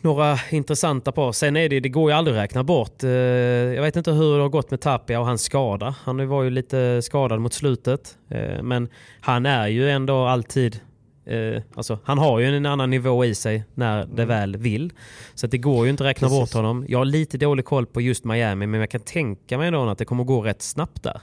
några 0.00 0.38
intressanta 0.50 1.12
par. 1.12 1.32
Sen 1.32 1.56
är 1.56 1.68
det, 1.68 1.80
det 1.80 1.88
går 1.88 2.10
ju 2.10 2.16
aldrig 2.16 2.36
att 2.36 2.42
räkna 2.42 2.64
bort. 2.64 3.04
Eh, 3.04 3.10
Jag 3.10 3.82
vet 3.82 3.96
inte 3.96 4.12
hur 4.12 4.36
det 4.36 4.42
har 4.42 4.48
gått 4.48 4.70
med 4.70 4.80
Tapia 4.80 5.20
och 5.20 5.26
hans 5.26 5.42
skada. 5.42 5.94
Han 6.02 6.28
var 6.28 6.42
ju 6.42 6.50
lite 6.50 7.02
skadad 7.02 7.40
mot 7.40 7.52
slutet. 7.52 8.18
Eh, 8.28 8.62
Men 8.62 8.88
han 9.20 9.46
är 9.46 9.68
ju 9.68 9.90
ändå 9.90 10.24
alltid 10.26 10.80
eh, 11.26 11.62
Alltså, 11.74 11.98
han 12.04 12.18
har 12.18 12.38
ju 12.38 12.56
en 12.56 12.66
annan 12.66 12.90
nivå 12.90 13.24
i 13.24 13.34
sig 13.34 13.64
när 13.74 14.06
det 14.14 14.24
väl 14.24 14.56
vill. 14.56 14.92
Så 15.34 15.46
det 15.46 15.58
går 15.58 15.84
ju 15.84 15.90
inte 15.90 16.02
att 16.04 16.08
räkna 16.10 16.28
Precis. 16.28 16.40
bort 16.40 16.52
honom. 16.54 16.84
Jag 16.88 16.98
har 16.98 17.04
lite 17.04 17.38
dålig 17.38 17.64
koll 17.64 17.86
på 17.86 18.00
just 18.00 18.24
Miami 18.24 18.66
men 18.66 18.80
jag 18.80 18.90
kan 18.90 19.00
tänka 19.00 19.58
mig 19.58 19.66
ändå 19.66 19.88
att 19.88 19.98
det 19.98 20.04
kommer 20.04 20.24
gå 20.24 20.40
rätt 20.42 20.62
snabbt 20.62 21.02
där. 21.02 21.20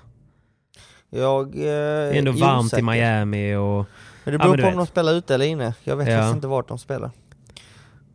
Jag 1.09 1.47
eh, 1.47 1.51
Det 1.61 1.69
är 1.69 2.13
ändå 2.13 2.32
varmt 2.32 2.78
i 2.78 2.82
Miami 2.82 3.55
och 3.55 3.86
Men 4.23 4.32
det 4.32 4.32
Ja, 4.32 4.38
beror 4.38 4.49
men 4.49 4.57
du 4.57 4.63
på 4.63 4.67
om 4.69 4.73
vet. 4.78 4.88
de 4.88 4.88
spelar 4.88 5.13
ute 5.13 5.36
eller 5.36 5.45
inne. 5.45 5.73
Jag 5.84 5.95
vet 5.97 6.07
Ja. 6.07 6.15
faktiskt 6.17 6.36
inte 6.36 6.47
vart 6.47 6.67
de 6.67 6.78
spelar. 6.80 7.11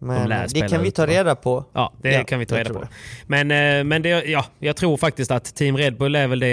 Men 0.03 0.29
lär 0.29 0.49
det 0.55 0.69
kan 0.69 0.83
vi 0.83 0.91
ta 0.91 1.07
reda 1.07 1.35
på. 1.35 1.65
Ja, 1.73 1.93
det 2.03 2.13
Ja, 2.13 2.25
kan 2.25 2.39
vi 2.39 2.47
ta 2.47 2.59
reda 2.59 2.73
på. 2.75 2.81
det. 2.81 2.89
Men, 3.27 3.51
eh, 3.51 3.85
men 3.85 4.03
det, 4.03 4.09
ja, 4.09 4.45
jag 4.59 4.77
tror 4.77 4.97
faktiskt 4.97 5.31
att 5.31 5.45
Team 5.55 5.77
Red 5.77 5.97
Bull 5.99 6.15
är 6.15 6.27
väl 6.27 6.41
det, 6.41 6.47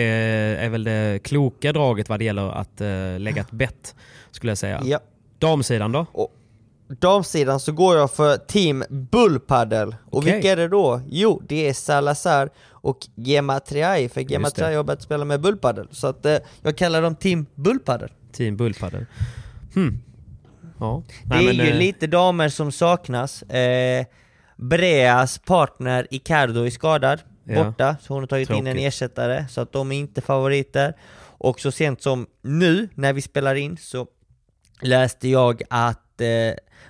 är 0.59 0.69
väl 0.69 0.83
det 0.83 1.19
kloka 1.23 1.73
draget 1.73 2.09
vad 2.09 2.19
det 2.19 2.25
gäller 2.25 2.49
att 2.51 2.81
eh, 2.81 3.19
lägga 3.19 3.41
ett 3.41 3.51
bett, 3.51 3.95
skulle 4.31 4.51
jag 4.51 4.57
säga. 4.57 4.81
Ja. 4.85 4.99
Damsidan 5.39 5.91
då? 5.91 6.05
Damsidan 6.87 7.59
så 7.59 7.71
går 7.71 7.97
jag 7.97 8.11
för 8.11 8.37
Team 8.37 8.83
Bullpaddel. 8.89 9.95
Och 10.05 10.17
Okej. 10.17 10.33
vilka 10.33 10.51
är 10.51 10.55
det 10.55 10.67
då? 10.67 11.01
Jo, 11.09 11.41
det 11.47 11.69
är 11.69 11.73
Salazar 11.73 12.49
och 12.71 12.97
Gemma 13.15 13.59
Triay, 13.59 14.09
för. 14.09 14.55
Triay 14.55 14.75
har 14.75 14.83
börjat 14.83 15.01
spela 15.01 15.25
med 15.25 15.41
Bullpaddel. 15.41 15.87
Så 15.91 16.07
att 16.07 16.25
eh, 16.25 16.37
jag 16.61 16.77
kallar 16.77 17.01
dem 17.01 17.15
Team 17.15 17.45
Bullpaddel. 17.55 18.09
Team 18.31 18.57
Bullpaddel. 18.57 19.05
Hmm. 19.73 19.99
Ja. 20.79 21.03
Det 21.23 21.35
är 21.35 21.41
ju 21.51 21.69
eh, 21.69 21.75
lite 21.77 22.07
damer 22.07 22.49
som 22.49 22.71
saknas. 22.71 23.43
Eh, 23.43 24.05
Breas 24.57 25.37
partner 25.37 26.07
Icardo 26.11 26.65
är 26.65 26.69
skadad, 26.69 27.21
Ja. 27.43 27.63
borta, 27.63 27.95
så 28.01 28.13
hon 28.13 28.23
har 28.23 28.27
tagit 28.27 28.49
in 28.49 28.55
en 28.55 28.63
Tråkigt. 28.65 28.87
ersättare, 28.87 29.45
så 29.49 29.61
att 29.61 29.71
de 29.73 29.91
är 29.91 29.95
inte 29.99 30.21
favoriter. 30.21 30.93
Och 31.41 31.59
så 31.59 31.71
sent 31.71 32.01
som 32.01 32.27
nu, 32.41 32.89
när 32.95 33.13
vi 33.13 33.21
spelar 33.21 33.55
in, 33.55 33.77
så 33.77 34.07
läste 34.81 35.27
jag 35.29 35.61
att 35.69 36.21
eh, 36.21 36.27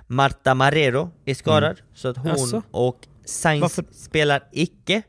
Marta 0.08 0.54
Marrero 0.54 1.12
är 1.26 1.34
skadad, 1.34 1.82
så 1.96 2.08
att 2.08 2.18
hon 2.18 2.26
Mm. 2.28 2.40
Jaså? 2.40 2.62
och 2.72 2.98
Sainz 3.26 3.62
Varför? 3.62 3.86
spelar 3.92 4.44
icke. 4.52 5.02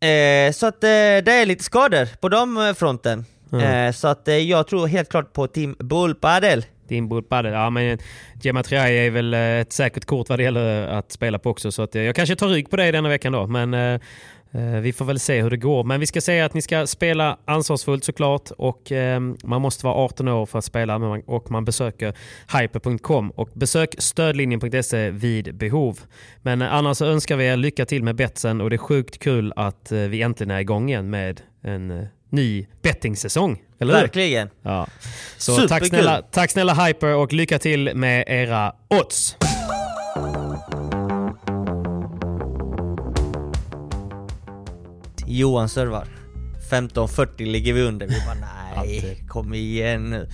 Eh, 0.00 0.52
så 0.52 0.66
att 0.66 0.84
eh, 0.84 0.88
det 0.88 1.32
är 1.32 1.46
lite 1.46 1.64
skador 1.64 2.08
på 2.20 2.28
de 2.28 2.74
fronten. 2.76 3.24
Mm. 3.52 3.86
Eh, 3.86 3.92
så 3.92 4.08
att 4.08 4.28
eh, 4.28 4.36
jag 4.36 4.66
tror 4.68 4.86
helt 4.86 5.08
klart 5.08 5.32
på 5.32 5.46
Team 5.46 5.76
Bullpadel. 5.78 6.64
Team 6.92 7.08
Bullpaddel. 7.08 7.52
Ja, 7.52 7.70
men 7.70 7.98
Gemma 8.42 8.62
Triay 8.62 8.96
är 8.96 9.10
väl 9.10 9.34
eh, 9.34 9.40
ett 9.40 9.72
säkert 9.72 10.04
kort 10.04 10.28
vad 10.28 10.38
det 10.38 10.42
gäller 10.42 10.88
att 10.88 11.12
spela 11.12 11.38
på 11.38 11.50
också. 11.50 11.72
Så 11.72 11.82
att, 11.82 11.94
eh, 11.94 12.02
jag 12.02 12.16
kanske 12.16 12.36
tar 12.36 12.48
rygg 12.48 12.70
på 12.70 12.76
dig 12.76 12.92
denna 12.92 13.08
veckan 13.08 13.32
då. 13.32 13.46
Men 13.46 13.74
eh, 13.74 14.00
vi 14.80 14.92
får 14.92 15.04
väl 15.04 15.18
se 15.18 15.42
hur 15.42 15.50
det 15.50 15.56
går. 15.56 15.84
Men 15.84 16.00
vi 16.00 16.06
ska 16.06 16.20
säga 16.20 16.44
att 16.44 16.54
ni 16.54 16.62
ska 16.62 16.86
spela 16.86 17.38
ansvarsfullt 17.44 18.04
såklart. 18.04 18.50
Och 18.50 18.92
eh, 18.92 19.20
man 19.44 19.62
måste 19.62 19.86
vara 19.86 19.94
18 19.94 20.28
år 20.28 20.46
för 20.46 20.58
att 20.58 20.64
spela. 20.64 20.96
Och 21.26 21.50
man 21.50 21.64
besöker 21.64 22.14
hyper.com. 22.58 23.30
Och 23.30 23.48
besök 23.52 23.94
stödlinjen.se 23.98 25.10
vid 25.10 25.54
behov. 25.54 26.00
Men 26.42 26.62
annars 26.62 26.96
så 26.96 27.04
önskar 27.04 27.36
vi 27.36 27.46
er 27.46 27.56
lycka 27.56 27.84
till 27.84 28.02
med 28.02 28.16
betsen. 28.16 28.60
Och 28.60 28.70
det 28.70 28.76
är 28.76 28.78
sjukt 28.78 29.18
kul 29.18 29.52
att 29.56 29.92
vi 29.92 30.22
äntligen 30.22 30.50
är 30.50 30.60
igång 30.60 30.88
igen 30.88 31.10
med 31.10 31.40
en 31.62 32.06
ny 32.30 32.66
bettingsäsong. 32.82 33.62
Eller 33.82 33.94
hur? 33.94 34.00
Verkligen. 34.00 34.48
Ja. 34.62 34.86
Så 35.38 35.52
Superkul. 35.52 35.68
tack 35.68 35.86
snälla, 35.86 36.22
tack 36.30 36.50
snälla 36.50 36.74
Hyper 36.86 37.14
och 37.14 37.32
lycka 37.32 37.58
till 37.58 37.90
med 37.94 38.24
era 38.26 38.72
odds. 38.90 39.36
Johan 45.26 45.68
servar. 45.68 46.08
15.40 46.70 47.46
ligger 47.46 47.72
vi 47.72 47.82
under. 47.82 48.06
Vi 48.06 48.14
bara 48.26 48.34
nej, 48.40 48.76
Alltid. 48.76 49.28
kom 49.28 49.54
igen 49.54 50.10
nu. 50.10 50.28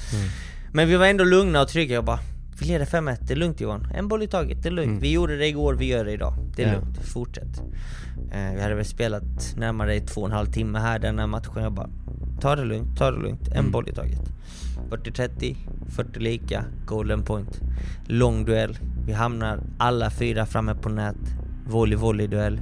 Men 0.72 0.88
vi 0.88 0.96
var 0.96 1.06
ändå 1.06 1.24
lugna 1.24 1.60
och 1.62 1.68
trygga. 1.68 1.94
Jag 1.94 2.04
bara, 2.04 2.18
vi 2.60 2.66
leder 2.66 2.84
5-1, 2.84 3.16
det 3.26 3.32
är 3.32 3.36
lugnt 3.36 3.60
Johan. 3.60 3.86
En 3.94 4.08
boll 4.08 4.22
i 4.22 4.26
taget, 4.28 4.62
det 4.62 4.68
är 4.68 4.70
lugnt. 4.72 5.02
Vi 5.02 5.12
gjorde 5.12 5.36
det 5.36 5.46
igår, 5.46 5.74
vi 5.74 5.86
gör 5.86 6.04
det 6.04 6.12
idag. 6.12 6.34
Det 6.56 6.62
är 6.62 6.68
Ja. 6.72 6.74
lugnt, 6.80 6.98
fortsätt. 6.98 7.62
Eh, 8.32 8.54
vi 8.54 8.60
hade 8.62 8.74
väl 8.74 8.84
spelat 8.84 9.54
närmare 9.56 10.00
två 10.00 10.20
och 10.20 10.26
en 10.26 10.32
halv 10.32 10.46
timme 10.46 10.78
här 10.78 10.98
den 10.98 11.18
här 11.18 11.26
matchen. 11.26 11.62
Jag 11.62 11.72
bara, 11.72 11.88
ta 12.40 12.56
det 12.56 12.64
lugnt, 12.64 12.98
ta 12.98 13.10
det 13.10 13.18
lugnt. 13.22 13.48
En 13.48 13.70
boll 13.70 13.88
i 13.88 13.92
taget. 13.92 14.20
40-30, 14.90 15.56
40 15.88 16.20
lika, 16.20 16.64
golden 16.86 17.22
point. 17.22 17.60
Lång 18.06 18.44
duell. 18.44 18.78
Vi 19.06 19.12
hamnar 19.12 19.60
alla 19.78 20.10
fyra 20.10 20.46
framme 20.46 20.74
på 20.74 20.88
nät. 20.88 21.16
Volley-volley-duell. 21.70 22.60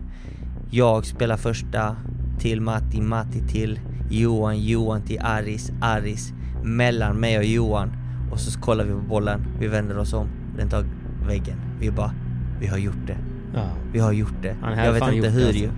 Jag 0.70 1.06
spelar 1.06 1.36
första 1.36 1.96
till 2.38 2.60
Matti, 2.60 3.00
Matti 3.00 3.48
till 3.48 3.80
Johan, 4.10 4.60
Johan 4.64 5.02
till 5.02 5.18
Aris, 5.20 5.72
Aris 5.80 6.32
mellan 6.64 7.16
mig 7.20 7.38
och 7.38 7.44
Johan. 7.44 7.92
Och 8.30 8.40
så 8.40 8.60
kollar 8.60 8.84
vi 8.84 8.92
på 8.92 8.98
bollen, 8.98 9.40
vi 9.60 9.66
vänder 9.66 9.98
oss 9.98 10.12
om, 10.12 10.28
den 10.58 10.68
tar 10.68 10.84
väggen. 11.26 11.56
Vi 11.80 11.90
bara, 11.90 12.12
vi 12.60 12.66
har 12.66 12.78
gjort 12.78 13.06
det. 13.06 13.16
Ja. 13.54 13.68
Vi 13.92 13.98
har 13.98 14.12
gjort 14.12 14.42
det. 14.42 14.56
Jag 14.76 14.92
vet 14.92 15.12
inte 15.12 15.28
hur 15.28 15.46
alltså. 15.46 15.62
ju. 15.62 15.70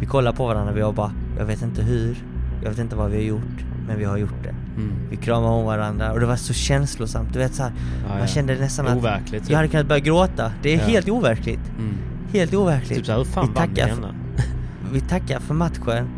Vi 0.00 0.06
kollar 0.06 0.32
på 0.32 0.46
varandra, 0.46 0.72
vi 0.72 0.92
bara, 0.92 1.12
jag 1.38 1.44
vet 1.44 1.62
inte 1.62 1.82
hur, 1.82 2.16
jag 2.62 2.70
vet 2.70 2.78
inte 2.78 2.96
vad 2.96 3.10
vi 3.10 3.16
har 3.16 3.24
gjort, 3.24 3.64
men 3.86 3.98
vi 3.98 4.04
har 4.04 4.16
gjort 4.16 4.42
det. 4.42 4.54
Mm. 4.76 4.92
Vi 5.10 5.16
kramade 5.16 5.52
om 5.54 5.64
varandra 5.64 6.12
och 6.12 6.20
det 6.20 6.26
var 6.26 6.36
så 6.36 6.52
känslosamt, 6.52 7.32
du 7.32 7.38
vet 7.38 7.54
såhär, 7.54 7.72
Ja, 8.02 8.08
man 8.08 8.18
ja. 8.18 8.26
kände 8.26 8.54
nästan 8.54 8.86
att 8.86 8.96
Overkligt. 8.96 9.50
jag 9.50 9.56
hade 9.56 9.68
kunnat 9.68 9.86
börja 9.86 10.00
gråta. 10.00 10.52
Det 10.62 10.74
är 10.74 10.78
Ja. 10.78 10.84
helt 10.84 11.08
overkligt. 11.08 11.72
Mm. 11.78 11.94
Helt 12.32 12.54
overkligt. 12.54 12.96
Typ 12.98 13.06
såhär, 13.06 13.18
hur 13.18 13.24
fan 13.24 13.48
vi, 13.48 13.54
vann 13.54 13.68
tackar, 13.68 13.88
denna? 13.88 14.14
vi 14.92 15.00
tackar 15.00 15.40
för 15.40 15.54
matchen. 15.54 16.08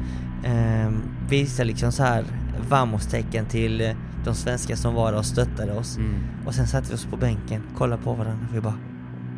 Ehm, 0.45 1.03
visar 1.29 1.65
liksom 1.65 1.93
så 1.93 2.03
här 2.03 2.25
vamos-tecken 2.69 3.45
till, 3.47 3.95
de 4.25 4.35
svenskar 4.35 4.77
som 4.77 4.95
var 4.95 5.13
där 5.13 5.19
och 5.19 5.27
stöttade 5.27 5.73
oss. 5.73 5.97
Mm. 5.97 6.25
Och 6.47 6.55
sen 6.55 6.67
satte 6.67 6.89
vi 6.89 6.95
oss 6.95 7.07
på 7.07 7.17
bänken, 7.17 7.63
kollade 7.77 8.03
på 8.03 8.13
varandra 8.13 8.47
och 8.51 8.57
vi 8.57 8.61
bara 8.61 8.79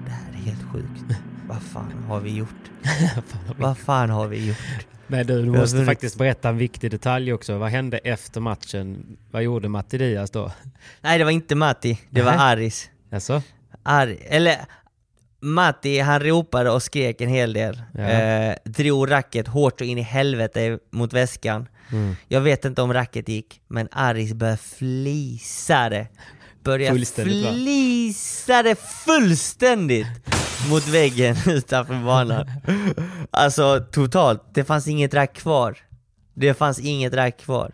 Det 0.04 0.10
här 0.10 0.32
är 0.32 0.44
helt 0.44 0.62
sjukt. 0.72 1.20
Vad 1.48 1.62
fan 1.62 2.04
har 2.08 2.20
vi 2.20 2.36
gjort? 2.36 2.70
Vad 3.58 3.78
fan 3.78 4.10
har 4.10 4.26
vi 4.26 4.48
gjort? 4.48 4.86
Men 5.06 5.26
du, 5.26 5.42
du 5.42 5.50
måste 5.50 5.84
faktiskt 5.84 6.18
berätta 6.18 6.48
en 6.48 6.58
viktig 6.58 6.90
detalj 6.90 7.32
också. 7.32 7.58
Vad 7.58 7.70
hände 7.70 7.98
efter 7.98 8.40
matchen? 8.40 9.16
Vad 9.30 9.42
gjorde 9.42 9.68
Matti 9.68 9.98
Diaz 9.98 10.30
då? 10.30 10.52
Nej 11.00 11.18
det 11.18 11.24
var 11.24 11.30
inte 11.30 11.54
Matti, 11.54 12.00
det 12.10 12.22
var. 12.22 12.32
Aris. 12.32 12.90
Alltså? 13.12 13.42
Ari, 13.82 14.18
eller 14.26 14.56
Matti 15.40 15.98
han 15.98 16.20
ropade 16.20 16.70
och 16.70 16.82
skrek 16.82 17.20
en 17.20 17.28
hel 17.28 17.52
del. 17.52 17.82
Ja. 17.92 18.00
Eh, 18.00 18.54
drog 18.64 19.10
racket 19.10 19.48
hårt 19.48 19.80
och 19.80 19.86
in 19.86 19.98
i 19.98 20.02
helvete 20.02 20.78
mot 20.90 21.12
väskan. 21.12 21.68
Mm. 21.92 22.16
Jag 22.28 22.40
vet 22.40 22.64
inte 22.64 22.82
om 22.82 22.92
racket 22.92 23.28
gick, 23.28 23.60
men 23.68 23.88
Aris 23.92 24.32
började 24.34 24.58
flisa 24.58 25.88
det. 25.88 26.08
Började 26.64 26.98
flisa 27.54 28.62
det 28.62 28.74
fullständigt 28.80 30.06
mot 30.70 30.88
väggen 30.88 31.36
utanför 31.46 32.04
banan. 32.04 32.46
Alltså 33.30 33.86
totalt, 33.92 34.42
det 34.54 34.64
fanns 34.64 34.88
inget 34.88 35.14
rack 35.14 35.34
kvar. 35.36 35.78
Det 36.34 36.54
fanns 36.54 36.78
inget 36.80 37.14
rack 37.14 37.38
kvar. 37.40 37.72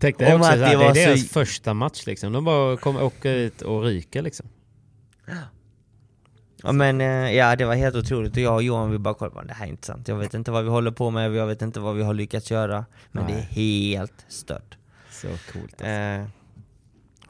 Tänk 0.00 0.18
dig 0.18 0.34
Och 0.34 0.40
också, 0.40 0.50
Matti 0.50 0.58
såhär, 0.58 0.76
det 0.76 0.84
är 0.84 0.88
var 0.88 0.94
så- 0.94 1.00
deras 1.00 1.28
första 1.28 1.74
match 1.74 2.06
liksom. 2.06 2.32
De 2.32 2.44
bara 2.44 2.76
kommer 2.76 3.02
åka 3.02 3.30
ut 3.32 3.62
och 3.62 3.82
ryker 3.84 4.22
liksom. 4.22 4.46
Ja 6.66 6.72
men 6.72 7.00
eh, 7.00 7.32
ja, 7.36 7.56
det 7.56 7.64
var 7.64 7.74
helt 7.74 7.96
otroligt 7.96 8.32
och 8.32 8.38
jag 8.42 8.54
och 8.54 8.62
Johan 8.62 8.90
vi 8.90 8.98
bara 8.98 9.14
kollade 9.14 9.48
det 9.48 9.54
här 9.54 9.66
är 9.66 9.70
inte 9.70 9.86
sant. 9.86 10.08
Jag 10.08 10.16
vet 10.16 10.34
inte 10.34 10.50
vad 10.50 10.64
vi 10.64 10.70
håller 10.70 10.90
på 10.90 11.10
med, 11.10 11.34
jag 11.34 11.46
vet 11.46 11.62
inte 11.62 11.80
vad 11.80 11.94
vi 11.96 12.02
har 12.02 12.14
lyckats 12.14 12.50
göra. 12.50 12.84
Men 13.12 13.24
Nej. 13.24 13.34
det 13.34 13.38
är 13.40 13.44
helt 13.44 14.24
stört. 14.28 14.76
Så 15.10 15.28
coolt. 15.52 15.80
Eh, 15.80 16.26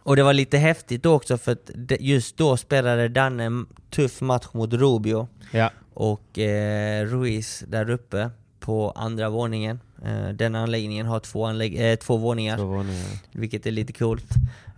och 0.03 0.17
det 0.17 0.23
var 0.23 0.33
lite 0.33 0.59
häftigt 0.59 1.03
då 1.03 1.15
också 1.15 1.39
för 1.39 1.53
att 1.53 1.71
just 2.01 2.37
då 2.37 2.57
spelade 2.57 3.09
Danne 3.09 3.45
en 3.45 3.67
tuff 3.91 4.21
match 4.21 4.47
mot 4.53 4.73
Rubio 4.73 5.29
Ja. 5.51 5.71
och 5.95 6.39
eh, 6.39 7.07
Ruiz 7.07 7.65
där 7.69 7.91
uppe 7.91 8.31
på 8.61 8.91
andra 8.91 9.29
våningen. 9.29 9.81
Eh, 10.05 10.29
den 10.29 10.55
anläggningen 10.55 11.07
har 11.07 11.21
två, 11.21 11.47
anlägg- 11.47 11.91
eh, 11.93 11.97
två 11.97 12.17
våningar 12.17 12.57
Två 12.57 12.65
våningar. 12.65 13.07
vilket 13.33 13.67
är 13.67 13.71
lite 13.71 13.93
coolt. 13.93 14.27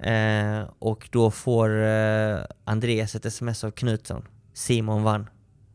Eh, 0.01 0.63
och 0.79 1.09
då 1.13 1.31
får 1.31 1.83
eh, 1.87 2.39
Andreas 2.65 3.15
ett 3.15 3.27
sms 3.27 3.65
av 3.65 3.71
Knutsson. 3.71 4.23
Simon 4.59 5.03
vann. 5.03 5.29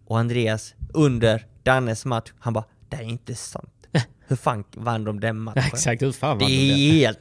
Och 0.06 0.20
Andreas 0.20 0.74
under 0.94 1.46
Dannes 1.64 2.06
match, 2.06 2.32
han 2.40 2.54
bara 2.54 2.64
det 2.90 2.96
är 2.96 3.02
inte 3.04 3.36
sant. 3.36 3.70
Hur 4.28 4.36
fan 4.36 4.64
vann 4.76 5.04
de 5.04 5.20
den 5.20 5.38
matchen? 5.40 5.62
Ja, 5.66 5.68
exakt, 5.74 6.02
hur 6.02 6.12
fan 6.12 6.38
Det 6.38 6.44
vann 6.46 6.52
de 6.52 6.72
är 6.72 6.76
det? 6.76 6.92
helt... 6.92 7.20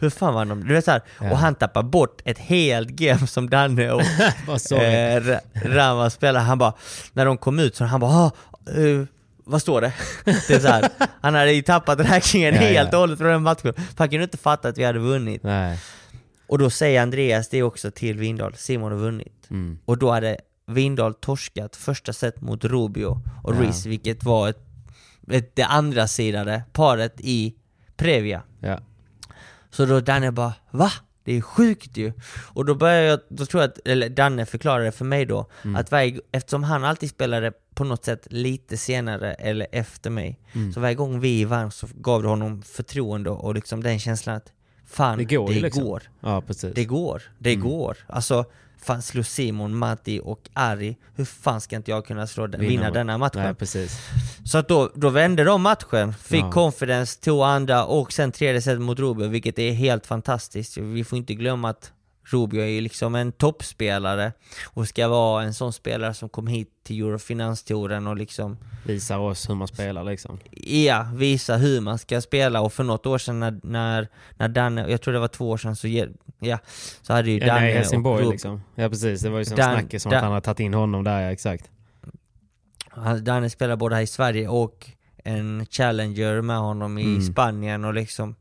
Hur 0.00 0.10
fan 0.10 0.34
vann 0.34 0.48
de? 0.48 0.68
Du 0.68 0.74
vet 0.74 0.84
såhär, 0.84 1.02
Ja. 1.20 1.30
och 1.30 1.38
han 1.38 1.54
tappar 1.54 1.82
bort 1.82 2.20
ett 2.24 2.38
helt 2.38 2.88
game 2.88 3.26
som 3.26 3.50
Danne 3.50 3.90
och 3.90 4.00
eh, 4.72 5.20
Ra- 5.20 5.40
Rama 5.54 6.10
spelade. 6.10 6.44
Han 6.44 6.58
bara, 6.58 6.74
när 7.12 7.24
de 7.26 7.38
kom 7.38 7.58
ut 7.58 7.76
så 7.76 7.84
han 7.84 8.00
bara 8.00 8.10
ah, 8.10 8.30
eh, 8.76 9.04
vad 9.44 9.62
står 9.62 9.80
det? 9.80 9.92
det 10.24 10.50
är 10.50 10.60
så 10.60 10.68
här, 10.68 10.88
han 11.20 11.34
hade 11.34 11.52
ju 11.52 11.62
tappat 11.62 12.00
räkningen 12.00 12.54
Ja, 12.54 12.60
helt 12.60 12.92
och 12.94 13.00
hållet 13.00 13.18
från 13.18 13.28
den 13.28 13.42
matchen. 13.42 13.74
För 13.74 13.98
han 13.98 14.08
kunde 14.08 14.24
inte 14.24 14.38
fatta 14.38 14.68
att 14.68 14.78
vi 14.78 14.84
hade 14.84 14.98
vunnit. 14.98 15.42
Nej. 15.42 15.78
Och 16.46 16.58
då 16.58 16.70
säger 16.70 17.02
Andreas 17.02 17.48
det 17.48 17.62
också 17.62 17.90
till 17.90 18.18
Windahl, 18.18 18.54
Simon 18.56 18.92
har 18.92 18.98
vunnit. 18.98 19.46
Mm. 19.50 19.78
Och 19.84 19.98
då 19.98 20.10
hade 20.10 20.36
Windahl 20.72 21.14
torskat 21.14 21.76
första 21.76 22.12
set 22.12 22.40
mot 22.40 22.64
Rubio 22.64 23.20
och 23.42 23.54
Ja. 23.54 23.72
Vilket 23.86 24.24
var 24.24 24.48
ett, 24.48 24.58
ett, 25.30 25.56
det 25.56 25.62
andra 25.64 26.08
sidade 26.08 26.62
paret 26.72 27.14
i 27.18 27.54
Previa. 27.96 28.42
Ja. 28.60 28.78
Så 29.70 29.84
då 29.86 30.00
Danne 30.00 30.32
bara 30.32 30.54
Va? 30.70 30.90
Det 31.24 31.32
är 31.36 31.40
sjukt 31.40 31.96
ju! 31.96 32.12
Och 32.54 32.64
då 32.64 32.74
började 32.74 33.06
jag, 33.06 33.20
då 33.28 33.46
tror 33.46 33.62
jag 33.62 33.68
att, 33.70 33.78
eller 33.84 34.08
Danne 34.08 34.46
förklarade 34.46 34.92
för 34.92 35.04
mig 35.04 35.26
då, 35.26 35.46
Mm. 35.64 35.76
att 35.76 35.90
varje, 35.90 36.20
eftersom 36.32 36.64
han 36.64 36.84
alltid 36.84 37.10
spelade 37.10 37.52
på 37.74 37.84
något 37.84 38.04
sätt 38.04 38.26
lite 38.30 38.76
senare 38.76 39.34
eller 39.34 39.66
efter 39.72 40.10
mig, 40.10 40.40
Mm. 40.52 40.72
så 40.72 40.80
varje 40.80 40.94
gång 40.94 41.20
vi 41.20 41.44
vann 41.44 41.70
så 41.70 41.86
gav 41.94 42.22
det 42.22 42.28
honom 42.28 42.62
förtroende 42.62 43.30
och 43.30 43.54
liksom 43.54 43.82
den 43.82 43.98
känslan 43.98 44.36
att 44.36 44.52
Fan, 44.86 45.18
Det 45.18 45.24
går 45.24 45.52
ju 45.52 45.60
liksom. 45.60 45.84
går. 45.84 46.02
Ja, 46.20 46.40
precis. 46.40 46.74
Det 46.74 46.84
går, 46.84 47.22
det 47.38 47.52
Mm. 47.54 47.68
går. 47.68 47.96
Alltså, 48.06 48.44
fan 48.84 49.02
slå 49.02 49.22
Simon, 49.22 49.76
Matti 49.76 50.20
och 50.24 50.48
Ari, 50.52 50.96
hur 51.14 51.24
fan 51.24 51.60
ska 51.60 51.76
inte 51.76 51.90
jag 51.90 52.06
kunna 52.06 52.26
slå 52.26 52.46
den, 52.46 52.60
Vinna 52.60 52.70
vinna 52.70 52.90
denna 52.90 53.18
matchen? 53.18 53.42
Nej, 53.42 53.54
precis. 53.54 53.98
Så 54.44 54.58
att 54.58 54.68
då, 54.68 54.90
då 54.94 55.08
vände 55.08 55.44
de 55.44 55.62
matchen, 55.62 56.14
fick 56.14 56.44
Ja. 56.44 56.50
confidence, 56.50 57.20
tog 57.20 57.42
andra 57.42 57.84
och 57.84 58.12
sen 58.12 58.32
tredje 58.32 58.62
set 58.62 58.80
mot 58.80 58.98
Rubio, 58.98 59.28
vilket 59.28 59.58
är 59.58 59.72
helt 59.72 60.06
fantastiskt. 60.06 60.76
Vi 60.76 61.04
får 61.04 61.18
inte 61.18 61.34
glömma 61.34 61.68
att 61.70 61.92
Rubio 62.24 62.60
är 62.62 62.66
ju 62.66 62.80
liksom 62.80 63.14
en 63.14 63.32
toppspelare 63.32 64.32
och 64.64 64.88
ska 64.88 65.08
vara 65.08 65.42
en 65.42 65.54
sån 65.54 65.72
spelare 65.72 66.14
som 66.14 66.28
kom 66.28 66.46
hit 66.46 66.68
till 66.82 67.00
Eurofinanstouren 67.06 68.06
och 68.06 68.16
liksom 68.16 68.56
Visar 68.86 69.18
oss 69.18 69.48
hur 69.48 69.54
man 69.54 69.68
spelar 69.68 70.04
liksom. 70.04 70.38
ja, 70.60 71.06
visa 71.14 71.56
hur 71.56 71.80
man 71.80 71.98
ska 71.98 72.20
spela 72.20 72.60
och 72.60 72.72
för 72.72 72.84
något 72.84 73.06
år 73.06 73.18
sedan 73.18 73.40
när, 73.40 73.60
när, 73.62 74.08
när 74.36 74.48
Danne, 74.48 74.86
jag 74.90 75.02
tror 75.02 75.14
det 75.14 75.20
var 75.20 75.28
två 75.28 75.50
år 75.50 75.56
sedan 75.56 75.76
så, 75.76 75.88
ja, 76.38 76.58
så 77.02 77.12
hade 77.12 77.30
ju 77.30 77.38
Ja, 77.38 77.46
Danne 77.46 77.60
nej, 77.60 77.72
Helsingborg 77.74 78.24
och 78.24 78.32
liksom. 78.32 78.62
Ja 78.74 78.88
precis, 78.88 79.20
det 79.20 79.30
var 79.30 79.38
ju 79.38 79.44
som 79.44 79.56
Dan- 79.56 79.78
snacket 79.80 80.02
som 80.02 80.10
Dan- 80.10 80.16
att 80.18 80.22
han 80.24 80.32
hade 80.32 80.44
tagit 80.44 80.60
in 80.60 80.74
honom 80.74 81.04
där, 81.04 81.20
ja 81.20 81.32
exakt. 81.32 81.70
Danne 83.22 83.50
spelar 83.50 83.76
både 83.76 83.94
här 83.94 84.02
i 84.02 84.06
Sverige 84.06 84.48
och 84.48 84.90
en 85.24 85.66
Challenger 85.70 86.40
med 86.40 86.56
honom 86.58 86.98
i 86.98 87.02
Mm. 87.04 87.22
Spanien 87.22 87.84
och 87.84 87.94
liksom 87.94 88.34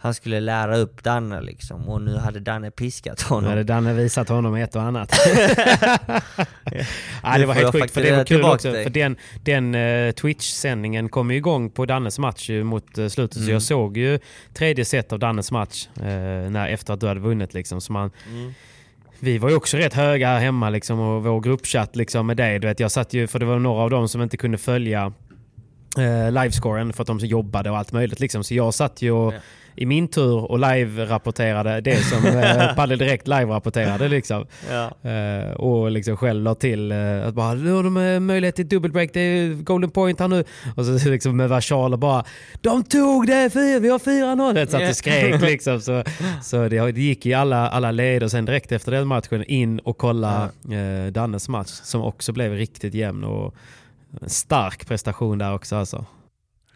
Han 0.00 0.14
skulle 0.14 0.40
lära 0.40 0.76
upp 0.76 1.02
Danne 1.04 1.40
liksom 1.40 1.88
och 1.88 2.02
nu 2.02 2.16
hade 2.16 2.40
Danne 2.40 2.70
piskat 2.70 3.24
Nu 3.30 3.34
honom 3.34 3.50
hade 3.50 3.64
Danne 3.64 3.94
visat 3.94 4.28
honom 4.28 4.54
ett 4.54 4.76
och 4.76 4.82
annat. 4.82 5.12
ja, 7.22 7.32
Nu 7.34 7.38
det 7.40 7.46
var 7.46 7.54
helt 7.54 7.72
sjukt 7.72 7.90
för 7.94 8.02
det 8.02 8.16
var 8.16 8.24
kul 8.24 8.44
också. 8.44 8.72
dig. 8.72 8.84
För 8.84 8.90
den, 8.90 9.16
den 9.42 9.74
eh, 9.74 10.12
Twitch-sändningen 10.12 11.08
kom 11.08 11.30
ju 11.30 11.36
igång 11.36 11.70
på 11.70 11.86
Dannes 11.86 12.18
match 12.18 12.50
ju 12.50 12.64
mot 12.64 12.98
uh, 12.98 13.08
slutet. 13.08 13.34
Så 13.34 13.40
Mm. 13.42 13.52
jag 13.52 13.62
såg 13.62 13.96
ju 13.96 14.18
tredje 14.54 14.84
set 14.84 15.12
av 15.12 15.18
Dannes 15.18 15.50
match 15.52 15.88
eh, 15.96 16.02
när, 16.50 16.68
efter 16.68 16.94
att 16.94 17.00
du 17.00 17.06
hade 17.08 17.20
vunnit. 17.20 17.54
Liksom. 17.54 17.80
Så 17.80 17.92
man, 17.92 18.10
Mm. 18.30 18.52
Vi 19.20 19.38
var 19.38 19.48
ju 19.50 19.56
också 19.56 19.76
rätt 19.76 19.94
höga 19.94 20.28
här 20.28 20.38
hemma 20.40 20.70
liksom, 20.70 21.00
och 21.00 21.24
vår 21.24 21.40
gruppchatt 21.40 21.96
liksom, 21.96 22.26
med 22.26 22.36
dig. 22.36 22.58
Du 22.58 22.66
vet, 22.66 22.80
jag 22.80 22.90
satt 22.90 23.12
ju, 23.12 23.26
för 23.26 23.38
det 23.38 23.46
var 23.46 23.58
några 23.58 23.82
av 23.82 23.90
dem 23.90 24.08
som 24.08 24.22
inte 24.22 24.36
kunde 24.36 24.58
följa 24.58 25.12
eh, 25.98 26.32
livescoren 26.32 26.92
för 26.92 27.02
att 27.02 27.06
de 27.06 27.18
jobbade 27.18 27.70
och 27.70 27.78
allt 27.78 27.92
möjligt. 27.92 28.20
Liksom. 28.20 28.44
Så 28.44 28.54
jag 28.54 28.74
satt 28.74 29.02
ju 29.02 29.10
och, 29.10 29.34
Ja. 29.34 29.38
i 29.76 29.86
min 29.86 30.08
tur 30.08 30.50
och 30.50 30.58
live-rapporterade 30.58 31.80
det 31.80 31.96
som 32.04 32.26
eh, 32.26 32.74
Padel 32.74 32.98
Direkt 32.98 33.26
live-rapporterade. 33.28 34.08
Liksom. 34.08 34.46
Ja. 34.70 35.10
Eh, 35.10 35.50
och 35.50 35.90
liksom 35.90 36.16
själv 36.16 36.42
la 36.42 36.54
till 36.54 36.92
eh, 36.92 37.26
att 37.26 37.34
bara 37.34 37.54
nu 37.54 37.72
har 37.72 37.82
de 37.82 37.96
eh, 37.96 38.20
möjlighet 38.20 38.56
till 38.56 38.68
dubbelbreak, 38.68 39.10
det 39.12 39.20
är 39.20 39.54
golden 39.54 39.90
point 39.90 40.20
här 40.20 40.28
nu. 40.28 40.44
Och 40.76 40.84
så 40.84 40.92
liksom 41.10 41.36
med 41.36 41.48
versal 41.48 41.92
och 41.92 41.98
bara 41.98 42.24
de 42.60 42.84
tog 42.84 43.26
det, 43.26 43.54
vi 43.80 43.88
har 43.88 43.98
4-0. 43.98 44.66
Så 44.66 44.76
att 44.76 44.82
Ja. 44.82 44.88
det 44.88 44.94
skrek 44.94 45.40
liksom. 45.42 45.80
Så, 45.80 46.02
så 46.42 46.68
det, 46.68 46.92
det 46.92 47.00
gick 47.00 47.26
i 47.26 47.34
alla, 47.34 47.68
alla 47.68 47.90
led 47.90 48.22
och 48.22 48.30
sen 48.30 48.44
direkt 48.44 48.72
efter 48.72 48.92
den 48.92 49.06
matchen 49.08 49.44
in 49.44 49.78
och 49.78 49.98
kolla 49.98 50.48
eh, 50.72 51.12
Dannes 51.12 51.48
match 51.48 51.68
som 51.70 52.02
också 52.02 52.32
blev 52.32 52.52
riktigt 52.52 52.94
jämn 52.94 53.24
och 53.24 53.54
en 54.22 54.28
stark 54.30 54.86
prestation 54.86 55.38
där 55.38 55.54
också 55.54 55.76
alltså. 55.76 56.06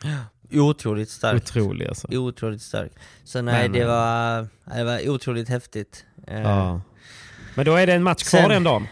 Otroligt 0.53 1.11
starkt. 1.11 1.51
Otrolig 1.51 1.87
alltså. 1.89 2.09
Otroligt 2.17 2.63
starkt. 2.63 2.95
Så 3.25 3.43
nej, 3.43 3.63
Men, 3.63 3.73
det 3.73 3.81
eh, 3.81 3.87
var, 3.89 4.49
det 4.77 4.85
var 4.85 5.09
otroligt 5.09 5.49
häftigt. 5.49 6.05
Eh, 6.27 6.41
Ja. 6.41 6.81
Men 7.55 7.65
då 7.65 7.75
är 7.77 7.87
det 7.87 7.93
en 7.95 8.03
match 8.03 8.23
kvar 8.23 8.41
Sen- 8.41 8.49
den 8.51 8.65
dagen. 8.65 8.87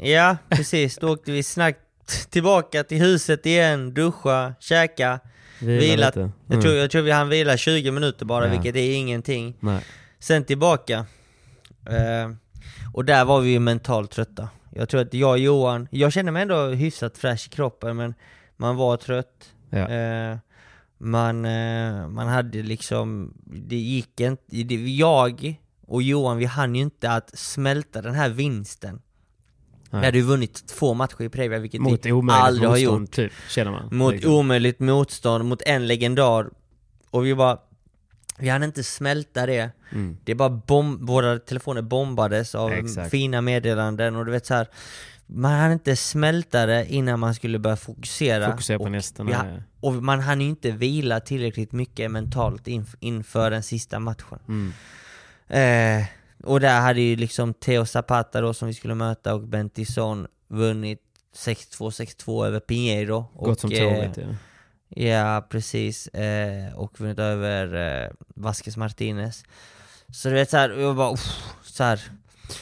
Ja, 0.00 0.36
precis. 0.48 0.96
Då 0.96 1.12
åkte 1.12 1.32
vi 1.32 1.42
snabbt 1.42 2.30
tillbaka 2.30 2.84
till 2.84 2.98
huset 3.00 3.46
igen, 3.46 3.94
duscha, 3.94 4.54
käka, 4.60 5.20
Vila 5.60 5.80
vila. 5.80 6.06
lite. 6.06 6.20
Jag, 6.20 6.30
Mm. 6.52 6.62
tror, 6.62 6.74
jag 6.74 6.90
tror 6.90 7.02
vi 7.02 7.10
hann 7.10 7.28
vila 7.28 7.56
20 7.56 7.90
minuter 7.90 8.26
bara, 8.26 8.44
Ja. 8.46 8.50
vilket 8.50 8.76
är 8.76 8.94
ingenting. 8.94 9.56
Nej. 9.60 9.84
Sen 10.18 10.44
tillbaka. 10.44 11.06
Eh, 11.86 12.30
och 12.92 13.04
där 13.04 13.24
var 13.24 13.40
vi 13.40 13.50
ju 13.50 13.58
mentalt 13.58 14.10
trötta. 14.10 14.48
Jag 14.76 14.88
tror 14.88 15.00
att 15.00 15.14
jag 15.14 15.30
och 15.30 15.38
Johan, 15.38 15.88
jag 15.90 16.12
kände 16.12 16.32
mig 16.32 16.42
ändå 16.42 16.66
hyfsat 16.66 17.18
fräsch 17.18 17.46
i 17.46 17.50
kroppen 17.50 17.96
men 17.96 18.14
man 18.56 18.76
var 18.76 18.96
trött. 18.96 19.54
Ja. 19.70 19.88
Eh, 19.88 20.36
man, 20.98 21.44
eh, 21.44 22.08
man 22.08 22.28
hade 22.28 22.62
liksom, 22.62 23.34
det 23.44 23.76
gick 23.76 24.20
inte, 24.20 24.42
det, 24.64 24.74
jag 24.74 25.60
och 25.86 26.02
Johan 26.02 26.36
vi 26.36 26.44
hann 26.44 26.74
ju 26.74 26.82
inte 26.82 27.10
att 27.12 27.38
smälta 27.38 28.02
den 28.02 28.14
här 28.14 28.28
vinsten. 28.28 29.00
Nej. 29.90 30.00
Vi 30.00 30.06
hade 30.06 30.18
ju 30.18 30.24
vunnit 30.24 30.66
två 30.66 30.94
matcher 30.94 31.22
i 31.22 31.28
Previa 31.28 31.58
vilket 31.58 31.80
Mot 31.80 32.06
vi 32.06 32.10
aldrig 32.28 32.68
har 32.68 32.76
gjort. 32.76 33.10
typ, 33.10 33.32
känner 33.48 33.70
man. 33.70 33.96
Mot 33.96 34.12
Liksom. 34.12 34.32
omöjligt 34.34 34.80
motstånd, 34.80 35.44
mot 35.44 35.62
en 35.62 35.86
legendar. 35.86 36.50
Och 37.10 37.26
vi 37.26 37.34
bara, 37.34 37.58
vi 38.38 38.48
hann 38.48 38.62
inte 38.62 38.84
smälta 38.84 39.46
det. 39.46 39.70
Mm. 39.94 40.16
Det 40.24 40.32
är 40.32 40.36
bara 40.36 40.48
bom- 40.66 41.06
våra 41.06 41.38
telefoner 41.38 41.82
bombades 41.82 42.54
av 42.54 42.72
Exakt. 42.72 43.10
fina 43.10 43.40
meddelanden 43.40 44.16
och 44.16 44.24
du 44.26 44.32
vet 44.32 44.46
så 44.46 44.54
här. 44.54 44.68
man 45.26 45.52
hann 45.60 45.72
inte 45.72 45.96
smälta 45.96 46.66
det 46.66 46.86
innan 46.92 47.20
man 47.20 47.34
skulle 47.34 47.58
börja 47.58 47.76
fokusera. 47.76 48.50
Fokusera 48.50 48.78
på 48.78 48.84
och, 48.84 48.90
nästa. 48.90 49.24
vi 49.24 49.32
ha- 49.32 49.42
nej. 49.42 49.62
och 49.80 49.92
man 49.94 50.20
hann 50.20 50.40
ju 50.40 50.46
inte 50.48 50.70
vila 50.70 51.20
tillräckligt 51.20 51.72
mycket 51.72 52.10
mentalt 52.10 52.66
inf- 52.66 52.96
inför 53.00 53.50
den 53.50 53.62
sista 53.62 53.98
matchen. 53.98 54.38
Mm. 54.48 54.72
Eh, 55.48 56.06
och 56.44 56.60
där 56.60 56.80
hade 56.80 57.00
ju 57.00 57.16
liksom 57.16 57.54
Theo 57.54 57.86
Zapata 57.86 58.40
då 58.40 58.54
som 58.54 58.68
vi 58.68 58.74
skulle 58.74 58.94
möta 58.94 59.34
och 59.34 59.40
Bentison 59.48 60.26
vunnit 60.48 61.00
6-2, 61.36 61.90
6-2 61.90 62.46
över 62.46 62.60
Pinheiro. 62.60 63.26
Gått 63.34 63.60
som 63.60 63.70
tåget. 63.70 64.18
eh, 64.18 64.24
Ja. 64.28 64.34
Ja, 64.96 65.46
precis. 65.50 66.08
Eh, 66.08 66.74
och 66.74 67.00
vunnit 67.00 67.18
över 67.18 67.74
eh, 68.04 68.10
Vasquez 68.34 68.76
Martinez. 68.76 69.44
Så 70.10 70.28
du 70.28 70.34
vet 70.34 70.50
såhär, 70.50 70.70
jag 70.70 70.96
bara 70.96 71.16
så 71.62 71.84
här. 71.84 72.00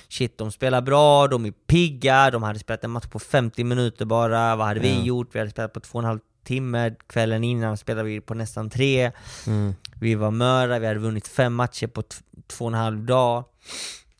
Shit, 0.08 0.38
de 0.38 0.52
spelar 0.52 0.80
bra, 0.80 1.28
de 1.28 1.46
är 1.46 1.50
pigga, 1.66 2.30
de 2.30 2.42
hade 2.42 2.58
spelat 2.58 2.84
en 2.84 2.90
match 2.90 3.06
på 3.06 3.18
50 3.18 3.64
minuter 3.64 4.04
bara. 4.04 4.56
Vad 4.56 4.66
hade 4.66 4.80
vi 4.80 4.98
Ja. 4.98 5.02
gjort? 5.04 5.28
Vi 5.34 5.38
hade 5.38 5.50
spelat 5.50 5.72
på 5.72 5.80
två 5.80 5.98
och 5.98 6.02
en 6.02 6.08
halv 6.08 6.18
timme. 6.44 6.94
Kvällen 7.06 7.44
innan 7.44 7.76
spelade 7.76 8.08
vi 8.08 8.20
på 8.20 8.34
nästan 8.34 8.70
tre. 8.70 9.12
Mm. 9.46 9.74
Vi 10.00 10.14
var 10.14 10.30
möra, 10.30 10.78
vi 10.78 10.86
hade 10.86 10.98
vunnit 11.00 11.28
fem 11.28 11.54
matcher 11.54 11.86
på 11.86 12.02
två 12.46 12.64
och 12.64 12.70
en 12.70 12.74
halv 12.78 13.04
dag. 13.04 13.44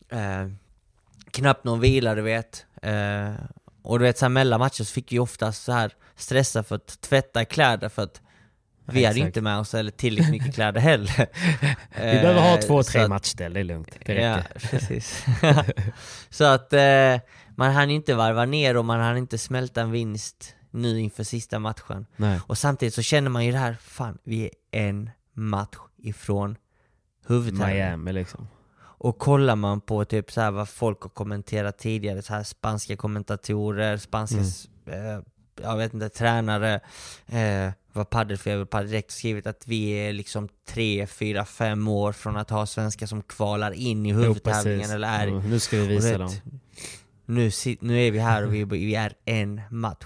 Eh, 0.09 0.47
knappt 1.31 1.63
någon 1.63 1.79
vila, 1.79 2.15
du 2.15 2.21
vet. 2.21 2.65
Eh, 2.81 3.31
och 3.81 3.99
du 3.99 4.05
vet, 4.05 4.17
så 4.17 4.25
här, 4.25 4.29
mellan 4.29 4.59
matcher 4.59 4.83
så 4.83 4.93
fick 4.93 5.11
vi 5.11 5.19
oftast 5.19 5.63
så 5.63 5.71
här 5.71 5.91
stressa 6.15 6.63
för 6.63 6.75
att 6.75 7.01
tvätta 7.01 7.45
kläder 7.45 7.89
för 7.89 8.01
att 8.03 8.21
vi 8.85 9.05
hade 9.05 9.19
ju 9.19 9.25
inte 9.25 9.41
med 9.41 9.59
oss 9.59 9.73
eller 9.73 9.91
tillräckligt 9.91 10.31
mycket 10.31 10.55
kläder 10.55 10.81
heller. 10.81 11.27
Vi 11.95 12.21
behöver 12.21 12.41
ha 12.41 12.57
två, 12.61 12.79
Eh, 12.79 12.83
tre 12.83 12.99
så 12.99 13.03
att- 13.03 13.09
matchställ, 13.09 13.53
det 13.53 13.59
är 13.59 13.63
lugnt. 13.63 13.97
Det 14.05 14.13
Ja, 14.13 14.37
precis. 14.71 15.25
så 16.29 16.43
att 16.43 16.73
eh, 16.73 17.19
man 17.55 17.71
hann 17.71 17.89
inte 17.89 18.13
varva 18.15 18.45
ner 18.45 18.77
och 18.77 18.85
man 18.85 18.99
hann 18.99 19.17
inte 19.17 19.37
smälta 19.37 19.81
en 19.81 19.91
vinst 19.91 20.55
nu 20.71 20.99
inför 20.99 21.23
sista 21.23 21.59
matchen. 21.59 22.05
Nej. 22.15 22.39
Och 22.47 22.57
samtidigt 22.57 22.93
så 22.93 23.01
känner 23.01 23.29
man 23.29 23.45
ju 23.45 23.51
det 23.51 23.57
här, 23.57 23.77
fan 23.81 24.17
vi 24.23 24.43
är 24.71 24.87
en 24.87 25.09
match 25.33 25.77
ifrån 25.97 26.55
huvudtävlingen. 27.27 27.87
Miami 27.89 28.13
liksom. 28.13 28.47
Och 28.79 29.17
kollar 29.19 29.55
man 29.55 29.81
på 29.81 30.05
typ 30.05 30.31
så 30.31 30.41
här 30.41 30.51
vad 30.51 30.69
folk 30.69 31.01
har 31.01 31.09
kommenterat 31.09 31.77
tidigare, 31.77 32.21
så 32.21 32.33
här 32.33 32.43
spanska 32.43 32.95
kommentatorer, 32.97 33.97
spanska, 33.97 34.37
Mm. 34.87 35.15
eh, 35.17 35.21
jag 35.61 35.77
vet 35.77 35.93
inte, 35.93 36.09
tränare, 36.09 36.79
eh, 37.27 37.71
vad 37.93 38.09
Paddelfeber 38.09 38.65
på 38.65 38.81
direkt 38.81 39.11
skrivit 39.11 39.47
att 39.47 39.67
vi 39.67 39.89
är 39.89 40.13
liksom 40.13 40.49
tre, 40.67 41.07
fyra, 41.07 41.45
fem 41.45 41.87
år 41.87 42.11
från 42.11 42.37
att 42.37 42.49
ha 42.49 42.65
svenskar 42.65 43.05
som 43.05 43.21
kvalar 43.21 43.71
in 43.71 44.05
i 44.05 44.09
Jo, 44.09 44.15
huvudtävlingen 44.15 44.79
precis. 44.79 44.93
eller 44.95 45.07
är 45.07 45.27
Ja, 45.27 45.39
Nu 45.39 45.59
ska 45.59 45.77
vi 45.77 45.87
visa 45.87 46.09
vet, 46.09 46.17
dem. 46.17 46.31
Nu, 47.25 47.51
nu 47.79 48.07
är 48.07 48.11
vi 48.11 48.19
här 48.19 48.45
och 48.45 48.53
vi, 48.53 48.63
vi 48.63 48.95
är 48.95 49.13
en 49.25 49.61
match. 49.69 50.05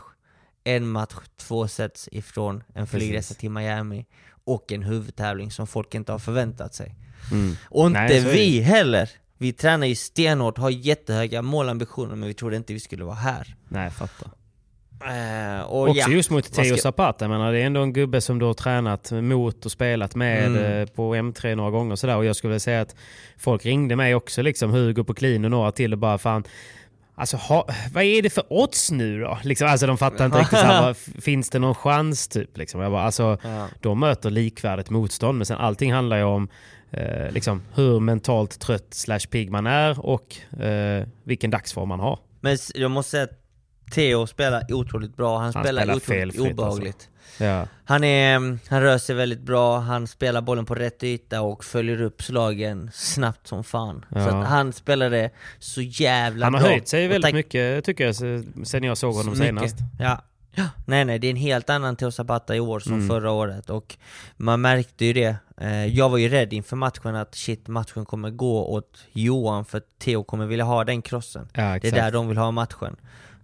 En 0.63 0.87
match, 0.87 1.15
två 1.37 1.67
sets 1.67 2.09
ifrån 2.11 2.63
en 2.73 2.87
flygresa 2.87 3.33
till 3.33 3.51
Miami 3.51 4.05
och 4.43 4.71
en 4.71 4.83
huvudtävling 4.83 5.51
som 5.51 5.67
folk 5.67 5.95
inte 5.95 6.11
har 6.11 6.19
förväntat 6.19 6.73
sig. 6.73 6.95
Mm. 7.31 7.55
Och 7.69 7.87
inte 7.87 7.99
Nej, 7.99 8.19
vi 8.19 8.59
heller! 8.59 9.09
Vi 9.37 9.53
tränar 9.53 9.87
ju 9.87 9.95
stenhårt, 9.95 10.57
har 10.57 10.69
jättehöga 10.69 11.41
målambitioner 11.41 12.15
men 12.15 12.27
vi 12.27 12.33
trodde 12.33 12.55
inte 12.55 12.73
vi 12.73 12.79
skulle 12.79 13.03
vara 13.03 13.15
här. 13.15 13.55
Nej, 13.67 13.89
fattar. 13.91 14.31
Eh, 15.05 15.61
och 15.61 15.81
Också 15.89 15.99
ja, 15.99 16.09
just 16.09 16.29
mot 16.29 16.53
Theo 16.53 16.65
ska- 16.65 16.77
Zapata, 16.77 17.25
jag 17.25 17.29
menar, 17.29 17.51
det 17.53 17.59
är 17.59 17.65
ändå 17.65 17.81
en 17.81 17.93
gubbe 17.93 18.21
som 18.21 18.39
du 18.39 18.45
har 18.45 18.53
tränat 18.53 19.11
mot 19.11 19.65
och 19.65 19.71
spelat 19.71 20.15
med 20.15 20.45
Mm. 20.47 20.81
eh, 20.81 20.85
på 20.87 21.15
M3 21.15 21.55
några 21.55 21.71
gånger 21.71 21.91
och 21.91 21.99
sådär. 21.99 22.17
Och 22.17 22.25
jag 22.25 22.35
skulle 22.35 22.49
vilja 22.49 22.59
säga 22.59 22.81
att 22.81 22.95
folk 23.37 23.65
ringde 23.65 23.95
mig 23.95 24.15
också, 24.15 24.41
liksom 24.41 24.71
Hugo 24.71 25.03
på 25.03 25.13
clean 25.13 25.45
och 25.45 25.51
några 25.51 25.71
till 25.71 25.93
och 25.93 25.99
bara 25.99 26.17
fan 26.17 26.43
Alltså 27.19 27.37
ha, 27.37 27.67
vad 27.93 28.03
är 28.03 28.21
det 28.21 28.29
för 28.29 28.43
odds 28.49 28.91
nu 28.91 29.19
då? 29.21 29.37
Liksom, 29.43 29.67
alltså 29.67 29.87
de 29.87 29.97
fattar 29.97 30.25
inte 30.25 30.39
riktigt, 30.39 30.59
så 30.59 30.65
här, 30.65 30.93
finns 31.21 31.49
det 31.49 31.59
någon 31.59 31.75
chans 31.75 32.27
typ? 32.27 32.57
Liksom. 32.57 32.81
Jag 32.81 32.91
bara, 32.91 33.03
alltså, 33.03 33.37
Ja. 33.43 33.67
de 33.81 33.99
möter 33.99 34.29
likvärdigt 34.29 34.89
motstånd 34.89 35.37
men 35.37 35.45
sen 35.45 35.57
allting 35.57 35.93
handlar 35.93 36.17
ju 36.17 36.23
om 36.23 36.47
eh, 36.91 37.31
liksom, 37.31 37.61
hur 37.75 37.99
mentalt 37.99 38.59
trött 38.59 38.87
slash 38.93 39.19
pigg 39.31 39.51
man 39.51 39.67
är 39.67 40.05
och 40.05 40.35
eh, 40.61 41.07
vilken 41.23 41.49
dagsform 41.51 41.89
man 41.89 41.99
har. 41.99 42.19
Men 42.41 42.57
jag 42.75 42.91
måste 42.91 43.11
säga 43.11 43.23
att 43.23 43.39
Theo 43.91 44.27
spelar 44.27 44.73
otroligt 44.73 45.15
bra, 45.15 45.37
han, 45.37 45.43
Han 45.53 45.63
spelar, 45.63 45.81
spelar 45.81 45.95
otroligt 45.95 46.39
alltså. 46.39 46.53
obehagligt. 46.53 47.09
Ja. 47.39 47.67
Han, 47.85 48.03
är, 48.03 48.35
mm, 48.35 48.59
han 48.69 48.81
rör 48.81 48.97
sig 48.97 49.15
väldigt 49.15 49.41
bra, 49.41 49.79
han 49.79 50.07
spelar 50.07 50.41
bollen 50.41 50.65
på 50.65 50.75
rätt 50.75 51.03
yta 51.03 51.41
och 51.41 51.65
följer 51.65 52.01
upp 52.01 52.21
slagen 52.23 52.89
snabbt 52.93 53.47
som 53.47 53.63
fan. 53.63 54.05
Så 54.11 54.17
Ja. 54.17 54.27
att 54.41 54.47
han 54.47 54.73
spelade 54.73 55.29
så 55.59 55.81
jävla 55.81 56.45
Han 56.45 56.53
har 56.53 56.61
bra. 56.61 56.69
höjt 56.69 56.87
sig 56.87 57.07
väldigt 57.07 57.33
mycket 57.35 57.83
tycker 57.85 58.05
jag 58.05 58.15
se- 58.15 58.43
sen 58.65 58.83
jag 58.83 58.97
såg 58.97 59.13
honom 59.15 59.31
mycket. 59.33 59.45
senast. 59.47 59.75
Ja. 59.99 60.21
ja. 60.55 60.63
Nej 60.85 61.05
nej, 61.05 61.19
det 61.19 61.27
är 61.27 61.31
en 61.31 61.35
helt 61.37 61.69
annan 61.69 61.95
Theo 61.95 62.11
Zapata 62.11 62.55
i 62.55 62.59
år 62.59 62.79
som 62.79 62.93
Mm. 62.93 63.07
förra 63.07 63.31
året 63.31 63.69
och 63.69 63.97
man 64.37 64.61
märkte 64.61 65.05
ju 65.05 65.13
det. 65.13 65.35
Eh, 65.61 65.85
jag 65.85 66.09
var 66.09 66.17
ju 66.17 66.29
rädd 66.29 66.53
inför 66.53 66.75
matchen 66.75 67.15
att 67.15 67.35
shit, 67.35 67.67
matchen 67.67 68.05
kommer 68.05 68.29
gå 68.29 68.65
åt 68.67 69.05
Johan 69.11 69.65
för 69.65 69.81
Theo 69.99 70.23
kommer 70.23 70.45
vilja 70.45 70.65
ha 70.65 70.83
den 70.83 71.01
crossen. 71.01 71.47
Ja, 71.53 71.79
Det 71.81 71.87
är 71.87 71.91
där 71.91 72.11
de 72.11 72.27
vill 72.27 72.37
ha 72.37 72.51
matchen. 72.51 72.95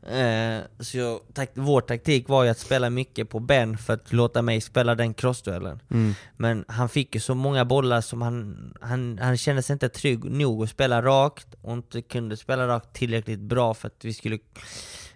Eh, 0.08 0.62
så 0.80 0.98
jag, 0.98 1.20
tak, 1.34 1.50
vår 1.54 1.82
taktik 1.82 2.30
var 2.30 2.44
ju 2.44 2.50
att 2.50 2.60
spela 2.60 2.90
mycket 2.90 3.30
på 3.30 3.40
Ben 3.40 3.78
för 3.78 3.94
att 3.94 4.14
låta 4.14 4.42
mig 4.42 4.62
spela 4.62 4.96
den 4.96 5.14
crossduellen. 5.14 5.80
Mm. 5.92 6.14
Men 6.38 6.66
han 6.68 6.90
fick 6.90 7.16
ju 7.16 7.22
så 7.22 7.36
många 7.36 7.66
bollar 7.66 8.02
som 8.02 8.22
han, 8.22 8.74
han, 8.82 9.20
han 9.22 9.38
kände 9.38 9.62
sig 9.62 9.74
inte 9.74 9.90
trygg 9.90 10.24
nog 10.24 10.64
att 10.64 10.70
spela 10.70 11.02
rakt 11.02 11.48
och 11.62 11.74
inte 11.74 12.02
kunde 12.02 12.38
spela 12.38 12.68
rakt 12.68 12.94
tillräckligt 12.94 13.40
bra 13.40 13.74
för 13.74 13.88
att 13.88 14.06
vi 14.06 14.14
skulle 14.14 14.38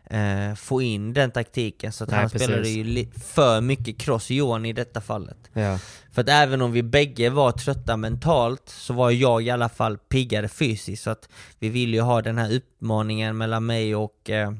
eh, 0.09 0.55
få 0.55 0.81
in 0.81 1.13
den 1.13 1.31
taktiken. 1.31 1.91
Så 1.91 2.03
att 2.03 2.09
Nej, 2.09 2.19
han 2.19 2.29
precis. 2.29 2.47
spelade 2.47 2.69
ju 2.69 3.11
för 3.11 3.61
mycket 3.61 3.97
cross 3.97 4.29
Johan 4.29 4.65
i 4.65 4.73
detta 4.73 5.01
fallet. 5.01 5.37
Ja. 5.53 5.79
För 6.11 6.21
att 6.21 6.29
även 6.29 6.61
om 6.61 6.71
vi 6.71 6.83
bägge 6.83 7.29
var 7.29 7.51
trötta 7.51 7.97
mentalt 7.97 8.69
så 8.69 8.93
var 8.93 9.11
jag 9.11 9.43
i 9.43 9.49
alla 9.49 9.69
fall 9.69 9.97
piggare 9.97 10.47
fysiskt. 10.47 11.03
Så 11.03 11.09
att 11.09 11.29
vi 11.59 11.69
ville 11.69 11.97
ju 11.97 12.01
ha 12.01 12.21
den 12.21 12.37
här 12.37 12.49
utmaningen 12.49 13.37
mellan 13.37 13.65
mig 13.65 13.95
och 13.95 14.29
eh, 14.29 14.51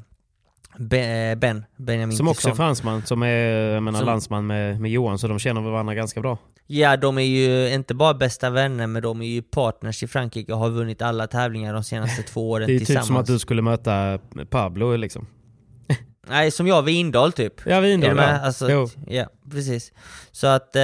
Ben, 0.80 1.66
Benjamin 1.78 2.18
Som 2.18 2.28
också 2.28 2.49
är 2.49 2.54
fransman, 2.54 3.06
som 3.06 3.24
är 3.24 3.28
jag 3.74 3.84
menar, 3.84 3.99
Som- 3.99 4.06
landsman 4.06 4.48
med, 4.48 4.82
med 4.82 4.91
Johan, 4.91 5.20
så 5.20 5.28
de 5.28 5.40
känner 5.40 5.62
varandra 5.62 5.94
ganska 5.95 6.22
bra. 6.22 6.38
Ja, 6.68 6.98
de 6.98 7.18
är 7.18 7.22
ju 7.22 7.74
inte 7.74 7.94
bara 7.95 8.14
bästa 8.14 8.49
vänner, 8.49 8.88
men 8.88 9.02
de 9.02 9.22
är 9.22 9.26
ju 9.28 9.41
partners 9.41 10.04
i 10.04 10.08
Frankrike 10.08 10.54
och 10.54 10.60
har 10.60 10.70
vunnit 10.70 11.02
alla 11.02 11.28
tävlingar 11.28 11.74
de 11.74 11.84
senaste 11.84 12.24
två 12.24 12.49
åren 12.49 12.68
Det 12.68 12.72
är 12.72 12.74
ju 12.74 12.80
typ 12.80 12.86
tillsammans. 12.86 13.08
som 13.08 13.18
att 13.18 13.26
du 13.26 13.40
skulle 13.40 13.62
möta 13.62 14.20
Pablo 14.49 14.95
liksom. 14.95 15.28
Nej, 16.30 16.52
som 16.52 16.68
jag, 16.68 16.82
Vindal 16.82 17.32
typ. 17.32 17.54
Ja, 17.66 17.80
Vindal, 17.80 18.18
ja. 18.18 18.24
Alltså, 18.24 18.72
Jo. 18.72 18.90
ja, 19.08 19.26
precis. 19.52 19.91
Så 20.32 20.48
att... 20.48 20.76
Eh, 20.76 20.82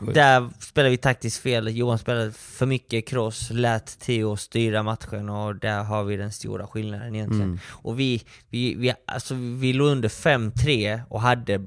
där 0.00 0.48
spelade 0.60 0.90
vi 0.90 0.96
taktiskt 0.96 1.42
fel. 1.42 1.76
Johan 1.76 1.98
spelade 1.98 2.32
för 2.32 2.66
mycket 2.66 3.08
cross, 3.08 3.50
lät 3.50 3.98
Theo 4.00 4.36
styra 4.36 4.82
matchen 4.82 5.28
och 5.28 5.56
där 5.56 5.82
har 5.82 6.04
vi 6.04 6.16
den 6.16 6.32
stora 6.32 6.66
skillnaden 6.66 7.14
egentligen. 7.14 7.44
Mm. 7.48 7.58
Och 7.68 8.00
vi, 8.00 8.22
vi, 8.48 8.74
vi, 8.74 8.92
alltså, 9.06 9.34
vi 9.34 9.72
låg 9.72 9.88
under 9.88 10.08
5-3 10.08 11.00
och 11.08 11.20
hade 11.20 11.60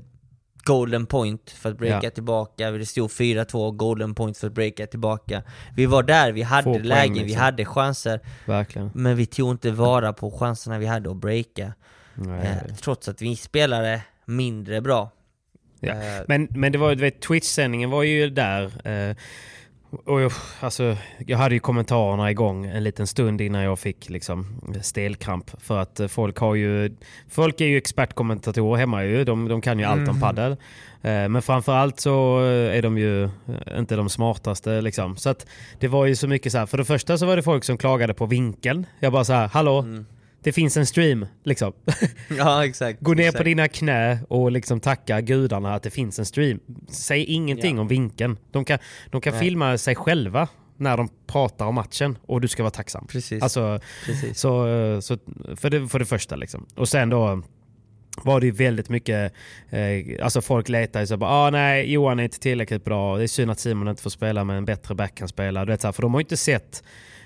golden 0.65 1.05
point 1.05 1.49
för 1.49 1.71
att 1.71 1.77
breaka 1.77 2.07
Ja. 2.07 2.11
tillbaka. 2.11 2.71
Det 2.71 2.85
stod 2.85 3.09
4-2, 3.09 3.71
golden 3.71 4.15
point 4.15 4.37
för 4.37 4.47
att 4.47 4.53
breaka 4.53 4.87
tillbaka. 4.87 5.43
Vi 5.75 5.85
var 5.85 6.03
där, 6.03 6.31
vi 6.31 6.41
hade 6.41 6.63
Få 6.63 6.79
lägen, 6.79 7.13
vi 7.13 7.19
liksom. 7.19 7.41
hade 7.41 7.65
chanser. 7.65 8.19
Verkligen. 8.45 8.91
Men 8.93 9.15
vi 9.15 9.25
tog 9.25 9.51
inte 9.51 9.71
vara 9.71 10.13
på 10.13 10.31
chanserna 10.31 10.77
vi 10.79 10.85
hade 10.85 11.11
att 11.11 11.17
breaka. 11.17 11.73
Nej. 12.15 12.47
Eh, 12.69 12.75
trots 12.75 13.07
att 13.07 13.21
vi 13.21 13.35
spelade 13.35 14.01
mindre 14.25 14.81
bra. 14.81 15.11
Ja. 15.83 15.93
Eh, 15.93 16.23
Men, 16.27 16.47
men 16.51 16.71
det 16.71 16.77
var, 16.77 16.95
du 16.95 17.01
vet, 17.01 17.21
Twitch-sändningen 17.21 17.89
var 17.89 18.03
ju 18.03 18.29
där. 18.29 18.63
Eh, 19.09 19.15
och 20.05 20.21
jag, 20.21 20.31
alltså, 20.59 20.97
jag 21.27 21.37
hade 21.37 21.55
ju 21.55 21.59
kommentarerna 21.59 22.31
igång 22.31 22.65
en 22.65 22.83
liten 22.83 23.07
stund 23.07 23.41
innan 23.41 23.63
jag 23.63 23.79
fick 23.79 24.09
liksom, 24.09 24.61
stelkramp. 24.81 25.51
För 25.61 25.77
att 25.79 25.99
eh, 25.99 26.07
folk 26.07 26.37
har 26.37 26.55
ju... 26.55 26.95
Folk 27.29 27.61
är 27.61 27.65
ju 27.65 27.77
expertkommentatorer 27.77 28.79
hemma 28.79 29.03
ju. 29.03 29.23
De, 29.23 29.47
de 29.47 29.61
kan 29.61 29.79
ju 29.79 29.85
allt 29.85 30.09
om 30.09 30.19
paddel. 30.19 30.51
Eh, 31.01 31.29
men 31.29 31.41
framförallt 31.41 31.99
så 31.99 32.39
är 32.45 32.81
de 32.81 32.97
ju 32.97 33.29
inte 33.77 33.95
de 33.95 34.09
smartaste. 34.09 34.81
Liksom. 34.81 35.17
Så 35.17 35.29
att 35.29 35.45
det 35.79 35.87
var 35.87 36.05
ju 36.05 36.15
så 36.15 36.27
mycket 36.27 36.51
så 36.51 36.57
här. 36.57 36.65
För 36.65 36.77
det 36.77 36.85
första 36.85 37.17
så 37.17 37.25
var 37.25 37.35
det 37.35 37.43
folk 37.43 37.63
som 37.63 37.77
klagade 37.77 38.13
på 38.13 38.25
vinkeln. 38.25 38.85
Jag 38.99 39.13
bara 39.13 39.23
så 39.23 39.33
här, 39.33 39.47
hallå? 39.47 39.85
Det 40.43 40.51
finns 40.51 40.77
en 40.77 40.85
stream, 40.85 41.25
liksom. 41.43 41.73
ja, 42.37 42.65
exakt. 42.65 42.99
Gå 43.01 43.13
ner 43.13 43.23
exakt. 43.23 43.37
på 43.37 43.43
dina 43.43 43.67
knä 43.67 44.19
och 44.29 44.51
liksom 44.51 44.79
tacka 44.79 45.21
gudarna 45.21 45.75
att 45.75 45.83
det 45.83 45.89
finns 45.89 46.19
en 46.19 46.25
stream. 46.25 46.59
Säg 46.89 47.23
ingenting 47.23 47.75
Ja. 47.75 47.81
om 47.81 47.87
vinkeln. 47.87 48.37
De 48.51 48.65
kan, 48.65 48.79
de 49.09 49.21
kan 49.21 49.33
Nej. 49.33 49.41
filma 49.41 49.77
sig 49.77 49.95
själva 49.95 50.47
när 50.77 50.97
de 50.97 51.09
pratar 51.27 51.65
om 51.65 51.75
matchen 51.75 52.17
och 52.21 52.41
du 52.41 52.47
ska 52.47 52.63
vara 52.63 52.71
tacksam. 52.71 53.07
Precis. 53.07 53.43
Alltså, 53.43 53.79
Precis. 54.05 54.39
så, 54.39 54.67
så, 55.01 55.17
för, 55.55 55.69
det, 55.69 55.87
för 55.87 55.99
det 55.99 56.05
första 56.05 56.35
liksom. 56.35 56.65
Och 56.75 56.89
sen 56.89 57.09
då 57.09 57.43
var 58.23 58.41
det 58.41 58.51
väldigt 58.51 58.89
mycket, 58.89 59.33
eh, 59.69 60.23
alltså 60.25 60.41
folk 60.41 60.69
letar 60.69 60.99
ju 60.99 61.07
så 61.07 61.17
bara 61.17 61.29
ah, 61.29 61.49
nej 61.49 61.91
Johan 61.91 62.19
är 62.19 62.23
inte 62.23 62.39
tillräckligt 62.39 62.85
bra, 62.85 63.17
det 63.17 63.23
är 63.23 63.27
synd 63.27 63.51
att 63.51 63.59
Simon 63.59 63.87
inte 63.87 64.01
får 64.01 64.09
spela 64.09 64.43
med 64.43 64.57
en 64.57 64.65
bättre 64.65 64.95
backhandspelare. 64.95 65.65
Du 65.65 65.71
vet, 65.71 65.81
så 65.81 65.87
här, 65.87 65.91
för 65.91 66.01
de 66.01 66.13
har 66.13 66.19
ju 66.19 66.23
inte 66.23 66.37
sett 66.37 66.83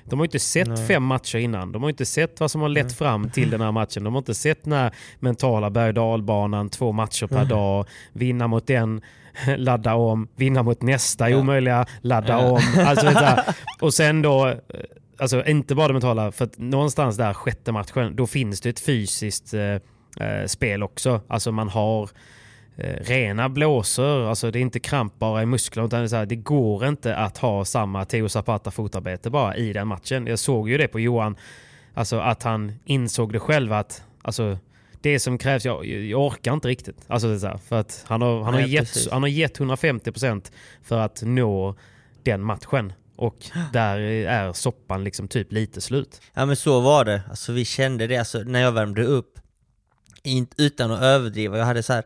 de 0.09 0.19
har 0.19 0.25
inte 0.25 0.39
sett 0.39 0.67
Nej. 0.67 0.87
fem 0.87 1.03
matcher 1.03 1.37
innan. 1.37 1.71
De 1.71 1.81
har 1.83 1.89
inte 1.89 2.05
sett 2.05 2.39
vad 2.39 2.51
som 2.51 2.61
har 2.61 2.69
lett 2.69 2.93
fram 2.97 3.29
till 3.29 3.49
den 3.49 3.61
här 3.61 3.71
matchen. 3.71 4.03
De 4.03 4.13
har 4.13 4.17
inte 4.21 4.33
sett 4.35 4.63
den 4.63 4.73
här 4.73 4.93
mentala 5.19 5.69
berg 5.69 5.93
dalbanan, 5.93 6.69
två 6.69 6.91
matcher 6.91 7.27
per 7.27 7.45
dag, 7.45 7.85
vinna 8.13 8.47
mot 8.47 8.67
den, 8.67 9.01
ladda 9.57 9.95
om, 9.95 10.27
vinna 10.35 10.63
mot 10.63 10.81
nästa 10.81 11.29
Ja. 11.29 11.37
omöjliga, 11.37 11.85
ladda 12.01 12.27
Ja. 12.33 12.51
om. 12.51 12.61
Alltså, 12.85 13.13
och 13.79 13.93
sen 13.93 14.21
då, 14.21 14.47
eh, 14.47 14.55
alltså 15.19 15.45
inte 15.45 15.75
bara 15.75 15.87
det 15.87 15.93
mentala, 15.93 16.31
för 16.31 16.45
att 16.45 16.57
någonstans 16.57 17.17
där 17.17 17.33
sjätte 17.33 17.71
matchen, 17.71 18.15
då 18.15 18.27
finns 18.27 18.61
det 18.61 18.69
ett 18.69 18.79
fysiskt 18.79 19.53
eh, 19.53 19.61
eh, 20.27 20.45
spel 20.47 20.83
också. 20.83 21.21
Alltså 21.27 21.51
man 21.51 21.69
har 21.69 22.09
rena 22.77 23.49
blåsor, 23.49 24.29
alltså 24.29 24.51
det 24.51 24.59
är 24.59 24.61
inte 24.61 24.79
kramp 24.79 25.19
bara 25.19 25.43
i 25.43 25.45
musklerna 25.45 25.87
utan 25.87 25.99
det, 25.99 26.05
är 26.05 26.07
så 26.07 26.15
här, 26.15 26.25
det 26.25 26.35
går 26.35 26.87
inte 26.87 27.15
att 27.15 27.37
ha 27.37 27.65
samma 27.65 28.05
Teo 28.05 28.29
Zapata 28.29 28.71
fotarbete 28.71 29.29
bara 29.29 29.55
i 29.55 29.73
den 29.73 29.87
matchen. 29.87 30.27
Jag 30.27 30.39
såg 30.39 30.69
ju 30.69 30.77
det 30.77 30.87
på 30.87 30.99
Johan, 30.99 31.35
alltså 31.93 32.19
att 32.19 32.43
han 32.43 32.73
insåg 32.85 33.33
det 33.33 33.39
själv 33.39 33.73
att 33.73 34.03
alltså, 34.21 34.57
det 35.01 35.19
som 35.19 35.37
krävs, 35.37 35.65
jag, 35.65 35.85
jag 35.85 36.21
orkar 36.21 36.53
inte 36.53 36.67
riktigt. 36.67 37.05
Alltså 37.07 37.27
det 37.27 37.33
är 37.33 37.39
så 37.39 37.47
här, 37.47 37.57
för 37.57 37.79
att 37.79 38.05
han 38.07 38.21
har, 38.21 38.35
han, 38.43 38.53
har 38.53 38.61
Nej, 38.61 38.69
gett, 38.69 38.93
precis. 38.93 39.11
han 39.11 39.21
har 39.21 39.29
gett 39.29 39.59
150% 39.59 40.51
för 40.83 40.99
att 40.99 41.21
nå 41.21 41.75
den 42.23 42.43
matchen. 42.43 42.93
Och 43.15 43.37
där 43.73 43.97
är 43.99 44.53
soppan 44.53 45.03
liksom 45.03 45.27
typ 45.27 45.51
lite 45.51 45.81
slut. 45.81 46.21
Ja 46.33 46.45
men 46.45 46.55
så 46.55 46.79
var 46.79 47.05
det, 47.05 47.21
alltså 47.29 47.51
vi 47.51 47.65
kände 47.65 48.07
det 48.07 48.17
alltså, 48.17 48.39
när 48.39 48.61
jag 48.61 48.71
värmde 48.71 49.03
upp 49.03 49.39
Utan 50.57 50.91
att 50.91 51.01
överdriva, 51.01 51.57
jag 51.57 51.65
hade 51.65 51.83
så 51.83 51.93
här 51.93 52.03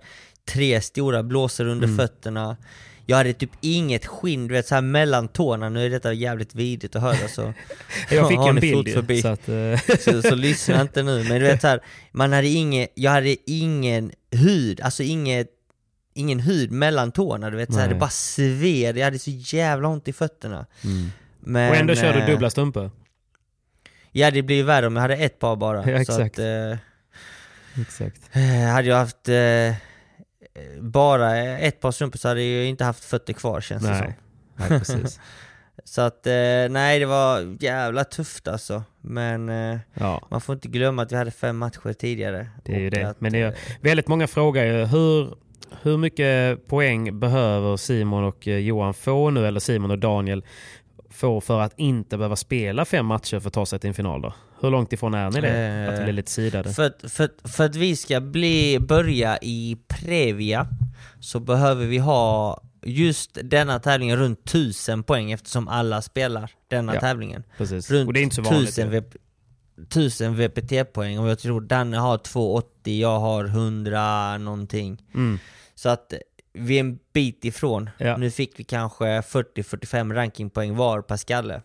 tre 0.53 0.81
stora 0.81 1.23
blåsor 1.23 1.65
under 1.67 1.87
Mm. 1.87 1.97
fötterna 1.97 2.57
Jag 3.05 3.17
hade 3.17 3.33
typ 3.33 3.49
inget 3.61 4.05
skinn, 4.05 4.47
du 4.47 4.53
vet 4.53 4.67
så 4.67 4.75
här 4.75 4.81
mellan 4.81 5.27
tårna, 5.27 5.69
nu 5.69 5.85
är 5.85 5.89
detta 5.89 6.13
jävligt 6.13 6.55
vidrigt 6.55 6.95
att 6.95 7.01
höra 7.01 7.27
så 7.27 7.53
Jag 8.11 8.27
fick 8.29 8.37
en 8.37 8.55
bild 8.55 8.93
förbi. 8.93 9.21
så 9.21 9.27
att, 9.27 9.49
eh, 9.49 9.97
så, 9.99 10.21
så 10.21 10.35
lyssna 10.35 10.81
inte 10.81 11.03
nu, 11.03 11.23
men 11.23 11.39
du 11.41 11.47
vet 11.47 11.61
så 11.61 11.67
här, 11.67 11.81
man 12.11 12.33
hade 12.33 12.47
ingen, 12.47 12.87
jag 12.95 13.11
hade 13.11 13.35
ingen 13.51 14.11
hud, 14.31 14.81
alltså 14.81 15.03
inget 15.03 15.47
Ingen 16.13 16.39
hud 16.39 16.71
mellan 16.71 17.11
tårna, 17.11 17.49
du 17.49 17.57
vet 17.57 17.73
så 17.73 17.79
här, 17.79 17.85
Nej. 17.85 17.93
det 17.93 17.99
bara 17.99 18.09
sved, 18.09 18.97
jag 18.97 19.03
hade 19.05 19.19
så 19.19 19.31
jävla 19.31 19.87
ont 19.87 20.07
i 20.07 20.13
fötterna 20.13 20.65
men, 21.39 21.69
och 21.69 21.75
ändå 21.75 21.95
kör 21.95 22.13
du 22.13 22.19
eh, 22.19 22.25
dubbla 22.27 22.49
strumpor. 22.49 22.91
Ja 24.11 24.31
det 24.31 24.41
blir 24.41 24.55
ju 24.55 24.63
värre 24.63 24.87
om 24.87 24.95
jag 24.95 25.01
hade 25.01 25.15
ett 25.15 25.39
par 25.39 25.55
bara. 25.55 25.77
Ja, 25.77 25.83
så 25.83 25.89
exakt. 26.01 26.39
att, 26.39 26.39
eh, 26.39 26.77
Exakt. 27.81 28.21
eh, 28.31 28.41
hade 28.73 28.87
jag 28.87 28.95
haft 28.95 29.29
eh, 29.29 29.73
bara 30.79 31.37
ett 31.39 31.79
par 31.79 31.91
strumpor 31.91 32.17
så 32.19 32.27
hade 32.27 32.41
jag 32.41 32.49
ju 32.63 32.67
inte 32.67 32.83
haft 32.83 33.03
fötter 33.05 33.33
kvar 33.33 33.61
känns 33.61 33.83
det 33.83 33.97
som. 33.97 34.05
Nej, 34.05 34.17
nej 34.55 34.69
precis. 34.79 35.19
Så 35.83 36.01
att 36.01 36.27
eh, 36.27 36.33
nej 36.69 36.99
det 36.99 37.05
var 37.05 37.57
jävla 37.63 38.03
tufft 38.03 38.47
alltså. 38.47 38.83
Men 39.01 39.49
eh, 39.49 39.79
Ja. 39.93 40.27
man 40.31 40.41
får 40.41 40.53
inte 40.53 40.67
glömma 40.67 41.01
att 41.01 41.11
vi 41.11 41.15
hade 41.15 41.31
fem 41.31 41.57
matcher 41.57 41.93
tidigare. 41.93 42.47
Det 42.63 42.75
är 42.75 42.79
ju 42.79 42.89
det. 42.89 43.03
Att, 43.09 43.21
Men 43.21 43.31
det 43.33 43.39
är, 43.39 43.47
eh, 43.47 43.53
väldigt 43.81 44.07
många 44.07 44.27
frågar 44.27 44.65
ju 44.65 44.85
hur, 44.85 45.33
hur 45.81 45.97
mycket 45.97 46.67
poäng 46.67 47.19
behöver 47.19 47.77
Simon 47.77 48.23
och 48.23 48.47
Johan 48.47 48.93
få 48.93 49.29
nu, 49.29 49.47
eller 49.47 49.59
Simon 49.59 49.91
och 49.91 49.99
Daniel 49.99 50.45
få 51.09 51.41
för 51.41 51.59
att 51.59 51.73
inte 51.79 52.17
behöva 52.17 52.35
spela 52.35 52.85
fem 52.85 53.05
matcher 53.05 53.39
för 53.39 53.47
att 53.47 53.53
ta 53.53 53.65
sig 53.65 53.79
till 53.79 53.87
en 53.87 53.93
final 53.93 54.21
då? 54.21 54.33
Hur 54.61 54.71
långt 54.71 54.93
ifrån 54.93 55.13
är 55.13 55.31
ni 55.31 55.41
det? 55.41 55.47
Eh, 55.57 55.89
att 55.89 55.97
det 55.97 56.03
blir 56.03 56.13
lite 56.13 56.31
sidade? 56.31 56.73
För, 56.73 56.83
att- 56.85 57.11
för, 57.11 57.23
att- 57.23 57.51
för 57.51 57.65
att 57.65 57.75
vi 57.75 57.95
ska 57.95 58.21
bli, 58.21 58.79
börja 58.79 59.37
i 59.41 59.77
Previa 59.87 60.67
så 61.19 61.39
behöver 61.39 61.85
vi 61.85 61.97
ha 61.97 62.61
just 62.85 63.37
denna 63.43 63.79
tävlingen 63.79 64.17
runt 64.17 64.39
1000 64.45 65.03
poäng 65.03 65.31
eftersom 65.31 65.67
alla 65.67 66.01
spelar 66.01 66.51
denna 66.67 66.93
Ja, 66.95 66.99
tävlingen. 67.01 67.43
Precis. 67.57 67.91
Runt 67.91 68.07
och 68.07 68.13
det 68.13 68.19
är 68.19 68.23
inte 68.23 68.35
så 68.35 68.41
vanligt. 68.41 68.69
1000, 68.69 68.91
ju. 68.93 68.99
VP, 68.99 69.17
1000 69.87 70.35
VPT-poäng 70.35 71.19
och 71.19 71.29
jag 71.29 71.39
tror 71.39 71.61
Danne 71.61 71.97
har 71.97 72.17
280, 72.17 73.01
jag 73.01 73.19
har 73.19 73.45
100 73.45 74.37
någonting. 74.37 75.01
Mm. 75.13 75.39
Så 75.75 75.89
att 75.89 76.13
vi 76.53 76.75
är 76.75 76.79
en 76.79 76.99
bit 77.13 77.45
ifrån. 77.45 77.89
Ja. 77.97 78.17
Nu 78.17 78.31
fick 78.31 78.59
vi 78.59 78.63
kanske 78.63 79.05
40-45 79.21 80.13
rankingpoäng 80.13 80.75
var 80.75 81.01
per 81.01 81.17
skalle. 81.17 81.61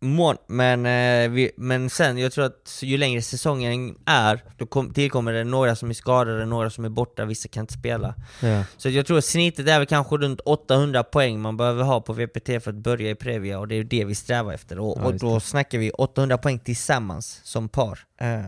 Mån, 0.00 0.36
men, 0.46 0.86
eh, 0.86 1.30
vi, 1.30 1.50
men 1.56 1.90
sen, 1.90 2.18
jag 2.18 2.32
tror 2.32 2.44
att 2.44 2.78
ju 2.82 2.96
längre 2.96 3.22
säsongen 3.22 3.96
är, 4.06 4.44
då 4.56 4.66
kom, 4.66 4.92
tillkommer 4.94 5.32
det 5.32 5.44
några 5.44 5.76
som 5.76 5.90
är 5.90 5.94
skadade, 5.94 6.44
några 6.46 6.70
som 6.70 6.84
är 6.84 6.88
borta, 6.88 7.24
vissa 7.24 7.48
kan 7.48 7.60
inte 7.60 7.72
spela. 7.74 8.14
Ja. 8.42 8.64
Så 8.76 8.88
jag 8.88 9.06
tror 9.06 9.18
att 9.18 9.24
snittet 9.24 9.68
är 9.68 9.78
väl 9.78 9.86
kanske 9.86 10.16
runt 10.16 10.40
800 10.40 11.02
poäng 11.04 11.40
man 11.40 11.56
behöver 11.56 11.84
ha 11.84 12.00
på 12.00 12.12
VPT 12.12 12.46
för 12.46 12.68
att 12.68 12.74
börja 12.74 13.10
i 13.10 13.14
Previa, 13.14 13.58
och 13.58 13.68
det 13.68 13.74
är 13.74 13.84
det 13.84 14.04
vi 14.04 14.14
strävar 14.14 14.52
efter. 14.52 14.78
Och, 14.78 14.98
Ja, 15.00 15.04
och 15.04 15.14
då 15.14 15.34
det. 15.34 15.40
snackar 15.40 15.78
vi 15.78 15.90
800 15.90 16.38
poäng 16.38 16.58
tillsammans 16.58 17.40
som 17.44 17.68
par. 17.68 17.98
Eh, 18.20 18.40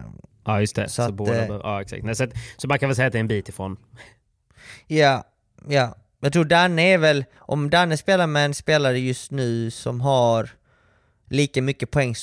ja, 0.44 0.60
just 0.60 0.76
det. 0.76 0.88
Så, 0.88 0.94
Så 0.94 1.02
att, 1.02 1.14
båda 1.14 1.44
eh, 1.44 1.60
ja, 1.62 1.80
exakt. 1.82 2.04
Nej, 2.04 2.14
så, 2.14 2.24
att, 2.24 2.30
så 2.56 2.68
man 2.68 2.78
kan 2.78 2.88
väl 2.88 2.96
säga 2.96 3.06
att 3.06 3.12
det 3.12 3.18
är 3.18 3.20
en 3.20 3.28
bit 3.28 3.48
ifrån. 3.48 3.76
Ja, 4.86 5.24
ja. 5.68 5.94
Jag 6.20 6.32
tror 6.32 6.44
Danne 6.44 6.82
är 6.82 6.98
väl, 6.98 7.24
om 7.38 7.70
Danne 7.70 7.96
spelar 7.96 8.26
med 8.26 8.44
en 8.44 8.54
spelare 8.54 8.98
just 8.98 9.30
nu 9.30 9.70
som 9.70 10.00
har 10.00 10.50
lika 11.28 11.62
mycket 11.62 11.90
poäng, 11.90 12.14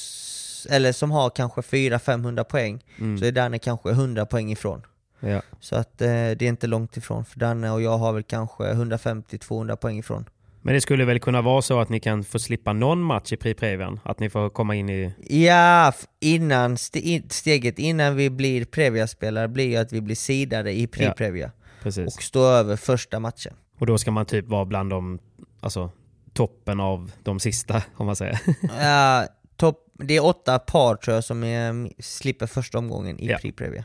eller 0.69 0.91
som 0.91 1.11
har 1.11 1.29
kanske 1.29 1.61
400-500 1.61 2.43
poäng, 2.43 2.83
Mm. 2.99 3.17
så 3.17 3.25
är 3.25 3.31
Danne 3.31 3.59
kanske 3.59 3.89
100 3.89 4.25
poäng 4.25 4.51
ifrån. 4.51 4.81
Ja. 5.19 5.41
Så 5.59 5.75
att 5.75 6.01
eh, 6.01 6.07
det 6.07 6.41
är 6.41 6.43
inte 6.43 6.67
långt 6.67 6.97
ifrån, 6.97 7.25
för 7.25 7.39
Danne 7.39 7.71
och 7.71 7.81
jag 7.81 7.97
har 7.97 8.13
väl 8.13 8.23
kanske 8.23 8.63
150-200 8.63 9.75
poäng 9.75 9.97
ifrån. 9.99 10.25
Men 10.61 10.73
det 10.73 10.81
skulle 10.81 11.05
väl 11.05 11.19
kunna 11.19 11.41
vara 11.41 11.61
så 11.61 11.79
att 11.79 11.89
ni 11.89 11.99
kan 11.99 12.23
få 12.23 12.39
slippa 12.39 12.73
någon 12.73 13.01
match 13.01 13.31
i 13.33 13.35
Pri-Previan? 13.35 13.99
Att 14.03 14.19
ni 14.19 14.29
får 14.29 14.49
komma 14.49 14.75
in 14.75 14.89
i... 14.89 15.13
Ja, 15.45 15.93
innan, 16.19 16.77
ste, 16.77 16.99
in- 16.99 17.29
steget 17.29 17.79
innan 17.79 18.15
vi 18.15 18.29
blir 18.29 18.65
Previa-spelare 18.65 19.47
blir 19.47 19.65
ju 19.69 19.75
att 19.77 19.93
vi 19.93 20.01
blir 20.01 20.15
sidade 20.15 20.71
i 20.71 20.81
Ja. 20.81 20.87
Pre-Previa 20.87 21.51
Precis. 21.83 22.15
och 22.15 22.23
stå 22.23 22.43
över 22.45 22.75
första 22.75 23.19
matchen. 23.19 23.53
Och 23.79 23.85
då 23.85 23.97
ska 23.97 24.11
man 24.11 24.25
typ 24.25 24.47
vara 24.47 24.65
bland 24.65 24.89
de, 24.89 25.19
alltså 25.59 25.91
toppen 26.35 26.79
av 26.79 27.11
de 27.23 27.39
sista, 27.39 27.83
om 27.95 28.05
man 28.05 28.15
säger. 28.15 28.39
Ja, 28.81 29.27
topp, 29.57 29.85
det 29.93 30.15
är 30.15 30.25
åtta 30.25 30.59
par 30.59 30.95
tror 30.95 31.15
jag 31.15 31.23
som 31.23 31.43
är, 31.43 31.89
slipper 32.01 32.47
första 32.47 32.77
omgången 32.77 33.19
i 33.19 33.27
Ja. 33.27 33.37
Pre-Previa. 33.37 33.83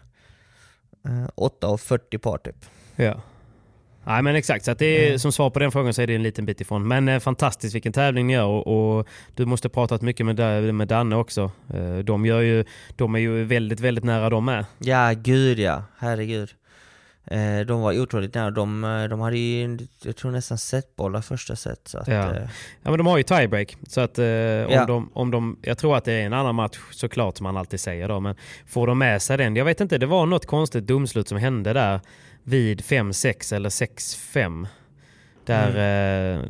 Eh, 1.07 1.29
åtta 1.35 1.67
av 1.67 1.79
40 1.79 2.19
par 2.19 2.39
typ. 2.39 2.57
ja. 2.97 3.21
Nej 4.05 4.23
men 4.23 4.37
exakt, 4.37 4.65
så 4.65 4.75
det 4.75 5.13
är, 5.13 5.19
som 5.19 5.33
svar 5.33 5.51
på 5.51 5.59
den 5.59 5.73
frågan 5.73 5.95
så 5.95 6.03
är 6.03 6.07
det 6.07 6.15
en 6.15 6.23
liten 6.23 6.47
bit 6.47 6.61
ifrån. 6.61 6.89
Men 6.89 7.09
eh, 7.09 7.19
fantastiskt 7.21 7.75
vilken 7.75 7.93
tävling 7.93 8.27
ni 8.27 8.33
gör 8.33 8.45
och, 8.47 8.99
och 8.99 9.09
du 9.35 9.47
måste 9.47 9.69
pratat 9.69 10.03
mycket 10.03 10.27
med, 10.27 10.75
med 10.75 10.89
Danne 10.89 11.17
också. 11.17 11.51
Eh, 11.75 11.99
de, 11.99 12.27
gör 12.27 12.41
ju, 12.41 12.65
de 12.97 13.15
är 13.15 13.19
ju 13.19 13.45
väldigt, 13.45 13.81
väldigt 13.81 14.05
nära 14.05 14.31
de 14.31 14.45
med. 14.45 14.65
Ja, 14.79 15.13
gud 15.17 15.59
ja, 15.59 15.85
herregud. 15.99 16.51
Eh, 17.31 17.61
de 17.67 17.81
var 17.81 18.01
otroligt 18.01 18.35
nära, 18.35 18.51
de, 18.51 18.85
eh, 18.85 19.05
de 19.05 19.21
hade 19.21 19.39
ju, 19.39 19.79
jag 20.03 20.17
tror 20.17 20.31
nästan 20.31 20.59
setbollar 20.59 21.21
första 21.21 21.57
set 21.57 21.89
så 21.89 21.99
att, 21.99 22.09
Ja. 22.09 22.35
eh, 22.37 22.43
Ja 22.83 22.91
men 22.91 22.99
de 22.99 23.07
har 23.07 23.17
ju 23.17 23.23
tiebreak. 23.23 23.77
Så 23.89 24.01
att 24.01 24.19
eh, 24.19 24.25
om, 24.25 24.29
Ja. 24.73 24.85
de, 24.87 25.11
om 25.13 25.31
de, 25.31 25.59
jag 25.63 25.79
tror 25.79 25.97
att 25.97 26.05
det 26.05 26.13
är 26.13 26.27
en 26.27 26.33
annan 26.33 26.55
match 26.55 26.79
såklart 26.91 27.37
som 27.37 27.45
man 27.45 27.57
alltid 27.57 27.81
säger 27.81 28.09
då. 28.09 28.21
Men 28.21 28.35
får 28.67 28.87
de 28.87 28.99
med 28.99 29.23
sig 29.23 29.37
den? 29.39 29.57
Jag 29.57 29.65
vet 29.65 29.81
inte, 29.81 29.99
det 29.99 30.07
var 30.07 30.27
något 30.27 30.47
konstigt 30.47 30.87
domslut 30.87 31.29
som 31.29 31.39
hände 31.39 31.73
där 31.73 32.01
vid 32.43 32.81
5-6 32.81 33.53
eller 33.55 33.69
6-5. 33.69 34.67
Där, 35.47 35.69
eh, 35.69 36.43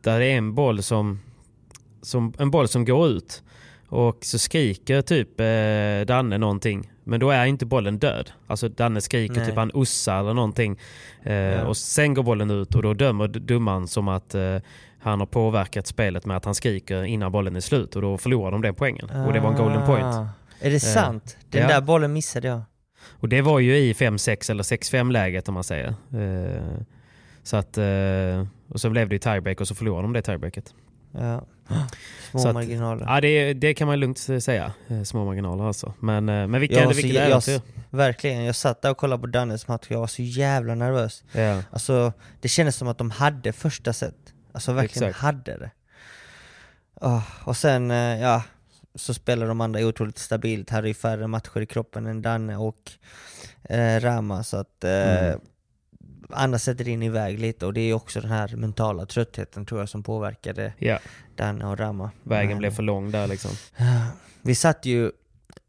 där 0.00 0.18
det 0.20 0.26
är 0.26 0.36
en 0.38 0.54
boll 0.54 0.82
som, 0.82 1.20
som, 2.02 2.32
en 2.38 2.50
boll 2.50 2.68
som 2.68 2.84
går 2.84 3.08
ut. 3.08 3.42
Och 3.88 4.18
så 4.24 4.38
skriker 4.38 5.02
typ 5.02 5.40
eh, 5.40 6.06
Danne 6.06 6.38
någonting. 6.38 6.91
Men 7.04 7.20
då 7.20 7.30
är 7.30 7.44
inte 7.46 7.66
bollen 7.66 7.98
död. 7.98 8.30
Alltså 8.46 8.68
Danne 8.68 9.00
skriker 9.00 9.34
Nej. 9.36 9.46
typ 9.46 9.56
han 9.56 9.70
ussar 9.74 10.20
eller 10.20 10.34
någonting. 10.34 10.78
Eh, 11.22 11.60
Och 11.62 11.76
sen 11.76 12.14
går 12.14 12.22
bollen 12.22 12.50
ut 12.50 12.74
och 12.74 12.82
då 12.82 12.94
dömer 12.94 13.28
d- 13.28 13.38
domaren 13.38 13.88
som 13.88 14.08
att 14.08 14.34
eh, 14.34 14.56
han 15.00 15.20
har 15.20 15.26
påverkat 15.26 15.86
spelet 15.86 16.26
med 16.26 16.36
att 16.36 16.44
han 16.44 16.54
skriker 16.54 17.02
innan 17.04 17.32
bollen 17.32 17.56
är 17.56 17.60
slut. 17.60 17.96
Och 17.96 18.02
då 18.02 18.18
förlorar 18.18 18.50
de 18.50 18.62
den 18.62 18.74
poängen. 18.74 19.10
Och 19.26 19.32
det 19.32 19.40
var 19.40 19.50
en 19.50 19.56
golden 19.56 19.86
point. 19.86 20.04
Ah, 20.04 20.28
Är 20.60 20.70
det 20.70 20.80
sant? 20.80 21.36
Den 21.50 21.62
Ja. 21.62 21.68
där 21.68 21.80
bollen 21.80 22.12
missade 22.12 22.48
jag. 22.48 22.60
Och 23.10 23.28
det 23.28 23.42
var 23.42 23.58
ju 23.58 23.76
i 23.76 23.92
5-6 23.92 24.50
eller 24.50 24.62
6-5 24.62 25.10
läget 25.12 25.48
om 25.48 25.54
man 25.54 25.64
säger. 25.64 25.88
Eh, 25.88 26.62
så 27.42 27.56
att, 27.56 27.78
eh, 27.78 28.46
och 28.68 28.80
så 28.80 28.90
blev 28.90 29.08
det 29.08 29.14
ju 29.14 29.18
tiebreak 29.18 29.60
och 29.60 29.68
så 29.68 29.74
förlorade 29.74 30.02
de 30.04 30.12
det 30.12 30.22
tiebreaket. 30.22 30.74
Ja. 31.12 31.44
Små 32.30 32.48
att- 32.48 32.54
marginaler. 32.54 33.06
Ja, 33.06 33.20
det, 33.20 33.52
det 33.54 33.74
kan 33.74 33.86
man 33.88 34.00
lugnt 34.00 34.18
säga. 34.18 34.72
Eh, 34.88 35.02
Små 35.02 35.24
marginaler 35.24 35.64
alltså. 35.64 35.94
Men, 36.00 36.28
eh, 36.28 36.46
men 36.46 36.60
vilken, 36.60 36.78
Jag 36.78 36.86
var 36.86 36.92
så 36.92 36.96
vilket 37.02 37.22
jä- 37.22 37.50
jag, 37.52 37.60
verkligen, 37.90 38.44
jag 38.44 38.54
satt 38.56 38.82
där 38.82 38.90
och 38.90 38.96
kollade 38.96 39.20
på 39.20 39.26
Dannes 39.26 39.68
match 39.68 39.84
och 39.86 39.90
jag 39.92 40.00
var 40.00 40.06
så 40.06 40.22
jävla 40.22 40.74
nervös. 40.74 41.24
Ja. 41.32 41.62
Alltså, 41.70 42.12
det 42.40 42.48
kändes 42.48 42.76
som 42.76 42.88
att 42.88 42.98
de 42.98 43.10
hade 43.10 43.52
första 43.52 43.92
set. 43.92 44.14
Alltså 44.52 44.72
verkligen 44.72 45.08
Exakt. 45.08 45.22
hade 45.22 45.58
det. 45.58 45.70
Åh, 47.00 47.22
och 47.44 47.56
sen, 47.56 47.90
eh, 47.90 47.96
ja, 48.20 48.42
så 48.94 49.14
spelar 49.14 49.46
de 49.48 49.60
andra 49.60 49.80
otroligt 49.86 50.18
stabilt. 50.18 50.70
Här 50.70 50.86
är 50.86 50.94
färre 50.94 51.26
matcher 51.26 51.60
i 51.60 51.66
kroppen 51.66 52.06
än 52.06 52.22
Danne 52.22 52.56
och 52.56 52.92
eh, 53.68 54.00
Rama, 54.00 54.44
så 54.44 54.56
att 54.56 54.84
eh, 54.84 54.90
Mm. 55.26 55.40
Andra 56.32 56.58
sätter 56.58 56.88
in 56.88 57.02
iväg 57.02 57.38
lite 57.40 57.66
och 57.66 57.72
det 57.72 57.80
är 57.80 57.94
också 57.94 58.20
den 58.20 58.30
här 58.30 58.56
mentala 58.56 59.06
tröttheten 59.06 59.66
tror 59.66 59.80
jag 59.80 59.88
som 59.88 60.02
påverkade 60.02 60.72
Ja, 60.78 60.98
Danne 61.36 61.64
och 61.66 61.78
Rama. 61.78 62.10
vägen 62.22 62.48
Men- 62.50 62.58
blev 62.58 62.70
för 62.70 62.82
lång 62.82 63.10
där 63.10 63.26
liksom. 63.26 63.50
Vi 64.42 64.54
satt 64.54 64.86
ju 64.86 65.10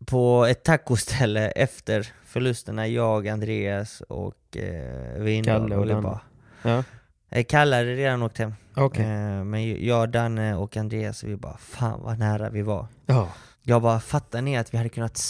på 0.06 0.45
ett 0.45 0.64
tacoställe 0.64 1.49
efter 1.52 2.07
förlusterna, 2.26 2.88
jag, 2.88 3.27
Andreas 3.27 4.02
och 4.02 4.57
eh, 4.57 5.22
Windahl 5.22 5.61
Kalle 5.61 5.76
och 5.76 5.85
det 5.85 5.94
Danne. 5.94 6.19
Ja, 6.64 6.84
Eh, 7.30 7.44
Kalle 7.44 7.76
hade 7.76 7.94
redan 7.95 8.23
åkt 8.23 8.38
hem. 8.38 8.53
okej. 8.76 9.06
Eh, 9.06 9.44
men 9.44 9.85
jag, 9.85 10.10
Danne 10.10 10.56
och 10.56 10.77
Andreas, 10.77 11.23
vi 11.23 11.35
bara 11.35 11.57
fan 11.57 12.02
vad 12.03 12.19
nära 12.19 12.49
vi 12.49 12.61
var. 12.61 12.88
Ja. 13.06 13.30
Jag 13.61 13.81
bara, 13.81 13.99
fattar 13.99 14.41
ni 14.41 14.57
att 14.57 14.73
vi 14.73 14.77
hade 14.77 14.90
kunnat 14.90 15.22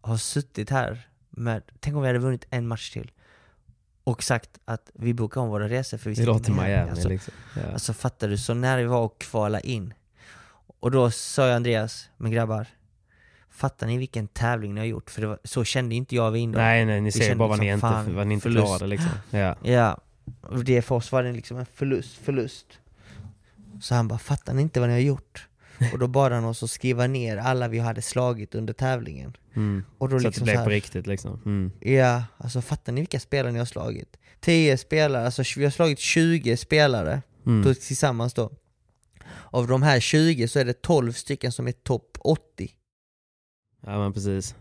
ha 0.00 0.18
suttit 0.18 0.70
här 0.70 1.08
med, 1.30 1.62
tänk 1.80 1.96
om 1.96 2.02
vi 2.02 2.06
hade 2.08 2.18
vunnit 2.18 2.46
en 2.50 2.66
match 2.66 2.90
till 2.92 3.10
och 4.06 4.22
sagt 4.22 4.50
att 4.64 4.90
vi 4.94 5.14
bokar 5.14 5.40
om 5.40 5.48
våra 5.48 5.68
resor 5.68 5.98
för 5.98 6.10
vi 6.10 6.16
Vi 6.16 6.22
ska 6.22 6.38
till. 6.38 6.54
Miami 6.54 6.90
Alltså, 6.90 7.08
liksom. 7.08 7.34
Ja. 7.56 7.72
alltså 7.72 7.92
fattar 7.92 8.28
du, 8.28 8.38
så 8.38 8.54
nära 8.54 8.76
vi 8.76 8.84
var 8.84 9.06
att 9.06 9.18
kvala 9.18 9.60
in. 9.60 9.94
Och 10.80 10.90
då 10.90 11.10
sa 11.10 11.46
jag 11.46 11.56
Andreas, 11.56 12.08
men 12.16 12.30
grabbar, 12.30 12.66
fattar 13.50 13.86
ni 13.86 13.98
vilken 13.98 14.28
tävling 14.28 14.74
ni 14.74 14.80
har 14.80 14.86
gjort? 14.86 15.10
För 15.10 15.22
var, 15.22 15.38
så 15.44 15.64
kände 15.64 15.94
inte 15.94 16.14
jag 16.14 16.30
vid 16.30 16.42
Indien. 16.42 16.64
Nej, 16.64 16.84
nej, 16.84 17.00
ni 17.00 17.12
ser 17.12 17.20
kände 17.20 17.36
bara 17.36 17.48
vad 17.48 17.58
ni, 17.58 17.72
liksom, 17.72 17.98
inte, 17.98 18.12
vad 18.12 18.26
ni 18.26 18.34
inte 18.34 18.42
förlust. 18.42 18.66
klarade 18.66 18.86
liksom. 18.86 19.10
Ja. 19.30 19.56
Ja, 19.62 19.98
och 20.40 20.64
det 20.64 20.82
för 20.82 20.94
oss 20.94 21.12
var 21.12 21.22
det 21.22 21.32
liksom 21.32 21.56
en 21.58 21.66
förlust, 21.66 22.16
förlust. 22.16 22.66
Så 23.80 23.94
han 23.94 24.08
bara, 24.08 24.18
fattar 24.18 24.54
ni 24.54 24.62
inte 24.62 24.80
vad 24.80 24.88
ni 24.88 24.94
har 24.94 25.00
gjort? 25.00 25.45
Och 25.92 25.98
då 25.98 26.08
bad 26.08 26.32
han 26.32 26.44
oss 26.44 26.62
att 26.62 26.70
skriva 26.70 27.06
ner 27.06 27.36
alla 27.36 27.68
vi 27.68 27.78
hade 27.78 28.02
slagit 28.02 28.54
under 28.54 28.74
tävlingen. 28.74 29.36
Mm. 29.54 29.84
Och 29.98 30.08
då 30.08 30.10
Så 30.10 30.16
att 30.16 30.22
det 30.22 30.28
liksom 30.28 30.44
blev 30.44 30.64
på 30.64 30.70
riktigt 30.70 31.06
liksom. 31.06 31.40
Mm. 31.44 31.72
Ja, 31.80 32.24
alltså 32.38 32.62
fattar 32.62 32.92
ni 32.92 33.00
vilka 33.00 33.20
spelare 33.20 33.52
ni 33.52 33.58
har 33.58 33.66
slagit? 33.66 34.16
10 34.40 34.76
spelare, 34.78 35.24
alltså 35.24 35.42
vi 35.56 35.64
har 35.64 35.70
slagit 35.70 35.98
20 35.98 36.56
spelare 36.56 37.22
Mm. 37.46 37.74
tillsammans 37.74 38.34
då. 38.34 38.52
Av 39.50 39.66
de 39.66 39.82
här 39.82 40.00
20 40.00 40.48
så 40.48 40.58
är 40.58 40.64
det 40.64 40.82
12 40.82 41.12
stycken 41.12 41.52
som 41.52 41.68
är 41.68 41.72
topp 41.72 42.18
80. 42.20 42.70
Ja 43.86 43.98
men 43.98 44.12
precis. 44.12 44.54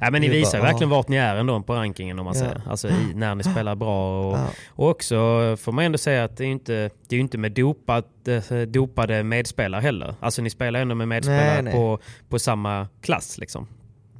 Ja 0.00 0.10
men 0.10 0.20
ni 0.20 0.28
visar 0.28 0.58
bara, 0.58 0.62
verkligen 0.70 0.90
ja. 0.90 0.96
vart 0.96 1.08
ni 1.08 1.16
är 1.16 1.36
ändå 1.36 1.62
på 1.62 1.74
rankingen 1.74 2.18
om 2.18 2.24
man 2.24 2.34
Ja. 2.34 2.40
säger. 2.40 2.60
Alltså 2.66 2.88
i, 2.88 3.12
när 3.14 3.34
ni 3.34 3.44
spelar 3.44 3.74
bra 3.74 4.26
och, 4.30 4.38
Ja. 4.38 4.46
och 4.68 4.88
också 4.90 5.16
får 5.60 5.72
man 5.72 5.84
ändå 5.84 5.98
säga 5.98 6.24
att 6.24 6.36
det 6.36 6.44
är 6.44 6.46
ju 6.46 6.52
inte, 6.52 6.90
det 7.08 7.16
är 7.16 7.20
inte 7.20 7.38
med 7.38 7.52
dopat, 7.52 8.06
eh, 8.28 8.58
dopade 8.68 9.22
medspelare 9.22 9.80
heller. 9.80 10.14
Alltså 10.20 10.42
ni 10.42 10.50
spelar 10.50 10.80
ändå 10.80 10.94
med 10.94 11.08
medspelare 11.08 11.54
Nej, 11.54 11.62
nej. 11.62 11.72
På, 11.72 11.98
på 12.28 12.38
samma 12.38 12.88
klass 13.00 13.38
liksom. 13.38 13.66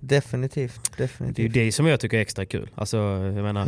Definitivt, 0.01 0.81
Det 0.97 1.03
är 1.03 1.03
ju 1.03 1.07
definitivt. 1.07 1.53
det 1.55 1.73
som 1.73 1.87
jag 1.87 2.01
tycker 2.01 2.17
är 2.17 2.21
extra 2.21 2.47
kul. 2.47 2.71
Alltså 2.75 2.97
jag 2.97 3.35
menar, 3.35 3.67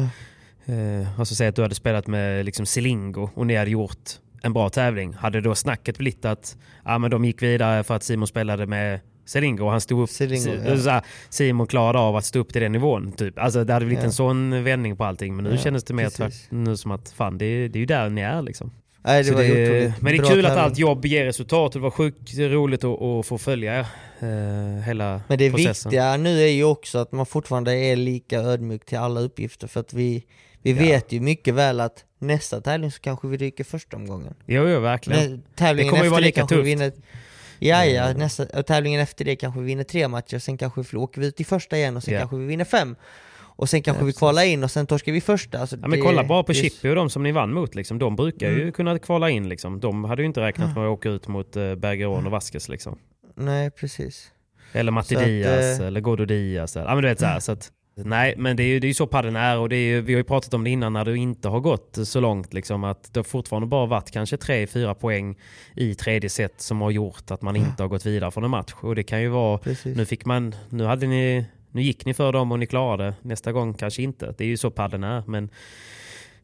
eh, 0.66 1.19
alltså 1.20 1.35
säg 1.35 1.48
att 1.48 1.56
du 1.56 1.62
hade 1.62 1.74
spelat 1.74 2.06
med 2.06 2.44
liksom 2.44 2.66
Silingo 2.66 3.31
och 3.35 3.47
ni 3.47 3.56
hade 3.56 3.70
gjort 3.70 4.09
en 4.43 4.52
bra 4.52 4.69
tävling. 4.70 5.15
Hade 5.15 5.40
då 5.40 5.55
snacket 5.55 5.98
blivit 5.98 6.24
att 6.24 6.56
ja, 6.85 6.98
men 6.98 7.10
de 7.10 7.24
gick 7.24 7.43
vidare 7.43 7.85
för 7.85 7.94
att 7.97 8.02
Simon 8.02 8.27
spelade 8.27 8.66
med 8.66 9.01
Selingo 9.28 9.64
och 9.64 9.70
han 9.70 9.80
stod 9.80 10.00
upp, 10.02 10.10
Selingo, 10.10 10.76
Si- 10.76 10.82
ja. 10.86 11.02
Simon 11.30 11.66
klarade 11.66 11.98
av 11.98 12.16
att 12.16 12.24
stå 12.24 12.38
upp 12.38 12.52
till 12.52 12.62
den 12.62 12.72
nivån. 12.72 13.12
Typ. 13.12 13.38
Alltså, 13.38 13.64
det 13.64 13.72
hade 13.72 13.86
blivit 13.86 14.02
Ja. 14.02 14.06
en 14.06 14.12
sån 14.12 14.64
vändning 14.64 14.96
på 14.96 15.05
allting 15.05 15.34
men 15.36 15.44
nu 15.44 15.50
Ja, 15.50 15.56
kändes 15.56 15.84
det 15.84 15.94
mer 15.94 16.10
tvärt, 16.10 16.34
nu 16.50 16.76
som 16.76 16.90
att 16.90 17.09
fan 17.16 17.38
det 17.38 17.44
är, 17.44 17.68
det 17.68 17.76
är 17.78 17.80
ju 17.80 17.86
där 17.86 18.09
ni 18.09 18.20
är 18.20 18.42
liksom. 18.42 18.70
Nej, 19.02 19.22
det 19.22 19.30
det, 19.30 19.94
men 20.00 20.12
det 20.16 20.18
är 20.18 20.30
kul 20.30 20.46
att 20.46 20.56
allt 20.56 20.78
jobb 20.78 21.05
ger 21.05 21.24
resultat 21.24 21.74
och 21.74 21.80
det 21.80 21.82
var 21.82 21.90
sjukt 21.90 22.38
roligt 22.38 22.84
att, 22.84 23.02
att 23.02 23.26
få 23.26 23.38
följa 23.38 23.78
eh, 23.78 23.86
hela 24.86 25.20
Men 25.28 25.38
det 25.38 25.50
processen. 25.50 25.90
viktiga 25.90 26.16
nu 26.16 26.40
är 26.42 26.46
ju 26.48 26.64
också 26.64 26.98
att 26.98 27.12
man 27.12 27.26
fortfarande 27.26 27.72
är 27.76 27.96
lika 27.96 28.38
ödmjuk 28.40 28.84
till 28.84 28.98
alla 28.98 29.20
uppgifter 29.20 29.66
för 29.66 29.80
att 29.80 29.92
vi, 29.92 30.24
vi 30.62 30.72
vet 30.72 31.12
ju 31.12 31.20
mycket 31.20 31.55
väl 31.55 31.80
att 31.80 32.05
nästa 32.18 32.60
tävling 32.60 32.90
så 32.90 33.00
kanske 33.00 33.28
vi 33.28 33.36
ryker 33.36 33.64
första 33.64 33.96
omgången. 33.96 34.34
Jo, 34.46 34.68
jo 34.68 34.80
verkligen. 34.80 35.30
Nej, 35.30 35.40
tävlingen 35.56 35.86
Det 35.86 35.90
kommer 35.90 36.05
ju 36.05 36.10
vara 36.10 36.20
lika 36.20 36.46
tufft. 36.46 36.94
Ja, 37.59 37.85
ja, 37.85 38.12
nästa, 38.12 38.47
och 38.59 38.66
tävlingen 38.66 39.01
efter 39.01 39.24
det 39.24 39.36
kanske 39.36 39.60
vi 39.60 39.66
vinner 39.66 39.85
tre 39.85 40.09
matcher, 40.09 40.39
sen 40.39 40.59
kanske 40.59 40.82
vi 40.93 40.98
åker 40.98 41.20
vi 41.20 41.26
ut 41.26 41.40
i 41.40 41.44
första 41.44 41.76
igen 41.76 41.97
och 41.97 42.02
sen 42.02 42.14
Ja. 42.14 42.20
kanske 42.20 42.36
vi 42.36 42.47
vinner 42.47 42.64
fem. 42.64 42.97
Och 43.60 43.68
sen 43.68 43.82
kanske 43.82 44.02
Ja, 44.02 44.06
vi 44.06 44.12
kvalar 44.12 44.43
in 44.44 44.64
och 44.64 44.70
sen 44.70 44.86
torskar 44.86 45.12
vi 45.12 45.20
första. 45.20 45.59
Alltså, 45.59 45.76
Ja, 45.76 45.80
men 45.89 45.90
det- 45.90 46.05
kolla 46.06 46.24
bara 46.24 46.43
på 46.43 46.55
Chippy 46.55 46.89
och 46.89 46.94
de 46.94 47.10
som 47.10 47.22
ni 47.22 47.32
vann 47.32 47.52
mot. 47.52 47.74
Liksom. 47.74 47.98
De 47.98 48.16
brukar 48.16 48.51
ju 48.51 48.60
Mm. 48.60 48.72
kunna 48.72 48.98
kvala 48.98 49.30
in. 49.30 49.48
Liksom. 49.48 49.80
De 49.80 50.05
hade 50.05 50.22
ju 50.22 50.26
inte 50.26 50.40
räknat 50.40 50.74
med 50.76 50.85
att 50.85 50.90
åka 50.90 51.09
ut 51.09 51.28
mot 51.28 51.56
uh, 51.56 51.74
Bergeron 51.74 52.26
och 52.26 52.32
Vasquez. 52.32 52.68
Liksom. 52.68 52.98
Nej, 53.35 53.70
precis. 53.70 54.32
Eller 54.72 54.93
Matti 54.93 55.14
Så 55.14 55.20
att, 55.20 55.26
Diaz 55.26 55.80
eh, 55.80 55.86
eller 55.86 56.01
Godo 56.01 56.24
Diaz. 56.24 56.76
Ja, 56.76 56.85
men 56.94 57.02
du 57.02 57.09
vet, 57.09 57.20
så 57.20 57.26
här, 57.26 57.40
så 57.40 57.52
att, 57.52 57.70
nej, 58.05 58.35
men 58.37 58.57
det 58.57 58.62
är 58.62 58.66
ju 58.66 58.81
det 58.81 58.89
är 58.89 58.95
så 58.95 59.07
padden 59.07 59.37
är 59.37 59.59
och 59.59 59.69
det 59.69 59.77
är 59.77 59.89
ju, 59.89 60.01
vi 60.01 60.12
har 60.12 60.19
ju 60.19 60.25
pratat 60.25 60.55
om 60.55 60.65
det 60.65 60.70
innan 60.70 60.93
när 60.93 61.05
du 61.05 61.16
inte 61.16 61.49
har 61.49 61.61
gått 61.61 61.99
så 62.05 62.20
långt. 62.20 62.55
Liksom, 62.55 62.85
att 62.85 63.15
det 63.15 63.19
har 63.19 63.25
fortfarande 63.25 63.66
bara 63.66 63.87
varit 63.87 64.11
kanske 64.11 64.37
tre, 64.37 64.66
fyra 64.66 64.95
poäng 64.95 65.37
i 65.77 65.95
tredje 65.95 66.31
set 66.31 66.61
som 66.61 66.81
har 66.81 66.91
gjort 66.91 67.31
att 67.31 67.43
man 67.43 67.57
inte 67.57 67.83
har 67.83 67.89
gått 67.89 68.07
vidare 68.07 68.31
från 68.31 68.45
en 68.45 68.51
match. 68.51 68.75
Och 68.81 68.95
det 68.95 69.03
kan 69.03 69.23
ju 69.23 69.29
vara, 69.29 69.59
Precis. 69.59 69.97
nu 69.97 70.07
fick 70.07 70.25
man, 70.25 70.55
nu 70.69 70.85
hade 70.85 71.07
ni, 71.07 71.45
nu 71.70 71.83
gick 71.83 72.05
ni 72.05 72.15
för 72.15 72.33
dem 72.33 72.53
och 72.53 72.59
ni 72.59 72.66
klarade. 72.66 73.15
Nästa 73.23 73.53
gång 73.53 73.75
kanske 73.75 74.03
inte. 74.03 74.35
Det 74.39 74.45
är 74.45 74.49
ju 74.49 74.57
så 74.57 74.70
padden 74.70 75.05
är. 75.05 75.23
Men 75.27 75.51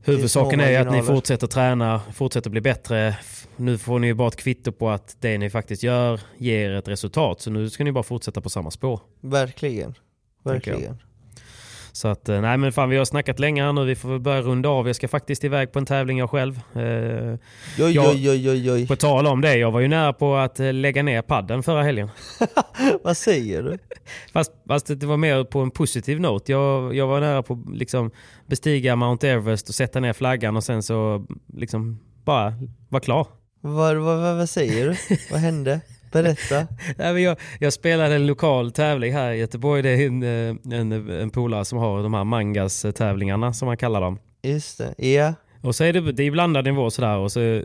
huvudsaken 0.05 0.61
är 0.61 0.71
ju 0.71 0.77
att 0.77 0.93
ni 0.93 1.03
fortsätter 1.03 1.47
träna, 1.47 2.01
fortsätter 2.13 2.51
bli 2.51 2.61
bättre. 2.61 3.17
Nu 3.57 3.79
får 3.79 3.99
ni 3.99 4.07
ju 4.07 4.15
bara 4.15 4.29
ett 4.29 4.37
kvitto 4.37 4.73
på 4.73 4.91
att 4.91 5.17
det 5.21 5.39
ni 5.39 5.51
faktiskt 5.51 5.83
gör 5.83 6.21
ger 6.39 6.71
ett 6.71 6.89
resultat. 6.89 7.41
Så 7.41 7.51
nu 7.51 7.71
ska 7.71 7.85
ni 7.85 7.93
bara 7.93 8.05
fortsätta 8.05 8.41
på 8.41 8.51
samma 8.51 8.71
spår. 8.71 9.01
Verkligen. 9.21 9.95
Verkligen. 10.43 10.99
Så 11.97 12.09
att, 12.09 12.29
eh, 12.29 12.41
nej 12.41 12.59
men 12.59 12.73
fan 12.73 12.89
vi 12.89 12.97
har 12.97 13.05
snackat 13.05 13.39
länge 13.39 13.65
här 13.65 13.73
nu, 13.73 13.85
vi 13.85 13.95
får 13.95 14.09
väl 14.09 14.21
börja 14.21 14.43
runda 14.43 14.69
av. 14.69 14.87
Jag 14.87 14.97
ska 14.97 15.09
faktiskt 15.09 15.45
iväg 15.45 15.73
på 15.73 15.79
en 15.79 15.87
tävling 15.87 16.19
jag 16.19 16.31
själv. 16.31 16.57
Eh, 16.75 16.83
Oj, 17.79 17.95
Jag- 17.95 18.07
oj, 18.15 18.51
oj, 18.51 18.71
oj, 18.73 18.87
på 18.89 18.97
tal 18.97 19.27
om 19.27 19.41
det, 19.41 19.57
jag 19.57 19.71
var 19.71 19.81
ju 19.81 19.89
nära 19.89 20.12
på 20.12 20.37
att 20.37 20.61
eh, 20.61 20.73
lägga 20.73 21.03
ner 21.03 21.23
padden 21.23 21.62
förra 21.62 21.83
helgen. 21.83 22.09
Vad 23.05 23.16
säger 23.16 23.62
du? 23.62 23.79
Fast, 24.33 24.53
fast 24.69 24.87
det 24.87 25.07
var 25.07 25.16
mer 25.16 25.45
på 25.45 25.61
en 25.61 25.71
positiv 25.71 26.21
not. 26.21 26.49
Jag, 26.49 26.95
jag 26.95 27.07
var 27.07 27.21
nära 27.21 27.43
på 27.43 27.53
att 27.55 27.77
liksom 27.77 28.11
bestiga 28.47 28.97
Mount 28.97 29.29
Everest 29.29 29.69
och 29.69 29.75
sätta 29.75 30.01
ner 30.01 30.12
flaggan 30.12 30.57
och 30.57 30.65
sen 30.65 30.83
så 30.83 31.27
liksom 31.57 31.99
bara 32.25 32.55
vara 32.89 33.01
klar. 33.03 33.27
Vad, 33.61 33.97
vad, 33.97 34.19
vad, 34.21 34.37
vad 34.37 34.49
säger 34.49 34.89
du? 34.89 35.16
vad 35.31 35.41
hände? 35.41 35.81
Berätta. 36.23 36.66
Nej, 36.97 37.12
men 37.12 37.23
jag, 37.23 37.36
jag 37.61 37.73
spelade 37.73 38.15
en 38.15 38.27
lokal 38.27 38.73
tävling 38.73 39.12
här 39.12 39.32
i 39.32 39.39
Göteborg. 39.39 39.82
Det 39.82 39.91
är 39.91 40.07
en, 40.07 40.23
eh, 40.23 40.78
en, 40.81 41.11
en 41.11 41.31
polare 41.31 41.65
som 41.65 41.78
har 41.78 42.03
de 42.03 42.15
här 42.15 42.24
mangas 42.24 42.86
tävlingarna 42.95 43.53
som 43.53 43.66
man 43.66 43.77
kallar 43.77 44.01
dem. 44.01 44.19
Just 44.43 44.78
det. 44.78 45.09
Ja. 45.09 45.35
Och 45.61 45.74
så 45.74 45.85
är 45.85 45.93
det, 45.93 46.12
det 46.12 46.23
är 46.23 46.31
blandad 46.31 46.65
nivå 46.65 46.91
sådär 46.91 47.16
och 47.16 47.32
så 47.32 47.41
eh, 47.41 47.62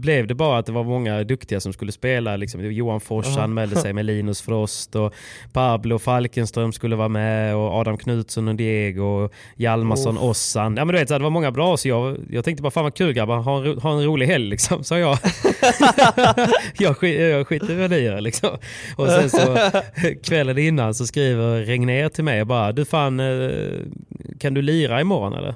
blev 0.00 0.26
det 0.26 0.34
bara 0.34 0.58
att 0.58 0.66
det 0.66 0.72
var 0.72 0.84
många 0.84 1.24
duktiga 1.24 1.60
som 1.60 1.72
skulle 1.72 1.92
spela. 1.92 2.36
Liksom. 2.36 2.72
Johan 2.72 3.00
Fors 3.00 3.26
Ja. 3.36 3.42
anmälde 3.42 3.76
sig 3.76 3.92
med 3.92 4.04
Linus 4.04 4.42
Frost 4.42 4.96
och 4.96 5.14
Pablo 5.52 5.98
Falkenström 5.98 6.72
skulle 6.72 6.96
vara 6.96 7.08
med 7.08 7.56
och 7.56 7.72
Adam 7.74 7.96
Knutsson 7.98 8.48
och 8.48 8.54
Diego 8.54 9.02
och 9.02 9.32
Hjalmarsson, 9.56 10.16
Uff. 10.16 10.22
Ossan. 10.22 10.76
Ja 10.76 10.84
men 10.84 10.92
du 10.94 10.98
vet, 11.00 11.08
det 11.08 11.18
var 11.18 11.30
många 11.30 11.50
bra 11.50 11.76
så 11.76 11.88
jag, 11.88 12.16
jag 12.30 12.44
tänkte 12.44 12.62
bara 12.62 12.70
fan 12.70 12.84
vad 12.84 12.94
kul 12.94 13.12
grabbar, 13.12 13.36
ha 13.36 13.64
en, 13.66 13.78
ha 13.78 13.92
en 13.92 14.04
rolig 14.04 14.26
helg 14.26 14.48
liksom, 14.48 14.84
sa 14.84 14.98
jag. 14.98 15.18
jag, 16.78 16.96
skit, 16.96 17.20
jag 17.20 17.46
skiter 17.46 17.70
i 17.70 17.74
vad 17.74 17.90
ni 17.90 17.98
gör 17.98 18.20
liksom. 18.20 18.50
Och 18.96 19.08
sen 19.08 19.30
så 19.30 19.56
kvällen 20.22 20.58
innan 20.58 20.94
så 20.94 21.06
skriver 21.06 21.60
Regner 21.64 22.08
till 22.08 22.24
mig 22.24 22.44
bara 22.44 22.72
du 22.72 22.84
fan 22.84 23.20
eh, 23.20 23.68
kan 24.38 24.54
du 24.54 24.62
lira 24.62 25.00
imorgon 25.00 25.34
eller? 25.34 25.54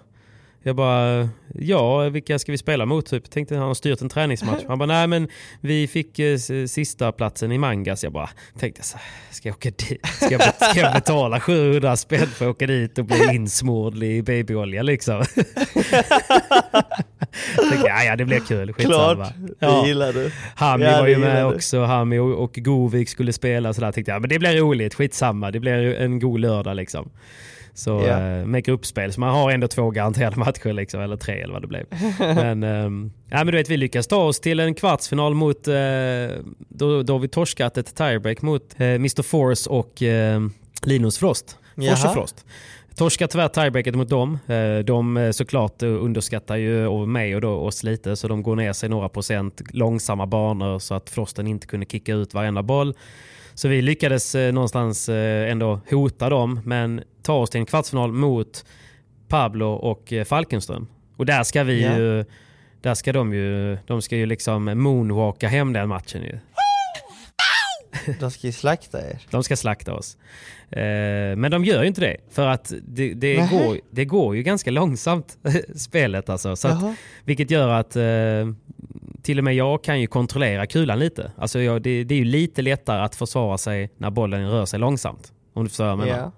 Jag 0.62 0.77
bara, 0.77 1.28
ja 1.54 2.08
vilka 2.08 2.38
ska 2.38 2.52
vi 2.52 2.58
spela 2.58 2.86
mot? 2.86 3.06
Typ. 3.06 3.30
Tänkte 3.30 3.56
han 3.56 3.66
har 3.66 3.74
styrt 3.74 4.00
en 4.00 4.08
träningsmatch. 4.08 4.64
Han 4.68 4.78
bara, 4.78 4.86
nej 4.86 5.06
men 5.06 5.28
vi 5.60 5.86
fick 5.86 6.18
eh, 6.18 6.38
sista 6.66 7.12
platsen 7.12 7.52
i 7.52 7.58
Mangas. 7.58 8.04
Jag 8.04 8.12
bara 8.12 8.30
tänkte 8.58 8.82
så 8.82 8.98
ska 9.30 9.48
jag 9.48 9.56
åka 9.56 9.70
dit? 9.70 10.06
Ska 10.06 10.30
jag, 10.30 10.54
ska 10.54 10.80
jag 10.80 10.92
betala 10.92 11.40
700 11.40 11.96
spänn 11.96 12.26
för 12.26 12.44
att 12.44 12.50
åka 12.50 12.66
dit 12.66 12.98
och 12.98 13.04
bli 13.04 13.34
insmord 13.34 14.02
i 14.02 14.22
babyolja 14.22 14.82
liksom? 14.82 15.24
tänkte, 17.70 17.88
ja, 17.88 18.04
ja 18.04 18.16
det 18.16 18.24
blir 18.24 18.40
kul, 18.40 18.72
skitsamma. 18.72 19.14
Klart. 19.14 19.34
Ja. 19.58 19.82
Det 19.82 19.88
gillar 19.88 20.12
du. 20.12 20.30
Hami 20.56 20.84
Ja, 20.84 21.00
var 21.00 21.06
ju 21.06 21.18
med 21.18 21.46
också, 21.46 21.84
Hami 21.84 22.18
och, 22.18 22.44
och 22.44 22.52
Govik 22.54 23.08
skulle 23.08 23.32
spela 23.32 23.74
så 23.74 23.80
där 23.80 23.92
tänkte 23.92 24.12
jag, 24.12 24.20
men 24.20 24.28
det 24.28 24.38
blir 24.38 24.56
roligt, 24.56 24.94
skitsamma, 24.94 25.50
det 25.50 25.60
blir 25.60 25.94
en 25.94 26.18
god 26.18 26.40
lördag 26.40 26.76
liksom. 26.76 27.10
Så 27.74 27.90
Ja. 27.90 28.20
eh, 28.20 28.47
med 28.47 28.65
gruppspel, 28.65 29.12
så 29.12 29.20
man 29.20 29.35
har 29.35 29.51
ändå 29.51 29.69
två 29.69 29.90
garanterade 29.90 30.36
matcher 30.36 30.73
liksom, 30.73 31.01
eller 31.01 31.16
tre 31.16 31.43
eller 31.43 31.53
vad 31.53 31.62
det 31.62 31.69
blev. 31.69 31.85
men, 32.19 32.62
ehm, 32.62 33.12
ja, 33.31 33.36
men 33.36 33.47
du 33.47 33.53
vet, 33.53 33.70
vi 33.70 33.77
lyckas 33.77 34.07
ta 34.07 34.16
oss 34.16 34.40
till 34.40 34.61
en 34.61 34.74
kvartsfinal 34.74 35.35
mot, 35.35 35.69
eh, 35.69 35.74
då, 36.69 37.03
då 37.03 37.12
har 37.12 37.19
vi 37.19 37.28
torskat 37.28 37.78
ett 37.78 37.94
tiebreak 37.94 38.43
mot 38.43 38.74
eh, 38.81 38.86
Mr 38.86 39.23
Force 39.23 39.70
och 39.70 40.03
eh, 40.03 40.40
Linus 40.82 41.19
Frost. 41.19 41.59
Fors 41.77 41.85
Jaha. 41.85 42.09
och 42.09 42.15
Frost. 42.15 42.47
Torskar 42.97 43.27
tyvärr 43.27 43.49
tiebreaket 43.49 43.94
mot 43.94 44.09
dem. 44.09 44.39
De 44.85 45.31
såklart 45.35 45.82
underskattar 45.82 46.57
ju 46.57 47.07
mig 47.07 47.35
och 47.35 47.40
då 47.40 47.51
oss 47.51 47.82
lite 47.82 48.16
så 48.16 48.28
de 48.28 48.43
går 48.43 48.57
ner 48.57 48.73
sig 48.73 48.89
några 48.89 49.09
procent 49.09 49.62
långsamma 49.70 50.27
banor 50.27 50.78
så 50.78 50.94
att 50.94 51.11
Frosten 51.11 51.47
inte 51.47 51.66
kunde 51.66 51.86
kicka 51.86 52.15
ut 52.15 52.35
varenda 52.35 52.62
boll. 52.62 52.94
Så 53.54 53.68
vi 53.68 53.82
lyckades 53.82 54.34
eh, 54.34 54.52
någonstans 54.52 55.08
eh, 55.08 55.50
ändå 55.50 55.80
hota 55.90 56.28
dem, 56.28 56.60
men 56.64 57.02
ta 57.22 57.34
oss 57.34 57.50
till 57.50 57.60
en 57.60 57.66
kvartsfinal 57.66 58.12
mot 58.12 58.64
Pablo 59.28 59.66
och 59.72 60.12
eh, 60.12 60.24
Falkenström. 60.24 60.86
Och 61.16 61.26
där 61.26 61.42
ska 61.42 61.62
vi 61.64 61.82
Ja. 61.82 61.98
ju... 61.98 62.24
Där 62.80 62.94
ska 62.94 63.12
de 63.12 63.34
ju... 63.34 63.78
De 63.86 64.02
ska 64.02 64.16
ju 64.16 64.26
liksom 64.26 64.64
moonwalka 64.64 65.48
hem 65.48 65.72
den 65.72 65.88
matchen 65.88 66.22
ju. 66.22 66.38
De 68.20 68.31
ska 68.31 68.47
ju 68.47 68.52
slakta 68.52 69.09
er. 69.09 69.19
De 69.31 69.44
ska 69.44 69.56
slakta 69.56 69.94
oss. 69.94 70.16
Eh, 70.70 71.36
men 71.36 71.51
de 71.51 71.64
gör 71.64 71.82
ju 71.82 71.89
inte 71.89 72.01
det. 72.01 72.16
För 72.31 72.47
att 72.47 72.73
det, 72.82 73.14
det, 73.14 73.36
går, 73.36 73.81
det 73.90 74.05
går 74.05 74.36
ju 74.36 74.43
ganska 74.43 74.70
långsamt, 74.70 75.39
spelet 75.77 76.28
alltså. 76.28 76.56
Så 76.56 76.69
att, 76.69 76.94
vilket 77.24 77.51
gör 77.51 77.69
att 77.69 77.97
eh, 77.97 78.02
till 79.23 79.39
och 79.39 79.44
med 79.44 79.55
jag 79.55 79.85
kan 79.85 80.01
ju 80.01 80.06
kontrollera 80.06 80.66
kulan 80.66 80.98
lite. 80.98 81.32
Alltså 81.36 81.60
jag, 81.60 81.82
det, 81.82 82.05
det 82.05 82.14
är 82.14 82.19
ju 82.19 82.24
lite 82.24 82.62
lättare 82.62 83.02
att 83.02 83.16
försvara 83.16 83.59
sig 83.59 83.90
när 83.97 84.10
bollen 84.10 84.51
rör 84.51 84.66
sig 84.66 84.78
långsamt. 84.78 85.32
Om 85.52 85.64
du 85.64 85.69
förstår 85.69 85.85
vad 85.85 85.93
jag 85.93 85.98
menar. 85.98 86.32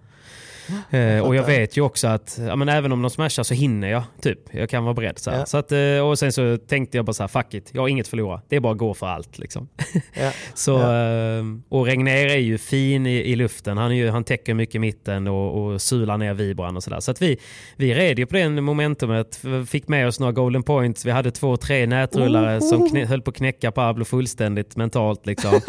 Eh, 0.91 1.19
och 1.19 1.35
jag 1.35 1.47
vet 1.47 1.77
ju 1.77 1.81
också 1.81 2.09
att 2.09 2.41
ja, 2.49 2.57
men 2.57 2.69
även 2.69 2.93
om 2.93 3.03
de 3.03 3.11
smashar 3.11 3.43
så 3.43 3.55
hinner 3.55 3.89
jag. 3.89 4.03
Typ. 4.21 4.39
Jag 4.51 4.71
kan 4.71 4.85
vara 4.85 4.95
beredd. 4.95 5.19
Så. 5.19 5.31
Ja. 5.31 5.47
Så 5.47 5.57
att, 5.57 5.73
eh, 5.73 5.99
och 6.09 6.19
sen 6.19 6.33
så 6.33 6.57
tänkte 6.57 6.99
jag 6.99 7.05
bara 7.05 7.13
så 7.13 7.23
här, 7.23 7.29
fuck 7.29 7.55
it. 7.55 7.71
Jag 7.73 7.83
har 7.83 7.89
inget 7.89 8.05
att 8.05 8.11
förlora. 8.11 8.41
Det 8.49 8.57
är 8.57 8.61
bara 8.61 8.73
att 8.73 8.79
gå 8.79 8.95
för 8.95 9.07
allt. 9.07 9.39
Liksom. 9.39 9.69
Ja. 10.15 10.33
Så, 10.55 10.77
eh, 10.77 11.45
och 11.69 11.87
Regner 11.87 12.27
är 12.27 12.39
ju 12.39 12.59
fin 12.59 13.07
i, 13.07 13.11
i 13.11 13.37
luften. 13.37 13.79
Han, 13.79 13.91
är 13.91 13.95
ju, 13.95 14.11
han 14.11 14.25
täcker 14.25 14.55
mycket 14.55 14.81
mitten 14.81 15.27
och, 15.27 15.65
och 15.65 15.83
sular 15.83 16.19
ner 16.19 16.35
vibran 16.35 16.77
och 16.77 16.83
sådär. 16.83 17.01
Så 17.01 17.11
att 17.11 17.23
vi, 17.23 17.39
vi 17.77 17.95
red 17.95 18.19
ju 18.19 18.27
på 18.27 18.37
det 18.37 18.49
momentumet. 18.49 19.41
Fick 19.69 19.89
med 19.89 20.07
oss 20.07 20.21
några 20.21 20.33
golden 20.33 20.63
points. 20.63 21.05
Vi 21.05 21.11
hade 21.11 21.31
två, 21.31 21.57
tre 21.57 21.87
nätrullare 21.87 22.61
som 22.61 22.89
knä, 22.89 23.05
höll 23.05 23.23
på 23.23 23.31
att 23.31 23.37
knäcka 23.37 23.73
Pablo 23.73 24.05
fullständigt 24.05 24.77
mentalt. 24.77 25.27
Liksom. 25.27 25.53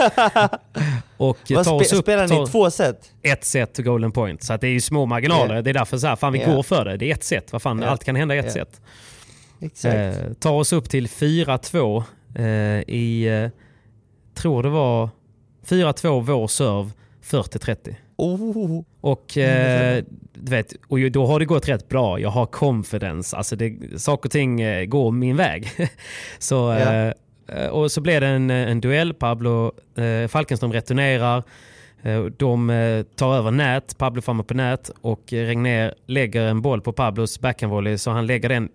och 1.17 1.37
Vad 1.49 1.67
oss 1.67 1.87
spe, 1.87 1.95
upp, 1.97 2.03
spelar 2.03 2.27
ni 2.27 2.47
två 2.47 2.71
set? 2.71 3.11
ett 3.23 3.43
set 3.43 3.77
golden 3.77 4.11
point. 4.11 4.43
Så 4.43 4.53
att 4.53 4.61
det 4.61 4.67
är 4.67 4.71
ju 4.71 4.81
små 4.85 5.05
marginaler. 5.05 5.61
Det 5.61 5.69
är 5.69 5.73
därför 5.73 5.97
så 5.97 6.07
här, 6.07 6.15
fan 6.15 6.33
vi 6.33 6.39
går 6.39 6.63
för 6.63 6.85
det. 6.85 6.97
Det 6.97 7.11
är 7.11 7.13
ett 7.13 7.23
set. 7.23 7.51
Vad 7.51 7.61
fan, 7.61 7.83
allt 7.83 8.03
kan 8.03 8.15
hända 8.15 8.35
i 8.35 8.37
ett. 8.37 8.81
Exakt. 9.61 9.95
Eh, 9.95 10.33
ta 10.39 10.49
oss 10.49 10.73
upp 10.73 10.89
till 10.89 11.07
4-2 11.07 12.03
eh, 12.35 12.45
i, 12.95 13.27
eh, 13.27 13.49
tror 14.33 14.63
det 14.63 14.69
var 14.69 15.09
4-2 15.65 16.21
vår 16.21 16.47
serve, 16.47 16.89
40-30. 17.23 17.95
Oh. 18.17 18.83
Och, 19.01 19.37
eh, 19.37 20.03
du 20.33 20.51
vet, 20.51 20.73
och 20.87 21.11
då 21.11 21.25
har 21.25 21.39
det 21.39 21.45
gått 21.45 21.69
rätt 21.69 21.89
bra. 21.89 22.19
Jag 22.19 22.29
har 22.29 22.45
confidence. 22.45 23.37
Alltså 23.37 23.55
det, 23.55 24.01
saker 24.01 24.27
och 24.27 24.31
ting 24.31 24.61
eh, 24.61 24.85
går 24.85 25.11
min 25.11 25.35
väg. 25.35 25.71
så, 26.39 26.71
eh, 26.71 27.11
eh, 27.47 27.67
och 27.67 27.91
så 27.91 28.01
blev 28.01 28.21
det 28.21 28.27
en, 28.27 28.49
en 28.49 28.81
duell. 28.81 29.13
Pablo 29.13 29.71
eh, 29.95 30.27
Falkenström 30.27 30.73
returnerar. 30.73 31.43
Eh, 32.05 32.23
De 32.25 32.69
eh, 32.69 33.03
tar 33.03 33.35
över 33.35 33.51
nät, 33.51 33.97
Pablo 33.97 34.21
framme 34.21 34.43
på 34.43 34.53
nät 34.53 34.91
och 35.01 35.33
eh, 35.33 35.45
Regner 35.45 35.93
lägger 36.05 36.41
en 36.47 36.61
boll 36.61 36.81
på 36.81 36.93
Pablos 36.93 37.39
backhandvolley 37.39 37.97
så 37.97 38.11
han 38.11 38.25
lägger 38.27 38.49
den 38.49 38.69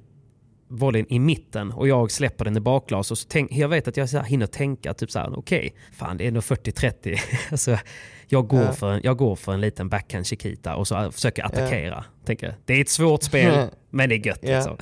volleyn 0.69 1.07
i 1.09 1.19
mitten 1.19 1.73
och 1.73 1.89
jag 1.89 2.11
släpper 2.11 2.45
den 2.45 2.57
i 2.57 2.61
bakglas. 2.61 3.11
Och 3.11 3.19
så 3.19 3.27
tänk, 3.31 3.53
jag 3.53 3.69
vet 3.69 3.89
att 3.89 3.97
jag 3.97 4.09
så 4.09 4.17
här 4.19 4.25
hinner 4.25 4.47
tänka 4.47 4.95
typ 4.95 5.11
så 5.11 5.19
här, 5.19 5.39
okej, 5.39 5.75
fan 5.93 6.17
det 6.17 6.27
är 6.27 6.31
nog 6.31 6.43
40-30. 6.47 7.19
alltså, 7.51 7.79
jag, 8.29 8.49
går 8.49 8.63
Ja. 8.63 8.73
för 8.73 8.93
en, 8.93 9.01
jag 9.05 9.17
går 9.17 9.37
för 9.37 9.53
en 9.53 9.61
liten 9.61 9.89
backhand 9.89 10.27
Chiquita 10.27 10.77
och 10.77 10.89
så 10.89 11.11
försöker 11.13 11.45
attackera. 11.45 12.05
Tänker, 12.25 12.47
jag. 12.47 12.55
det 12.65 12.75
är 12.75 12.81
ett 12.81 12.89
svårt 12.89 13.23
spel, 13.23 13.69
men 13.91 14.09
det 14.09 14.15
är 14.15 14.27
gött. 14.27 14.39
Ja. 14.43 14.57
Liksom. 14.57 14.77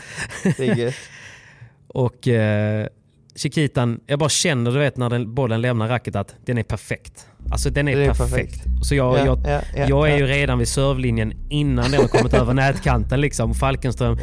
Det 0.57 0.69
är 0.69 0.75
gött. 0.75 0.95
Och 1.89 2.29
eh, 2.29 2.87
Chiquitan, 3.35 4.01
jag 4.07 4.19
bara 4.19 4.29
känner 4.29 4.70
du 4.73 4.79
vet 4.79 4.97
när 4.97 5.11
den, 5.11 5.35
bollen 5.35 5.61
lämnar 5.61 5.89
racket 5.89 6.16
att 6.16 6.35
den 6.47 6.59
är 6.59 6.62
perfekt. 6.62 7.27
Alltså 7.51 7.70
den 7.70 7.89
är, 7.89 7.97
Den 7.97 8.03
är 8.03 8.07
perfekt. 8.09 8.33
perfekt. 8.33 8.87
Så 8.87 8.95
jag, 8.95 9.19
Ja, 9.19 9.27
jag, 9.27 9.39
ja, 9.45 9.61
ja, 9.77 9.85
jag 9.89 10.11
är 10.11 10.16
ju 10.16 10.27
redan 10.27 10.59
vid 10.59 10.69
servlinjen 10.69 11.33
innan 11.49 11.91
den 11.91 12.01
har 12.01 12.09
kommit 12.09 12.35
över 12.35 12.55
nätkanten. 12.55 13.20
Liksom. 13.20 13.55
Falkenström 13.55 14.19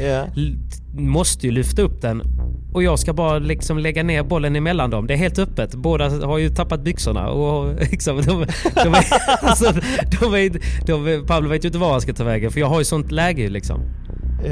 måste 0.98 1.48
ju 1.48 1.52
lyfta 1.52 1.82
upp 1.82 2.02
den 2.02 2.22
och 2.74 2.84
jag 2.84 3.00
ska 3.00 3.14
bara 3.14 3.40
liksom 3.40 3.78
lägga 3.78 4.04
ner 4.04 4.24
bollen 4.24 4.56
emellan 4.56 4.90
dem. 4.90 5.08
Det 5.08 5.14
är 5.14 5.18
helt 5.18 5.40
öppet. 5.40 5.76
Båda 5.76 6.10
har 6.10 6.38
ju 6.38 6.50
tappat 6.50 6.82
byxorna. 6.82 7.30
Och 7.30 7.74
liksom, 7.92 8.22
de, 8.22 8.46
de, 8.84 8.94
är, 8.94 9.06
alltså, 9.46 9.72
de, 10.20 10.34
är, 10.34 10.60
de, 10.86 11.26
Pablo 11.28 11.50
vet 11.50 11.64
ju 11.64 11.68
inte 11.68 11.80
var 11.80 11.92
han 11.92 12.02
ska 12.02 12.14
ta 12.14 12.24
vägen 12.24 12.52
för 12.52 12.60
jag 12.60 12.68
har 12.68 12.80
ju 12.80 12.86
sånt 12.86 13.12
läge 13.12 13.50
liksom. 13.50 13.82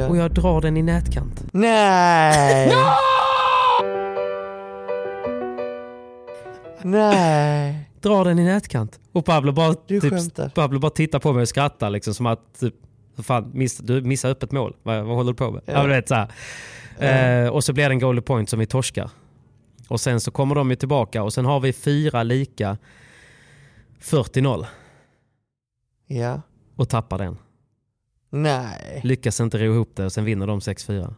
Och 0.10 0.18
jag 0.18 0.32
drar 0.32 0.62
den 0.62 0.78
i 0.78 0.82
nätkant. 0.82 1.44
Nej! 1.52 2.74
Nej! 6.84 7.90
Drar 8.04 8.26
den 8.26 8.40
i 8.40 8.44
nätkant. 8.44 9.00
Och 9.12 9.26
Pablo 9.26 9.52
bara, 9.52 9.76
Du 9.88 10.00
typ, 10.02 10.14
skämtar. 10.14 10.50
Pablo 10.50 10.80
bara 10.80 10.92
tittar 10.92 11.20
på 11.20 11.34
mig 11.34 11.42
och 11.42 11.48
skrattar 11.50 11.90
liksom 11.90 12.14
som 12.14 12.26
att 12.26 12.60
typ, 12.60 12.74
fan, 13.24 13.52
miss, 13.54 13.78
du 13.78 14.02
missar 14.02 14.30
öppet 14.30 14.52
mål. 14.52 14.76
Vad, 14.84 15.04
vad 15.06 15.16
håller 15.16 15.32
du 15.32 15.36
på 15.38 15.52
med? 15.52 15.62
Ja. 15.66 15.74
Ja. 15.74 15.84
vet, 15.84 16.08
så 16.08 16.16
här. 16.16 17.44
Eh, 17.44 17.48
och 17.50 17.64
så 17.64 17.74
blir 17.74 17.90
det 17.90 17.94
en 17.94 18.00
goal 18.00 18.22
point 18.22 18.50
som 18.50 18.60
vi 18.60 18.66
torskar. 18.66 19.10
Och 19.88 20.02
sen 20.02 20.20
så 20.22 20.32
kommer 20.32 20.56
de 20.56 20.70
ju 20.70 20.76
tillbaka 20.76 21.24
och 21.24 21.34
sen 21.34 21.46
har 21.46 21.60
vi 21.60 21.74
fyra 21.74 22.24
lika 22.24 22.78
40-0 24.02 24.66
Ja. 26.08 26.42
och 26.76 26.90
tappar 26.90 27.18
den. 27.18 27.38
Nej. 28.30 29.02
Lyckas 29.04 29.40
inte 29.40 29.58
ro 29.58 29.74
ihop 29.74 29.92
det 29.96 30.06
och 30.06 30.12
sen 30.12 30.26
vinner 30.26 30.48
de 30.48 30.60
6-4. 30.60 31.14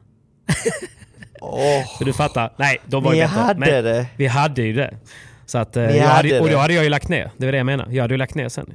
Åh. 1.42 1.84
Så 1.98 2.04
du 2.04 2.14
fattar? 2.14 2.54
Nej, 2.58 2.78
de 2.86 3.04
var 3.04 3.14
ju 3.14 3.20
Ni 3.20 3.24
bättre. 3.26 3.40
hade 3.42 3.60
Men 3.60 3.84
det. 3.84 4.08
Vi 4.18 4.28
hade 4.28 4.62
ju 4.62 4.74
det. 4.74 4.98
Så 5.46 5.58
att, 5.58 5.78
eh, 5.78 5.84
hade 5.84 6.00
hade, 6.00 6.40
och 6.40 6.50
då 6.50 6.58
hade 6.58 6.74
jag 6.74 6.84
ju 6.84 6.90
lagt 6.90 7.10
ner. 7.10 7.32
Det 7.38 7.46
var 7.46 7.52
det 7.52 7.58
jag 7.58 7.66
menar. 7.66 7.88
Jag 7.92 8.04
hade 8.04 8.14
ju 8.14 8.18
lagt 8.18 8.36
ner 8.36 8.50
sen. 8.50 8.74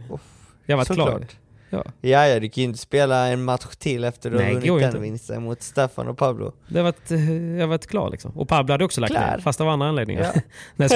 Jag 0.67 0.77
var 0.77 0.85
klar. 0.85 1.27
Ja. 1.73 1.85
Ja, 2.01 2.29
ja, 2.29 2.41
du 2.41 2.49
kan 2.49 2.63
ju 2.63 2.69
inte 2.69 2.79
spela 2.79 3.27
en 3.27 3.45
match 3.45 3.67
till 3.79 4.05
efter 4.05 4.31
du 4.31 4.37
Nej, 4.37 4.55
har 4.55 4.61
vunnit 4.61 4.93
den 4.93 5.03
vinsten 5.03 5.43
mot 5.43 5.63
Staffan 5.63 6.09
och 6.09 6.19
Pablo. 6.19 6.53
Det 6.69 6.79
har 6.79 6.85
varit, 6.85 7.11
eh, 7.11 7.33
jag 7.33 7.61
har 7.61 7.67
varit 7.67 7.87
klar 7.87 8.11
liksom. 8.11 8.31
Och 8.39 8.49
Pablo 8.49 8.73
hade 8.75 8.85
också 8.85 9.01
lagt 9.01 9.13
Klar. 9.13 9.21
ner, 9.31 9.39
fast 9.39 9.61
av 9.61 9.69
andra 9.69 9.89
anledningar. 9.89 10.31
Ja. 10.35 10.41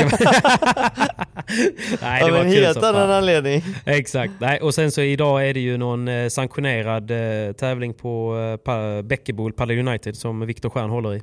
Nej, 2.03 2.21
det 2.21 2.25
Av 2.25 2.31
var 2.31 2.39
en 2.39 2.49
helt 2.49 2.83
annan 2.83 3.11
anledning. 3.11 3.63
Exakt. 3.85 4.33
Nej, 4.39 4.61
och 4.61 4.75
sen 4.75 4.91
så 4.91 5.01
idag 5.01 5.49
är 5.49 5.55
det 5.55 5.61
ju 5.61 5.77
någon 5.77 6.09
eh, 6.09 6.29
sanktionerad 6.29 7.09
tävling 7.57 7.95
på 7.95 8.39
eh, 8.39 8.57
pa- 8.57 9.03
Bäckebol, 9.03 9.53
Padel 9.53 9.89
United, 9.89 10.17
som 10.17 10.47
Viktor 10.47 10.71
Stjern 10.71 10.91
håller 10.91 11.15
i. 11.15 11.23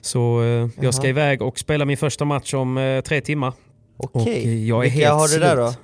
Så 0.00 0.42
eh, 0.42 0.68
jag 0.84 0.94
ska 0.94 1.08
iväg 1.08 1.42
och 1.42 1.58
spela 1.58 1.84
min 1.84 1.96
första 1.96 2.24
match 2.24 2.54
om 2.54 2.78
eh, 2.78 3.00
tre 3.00 3.20
timmar. 3.20 3.52
Okej. 3.96 4.44
eh, 4.44 4.64
jag 4.68 4.78
är 4.86 4.90
Vilka 4.90 4.98
helt 5.06 5.20
har 5.20 5.28
du 5.28 5.38
där 5.38 5.56
då? 5.56 5.74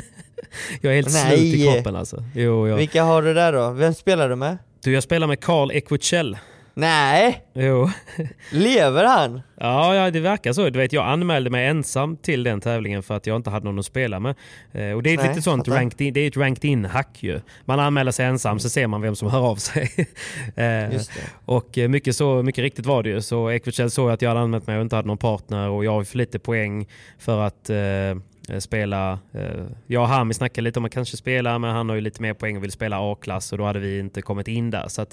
jag 0.80 0.92
är 0.92 0.96
helt 0.96 1.12
Nej. 1.12 1.36
slut 1.38 1.54
i 1.54 1.64
kroppen 1.64 1.96
alltså. 1.96 2.24
Jo, 2.34 2.68
jag. 2.68 2.76
Vilka 2.76 3.02
har 3.02 3.22
du 3.22 3.34
där 3.34 3.52
då? 3.52 3.70
Vem 3.70 3.94
spelar 3.94 4.28
du 4.28 4.36
med? 4.36 4.58
Du, 4.84 4.92
jag 4.92 5.02
spelar 5.02 5.26
med 5.26 5.40
Carl 5.40 5.70
Equicell. 5.70 6.38
Nej! 6.76 7.44
Jo. 7.52 7.90
Lever 8.50 9.04
han? 9.04 9.42
Ja, 9.60 9.94
ja, 9.94 10.10
det 10.10 10.20
verkar 10.20 10.52
så. 10.52 10.70
Du 10.70 10.78
vet, 10.78 10.92
jag 10.92 11.06
anmälde 11.06 11.50
mig 11.50 11.66
ensam 11.66 12.16
till 12.16 12.42
den 12.42 12.60
tävlingen 12.60 13.02
för 13.02 13.14
att 13.14 13.26
jag 13.26 13.36
inte 13.36 13.50
hade 13.50 13.64
någon 13.64 13.78
att 13.78 13.86
spela 13.86 14.20
med. 14.20 14.34
Eh, 14.72 14.90
och 14.90 15.02
det 15.02 15.10
är 15.10 15.14
ett 15.14 15.20
Nej, 15.20 15.28
lite 15.28 15.42
sånt 15.42 15.68
ranked 15.68 16.00
in, 16.06 16.14
det 16.14 16.20
är 16.20 16.28
ett 16.28 16.36
ranked 16.36 16.64
in-hack 16.64 17.22
ju. 17.22 17.40
Man 17.64 17.80
anmäler 17.80 18.12
sig 18.12 18.26
ensam 18.26 18.58
så 18.58 18.68
ser 18.68 18.86
man 18.86 19.02
vem 19.02 19.16
som 19.16 19.30
hör 19.30 19.40
av 19.40 19.56
sig. 19.56 19.90
eh, 20.56 21.00
och 21.44 21.78
eh, 21.78 21.88
mycket, 21.88 22.16
så, 22.16 22.42
mycket 22.42 22.62
riktigt 22.62 22.86
var 22.86 23.02
det 23.02 23.08
ju. 23.08 23.20
Så 23.22 23.50
Equicell 23.50 23.90
såg 23.90 24.10
att 24.10 24.22
jag 24.22 24.30
hade 24.30 24.40
anmält 24.40 24.66
mig 24.66 24.76
och 24.76 24.82
inte 24.82 24.96
hade 24.96 25.08
någon 25.08 25.18
partner 25.18 25.68
och 25.68 25.84
jag 25.84 25.92
har 25.92 26.04
för 26.04 26.18
lite 26.18 26.38
poäng 26.38 26.86
för 27.18 27.40
att 27.40 27.70
spela. 28.58 29.18
Eh, 29.32 29.40
jag 29.86 30.02
och 30.02 30.08
Hami 30.08 30.34
snackade 30.34 30.64
lite 30.64 30.78
om 30.78 30.84
att 30.84 30.92
kanske 30.92 31.16
spela 31.16 31.58
men 31.58 31.70
han 31.74 31.88
har 31.88 31.96
ju 31.96 32.00
lite 32.00 32.22
mer 32.22 32.34
poäng 32.34 32.56
och 32.56 32.62
vill 32.62 32.72
spela 32.72 33.12
A-klass 33.12 33.52
och 33.52 33.58
då 33.58 33.64
hade 33.64 33.78
vi 33.78 33.98
inte 33.98 34.22
kommit 34.22 34.48
in 34.48 34.70
där. 34.70 34.88
Så 34.88 35.06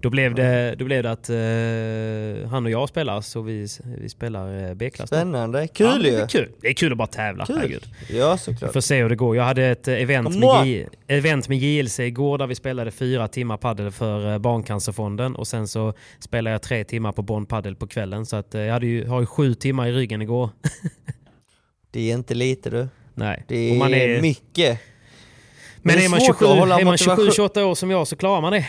då, 0.00 0.10
blev 0.10 0.34
det, 0.34 0.74
då 0.78 0.84
blev 0.84 1.02
det 1.02 1.10
att 1.10 1.30
eh, 1.30 2.48
han 2.50 2.64
och 2.64 2.70
jag 2.70 2.88
spelar 2.88 3.20
så 3.20 3.40
vi, 3.42 3.66
vi 4.00 4.08
spelar 4.08 4.68
eh, 4.68 4.74
B-klass. 4.74 5.08
Spännande. 5.08 5.60
Ja, 5.62 5.68
Kul 5.92 6.02
det 6.02 6.08
ju! 6.08 6.14
är 6.14 6.26
kul. 6.26 6.48
Det 6.60 6.68
är 6.68 6.72
kul 6.74 6.92
att 6.92 6.98
bara 6.98 7.06
tävla. 7.08 7.46
Kul. 7.46 7.56
Herregud. 7.56 7.84
Ja, 8.10 8.36
såklart. 8.36 8.72
Får 8.72 8.80
se 8.80 9.02
hur 9.02 9.08
det 9.08 9.16
går. 9.16 9.36
Jag 9.36 9.44
hade 9.44 9.64
ett 9.66 9.88
eh, 9.88 9.94
event 10.02 10.38
med. 10.38 10.66
J- 10.66 10.86
event 11.06 11.48
med 11.48 11.58
JLC 11.58 12.00
igår 12.00 12.38
där 12.38 12.46
vi 12.46 12.54
spelade 12.54 12.90
fyra 12.90 13.28
timmar 13.28 13.56
paddel 13.56 13.90
för 13.90 14.32
eh, 14.32 14.38
Barncancerfonden 14.38 15.36
och 15.36 15.46
sen 15.46 15.68
så 15.68 15.92
spelade 16.20 16.54
jag 16.54 16.62
tre 16.62 16.84
timmar 16.84 17.12
på 17.12 17.22
Bonn 17.22 17.46
Paddel 17.46 17.76
på 17.76 17.86
kvällen. 17.86 18.26
Så 18.26 18.36
att, 18.36 18.54
eh, 18.54 18.60
jag 18.60 18.72
hade 18.72 18.86
ju, 18.86 19.06
har 19.06 19.20
ju 19.20 19.26
sju 19.26 19.54
timmar 19.54 19.86
i 19.86 19.92
ryggen 19.92 20.22
igår. 20.22 20.50
Det 21.90 22.10
är 22.10 22.14
inte 22.14 22.34
lite 22.34 22.70
du. 22.70 22.88
Nej. 23.14 23.44
Det 23.48 23.56
är, 23.56 23.94
är, 23.94 24.20
mycket. 24.20 24.80
men 25.82 25.96
det 25.96 26.02
är 26.02 26.04
är 26.04 26.08
man 26.08 26.20
svårt 26.20 26.38
27, 26.38 26.44
att 26.44 26.58
hålla 26.58 26.80
är 26.80 26.84
man 26.84 26.92
motivation. 26.92 27.24
27-28 27.26 27.62
år 27.62 27.74
som 27.74 27.90
jag 27.90 28.08
så 28.08 28.16
klarar 28.16 28.40
man 28.40 28.52
det. 28.52 28.68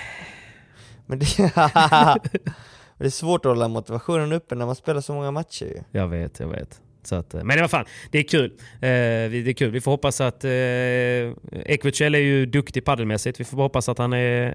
Men 1.05 1.19
det, 1.19 1.25
det 2.97 3.05
är 3.05 3.09
svårt 3.09 3.45
att 3.45 3.49
hålla 3.49 3.67
motivationen 3.67 4.31
uppe 4.31 4.55
när 4.55 4.65
man 4.65 4.75
spelar 4.75 5.01
så 5.01 5.13
många 5.13 5.31
matcher 5.31 5.65
ju. 5.65 5.81
Jag 5.91 6.07
vet, 6.07 6.39
jag 6.39 6.47
vet. 6.47 6.81
Så 7.07 7.15
att, 7.15 7.33
eh, 7.33 7.43
men 7.43 7.59
vad 7.61 7.71
fan, 7.71 7.85
det 8.11 8.19
är 8.19 8.23
kul. 8.23 8.51
Eh, 8.73 8.79
det 8.81 9.49
är 9.49 9.53
kul. 9.53 9.71
Vi 9.71 9.81
får 9.81 9.91
hoppas 9.91 10.21
att... 10.21 10.43
Eh, 10.43 10.51
Ekvutjell 11.73 12.15
är 12.15 12.19
ju 12.19 12.45
duktig 12.45 12.85
paddelmässigt. 12.85 13.39
Vi 13.39 13.43
får 13.43 13.57
hoppas 13.57 13.89
att 13.89 13.97
han 13.97 14.13
är, 14.13 14.45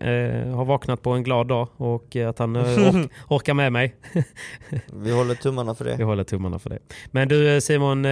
eh, 0.47 0.55
har 0.57 0.65
vaknat 0.65 1.03
på 1.03 1.11
en 1.11 1.23
glad 1.23 1.49
dag 1.49 1.69
och 1.77 2.16
att 2.16 2.39
han 2.39 2.57
ork, 2.57 3.11
orkar 3.29 3.55
med 3.55 3.73
mig. 3.73 3.95
Vi 4.93 5.11
håller 5.12 5.35
tummarna 5.35 5.74
för 5.74 5.85
Vi 5.85 5.91
det. 5.97 6.05
håller 6.05 6.24
tummarna 6.24 6.59
för 6.59 6.70
det. 6.70 6.79
Men 7.11 7.29
du 7.29 7.61
Simon, 7.61 8.03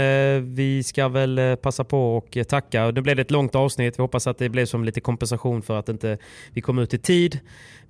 vi 0.55 0.83
ska 0.83 1.09
väl 1.09 1.57
passa 1.63 1.85
på 1.85 2.17
och 2.17 2.39
tacka. 2.49 2.91
Nu 2.91 3.01
blev 3.01 3.17
det 3.17 3.23
ett 3.23 3.31
långt 3.31 3.55
avsnitt. 3.55 3.99
Vi 3.99 4.03
hoppas 4.03 4.27
att 4.27 4.39
det 4.39 4.49
blev 4.49 4.67
som 4.67 4.85
lite 4.85 5.01
kompensation 5.01 5.63
för 5.63 5.79
att 5.79 5.89
inte 5.89 6.19
vi 6.53 6.61
kom 6.61 6.79
ut 6.79 6.95
i 6.95 6.99
tid. 6.99 7.39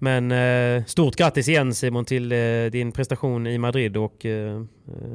Men 0.03 0.33
eh, 0.33 0.85
stort 0.85 1.17
grattis 1.17 1.49
igen 1.49 1.75
Simon 1.75 2.05
till 2.05 2.33
eh, 2.33 2.39
din 2.73 2.93
prestation 2.93 3.47
i 3.47 3.59
Madrid 3.59 3.97
och 3.97 4.27
eh, 4.27 4.63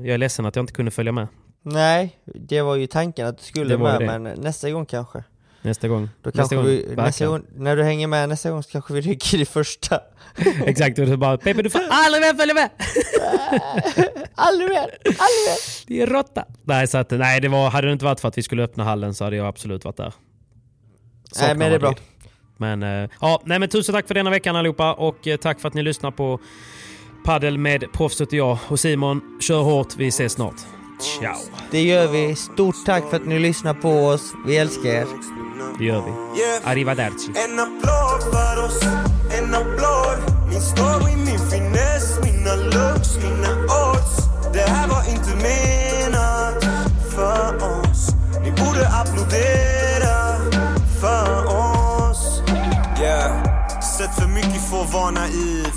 jag 0.04 0.08
är 0.08 0.18
ledsen 0.18 0.46
att 0.46 0.56
jag 0.56 0.64
inte 0.64 0.74
kunde 0.74 0.92
följa 0.92 1.12
med 1.12 1.28
Nej, 1.68 2.20
det 2.26 2.62
var 2.62 2.76
ju 2.76 2.88
tanken 2.88 3.28
att 3.28 3.38
du 3.38 3.44
skulle 3.44 3.78
med, 3.78 4.00
det. 4.00 4.06
men 4.06 4.24
nästa 4.24 4.70
gång 4.70 4.86
kanske. 4.86 5.24
nästa 5.62 5.88
gång. 5.88 6.10
Då 6.22 6.32
nästa 6.34 6.56
gång, 6.56 6.66
vi, 6.66 6.94
nästa 6.96 7.28
gång, 7.28 7.42
när 7.56 7.76
du 7.76 7.84
hänger 7.84 8.08
med 8.08 8.30
nästa 8.30 8.52
gång 8.52 8.64
så 8.64 8.70
kanske 8.70 8.94
vi 8.94 9.02
rycker 9.02 9.42
i 9.42 9.46
första. 9.46 10.00
Exakt, 10.66 11.00
och 11.00 11.06
du 11.06 11.18
bara 11.18 11.38
Pepe 11.38 11.62
du 11.62 11.70
får 11.70 11.82
aldrig 11.90 12.22
mer 12.22 12.34
följa 12.34 12.54
med! 12.54 12.70
aldrig 14.36 14.70
mer, 14.70 14.80
aldrig 15.06 15.46
mer! 15.48 15.88
Det 15.88 16.02
är 16.02 16.08
råtta! 16.08 16.46
Nej, 16.64 16.88
så 16.88 16.98
att, 16.98 17.12
nej 17.12 17.42
det 17.42 17.48
var, 17.48 17.70
hade 17.70 17.88
det 17.88 17.94
inte 17.94 18.06
varit 18.06 18.20
för 18.20 18.28
att 18.28 18.38
vi 18.38 18.44
skulle 18.44 18.64
öppna 18.64 18.84
hallen 18.84 19.14
så 19.14 19.24
hade 19.24 19.36
jag 19.36 19.48
absolut 19.48 19.86
varit 19.86 19.98
där. 19.98 20.14
Saknar 21.32 21.48
Nej 21.48 21.58
men 21.58 21.70
det 21.70 21.76
är 21.76 21.80
bra. 21.80 21.96
Men, 22.58 22.84
eh, 22.84 23.10
ja, 23.22 23.42
nej, 23.46 23.60
men 23.60 23.70
tusen 23.70 23.96
tack 23.96 24.08
för 24.08 24.14
denna 24.14 24.30
veckan 24.30 24.56
allihopa 24.56 24.94
och 24.94 25.28
eh, 25.28 25.38
tack 25.38 25.60
för 25.60 25.68
att 25.68 25.74
ni 25.74 25.84
lyssnar 25.84 26.12
på 26.12 26.40
Paddel 27.26 27.58
med 27.58 27.92
proffset 27.94 28.28
och 28.28 28.34
jag. 28.34 28.58
Och 28.68 28.80
Simon, 28.80 29.22
kör 29.42 29.62
hårt. 29.62 29.96
Vi 29.98 30.08
ses 30.08 30.34
snart. 30.34 30.56
Ciao! 31.20 31.36
Det 31.72 31.82
gör 31.82 32.08
vi. 32.08 32.36
Stort 32.36 32.76
tack 32.86 33.10
för 33.10 33.18
att 33.18 33.26
ni 33.26 33.40
lyssnar 33.40 33.74
på 33.74 33.90
oss. 33.90 34.34
Vi 34.48 34.58
älskar 34.58 34.90
er. 34.90 35.06
Det 35.80 35.86
gör 35.86 36.04
vi. 36.06 36.12
Arrivederci. 36.64 37.28
En 37.28 37.60
applåd 37.60 38.34
för 38.34 38.66
oss, 38.66 38.84
en 39.38 39.54
applåd 39.56 40.36
Min 40.50 40.62
story, 40.62 41.16
min 41.16 41.40
finess, 41.52 42.20
mina 42.24 42.56
looks, 42.56 43.18
mina 43.24 43.52
odds 43.64 44.18
Det 44.54 44.70
här 44.70 44.88
var 44.88 45.04
inte 45.10 45.36
menat 45.36 46.64
för 47.16 47.56
oss 47.56 48.10
Ni 48.44 48.52
borde 48.52 48.88
applådera 48.88 50.15
för 54.16 54.28
mycket 54.28 54.70
för 54.70 54.82
att 54.82 54.94
vara 54.94 55.12
naiv. 55.12 55.74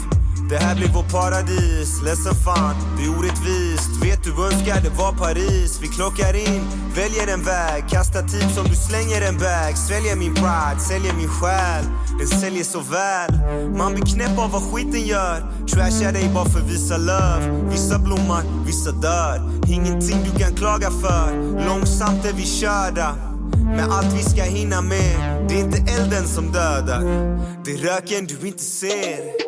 Det 0.51 0.57
här 0.57 0.75
blir 0.77 0.89
vår 0.95 1.03
paradis, 1.03 2.03
ledsen 2.05 2.35
fan, 2.45 2.75
det 2.97 3.05
är 3.05 3.19
orättvist. 3.19 3.91
Vet 4.03 4.25
du 4.25 4.31
önskar 4.47 4.81
det 4.81 4.91
var 4.99 5.13
Paris. 5.13 5.79
Vi 5.83 5.89
klockar 5.89 6.35
in, 6.37 6.63
väljer 6.97 7.27
en 7.35 7.43
väg. 7.43 7.89
Kastar 7.89 8.23
tips 8.23 8.55
som 8.55 8.65
du 8.65 8.77
slänger 8.77 9.21
en 9.29 9.39
bag. 9.39 9.73
Sväljer 9.77 10.17
min 10.17 10.35
pride, 10.35 10.81
säljer 10.89 11.15
min 11.15 11.29
själ. 11.29 11.85
Den 12.19 12.29
säljer 12.29 12.65
så 12.65 12.81
väl. 12.81 13.31
Man 13.77 13.95
blir 13.95 14.05
knäpp 14.05 14.39
av 14.39 14.51
vad 14.51 14.63
skiten 14.63 15.07
gör. 15.07 15.37
Trashar 15.71 16.13
dig 16.13 16.31
bara 16.35 16.49
för 16.49 16.61
visa 16.61 16.97
love 16.97 17.69
Vissa 17.71 17.99
blommar, 17.99 18.43
vissa 18.67 18.93
dör. 18.93 19.37
Ingenting 19.69 20.19
du 20.25 20.39
kan 20.39 20.55
klaga 20.55 20.91
för. 20.91 21.29
Långsamt 21.67 22.25
är 22.25 22.33
vi 22.33 22.47
körda 22.47 23.28
med 23.69 23.85
allt 23.91 24.19
vi 24.19 24.23
ska 24.23 24.43
hinna 24.43 24.83
med. 24.83 25.47
Det 25.49 25.55
är 25.55 25.65
inte 25.65 25.93
elden 25.93 26.27
som 26.27 26.53
dödar. 26.53 27.01
Det 27.65 27.71
är 27.73 27.79
röken 27.79 28.27
du 28.27 28.49
inte 28.49 28.63
ser. 28.63 29.48